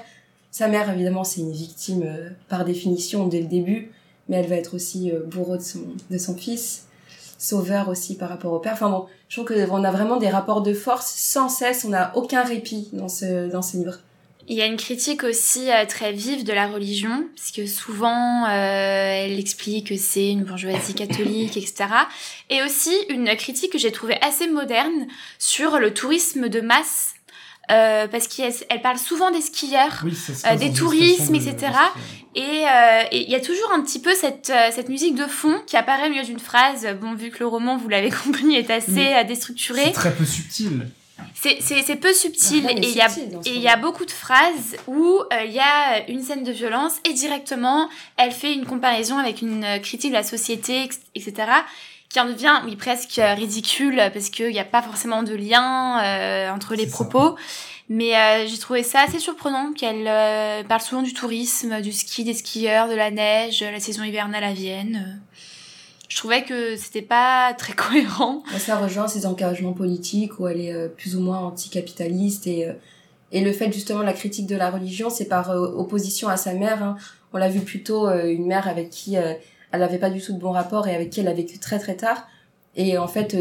Sa 0.51 0.67
mère, 0.67 0.87
évidemment, 0.91 1.23
c'est 1.23 1.41
une 1.41 1.51
victime 1.51 2.03
euh, 2.05 2.29
par 2.47 2.63
définition 2.63 3.27
dès 3.27 3.41
le 3.41 3.47
début, 3.47 3.91
mais 4.27 4.37
elle 4.37 4.47
va 4.47 4.55
être 4.55 4.75
aussi 4.75 5.11
euh, 5.11 5.21
bourreau 5.25 5.57
de 5.57 5.63
son, 5.63 5.79
de 6.11 6.17
son 6.19 6.35
fils, 6.35 6.85
sauveur 7.39 7.89
aussi 7.89 8.15
par 8.15 8.29
rapport 8.29 8.53
au 8.53 8.59
père. 8.59 8.73
Enfin 8.73 8.91
bon, 8.91 9.07
je 9.29 9.41
trouve 9.41 9.57
qu'on 9.57 9.83
a 9.83 9.91
vraiment 9.91 10.17
des 10.17 10.29
rapports 10.29 10.61
de 10.61 10.75
force 10.75 11.11
sans 11.11 11.49
cesse, 11.49 11.85
on 11.85 11.89
n'a 11.89 12.15
aucun 12.15 12.43
répit 12.43 12.89
dans 12.93 13.09
ce, 13.09 13.49
dans 13.49 13.63
ce 13.63 13.77
livre. 13.77 13.97
Il 14.51 14.57
y 14.57 14.61
a 14.63 14.65
une 14.65 14.77
critique 14.77 15.23
aussi 15.23 15.69
euh, 15.71 15.85
très 15.85 16.11
vive 16.11 16.43
de 16.43 16.51
la 16.53 16.67
religion, 16.67 17.25
puisque 17.35 17.67
souvent 17.71 18.45
euh, 18.47 18.49
elle 18.49 19.39
explique 19.39 19.89
que 19.89 19.95
c'est 19.97 20.29
une 20.31 20.43
bourgeoisie 20.43 20.95
catholique, 20.95 21.55
etc. 21.55 21.85
Et 22.49 22.63
aussi 22.63 22.91
une 23.09 23.27
critique 23.35 23.71
que 23.71 23.77
j'ai 23.77 23.91
trouvée 23.91 24.17
assez 24.21 24.47
moderne 24.47 25.07
sur 25.37 25.77
le 25.79 25.93
tourisme 25.93 26.49
de 26.49 26.61
masse, 26.61 27.13
euh, 27.71 28.07
parce 28.07 28.27
qu'elle 28.27 28.51
elle 28.71 28.81
parle 28.81 28.97
souvent 28.97 29.29
des 29.29 29.41
skieurs. 29.41 30.01
Oui, 30.03 30.13
Euh, 30.47 30.55
des 30.55 30.73
tourismes, 30.73 31.35
etc. 31.35 31.55
de- 32.33 32.39
Et 32.41 32.65
euh, 32.67 33.03
il 33.11 33.29
y 33.29 33.35
a 33.35 33.39
toujours 33.39 33.71
un 33.71 33.81
petit 33.81 33.99
peu 34.01 34.15
cette, 34.15 34.51
cette 34.71 34.89
musique 34.89 35.13
de 35.13 35.25
fond 35.27 35.61
qui 35.67 35.77
apparaît 35.77 36.07
au 36.07 36.09
milieu 36.09 36.23
d'une 36.23 36.39
phrase. 36.39 36.87
Bon, 36.99 37.13
vu 37.13 37.29
que 37.29 37.39
le 37.39 37.47
roman, 37.47 37.77
vous 37.77 37.87
l'avez 37.89 38.09
compris, 38.23 38.55
est 38.55 38.71
assez 38.71 38.89
euh, 38.91 39.13
C'est 39.19 39.25
déstructuré, 39.25 39.91
très 39.91 40.11
peu 40.13 40.25
subtil. 40.25 40.87
C'est 41.33 41.57
c'est- 41.61 41.81
c'est 41.83 41.95
peu 41.95 42.13
subtil. 42.13 42.65
Rien 42.65 42.75
n'est 42.75 42.81
Et 42.81 42.89
il 43.55 43.57
y 43.57 43.61
y 43.61 43.67
a 43.67 43.75
beaucoup 43.77 44.05
de 44.05 44.11
phrases 44.11 44.75
où 44.87 45.21
euh, 45.33 45.43
il 45.45 45.51
y 45.51 45.59
a 45.59 46.07
une 46.09 46.21
scène 46.23 46.43
de 46.43 46.51
violence 46.51 46.93
et 47.05 47.13
directement 47.13 47.89
elle 48.17 48.31
fait 48.31 48.53
une 48.53 48.65
comparaison 48.65 49.17
avec 49.17 49.41
une 49.41 49.65
critique 49.81 50.11
de 50.11 50.15
la 50.17 50.23
société, 50.23 50.89
etc. 51.15 51.33
qui 52.09 52.19
en 52.19 52.25
devient 52.25 52.61
oui 52.65 52.75
presque 52.75 53.19
euh, 53.19 53.33
ridicule 53.35 54.01
parce 54.13 54.29
qu'il 54.29 54.49
n'y 54.49 54.59
a 54.59 54.65
pas 54.65 54.81
forcément 54.81 55.21
de 55.23 55.35
lien 55.35 56.01
euh, 56.03 56.49
entre 56.51 56.75
les 56.75 56.85
ça. 56.87 56.91
propos. 56.91 57.35
Mais 57.91 58.15
euh, 58.15 58.45
j'ai 58.47 58.57
trouvé 58.59 58.83
ça 58.83 59.01
assez 59.01 59.17
surprenant 59.17 59.73
qu'elle 59.73 60.03
parle 60.67 60.81
souvent 60.81 61.01
du 61.01 61.11
tourisme, 61.13 61.81
du 61.81 61.91
ski, 61.91 62.23
des 62.23 62.35
skieurs, 62.35 62.87
de 62.87 62.93
la 62.93 63.09
neige, 63.09 63.63
la 63.63 63.79
saison 63.79 64.03
hivernale 64.03 64.43
à 64.43 64.53
Vienne. 64.53 65.19
Je 66.09 66.17
trouvais 66.17 66.43
que 66.43 66.75
c'était 66.75 67.03
pas 67.03 67.53
très 67.53 67.73
cohérent. 67.75 68.43
Ça 68.57 68.77
rejoint 68.77 69.07
ses 69.07 69.25
engagements 69.25 69.73
politiques 69.73 70.39
où 70.39 70.47
elle 70.47 70.59
est 70.59 70.73
euh, 70.73 70.89
plus 70.89 71.15
ou 71.15 71.21
moins 71.21 71.39
anticapitaliste 71.39 72.47
et, 72.47 72.67
euh, 72.67 72.73
et 73.31 73.41
le 73.41 73.53
fait 73.53 73.71
justement 73.71 73.99
de 73.99 74.05
la 74.05 74.13
critique 74.13 74.47
de 74.47 74.55
la 74.55 74.71
religion, 74.71 75.09
c'est 75.09 75.27
par 75.27 75.51
euh, 75.51 75.67
opposition 75.67 76.27
à 76.27 76.35
sa 76.35 76.53
mère. 76.53 76.83
hein. 76.83 76.97
On 77.31 77.37
l'a 77.37 77.47
vu 77.47 77.59
plutôt 77.59 78.09
une 78.09 78.47
mère 78.47 78.67
avec 78.67 78.89
qui 78.89 79.13
elle 79.13 79.37
n'avait 79.71 79.99
pas 79.99 80.09
du 80.09 80.19
tout 80.19 80.33
de 80.33 80.39
bon 80.39 80.49
rapport 80.49 80.87
et 80.87 80.95
avec 80.95 81.11
qui 81.11 81.19
elle 81.19 81.27
a 81.27 81.33
vécu 81.33 81.59
très 81.59 81.77
très 81.77 81.95
tard. 81.95 82.27
Et 82.75 82.97
en 82.97 83.07
fait, 83.07 83.37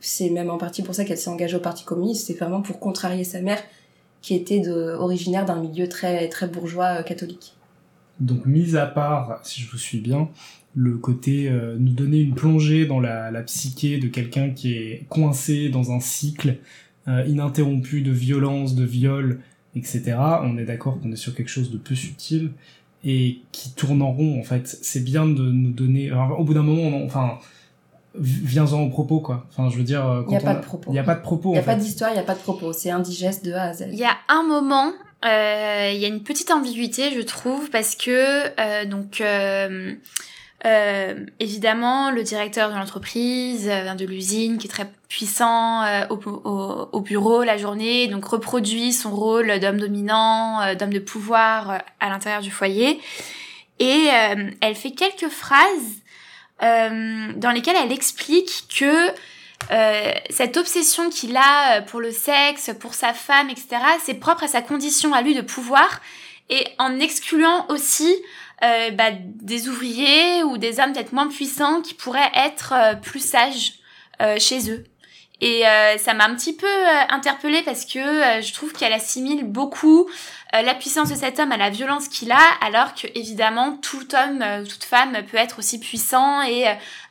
c'est 0.00 0.30
même 0.30 0.48
en 0.48 0.56
partie 0.56 0.82
pour 0.82 0.94
ça 0.94 1.04
qu'elle 1.04 1.18
s'est 1.18 1.28
engagée 1.28 1.58
au 1.58 1.60
Parti 1.60 1.84
communiste. 1.84 2.28
C'est 2.28 2.38
vraiment 2.38 2.62
pour 2.62 2.80
contrarier 2.80 3.24
sa 3.24 3.42
mère 3.42 3.62
qui 4.22 4.34
était 4.34 4.60
de, 4.60 4.94
originaire 4.98 5.44
d'un 5.44 5.60
milieu 5.60 5.86
très 5.86 6.30
très 6.30 6.46
bourgeois 6.46 7.02
catholique. 7.02 7.52
Donc, 8.20 8.46
mis 8.46 8.74
à 8.74 8.86
part, 8.86 9.40
si 9.42 9.60
je 9.60 9.70
vous 9.70 9.76
suis 9.76 10.00
bien, 10.00 10.30
le 10.80 10.96
côté 10.96 11.48
euh, 11.48 11.76
nous 11.78 11.92
donner 11.92 12.20
une 12.20 12.34
plongée 12.34 12.86
dans 12.86 13.00
la, 13.00 13.30
la 13.32 13.42
psyché 13.42 13.98
de 13.98 14.06
quelqu'un 14.06 14.50
qui 14.50 14.74
est 14.74 15.06
coincé 15.08 15.70
dans 15.70 15.90
un 15.90 15.98
cycle 15.98 16.56
euh, 17.08 17.24
ininterrompu 17.26 18.00
de 18.02 18.12
violence, 18.12 18.74
de 18.76 18.84
viol, 18.84 19.40
etc. 19.74 20.14
On 20.42 20.56
est 20.56 20.64
d'accord 20.64 21.00
qu'on 21.00 21.10
est 21.10 21.16
sur 21.16 21.34
quelque 21.34 21.48
chose 21.48 21.70
de 21.72 21.78
peu 21.78 21.94
subtil 21.96 22.52
et 23.04 23.38
qui 23.50 23.72
tourne 23.74 24.02
en 24.02 24.12
rond 24.12 24.38
en 24.38 24.42
fait. 24.44 24.66
C'est 24.82 25.02
bien 25.02 25.26
de 25.26 25.42
nous 25.50 25.70
donner. 25.70 26.10
alors, 26.10 26.38
au 26.38 26.44
bout 26.44 26.54
d'un 26.54 26.62
moment, 26.62 26.96
on- 26.98 27.06
enfin, 27.06 27.38
vi- 28.18 28.40
viens-en 28.44 28.80
au 28.82 28.88
propos 28.90 29.20
quoi. 29.20 29.46
Enfin, 29.50 29.70
je 29.70 29.76
veux 29.78 29.84
dire, 29.84 30.06
euh, 30.06 30.22
Il 30.28 30.32
y 30.32 30.36
a 30.36 30.40
quand 30.40 30.44
pas 30.46 30.52
on 30.54 30.58
de 30.60 30.64
propos. 30.64 30.90
Il 30.92 30.94
y 30.96 30.98
a 30.98 31.04
pas 31.04 31.14
de 31.16 31.22
propos. 31.22 31.48
Il 31.50 31.52
n'y 31.54 31.58
a 31.58 31.62
pas 31.62 31.74
d'histoire, 31.76 32.10
il 32.10 32.14
n'y 32.14 32.20
a 32.20 32.24
pas 32.24 32.34
de 32.34 32.40
propos. 32.40 32.72
C'est 32.72 32.90
indigeste 32.90 33.44
de 33.44 33.52
A 33.52 33.62
à 33.64 33.72
Z. 33.72 33.86
Il 33.90 33.98
y 33.98 34.04
a 34.04 34.16
un 34.28 34.42
moment, 34.44 34.92
euh, 35.24 35.90
il 35.94 35.98
y 36.00 36.04
a 36.04 36.08
une 36.08 36.22
petite 36.22 36.50
ambiguïté, 36.52 37.10
je 37.16 37.20
trouve, 37.22 37.68
parce 37.70 37.96
que 37.96 38.10
euh, 38.60 38.84
donc 38.84 39.20
euh, 39.20 39.94
euh, 40.66 41.14
évidemment 41.38 42.10
le 42.10 42.22
directeur 42.22 42.70
de 42.70 42.74
l'entreprise, 42.76 43.68
euh, 43.70 43.94
de 43.94 44.04
l'usine, 44.04 44.58
qui 44.58 44.66
est 44.66 44.70
très 44.70 44.90
puissant 45.08 45.82
euh, 45.84 46.06
au, 46.10 46.16
au- 46.16 46.88
au 46.92 47.00
bureau 47.00 47.44
la 47.44 47.56
journée, 47.56 48.08
donc 48.08 48.24
reproduit 48.24 48.92
son 48.92 49.10
rôle 49.14 49.58
d'homme 49.60 49.78
dominant, 49.78 50.60
euh, 50.62 50.74
d'homme 50.74 50.92
de 50.92 50.98
pouvoir 50.98 51.82
à 52.00 52.08
l'intérieur 52.08 52.42
du 52.42 52.50
foyer, 52.50 53.00
et 53.78 54.08
elle 54.60 54.74
fait 54.74 54.90
quelques 54.90 55.28
phrases 55.30 56.02
dans 56.60 57.50
lesquelles 57.54 57.76
elle 57.80 57.92
explique 57.92 58.64
que 58.76 59.08
cette 60.30 60.56
obsession 60.56 61.10
qu'il 61.10 61.36
a 61.36 61.82
pour 61.82 62.00
le 62.00 62.10
sexe, 62.10 62.70
pour 62.80 62.94
sa 62.94 63.12
femme, 63.14 63.50
etc., 63.50 63.76
c'est 64.04 64.14
propre 64.14 64.42
à 64.42 64.48
sa 64.48 64.62
condition 64.62 65.14
à 65.14 65.22
lui 65.22 65.36
de 65.36 65.42
pouvoir, 65.42 66.00
et 66.50 66.66
en 66.78 66.98
excluant 66.98 67.66
aussi 67.68 68.12
euh, 68.64 68.90
bah, 68.90 69.10
des 69.12 69.68
ouvriers 69.68 70.42
ou 70.42 70.58
des 70.58 70.80
hommes 70.80 70.92
peut-être 70.92 71.12
moins 71.12 71.28
puissants 71.28 71.80
qui 71.80 71.94
pourraient 71.94 72.32
être 72.34 72.74
euh, 72.74 72.94
plus 72.94 73.24
sages 73.24 73.74
euh, 74.20 74.36
chez 74.38 74.70
eux. 74.70 74.84
Et 75.40 75.64
euh, 75.64 75.96
ça 75.98 76.14
m'a 76.14 76.24
un 76.24 76.34
petit 76.34 76.56
peu 76.56 76.66
interpellée 77.10 77.62
parce 77.62 77.84
que 77.84 78.00
je 78.42 78.52
trouve 78.52 78.72
qu'elle 78.72 78.92
assimile 78.92 79.44
beaucoup 79.44 80.10
la 80.52 80.74
puissance 80.74 81.10
de 81.10 81.14
cet 81.14 81.38
homme 81.38 81.52
à 81.52 81.56
la 81.56 81.70
violence 81.70 82.08
qu'il 82.08 82.32
a, 82.32 82.40
alors 82.60 82.92
que 82.92 83.06
évidemment 83.14 83.76
tout 83.76 84.08
homme, 84.16 84.44
toute 84.68 84.82
femme 84.82 85.16
peut 85.30 85.36
être 85.36 85.60
aussi 85.60 85.78
puissant 85.78 86.42
et 86.42 86.64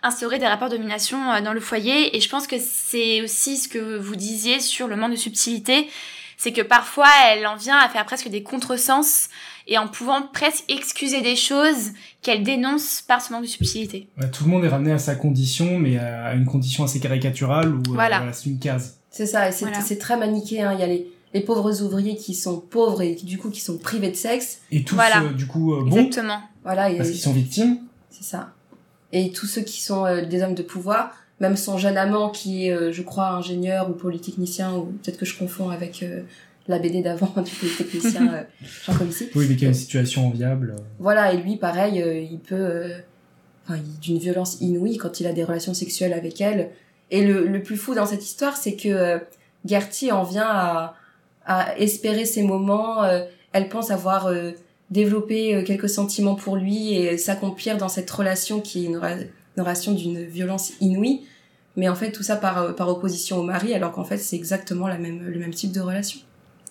instaurer 0.04 0.40
des 0.40 0.48
rapports 0.48 0.68
de 0.68 0.76
domination 0.76 1.40
dans 1.42 1.54
le 1.54 1.62
foyer. 1.62 2.18
Et 2.18 2.20
je 2.20 2.28
pense 2.28 2.48
que 2.48 2.58
c'est 2.60 3.22
aussi 3.22 3.56
ce 3.56 3.70
que 3.70 3.98
vous 3.98 4.18
disiez 4.18 4.60
sur 4.60 4.90
le 4.90 4.98
manque 4.98 5.12
de 5.12 5.16
subtilité, 5.16 5.90
c'est 6.36 6.52
que 6.52 6.62
parfois 6.62 7.08
elle 7.28 7.48
en 7.48 7.56
vient 7.56 7.78
à 7.78 7.88
faire 7.88 8.06
presque 8.06 8.28
des 8.28 8.44
contresens 8.44 9.30
et 9.68 9.78
en 9.78 9.88
pouvant 9.88 10.22
presque 10.34 10.64
excuser 10.70 11.22
des 11.22 11.36
choses 11.36 11.92
qu'elle 12.22 12.44
dénonce 12.44 13.02
par 13.08 13.22
ce 13.22 13.32
manque 13.34 13.44
de 13.44 13.48
subtilité. 13.48 14.08
Ouais, 14.20 14.30
tout 14.32 14.44
le 14.46 14.50
monde 14.50 14.64
est 14.66 14.70
ramené 14.70 14.92
à 14.94 14.98
sa 15.00 15.16
condition, 15.16 15.78
mais 15.80 15.98
à 15.98 16.34
une 16.36 16.46
condition 16.46 16.84
assez 16.84 17.00
caricaturale 17.00 17.74
où 17.74 17.80
euh, 17.80 17.94
Voilà. 17.94 18.18
voilà, 18.20 18.34
c'est 18.34 18.50
une 18.50 18.60
case. 18.60 18.98
C'est 19.12 19.26
ça, 19.26 19.50
et 19.50 19.52
c'est 19.52 19.66
Voilà. 19.66 19.82
très 20.00 20.18
manichéen. 20.18 20.74
Il 20.74 20.80
y 20.80 20.84
a 20.84 20.88
les, 20.88 21.08
les 21.34 21.42
pauvres 21.42 21.82
ouvriers 21.82 22.16
qui 22.16 22.34
sont 22.34 22.60
pauvres 22.60 23.02
et 23.02 23.16
qui, 23.16 23.26
du 23.26 23.38
coup 23.38 23.50
qui 23.50 23.60
sont 23.62 23.78
privés 23.78 24.10
de 24.12 24.16
sexe. 24.16 24.60
Et 24.72 24.84
tous, 24.84 24.96
Voilà. 24.96 25.22
euh, 25.24 25.34
du 25.34 25.48
coup, 25.48 25.74
euh, 25.74 25.84
bons, 25.84 25.98
Exactement. 25.98 26.40
Voilà, 26.64 26.90
et 26.90 26.98
parce 26.98 27.10
qu'ils 27.10 27.20
sont 27.20 27.34
victimes. 27.34 27.80
c'est 28.10 28.24
ça. 28.26 28.54
Et 29.14 29.32
tous 29.32 29.46
ceux 29.48 29.62
qui 29.62 29.82
sont 29.82 30.06
euh, 30.06 30.26
des 30.26 30.42
hommes 30.44 30.54
de 30.56 30.64
pouvoir, 30.64 31.12
même 31.40 31.56
son 31.56 31.78
jeune 31.78 31.98
amant 31.98 32.30
qui 32.30 32.68
est, 32.68 32.72
euh, 32.72 32.92
je 32.92 33.02
crois, 33.02 33.30
ingénieur 33.30 33.90
ou 33.90 33.94
polytechnicien, 33.94 34.74
ou 34.76 34.86
peut-être 35.04 35.18
que 35.18 35.26
je 35.26 35.38
confonds 35.38 35.70
avec 35.70 36.04
euh, 36.04 36.24
la 36.68 36.80
BD 36.80 37.02
d'avant 37.02 37.34
du 37.42 37.52
polytechnicien 37.52 38.34
euh, 38.34 38.44
Jean 38.86 38.94
Covici. 38.96 39.30
Oui, 39.36 39.46
mais 39.50 39.56
qui 39.56 39.66
a 39.66 39.70
une 39.70 39.74
situation 39.74 40.28
enviable. 40.28 40.76
euh. 40.78 40.82
Voilà, 41.00 41.34
et 41.34 41.38
lui, 41.38 41.58
pareil, 41.58 42.02
euh, 42.02 42.20
il 42.20 42.40
peut, 42.40 42.56
euh, 42.56 42.90
enfin, 43.68 43.80
d'une 44.02 44.18
violence 44.18 44.58
inouïe 44.62 44.98
quand 44.98 45.20
il 45.20 45.28
a 45.28 45.34
des 45.34 45.44
relations 45.44 45.74
sexuelles 45.74 46.14
avec 46.14 46.42
elle. 46.42 46.70
Et 47.12 47.26
le, 47.26 47.48
le 47.48 47.64
plus 47.64 47.78
fou 47.78 47.96
dans 47.96 48.06
cette 48.06 48.24
histoire, 48.24 48.58
c'est 48.58 48.76
que 48.76 48.90
euh, 48.90 49.18
Gertie 49.66 50.12
en 50.12 50.24
vient 50.24 50.48
à, 50.48 50.96
à 51.46 51.78
espérer 51.80 52.26
ces 52.26 52.44
moments. 52.44 53.04
elle 53.54 53.70
pense 53.70 53.90
avoir 53.92 54.30
développé 54.92 55.64
quelques 55.66 55.90
sentiments 55.90 56.36
pour 56.36 56.56
lui 56.58 56.94
et 56.94 57.18
s'accomplir 57.18 57.78
dans 57.78 57.90
cette 57.90 58.10
relation 58.12 58.60
qui 58.62 58.84
est 58.84 58.88
une, 58.88 59.00
relation 59.58 59.94
d'une 59.94 60.24
violence 60.24 60.74
inouïe. 60.82 61.22
Mais 61.76 61.88
en 61.90 61.96
fait, 61.96 62.12
tout 62.12 62.24
ça 62.24 62.36
par, 62.36 62.76
par 62.76 62.90
opposition 62.90 63.38
au 63.38 63.44
mari, 63.44 63.74
alors 63.74 63.92
qu'en 63.94 64.04
fait, 64.04 64.18
c'est 64.18 64.36
exactement 64.36 64.88
la 64.88 64.98
même, 64.98 65.26
le 65.26 65.40
même 65.40 65.54
type 65.54 65.72
de 65.72 65.82
relation. 65.82 66.20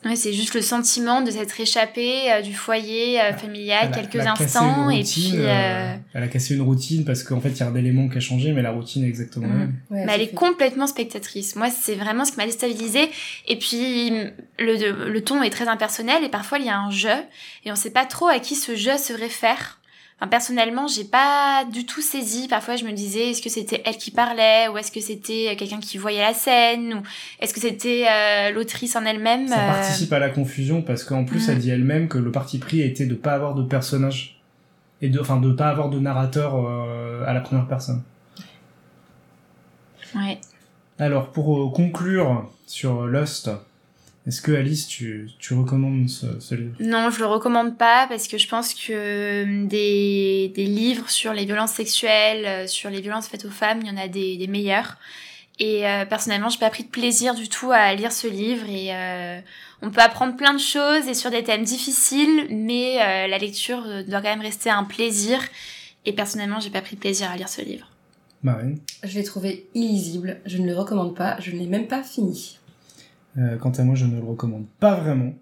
Ouais, 0.07 0.17
c'est 0.17 0.33
juste 0.33 0.55
le 0.55 0.63
sentiment 0.63 1.21
de 1.21 1.31
s'être 1.31 1.61
échappé 1.61 2.31
euh, 2.33 2.41
du 2.43 2.55
foyer 2.55 3.21
euh, 3.21 3.33
familial 3.33 3.81
Elle 3.87 3.93
a- 3.93 3.97
quelques 4.03 4.15
elle 4.15 4.21
a 4.29 4.33
cassé 4.35 4.45
instants 4.45 4.89
et 4.91 5.03
puis 5.03 5.31
euh, 5.35 5.47
euh, 5.49 5.95
Elle 6.15 6.23
a 6.23 6.29
cassé 6.29 6.55
une 6.55 6.63
routine 6.63 7.05
parce 7.05 7.23
qu'en 7.23 7.41
fait, 7.41 7.49
il 7.51 7.59
y 7.61 7.63
a 7.63 7.67
un 7.67 7.75
élément 7.75 8.09
qui 8.09 8.17
a 8.19 8.21
changé, 8.21 8.53
mais 8.53 8.63
la 8.63 8.71
routine 8.71 9.05
est 9.05 9.09
exactement 9.09 9.49
la 9.49 9.53
Mhm. 9.55 9.59
même. 9.59 9.75
Ouais, 9.91 10.05
mais 10.07 10.13
elle 10.13 10.19
ça 10.21 10.23
est 10.23 10.27
fait- 10.29 10.35
complètement 10.35 10.87
spectatrice. 10.87 11.57
Moi, 11.57 11.69
c'est 11.71 11.95
vraiment 11.97 12.25
ce 12.25 12.33
qui 12.33 12.37
m'a 12.39 12.47
déstabilisée. 12.47 13.11
Et 13.49 13.59
puis, 13.59 14.11
le, 14.59 15.09
le 15.11 15.21
ton 15.25 15.43
est 15.43 15.51
très 15.51 15.69
impersonnel 15.69 16.23
et 16.25 16.29
parfois 16.29 16.59
il 16.59 16.67
y 16.67 16.71
a 16.71 16.79
un 16.79 16.91
jeu 16.91 17.09
et 17.65 17.73
on 17.73 17.77
sait 17.77 17.91
pas 17.91 18.05
trop 18.05 18.29
à 18.29 18.39
qui 18.39 18.55
ce 18.55 18.77
jeu 18.77 18.97
se 18.97 19.13
réfère. 19.13 19.79
Enfin, 20.19 20.29
personnellement, 20.29 20.87
j'ai 20.87 21.05
pas 21.05 21.65
du 21.71 21.85
tout 21.85 22.01
saisi. 22.01 22.49
Parfois, 22.49 22.77
je 22.77 22.85
me 22.85 22.93
disais, 22.93 23.31
est-ce 23.31 23.43
que 23.43 23.51
c'était 23.51 23.83
elle 23.85 23.97
qui 23.99 24.11
parlait 24.11 24.69
ou 24.69 24.79
est-ce 24.79 24.91
que 24.91 25.01
c'était 25.01 25.55
quelqu'un 25.59 25.79
qui 25.79 25.99
voyait 25.99 26.23
la 26.23 26.33
scène 26.33 26.95
ou 26.95 27.03
est-ce 27.41 27.53
que 27.53 27.61
c'était 27.61 28.07
euh, 28.11 28.51
l'autrice 28.51 28.97
en 28.97 29.05
elle-même 29.05 29.49
Ça 29.49 29.63
euh, 29.63 29.73
participe 29.73 30.13
à 30.13 30.19
la 30.19 30.31
confusion 30.31 30.81
parce 30.81 31.05
qu'en 31.05 31.25
plus, 31.25 31.49
elle 31.49 31.59
dit 31.59 31.71
elle-même 31.71 32.09
que 32.09 32.19
le 32.19 32.33
parti 32.33 32.59
pris 32.59 32.81
était 32.81 33.07
de 33.07 33.15
pas 33.15 33.33
avoir 33.33 33.55
de 33.55 33.63
personnage 33.63 34.37
et 35.03 35.09
de, 35.09 35.21
enfin, 35.21 35.41
de 35.41 35.53
pas 35.53 35.69
avoir 35.69 35.91
de 35.91 35.99
narrateur 35.99 36.55
euh, 36.57 37.25
à 37.27 37.33
la 37.33 37.41
première 37.41 37.67
personne. 37.67 38.03
Ouais. 40.15 40.39
Alors, 40.99 41.31
pour 41.33 41.59
euh, 41.59 41.71
conclure 41.71 42.51
sur 42.67 43.03
euh, 43.03 43.11
Lust, 43.11 43.51
est-ce 44.27 44.43
que 44.43 44.53
Alice, 44.53 44.87
tu, 44.89 45.29
tu 45.39 45.55
recommandes 45.55 46.09
ce, 46.09 46.41
ce 46.41 46.55
livre? 46.55 46.75
Non, 46.81 47.11
je 47.11 47.21
le 47.21 47.27
recommande 47.27 47.79
pas 47.79 48.07
parce 48.09 48.27
que 48.29 48.39
je 48.39 48.49
pense 48.49 48.75
que 48.75 48.93
euh, 48.93 49.67
des, 49.67 50.53
des 50.55 50.65
livres 50.65 51.09
sur 51.09 51.33
les 51.33 51.45
violences 51.45 51.73
sexuelles, 51.73 52.45
euh, 52.45 52.67
sur 52.67 52.91
les 52.91 53.01
violences 53.01 53.29
faites 53.29 53.45
aux 53.45 53.51
femmes, 53.51 53.81
il 53.83 53.89
y 53.89 53.91
en 53.91 53.97
a 53.97 54.09
des, 54.09 54.37
des 54.37 54.47
meilleurs. 54.47 54.97
Et 55.59 55.87
euh, 55.87 56.05
personnellement, 56.05 56.51
j'ai 56.51 56.59
pas 56.59 56.71
pris 56.71 56.85
de 56.85 56.89
plaisir 56.89 57.35
du 57.35 57.49
tout 57.49 57.71
à 57.73 57.95
lire 57.95 58.13
ce 58.13 58.27
livre 58.27 58.69
et 58.69 58.95
euh, 58.95 59.41
on 59.81 59.91
peut 59.91 60.03
apprendre 60.03 60.37
plein 60.37 60.53
de 60.53 60.61
choses 60.61 61.09
et 61.09 61.15
sur 61.15 61.31
des 61.31 61.43
thèmes 61.43 61.65
difficiles, 61.65 62.47
mais 62.51 63.01
euh, 63.01 63.27
la 63.27 63.39
lecture 63.39 63.83
doit 64.07 64.21
quand 64.21 64.29
même 64.29 64.43
rester 64.43 64.69
un 64.69 64.85
plaisir. 64.85 65.39
Et 66.05 66.13
personnellement, 66.13 66.61
j'ai 66.61 66.71
pas 66.71 66.83
pris 66.83 66.97
de 66.97 67.01
plaisir 67.01 67.31
à 67.31 67.37
lire 67.37 67.49
ce 67.49 67.63
livre. 67.63 67.89
Marine? 68.43 68.79
Je 69.03 69.15
l'ai 69.15 69.25
trouvé 69.25 69.67
illisible, 69.75 70.41
je 70.45 70.59
ne 70.59 70.67
le 70.67 70.77
recommande 70.77 71.17
pas, 71.17 71.37
je 71.41 71.51
ne 71.53 71.59
l'ai 71.59 71.67
même 71.67 71.87
pas 71.87 72.03
fini. 72.03 72.59
Euh, 73.39 73.57
Quant 73.57 73.71
à 73.71 73.83
moi, 73.83 73.95
je 73.95 74.07
ne 74.07 74.17
le 74.19 74.25
recommande 74.25 74.65
pas 74.81 74.95
vraiment, 74.95 75.35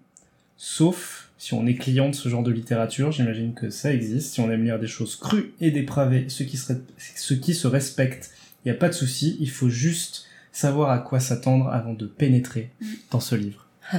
sauf 0.57 1.29
si 1.37 1.53
on 1.53 1.65
est 1.65 1.75
client 1.75 2.09
de 2.09 2.15
ce 2.15 2.29
genre 2.29 2.43
de 2.43 2.51
littérature, 2.51 3.11
j'imagine 3.11 3.53
que 3.53 3.69
ça 3.69 3.93
existe. 3.93 4.33
Si 4.33 4.39
on 4.39 4.49
aime 4.51 4.63
lire 4.63 4.79
des 4.79 4.87
choses 4.87 5.15
crues 5.15 5.53
et 5.61 5.71
dépravées, 5.71 6.25
ce 6.29 6.43
qui 6.43 6.57
se, 6.57 6.73
ce 6.97 7.33
qui 7.33 7.53
se 7.53 7.67
respecte, 7.67 8.31
il 8.63 8.69
n'y 8.71 8.75
a 8.75 8.79
pas 8.79 8.87
de 8.89 8.93
souci, 8.93 9.37
il 9.39 9.49
faut 9.49 9.69
juste 9.69 10.25
savoir 10.51 10.89
à 10.91 10.99
quoi 10.99 11.19
s'attendre 11.19 11.67
avant 11.69 11.93
de 11.93 12.05
pénétrer 12.05 12.69
Mm. 12.81 12.85
dans 13.11 13.19
ce 13.19 13.35
livre. 13.35 13.65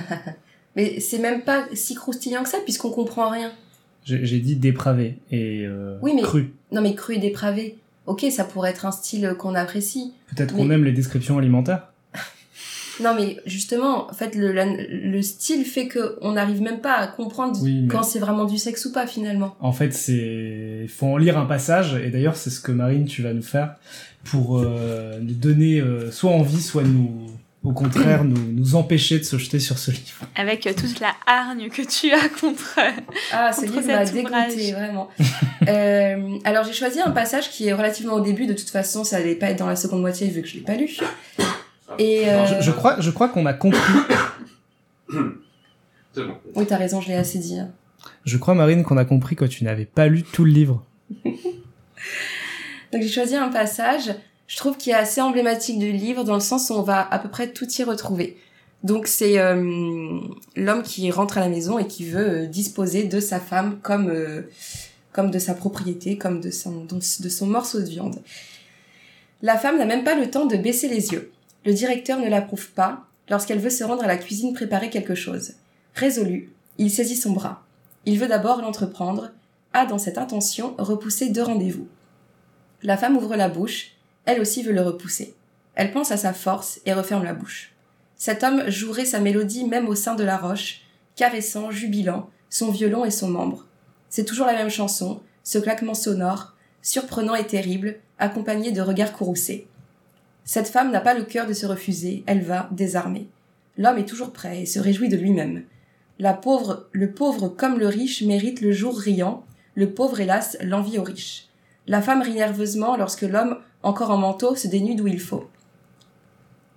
Mais 0.77 1.01
c'est 1.01 1.19
même 1.19 1.43
pas 1.43 1.67
si 1.75 1.95
croustillant 1.95 2.43
que 2.43 2.49
ça, 2.49 2.59
puisqu'on 2.65 2.91
comprend 2.91 3.31
rien. 3.31 3.53
J'ai 4.05 4.39
dit 4.41 4.57
dépravé 4.57 5.19
et 5.33 5.65
euh, 5.67 5.99
Oui, 6.03 6.13
mais- 6.15 6.23
cru. 6.23 6.53
Non 6.71 6.81
mais 6.81 6.95
cru 6.95 7.15
et 7.15 7.19
dépravé, 7.19 7.77
ok, 8.07 8.25
ça 8.31 8.45
pourrait 8.45 8.71
être 8.71 8.87
un 8.87 8.93
style 8.93 9.35
qu'on 9.39 9.55
apprécie. 9.57 10.13
Peut-être 10.35 10.55
qu'on 10.55 10.71
aime 10.71 10.85
les 10.85 10.93
descriptions 10.93 11.39
alimentaires. 11.39 11.89
Non 13.01 13.15
mais 13.15 13.37
justement, 13.47 14.11
en 14.11 14.15
fait, 14.15 14.35
le, 14.35 14.53
la- 14.53 14.65
le 14.67 15.21
style 15.23 15.65
fait 15.65 15.87
que 15.89 16.17
on 16.23 16.33
n'arrive 16.33 16.63
même 16.63 16.81
pas 16.81 16.95
à 16.95 17.07
comprendre 17.07 17.59
Oui, 17.63 17.81
mais- 17.83 17.89
quand 17.89 18.03
c'est 18.03 18.19
vraiment 18.19 18.45
du 18.45 18.59
sexe 18.59 18.85
ou 18.87 18.93
pas 18.93 19.07
finalement. 19.07 19.55
En 19.61 19.73
fait, 19.73 19.93
c'est 19.93 20.81
il 20.83 20.89
faut 20.89 21.07
en 21.07 21.17
lire 21.17 21.37
un 21.39 21.47
passage 21.47 21.95
et 21.95 22.11
d'ailleurs 22.11 22.37
c'est 22.37 22.51
ce 22.51 22.61
que 22.61 22.73
Marine 22.73 23.05
tu 23.07 23.23
vas 23.23 23.33
nous 23.33 23.43
faire 23.43 23.75
pour 24.25 24.59
euh, 24.59 25.19
nous 25.21 25.35
donner 25.35 25.81
euh, 25.81 26.11
soit 26.11 26.31
envie, 26.31 26.61
soit 26.63 26.83
nous 26.85 27.27
au 27.65 27.73
contraire 27.73 28.23
nous 28.23 28.53
nous 28.53 28.77
empêcher 28.77 29.19
de 29.19 29.25
se 29.25 29.37
jeter 29.39 29.59
sur 29.59 29.77
ce 29.79 29.91
livre. 29.91 30.25
Avec 30.37 30.67
euh, 30.67 30.73
toute 30.73 31.01
la 31.01 31.13
hargne 31.27 31.69
que 31.69 31.83
tu 31.83 32.13
as 32.13 32.29
contre. 32.29 32.79
Ah, 33.33 33.53
ce 33.53 33.63
Contre 33.63 33.73
livre 33.75 33.87
m'a 33.89 34.05
dégoûté, 34.05 34.73
vraiment. 34.73 35.09
Euh, 35.69 36.37
alors 36.45 36.65
j'ai 36.65 36.73
choisi 36.75 37.01
un 37.01 37.11
passage 37.11 37.51
qui 37.51 37.67
est 37.67 37.73
relativement 37.73 38.13
au 38.15 38.21
début, 38.21 38.47
de 38.47 38.53
toute 38.53 38.71
façon 38.71 39.03
ça 39.03 39.17
allait 39.17 39.35
pas 39.35 39.51
être 39.51 39.59
dans 39.59 39.67
la 39.67 39.75
seconde 39.75 40.01
moitié 40.03 40.29
vu 40.29 40.41
que 40.43 40.47
je 40.47 40.55
l'ai 40.55 40.61
pas 40.61 40.77
lu. 40.77 40.97
Et 41.99 42.29
euh... 42.29 42.33
Alors, 42.33 42.47
je, 42.47 42.61
je 42.61 42.71
crois 42.71 42.97
je 43.01 43.11
crois 43.11 43.29
qu'on 43.29 43.47
a 43.47 43.53
compris. 43.53 43.81
C'est 46.13 46.25
bon. 46.25 46.37
Oui, 46.55 46.65
t'as 46.67 46.79
raison, 46.79 47.01
je 47.01 47.09
l'ai 47.09 47.15
assez 47.15 47.39
dit. 47.39 47.59
Je 48.25 48.37
crois 48.39 48.55
Marine 48.55 48.85
qu'on 48.85 48.97
a 48.97 49.05
compris 49.05 49.37
que 49.37 49.45
tu 49.45 49.65
n'avais 49.65 49.85
pas 49.85 50.07
lu 50.07 50.23
tout 50.23 50.45
le 50.45 50.51
livre. 50.51 50.85
Donc 52.93 53.03
j'ai 53.03 53.09
choisi 53.09 53.37
un 53.37 53.49
passage, 53.49 54.15
je 54.47 54.57
trouve 54.57 54.77
qui 54.77 54.91
est 54.91 54.95
assez 54.95 55.21
emblématique 55.21 55.79
du 55.79 55.93
livre 55.93 56.25
dans 56.25 56.35
le 56.35 56.41
sens 56.41 56.71
où 56.71 56.75
on 56.75 56.83
va 56.83 57.01
à 57.01 57.19
peu 57.19 57.29
près 57.29 57.53
tout 57.53 57.69
y 57.69 57.83
retrouver. 57.83 58.37
Donc 58.85 59.07
c'est 59.07 59.39
euh, 59.39 60.21
l'homme 60.55 60.83
qui 60.83 61.11
rentre 61.11 61.39
à 61.39 61.41
la 61.41 61.49
maison 61.49 61.79
et 61.79 61.87
qui 61.87 62.05
veut 62.05 62.29
euh, 62.29 62.47
disposer 62.47 63.05
de 63.05 63.21
sa 63.21 63.41
femme 63.41 63.79
comme 63.83 64.09
euh, 64.11 64.43
comme 65.13 65.31
de 65.31 65.39
sa 65.39 65.55
propriété, 65.55 66.19
comme 66.19 66.41
de 66.41 66.51
son 66.51 66.85
de 66.85 67.29
son 67.29 67.47
morceau 67.47 67.81
de 67.81 67.87
viande. 67.87 68.17
La 69.43 69.57
femme 69.57 69.79
n'a 69.79 69.85
même 69.85 70.05
pas 70.05 70.15
le 70.15 70.31
temps 70.31 70.47
de 70.47 70.57
baisser 70.57 70.89
les 70.89 71.13
yeux. 71.13 71.33
Le 71.67 71.75
directeur 71.75 72.21
ne 72.21 72.29
l'approuve 72.29 72.71
pas 72.71 73.07
lorsqu'elle 73.29 73.59
veut 73.59 73.71
se 73.71 73.83
rendre 73.83 74.05
à 74.05 74.07
la 74.07 74.17
cuisine 74.17 74.55
préparer 74.55 74.89
quelque 74.89 75.17
chose. 75.17 75.55
Résolu, 75.97 76.53
il 76.79 76.93
saisit 76.93 77.17
son 77.17 77.33
bras. 77.33 77.65
Il 78.05 78.21
veut 78.21 78.29
d'abord 78.29 78.63
l'entreprendre, 78.63 79.33
a 79.73 79.85
dans 79.85 79.99
cette 79.99 80.17
intention 80.17 80.77
repoussé 80.79 81.29
deux 81.29 81.43
rendez-vous. 81.43 81.89
La 82.85 82.97
femme 82.97 83.17
ouvre 83.17 83.35
la 83.35 83.49
bouche, 83.49 83.97
elle 84.27 84.41
aussi 84.41 84.63
veut 84.63 84.73
le 84.73 84.81
repousser. 84.81 85.35
Elle 85.75 85.91
pense 85.91 86.13
à 86.13 86.17
sa 86.17 86.33
force 86.33 86.81
et 86.87 86.93
referme 86.93 87.25
la 87.25 87.35
bouche. 87.35 87.73
Cet 88.15 88.45
homme 88.45 88.71
jouerait 88.71 89.05
sa 89.05 89.19
mélodie 89.19 89.65
même 89.65 89.89
au 89.89 89.97
sein 89.97 90.15
de 90.15 90.23
la 90.23 90.37
roche, 90.37 90.83
caressant, 91.17 91.73
jubilant, 91.73 92.31
son 92.49 92.71
violon 92.71 93.05
et 93.05 93.11
son 93.11 93.29
membre. 93.29 93.67
C'est 94.09 94.25
toujours 94.25 94.47
la 94.47 94.55
même 94.55 94.71
chanson, 94.71 95.21
ce 95.43 95.59
claquement 95.59 95.95
sonore, 95.95 96.55
surprenant 96.81 97.35
et 97.35 97.47
terrible, 97.47 97.97
accompagné 98.21 98.71
de 98.71 98.83
regards 98.83 99.13
courroucés. 99.13 99.67
Cette 100.47 100.69
femme 100.69 100.93
n'a 100.93 101.01
pas 101.01 101.13
le 101.13 101.25
cœur 101.25 101.49
de 101.49 101.53
se 101.53 101.67
refuser, 101.67 102.23
elle 102.27 102.43
va, 102.43 102.69
désarmée. 102.71 103.27
L'homme 103.77 103.99
est 103.99 104.09
toujours 104.09 104.33
prêt 104.33 104.63
et 104.63 104.67
se 104.67 104.79
réjouit 104.79 105.09
de 105.09 105.17
lui-même. 105.17 105.65
La 106.21 106.35
pauvre, 106.35 106.87
le 106.93 107.11
pauvre 107.11 107.49
comme 107.49 107.81
le 107.81 107.89
riche 107.89 108.23
mérite 108.23 108.61
le 108.61 108.71
jour 108.71 108.97
riant, 108.97 109.45
le 109.75 109.91
pauvre 109.91 110.21
hélas 110.21 110.57
l'envie 110.63 110.99
au 110.99 111.03
riche. 111.03 111.49
La 111.89 112.01
femme 112.01 112.23
rit 112.23 112.35
nerveusement 112.35 112.97
lorsque 112.97 113.23
l'homme, 113.23 113.59
encore 113.83 114.11
en 114.11 114.19
manteau, 114.19 114.55
se 114.55 114.69
dénude 114.69 115.01
où 115.01 115.09
il 115.09 115.21
faut. 115.21 115.51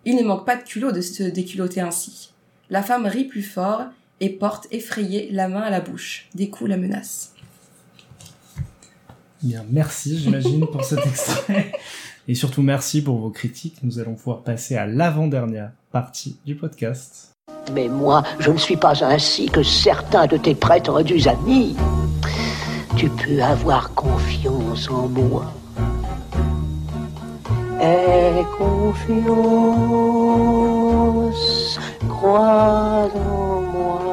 Il 0.03 0.15
ne 0.15 0.23
manque 0.23 0.47
pas 0.47 0.55
de 0.55 0.63
culot 0.63 0.91
de 0.91 1.01
se 1.01 1.23
déculotter 1.23 1.79
ainsi. 1.79 2.33
La 2.71 2.81
femme 2.81 3.05
rit 3.05 3.25
plus 3.25 3.43
fort 3.43 3.83
et 4.19 4.29
porte 4.29 4.67
effrayée 4.71 5.29
la 5.31 5.47
main 5.47 5.61
à 5.61 5.69
la 5.69 5.79
bouche. 5.79 6.27
Des 6.33 6.49
coups 6.49 6.71
la 6.71 6.77
menacent. 6.77 7.33
Bien, 9.43 9.63
merci 9.69 10.17
j'imagine 10.17 10.65
pour 10.67 10.83
cet 10.83 10.99
extrait. 11.05 11.71
Et 12.29 12.35
surtout, 12.35 12.61
merci 12.61 13.01
pour 13.01 13.17
vos 13.17 13.31
critiques. 13.31 13.77
Nous 13.81 13.97
allons 13.97 14.13
pouvoir 14.13 14.43
passer 14.43 14.75
à 14.75 14.85
l'avant-dernière 14.85 15.71
partie 15.91 16.37
du 16.45 16.53
podcast. 16.53 17.31
Mais 17.73 17.87
moi, 17.87 18.21
je 18.37 18.51
ne 18.51 18.57
suis 18.57 18.75
pas 18.75 19.03
ainsi 19.03 19.47
que 19.47 19.63
certains 19.63 20.27
de 20.27 20.37
tes 20.37 20.53
prêtres 20.53 21.27
amis. 21.27 21.75
Tu 22.97 23.09
peux 23.09 23.41
avoir 23.41 23.95
confiance 23.95 24.91
en 24.91 25.07
moi. 25.07 25.51
Aie 27.81 28.45
confiance, 28.59 28.99
crois 32.09 33.09
en 33.15 33.61
moi, 33.61 34.08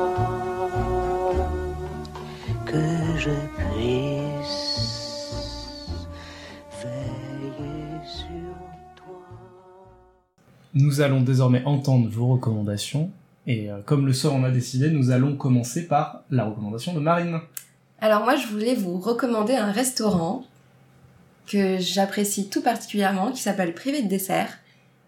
Nous 10.78 11.00
allons 11.00 11.22
désormais 11.22 11.64
entendre 11.64 12.06
vos 12.10 12.26
recommandations. 12.26 13.10
Et 13.46 13.70
euh, 13.70 13.78
comme 13.86 14.04
le 14.04 14.12
sort 14.12 14.34
en 14.34 14.44
a 14.44 14.50
décidé, 14.50 14.90
nous 14.90 15.10
allons 15.10 15.34
commencer 15.34 15.86
par 15.86 16.20
la 16.30 16.44
recommandation 16.44 16.92
de 16.92 17.00
Marine. 17.00 17.40
Alors 17.98 18.24
moi, 18.24 18.36
je 18.36 18.46
voulais 18.46 18.74
vous 18.74 18.98
recommander 18.98 19.54
un 19.54 19.72
restaurant 19.72 20.44
que 21.46 21.78
j'apprécie 21.78 22.50
tout 22.50 22.60
particulièrement, 22.60 23.32
qui 23.32 23.40
s'appelle 23.40 23.72
Privé 23.72 24.02
de 24.02 24.08
dessert 24.08 24.58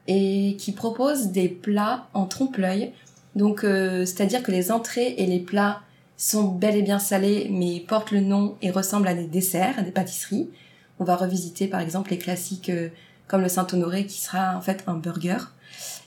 et 0.06 0.56
qui 0.58 0.72
propose 0.72 1.32
des 1.32 1.50
plats 1.50 2.06
en 2.14 2.24
trompe-l'œil. 2.24 2.92
Donc, 3.36 3.62
euh, 3.62 4.06
c'est-à-dire 4.06 4.42
que 4.42 4.50
les 4.50 4.72
entrées 4.72 5.16
et 5.18 5.26
les 5.26 5.40
plats 5.40 5.82
sont 6.16 6.44
bel 6.44 6.76
et 6.76 6.82
bien 6.82 6.98
salés, 6.98 7.48
mais 7.50 7.84
portent 7.86 8.12
le 8.12 8.20
nom 8.20 8.56
et 8.62 8.70
ressemblent 8.70 9.08
à 9.08 9.14
des 9.14 9.26
desserts, 9.26 9.78
à 9.78 9.82
des 9.82 9.90
pâtisseries. 9.90 10.48
On 10.98 11.04
va 11.04 11.14
revisiter 11.14 11.66
par 11.66 11.80
exemple 11.80 12.10
les 12.10 12.18
classiques 12.18 12.70
euh, 12.70 12.88
comme 13.26 13.42
le 13.42 13.50
Saint-Honoré 13.50 14.06
qui 14.06 14.18
sera 14.18 14.56
en 14.56 14.62
fait 14.62 14.82
un 14.86 14.94
burger. 14.94 15.36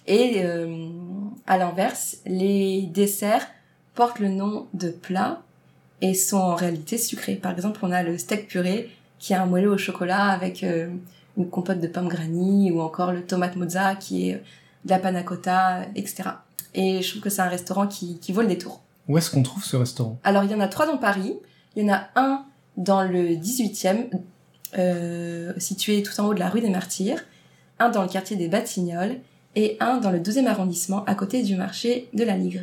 Et 0.08 0.44
euh, 0.44 0.88
à 1.48 1.58
l'inverse, 1.58 2.18
les 2.26 2.84
desserts 2.84 3.48
portent 3.96 4.20
le 4.20 4.30
nom 4.30 4.68
de 4.74 4.90
plats 4.90 5.42
et 6.02 6.14
sont 6.14 6.38
en 6.38 6.56
réalité 6.56 6.98
sucrés. 6.98 7.36
Par 7.36 7.52
exemple, 7.52 7.80
on 7.84 7.92
a 7.92 8.04
le 8.04 8.18
steak 8.18 8.48
purée 8.48 8.90
qui 9.20 9.34
est 9.34 9.36
un 9.36 9.46
moelleux 9.46 9.70
au 9.70 9.78
chocolat 9.78 10.26
avec 10.26 10.64
euh, 10.64 10.90
une 11.38 11.50
compote 11.50 11.80
de 11.80 11.88
pommes 11.88 12.08
granny 12.08 12.72
ou 12.72 12.82
encore 12.82 13.12
le 13.12 13.24
tomate 13.24 13.56
mozza 13.56 13.96
qui 13.96 14.30
est 14.30 14.44
de 14.86 14.90
la 14.90 14.98
panna 14.98 15.22
cotta, 15.22 15.84
etc. 15.96 16.24
Et 16.74 17.02
je 17.02 17.10
trouve 17.12 17.22
que 17.22 17.30
c'est 17.30 17.42
un 17.42 17.50
restaurant 17.50 17.88
qui, 17.88 18.18
qui 18.18 18.32
vaut 18.32 18.42
le 18.42 18.48
détour. 18.48 18.82
Où 19.08 19.18
est-ce 19.18 19.30
qu'on 19.30 19.44
trouve 19.44 19.64
ce 19.64 19.76
restaurant? 19.76 20.18
Alors, 20.24 20.44
il 20.44 20.52
y 20.52 20.56
en 20.56 20.60
a 20.60 20.68
trois 20.68 20.88
dans 20.88 20.98
Paris. 20.98 21.36
Il 21.76 21.84
y 21.84 21.90
en 21.90 21.94
a 21.94 22.08
un 22.16 22.46
dans 22.78 23.04
le 23.04 23.36
18e, 23.36 24.10
euh, 24.78 25.54
situé 25.58 26.02
tout 26.02 26.20
en 26.20 26.28
haut 26.28 26.34
de 26.34 26.40
la 26.40 26.50
rue 26.50 26.62
des 26.62 26.70
Martyrs, 26.70 27.24
un 27.80 27.90
dans 27.90 28.02
le 28.02 28.08
quartier 28.08 28.38
des 28.38 28.48
Batignolles 28.48 29.20
et 29.56 29.78
un 29.80 29.98
dans 29.98 30.12
le 30.12 30.20
12e 30.20 30.48
arrondissement 30.48 31.04
à 31.06 31.16
côté 31.16 31.44
du 31.44 31.56
marché 31.56 32.08
de 32.14 32.24
la 32.24 32.38
Ligre. 32.38 32.62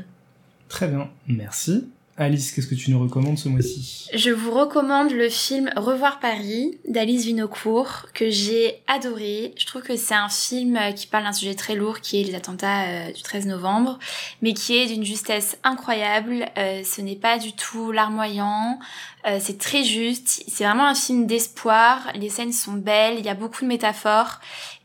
Très 0.68 0.88
bien, 0.88 1.08
merci. 1.26 1.84
Alice, 2.20 2.50
qu'est-ce 2.50 2.66
que 2.66 2.74
tu 2.74 2.90
nous 2.90 2.98
recommandes 2.98 3.38
ce 3.38 3.48
mois-ci? 3.48 4.08
Je 4.12 4.30
vous 4.30 4.50
recommande 4.50 5.12
le 5.12 5.28
film 5.28 5.70
Revoir 5.76 6.18
Paris 6.18 6.76
d'Alice 6.88 7.24
Vinocourt 7.24 8.06
que 8.12 8.28
j'ai 8.28 8.82
adoré. 8.88 9.54
Je 9.56 9.64
trouve 9.66 9.82
que 9.82 9.94
c'est 9.94 10.16
un 10.16 10.28
film 10.28 10.76
qui 10.96 11.06
parle 11.06 11.22
d'un 11.22 11.32
sujet 11.32 11.54
très 11.54 11.76
lourd 11.76 12.00
qui 12.00 12.20
est 12.20 12.24
les 12.24 12.34
attentats 12.34 12.88
euh, 12.88 13.12
du 13.12 13.22
13 13.22 13.46
novembre, 13.46 14.00
mais 14.42 14.52
qui 14.52 14.76
est 14.76 14.86
d'une 14.86 15.04
justesse 15.04 15.58
incroyable. 15.62 16.46
Euh, 16.58 16.82
ce 16.82 17.00
n'est 17.02 17.14
pas 17.14 17.38
du 17.38 17.52
tout 17.52 17.92
larmoyant, 17.92 18.80
euh, 19.28 19.38
c'est 19.40 19.58
très 19.58 19.84
juste. 19.84 20.42
C'est 20.48 20.64
vraiment 20.64 20.86
un 20.86 20.96
film 20.96 21.26
d'espoir. 21.26 22.10
Les 22.16 22.30
scènes 22.30 22.52
sont 22.52 22.72
belles, 22.72 23.16
il 23.18 23.24
y 23.24 23.28
a 23.28 23.34
beaucoup 23.34 23.62
de 23.62 23.68
métaphores 23.68 24.40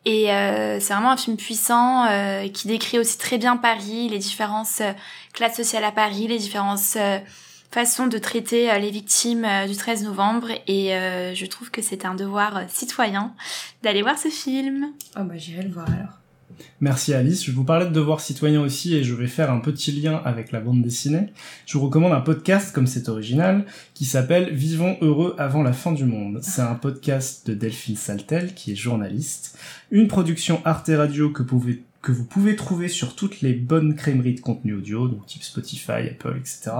et 0.06 0.26
c'est 0.80 0.94
vraiment 0.94 1.12
un 1.12 1.18
film 1.18 1.38
puissant 1.38 2.08
qui 2.54 2.68
décrit 2.68 3.00
aussi 3.00 3.18
très 3.18 3.38
bien 3.38 3.58
Paris, 3.58 4.10
les 4.10 4.20
différences 4.20 4.82
classe 5.34 5.58
sociale 5.58 5.84
à 5.84 5.92
Paris, 5.92 6.28
les 6.28 6.38
différentes 6.38 6.80
euh, 6.96 7.20
façons 7.72 8.08
de 8.08 8.18
traiter 8.18 8.72
euh, 8.72 8.78
les 8.78 8.92
victimes 8.92 9.46
euh, 9.46 9.68
du 9.68 9.76
13 9.76 10.04
novembre 10.04 10.48
et 10.68 10.92
je 11.36 11.46
trouve 11.48 11.72
que 11.72 11.82
c'est 11.82 12.06
un 12.06 12.16
devoir 12.16 12.62
citoyen 12.70 13.34
d'aller 13.82 14.02
voir 14.02 14.18
ce 14.18 14.30
film. 14.30 14.94
Oh 15.18 15.24
bah 15.24 15.38
j'irai 15.38 15.64
le 15.64 15.72
voir 15.72 15.88
alors. 15.90 16.20
Merci 16.80 17.14
Alice. 17.14 17.46
Je 17.46 17.52
vous 17.52 17.64
parlais 17.64 17.86
de 17.86 17.92
devoir 17.92 18.20
citoyen 18.20 18.62
aussi 18.62 18.96
et 18.96 19.04
je 19.04 19.14
vais 19.14 19.28
faire 19.28 19.52
un 19.52 19.60
petit 19.60 19.92
lien 19.92 20.22
avec 20.26 20.52
la 20.52 20.60
bande 20.60 20.82
dessinée. 20.82 21.28
Je 21.66 21.78
vous 21.78 21.86
recommande 21.86 22.14
un 22.14 22.22
podcast 22.22 22.74
comme 22.74 22.88
c'est 22.88 23.10
original 23.10 23.66
qui 23.94 24.06
s'appelle 24.06 24.54
Vivons 24.54 24.98
heureux 25.02 25.36
avant 25.38 25.64
la 25.64 25.74
fin 25.74 25.92
du 25.92 26.06
monde. 26.06 26.40
C'est 26.44 26.62
un 26.62 26.76
podcast 26.76 27.48
de 27.48 27.54
Delphine 27.54 27.96
Saltel 27.96 28.54
qui 28.54 28.74
est 28.74 28.76
journaliste. 28.76 29.58
Une 29.94 30.08
production 30.08 30.60
Arte 30.66 30.90
Radio 30.92 31.30
que 31.30 31.44
vous 31.44 32.26
pouvez 32.26 32.56
trouver 32.56 32.88
sur 32.88 33.16
toutes 33.16 33.42
les 33.42 33.54
bonnes 33.54 33.94
crèmeries 33.96 34.34
de 34.34 34.40
contenu 34.40 34.74
audio, 34.74 35.08
donc 35.08 35.28
type 35.28 35.44
Spotify, 35.44 36.10
Apple, 36.10 36.36
etc. 36.36 36.72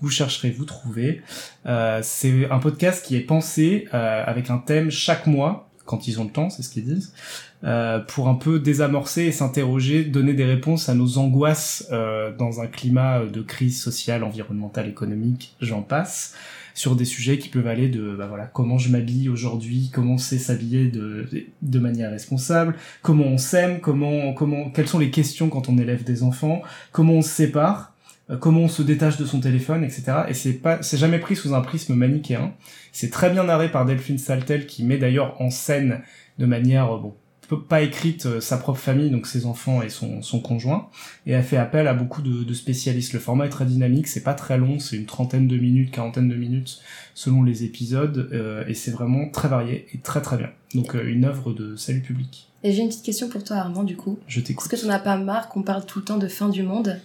Vous 0.00 0.10
chercherez, 0.10 0.50
vous 0.50 0.64
trouvez. 0.64 1.22
Euh, 1.66 2.00
c'est 2.02 2.50
un 2.50 2.58
podcast 2.58 3.06
qui 3.06 3.14
est 3.14 3.20
pensé 3.20 3.86
euh, 3.94 4.24
avec 4.26 4.50
un 4.50 4.58
thème 4.58 4.90
chaque 4.90 5.28
mois, 5.28 5.70
quand 5.84 6.08
ils 6.08 6.20
ont 6.20 6.24
le 6.24 6.30
temps, 6.30 6.50
c'est 6.50 6.64
ce 6.64 6.70
qu'ils 6.70 6.86
disent, 6.86 7.14
euh, 7.62 8.00
pour 8.00 8.28
un 8.28 8.34
peu 8.34 8.58
désamorcer 8.58 9.22
et 9.26 9.32
s'interroger, 9.32 10.02
donner 10.02 10.34
des 10.34 10.44
réponses 10.44 10.88
à 10.88 10.94
nos 10.94 11.18
angoisses 11.18 11.88
dans 12.36 12.60
un 12.60 12.66
climat 12.66 13.26
de 13.26 13.42
crise 13.42 13.80
sociale, 13.80 14.24
environnementale, 14.24 14.88
économique, 14.88 15.54
j'en 15.60 15.82
passe 15.82 16.34
sur 16.76 16.94
des 16.94 17.06
sujets 17.06 17.38
qui 17.38 17.48
peuvent 17.48 17.66
aller 17.66 17.88
de 17.88 18.14
bah 18.14 18.26
voilà 18.26 18.44
comment 18.44 18.76
je 18.76 18.90
m'habille 18.90 19.28
aujourd'hui, 19.28 19.90
comment 19.92 20.14
on 20.14 20.18
s'habiller 20.18 20.88
de, 20.88 21.26
de 21.62 21.78
manière 21.78 22.10
responsable, 22.10 22.76
comment 23.02 23.24
on 23.24 23.38
s'aime, 23.38 23.80
comment 23.80 24.34
comment 24.34 24.70
quelles 24.70 24.86
sont 24.86 24.98
les 24.98 25.10
questions 25.10 25.48
quand 25.48 25.68
on 25.68 25.78
élève 25.78 26.04
des 26.04 26.22
enfants, 26.22 26.62
comment 26.92 27.14
on 27.14 27.22
se 27.22 27.30
sépare, 27.30 27.94
euh, 28.30 28.36
comment 28.36 28.60
on 28.60 28.68
se 28.68 28.82
détache 28.82 29.16
de 29.16 29.24
son 29.24 29.40
téléphone, 29.40 29.84
etc. 29.84 30.24
Et 30.28 30.34
c'est 30.34 30.52
pas 30.52 30.82
c'est 30.82 30.98
jamais 30.98 31.18
pris 31.18 31.34
sous 31.34 31.54
un 31.54 31.62
prisme 31.62 31.94
manichéen. 31.94 32.52
C'est 32.92 33.10
très 33.10 33.30
bien 33.30 33.44
narré 33.44 33.70
par 33.70 33.86
Delphine 33.86 34.18
Saltel 34.18 34.66
qui 34.66 34.84
met 34.84 34.98
d'ailleurs 34.98 35.40
en 35.40 35.50
scène 35.50 36.02
de 36.38 36.44
manière 36.44 36.98
bon 36.98 37.14
pas 37.54 37.82
écrite 37.82 38.26
euh, 38.26 38.40
sa 38.40 38.56
propre 38.56 38.78
famille, 38.78 39.10
donc 39.10 39.26
ses 39.26 39.46
enfants 39.46 39.82
et 39.82 39.88
son, 39.88 40.22
son 40.22 40.40
conjoint, 40.40 40.88
et 41.26 41.34
a 41.34 41.42
fait 41.42 41.56
appel 41.56 41.88
à 41.88 41.94
beaucoup 41.94 42.22
de, 42.22 42.44
de 42.44 42.54
spécialistes. 42.54 43.12
Le 43.12 43.20
format 43.20 43.46
est 43.46 43.50
très 43.50 43.64
dynamique, 43.64 44.08
c'est 44.08 44.22
pas 44.22 44.34
très 44.34 44.58
long, 44.58 44.78
c'est 44.78 44.96
une 44.96 45.06
trentaine 45.06 45.46
de 45.48 45.56
minutes, 45.56 45.90
quarantaine 45.90 46.28
de 46.28 46.34
minutes 46.34 46.80
selon 47.14 47.42
les 47.42 47.64
épisodes, 47.64 48.28
euh, 48.32 48.64
et 48.66 48.74
c'est 48.74 48.90
vraiment 48.90 49.28
très 49.30 49.48
varié 49.48 49.86
et 49.94 49.98
très 49.98 50.20
très 50.20 50.36
bien. 50.36 50.50
Donc 50.74 50.94
euh, 50.94 51.06
une 51.06 51.24
œuvre 51.24 51.52
de 51.52 51.76
salut 51.76 52.02
public. 52.02 52.48
Et 52.62 52.72
j'ai 52.72 52.82
une 52.82 52.88
petite 52.88 53.04
question 53.04 53.28
pour 53.28 53.42
toi 53.42 53.56
Armand 53.56 53.84
du 53.84 53.96
coup. 53.96 54.18
Je 54.28 54.40
t'écoute. 54.40 54.66
Est-ce 54.66 54.76
que 54.76 54.80
tu 54.82 54.88
n'as 54.88 54.98
pas 54.98 55.16
marre 55.16 55.48
qu'on 55.48 55.62
parle 55.62 55.86
tout 55.86 56.00
le 56.00 56.04
temps 56.04 56.18
de 56.18 56.28
fin 56.28 56.48
du 56.48 56.62
monde? 56.62 57.00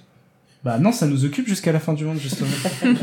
Bah 0.63 0.77
non, 0.77 0.91
ça 0.91 1.07
nous 1.07 1.25
occupe 1.25 1.47
jusqu'à 1.47 1.71
la 1.71 1.79
fin 1.79 1.93
du 1.93 2.05
monde 2.05 2.19
justement. 2.19 2.49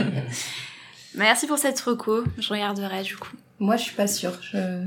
Merci 1.16 1.46
pour 1.46 1.58
cette 1.58 1.80
reco, 1.80 2.24
je 2.38 2.48
regarderai 2.48 3.02
du 3.02 3.16
coup. 3.16 3.36
Moi 3.58 3.76
je 3.76 3.84
suis 3.84 3.94
pas 3.94 4.06
sûre. 4.06 4.38
Je... 4.42 4.84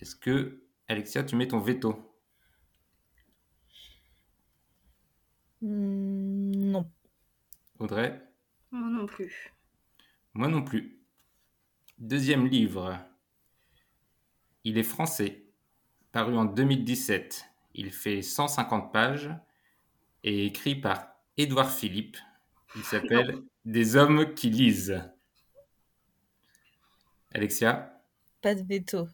Est-ce 0.00 0.16
que, 0.16 0.62
Alexia, 0.88 1.24
tu 1.24 1.34
mets 1.34 1.48
ton 1.48 1.60
veto? 1.60 2.14
Hmm, 5.62 6.70
Non, 6.70 6.90
Audrey? 7.78 8.20
Moi 8.70 8.90
non 8.90 9.06
plus. 9.06 9.52
Moi 10.34 10.48
non 10.48 10.62
plus. 10.62 11.00
Deuxième 11.98 12.46
livre. 12.46 12.98
Il 14.64 14.76
est 14.78 14.82
français, 14.82 15.46
paru 16.12 16.36
en 16.36 16.44
2017. 16.44 17.46
Il 17.74 17.90
fait 17.92 18.22
150 18.22 18.92
pages 18.92 19.30
et 20.22 20.46
écrit 20.46 20.74
par 20.76 21.08
Édouard 21.36 21.70
Philippe. 21.72 22.16
Il 22.76 22.82
s'appelle 22.84 23.42
Des 23.64 23.96
hommes 23.96 24.34
qui 24.34 24.50
lisent. 24.50 25.02
Alexia, 27.32 28.00
Pas 28.42 28.54
de 28.54 28.62
veto. 28.62 29.08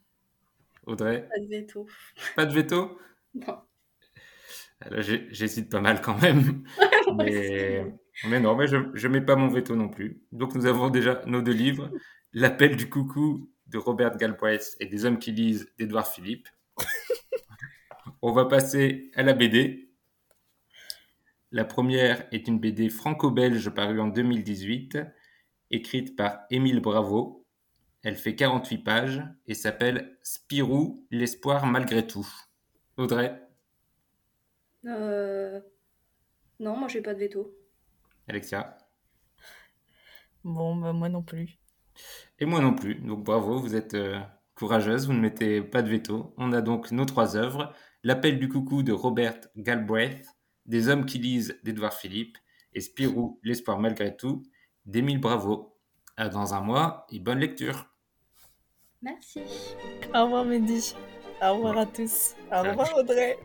Audrey, 0.86 1.28
Pas 1.28 1.38
de 1.40 1.46
veto. 1.46 1.86
pas 2.36 2.46
de 2.46 2.52
veto? 2.52 2.98
Non. 3.34 3.60
Alors, 4.80 5.02
j'ai- 5.02 5.28
J'hésite 5.30 5.70
pas 5.70 5.80
mal 5.80 6.00
quand 6.00 6.20
même. 6.20 6.64
mais, 7.16 7.84
mais 8.28 8.40
non, 8.40 8.56
mais 8.56 8.66
je 8.66 8.76
ne 8.76 9.08
mets 9.12 9.20
pas 9.20 9.36
mon 9.36 9.48
veto 9.48 9.76
non 9.76 9.88
plus. 9.88 10.20
Donc 10.32 10.54
nous 10.54 10.66
avons 10.66 10.90
déjà 10.90 11.22
nos 11.26 11.42
deux 11.42 11.52
livres. 11.52 11.90
L'appel 12.32 12.76
du 12.76 12.88
coucou 12.90 13.50
de 13.66 13.78
Robert 13.78 14.16
Galbraith 14.16 14.76
et 14.80 14.86
des 14.86 15.04
hommes 15.04 15.18
qui 15.18 15.32
lisent 15.32 15.72
d'Édouard 15.78 16.08
Philippe. 16.08 16.48
On 18.22 18.32
va 18.32 18.44
passer 18.46 19.10
à 19.14 19.22
la 19.22 19.32
BD. 19.34 19.90
La 21.52 21.64
première 21.64 22.26
est 22.32 22.46
une 22.48 22.58
BD 22.60 22.88
franco-belge 22.88 23.70
parue 23.70 24.00
en 24.00 24.08
2018, 24.08 24.98
écrite 25.70 26.16
par 26.16 26.40
Émile 26.50 26.80
Bravo. 26.80 27.46
Elle 28.02 28.16
fait 28.16 28.34
48 28.36 28.78
pages 28.78 29.22
et 29.46 29.54
s'appelle 29.54 30.18
Spirou, 30.22 31.06
l'espoir 31.10 31.66
malgré 31.66 32.06
tout. 32.06 32.26
Audrey, 32.96 33.40
Euh... 34.86 35.60
Non, 36.60 36.76
moi 36.76 36.88
j'ai 36.88 37.02
pas 37.02 37.14
de 37.14 37.20
veto. 37.20 37.54
Alexia? 38.28 38.78
Bon, 40.44 40.76
bah 40.76 40.92
moi 40.92 41.08
non 41.08 41.22
plus. 41.22 41.58
et 42.38 42.46
moi 42.46 42.60
non 42.60 42.74
plus. 42.74 42.96
Donc 42.96 43.24
bravo, 43.24 43.58
vous 43.58 43.74
êtes 43.76 43.94
euh, 43.94 44.18
courageuse, 44.54 45.06
vous 45.06 45.12
ne 45.12 45.20
mettez 45.20 45.62
pas 45.62 45.82
de 45.82 45.88
veto. 45.88 46.34
On 46.36 46.52
a 46.52 46.60
donc 46.62 46.90
nos 46.92 47.04
trois 47.04 47.36
œuvres. 47.36 47.72
L'appel 48.02 48.38
du 48.38 48.48
coucou 48.48 48.82
de 48.82 48.92
Robert 48.92 49.40
Galbraith, 49.56 50.26
Des 50.64 50.88
hommes 50.88 51.04
qui 51.04 51.18
lisent 51.18 51.58
d'Edouard 51.64 51.92
Philippe 51.92 52.38
et 52.72 52.80
Spirou, 52.80 53.38
l'espoir 53.42 53.78
malgré 53.78 54.16
tout 54.16 54.42
d'Émile 54.86 55.20
Bravo. 55.20 55.76
À 56.16 56.28
dans 56.28 56.54
un 56.54 56.60
mois 56.60 57.06
et 57.10 57.18
bonne 57.18 57.38
lecture. 57.38 57.86
Merci. 59.02 59.40
Au 60.14 60.24
revoir 60.24 60.44
Mehdi. 60.44 60.94
Au 61.42 61.54
revoir 61.54 61.78
à 61.78 61.86
tous. 61.86 62.34
Au 62.52 62.62
revoir 62.62 62.94
Audrey. 62.96 63.38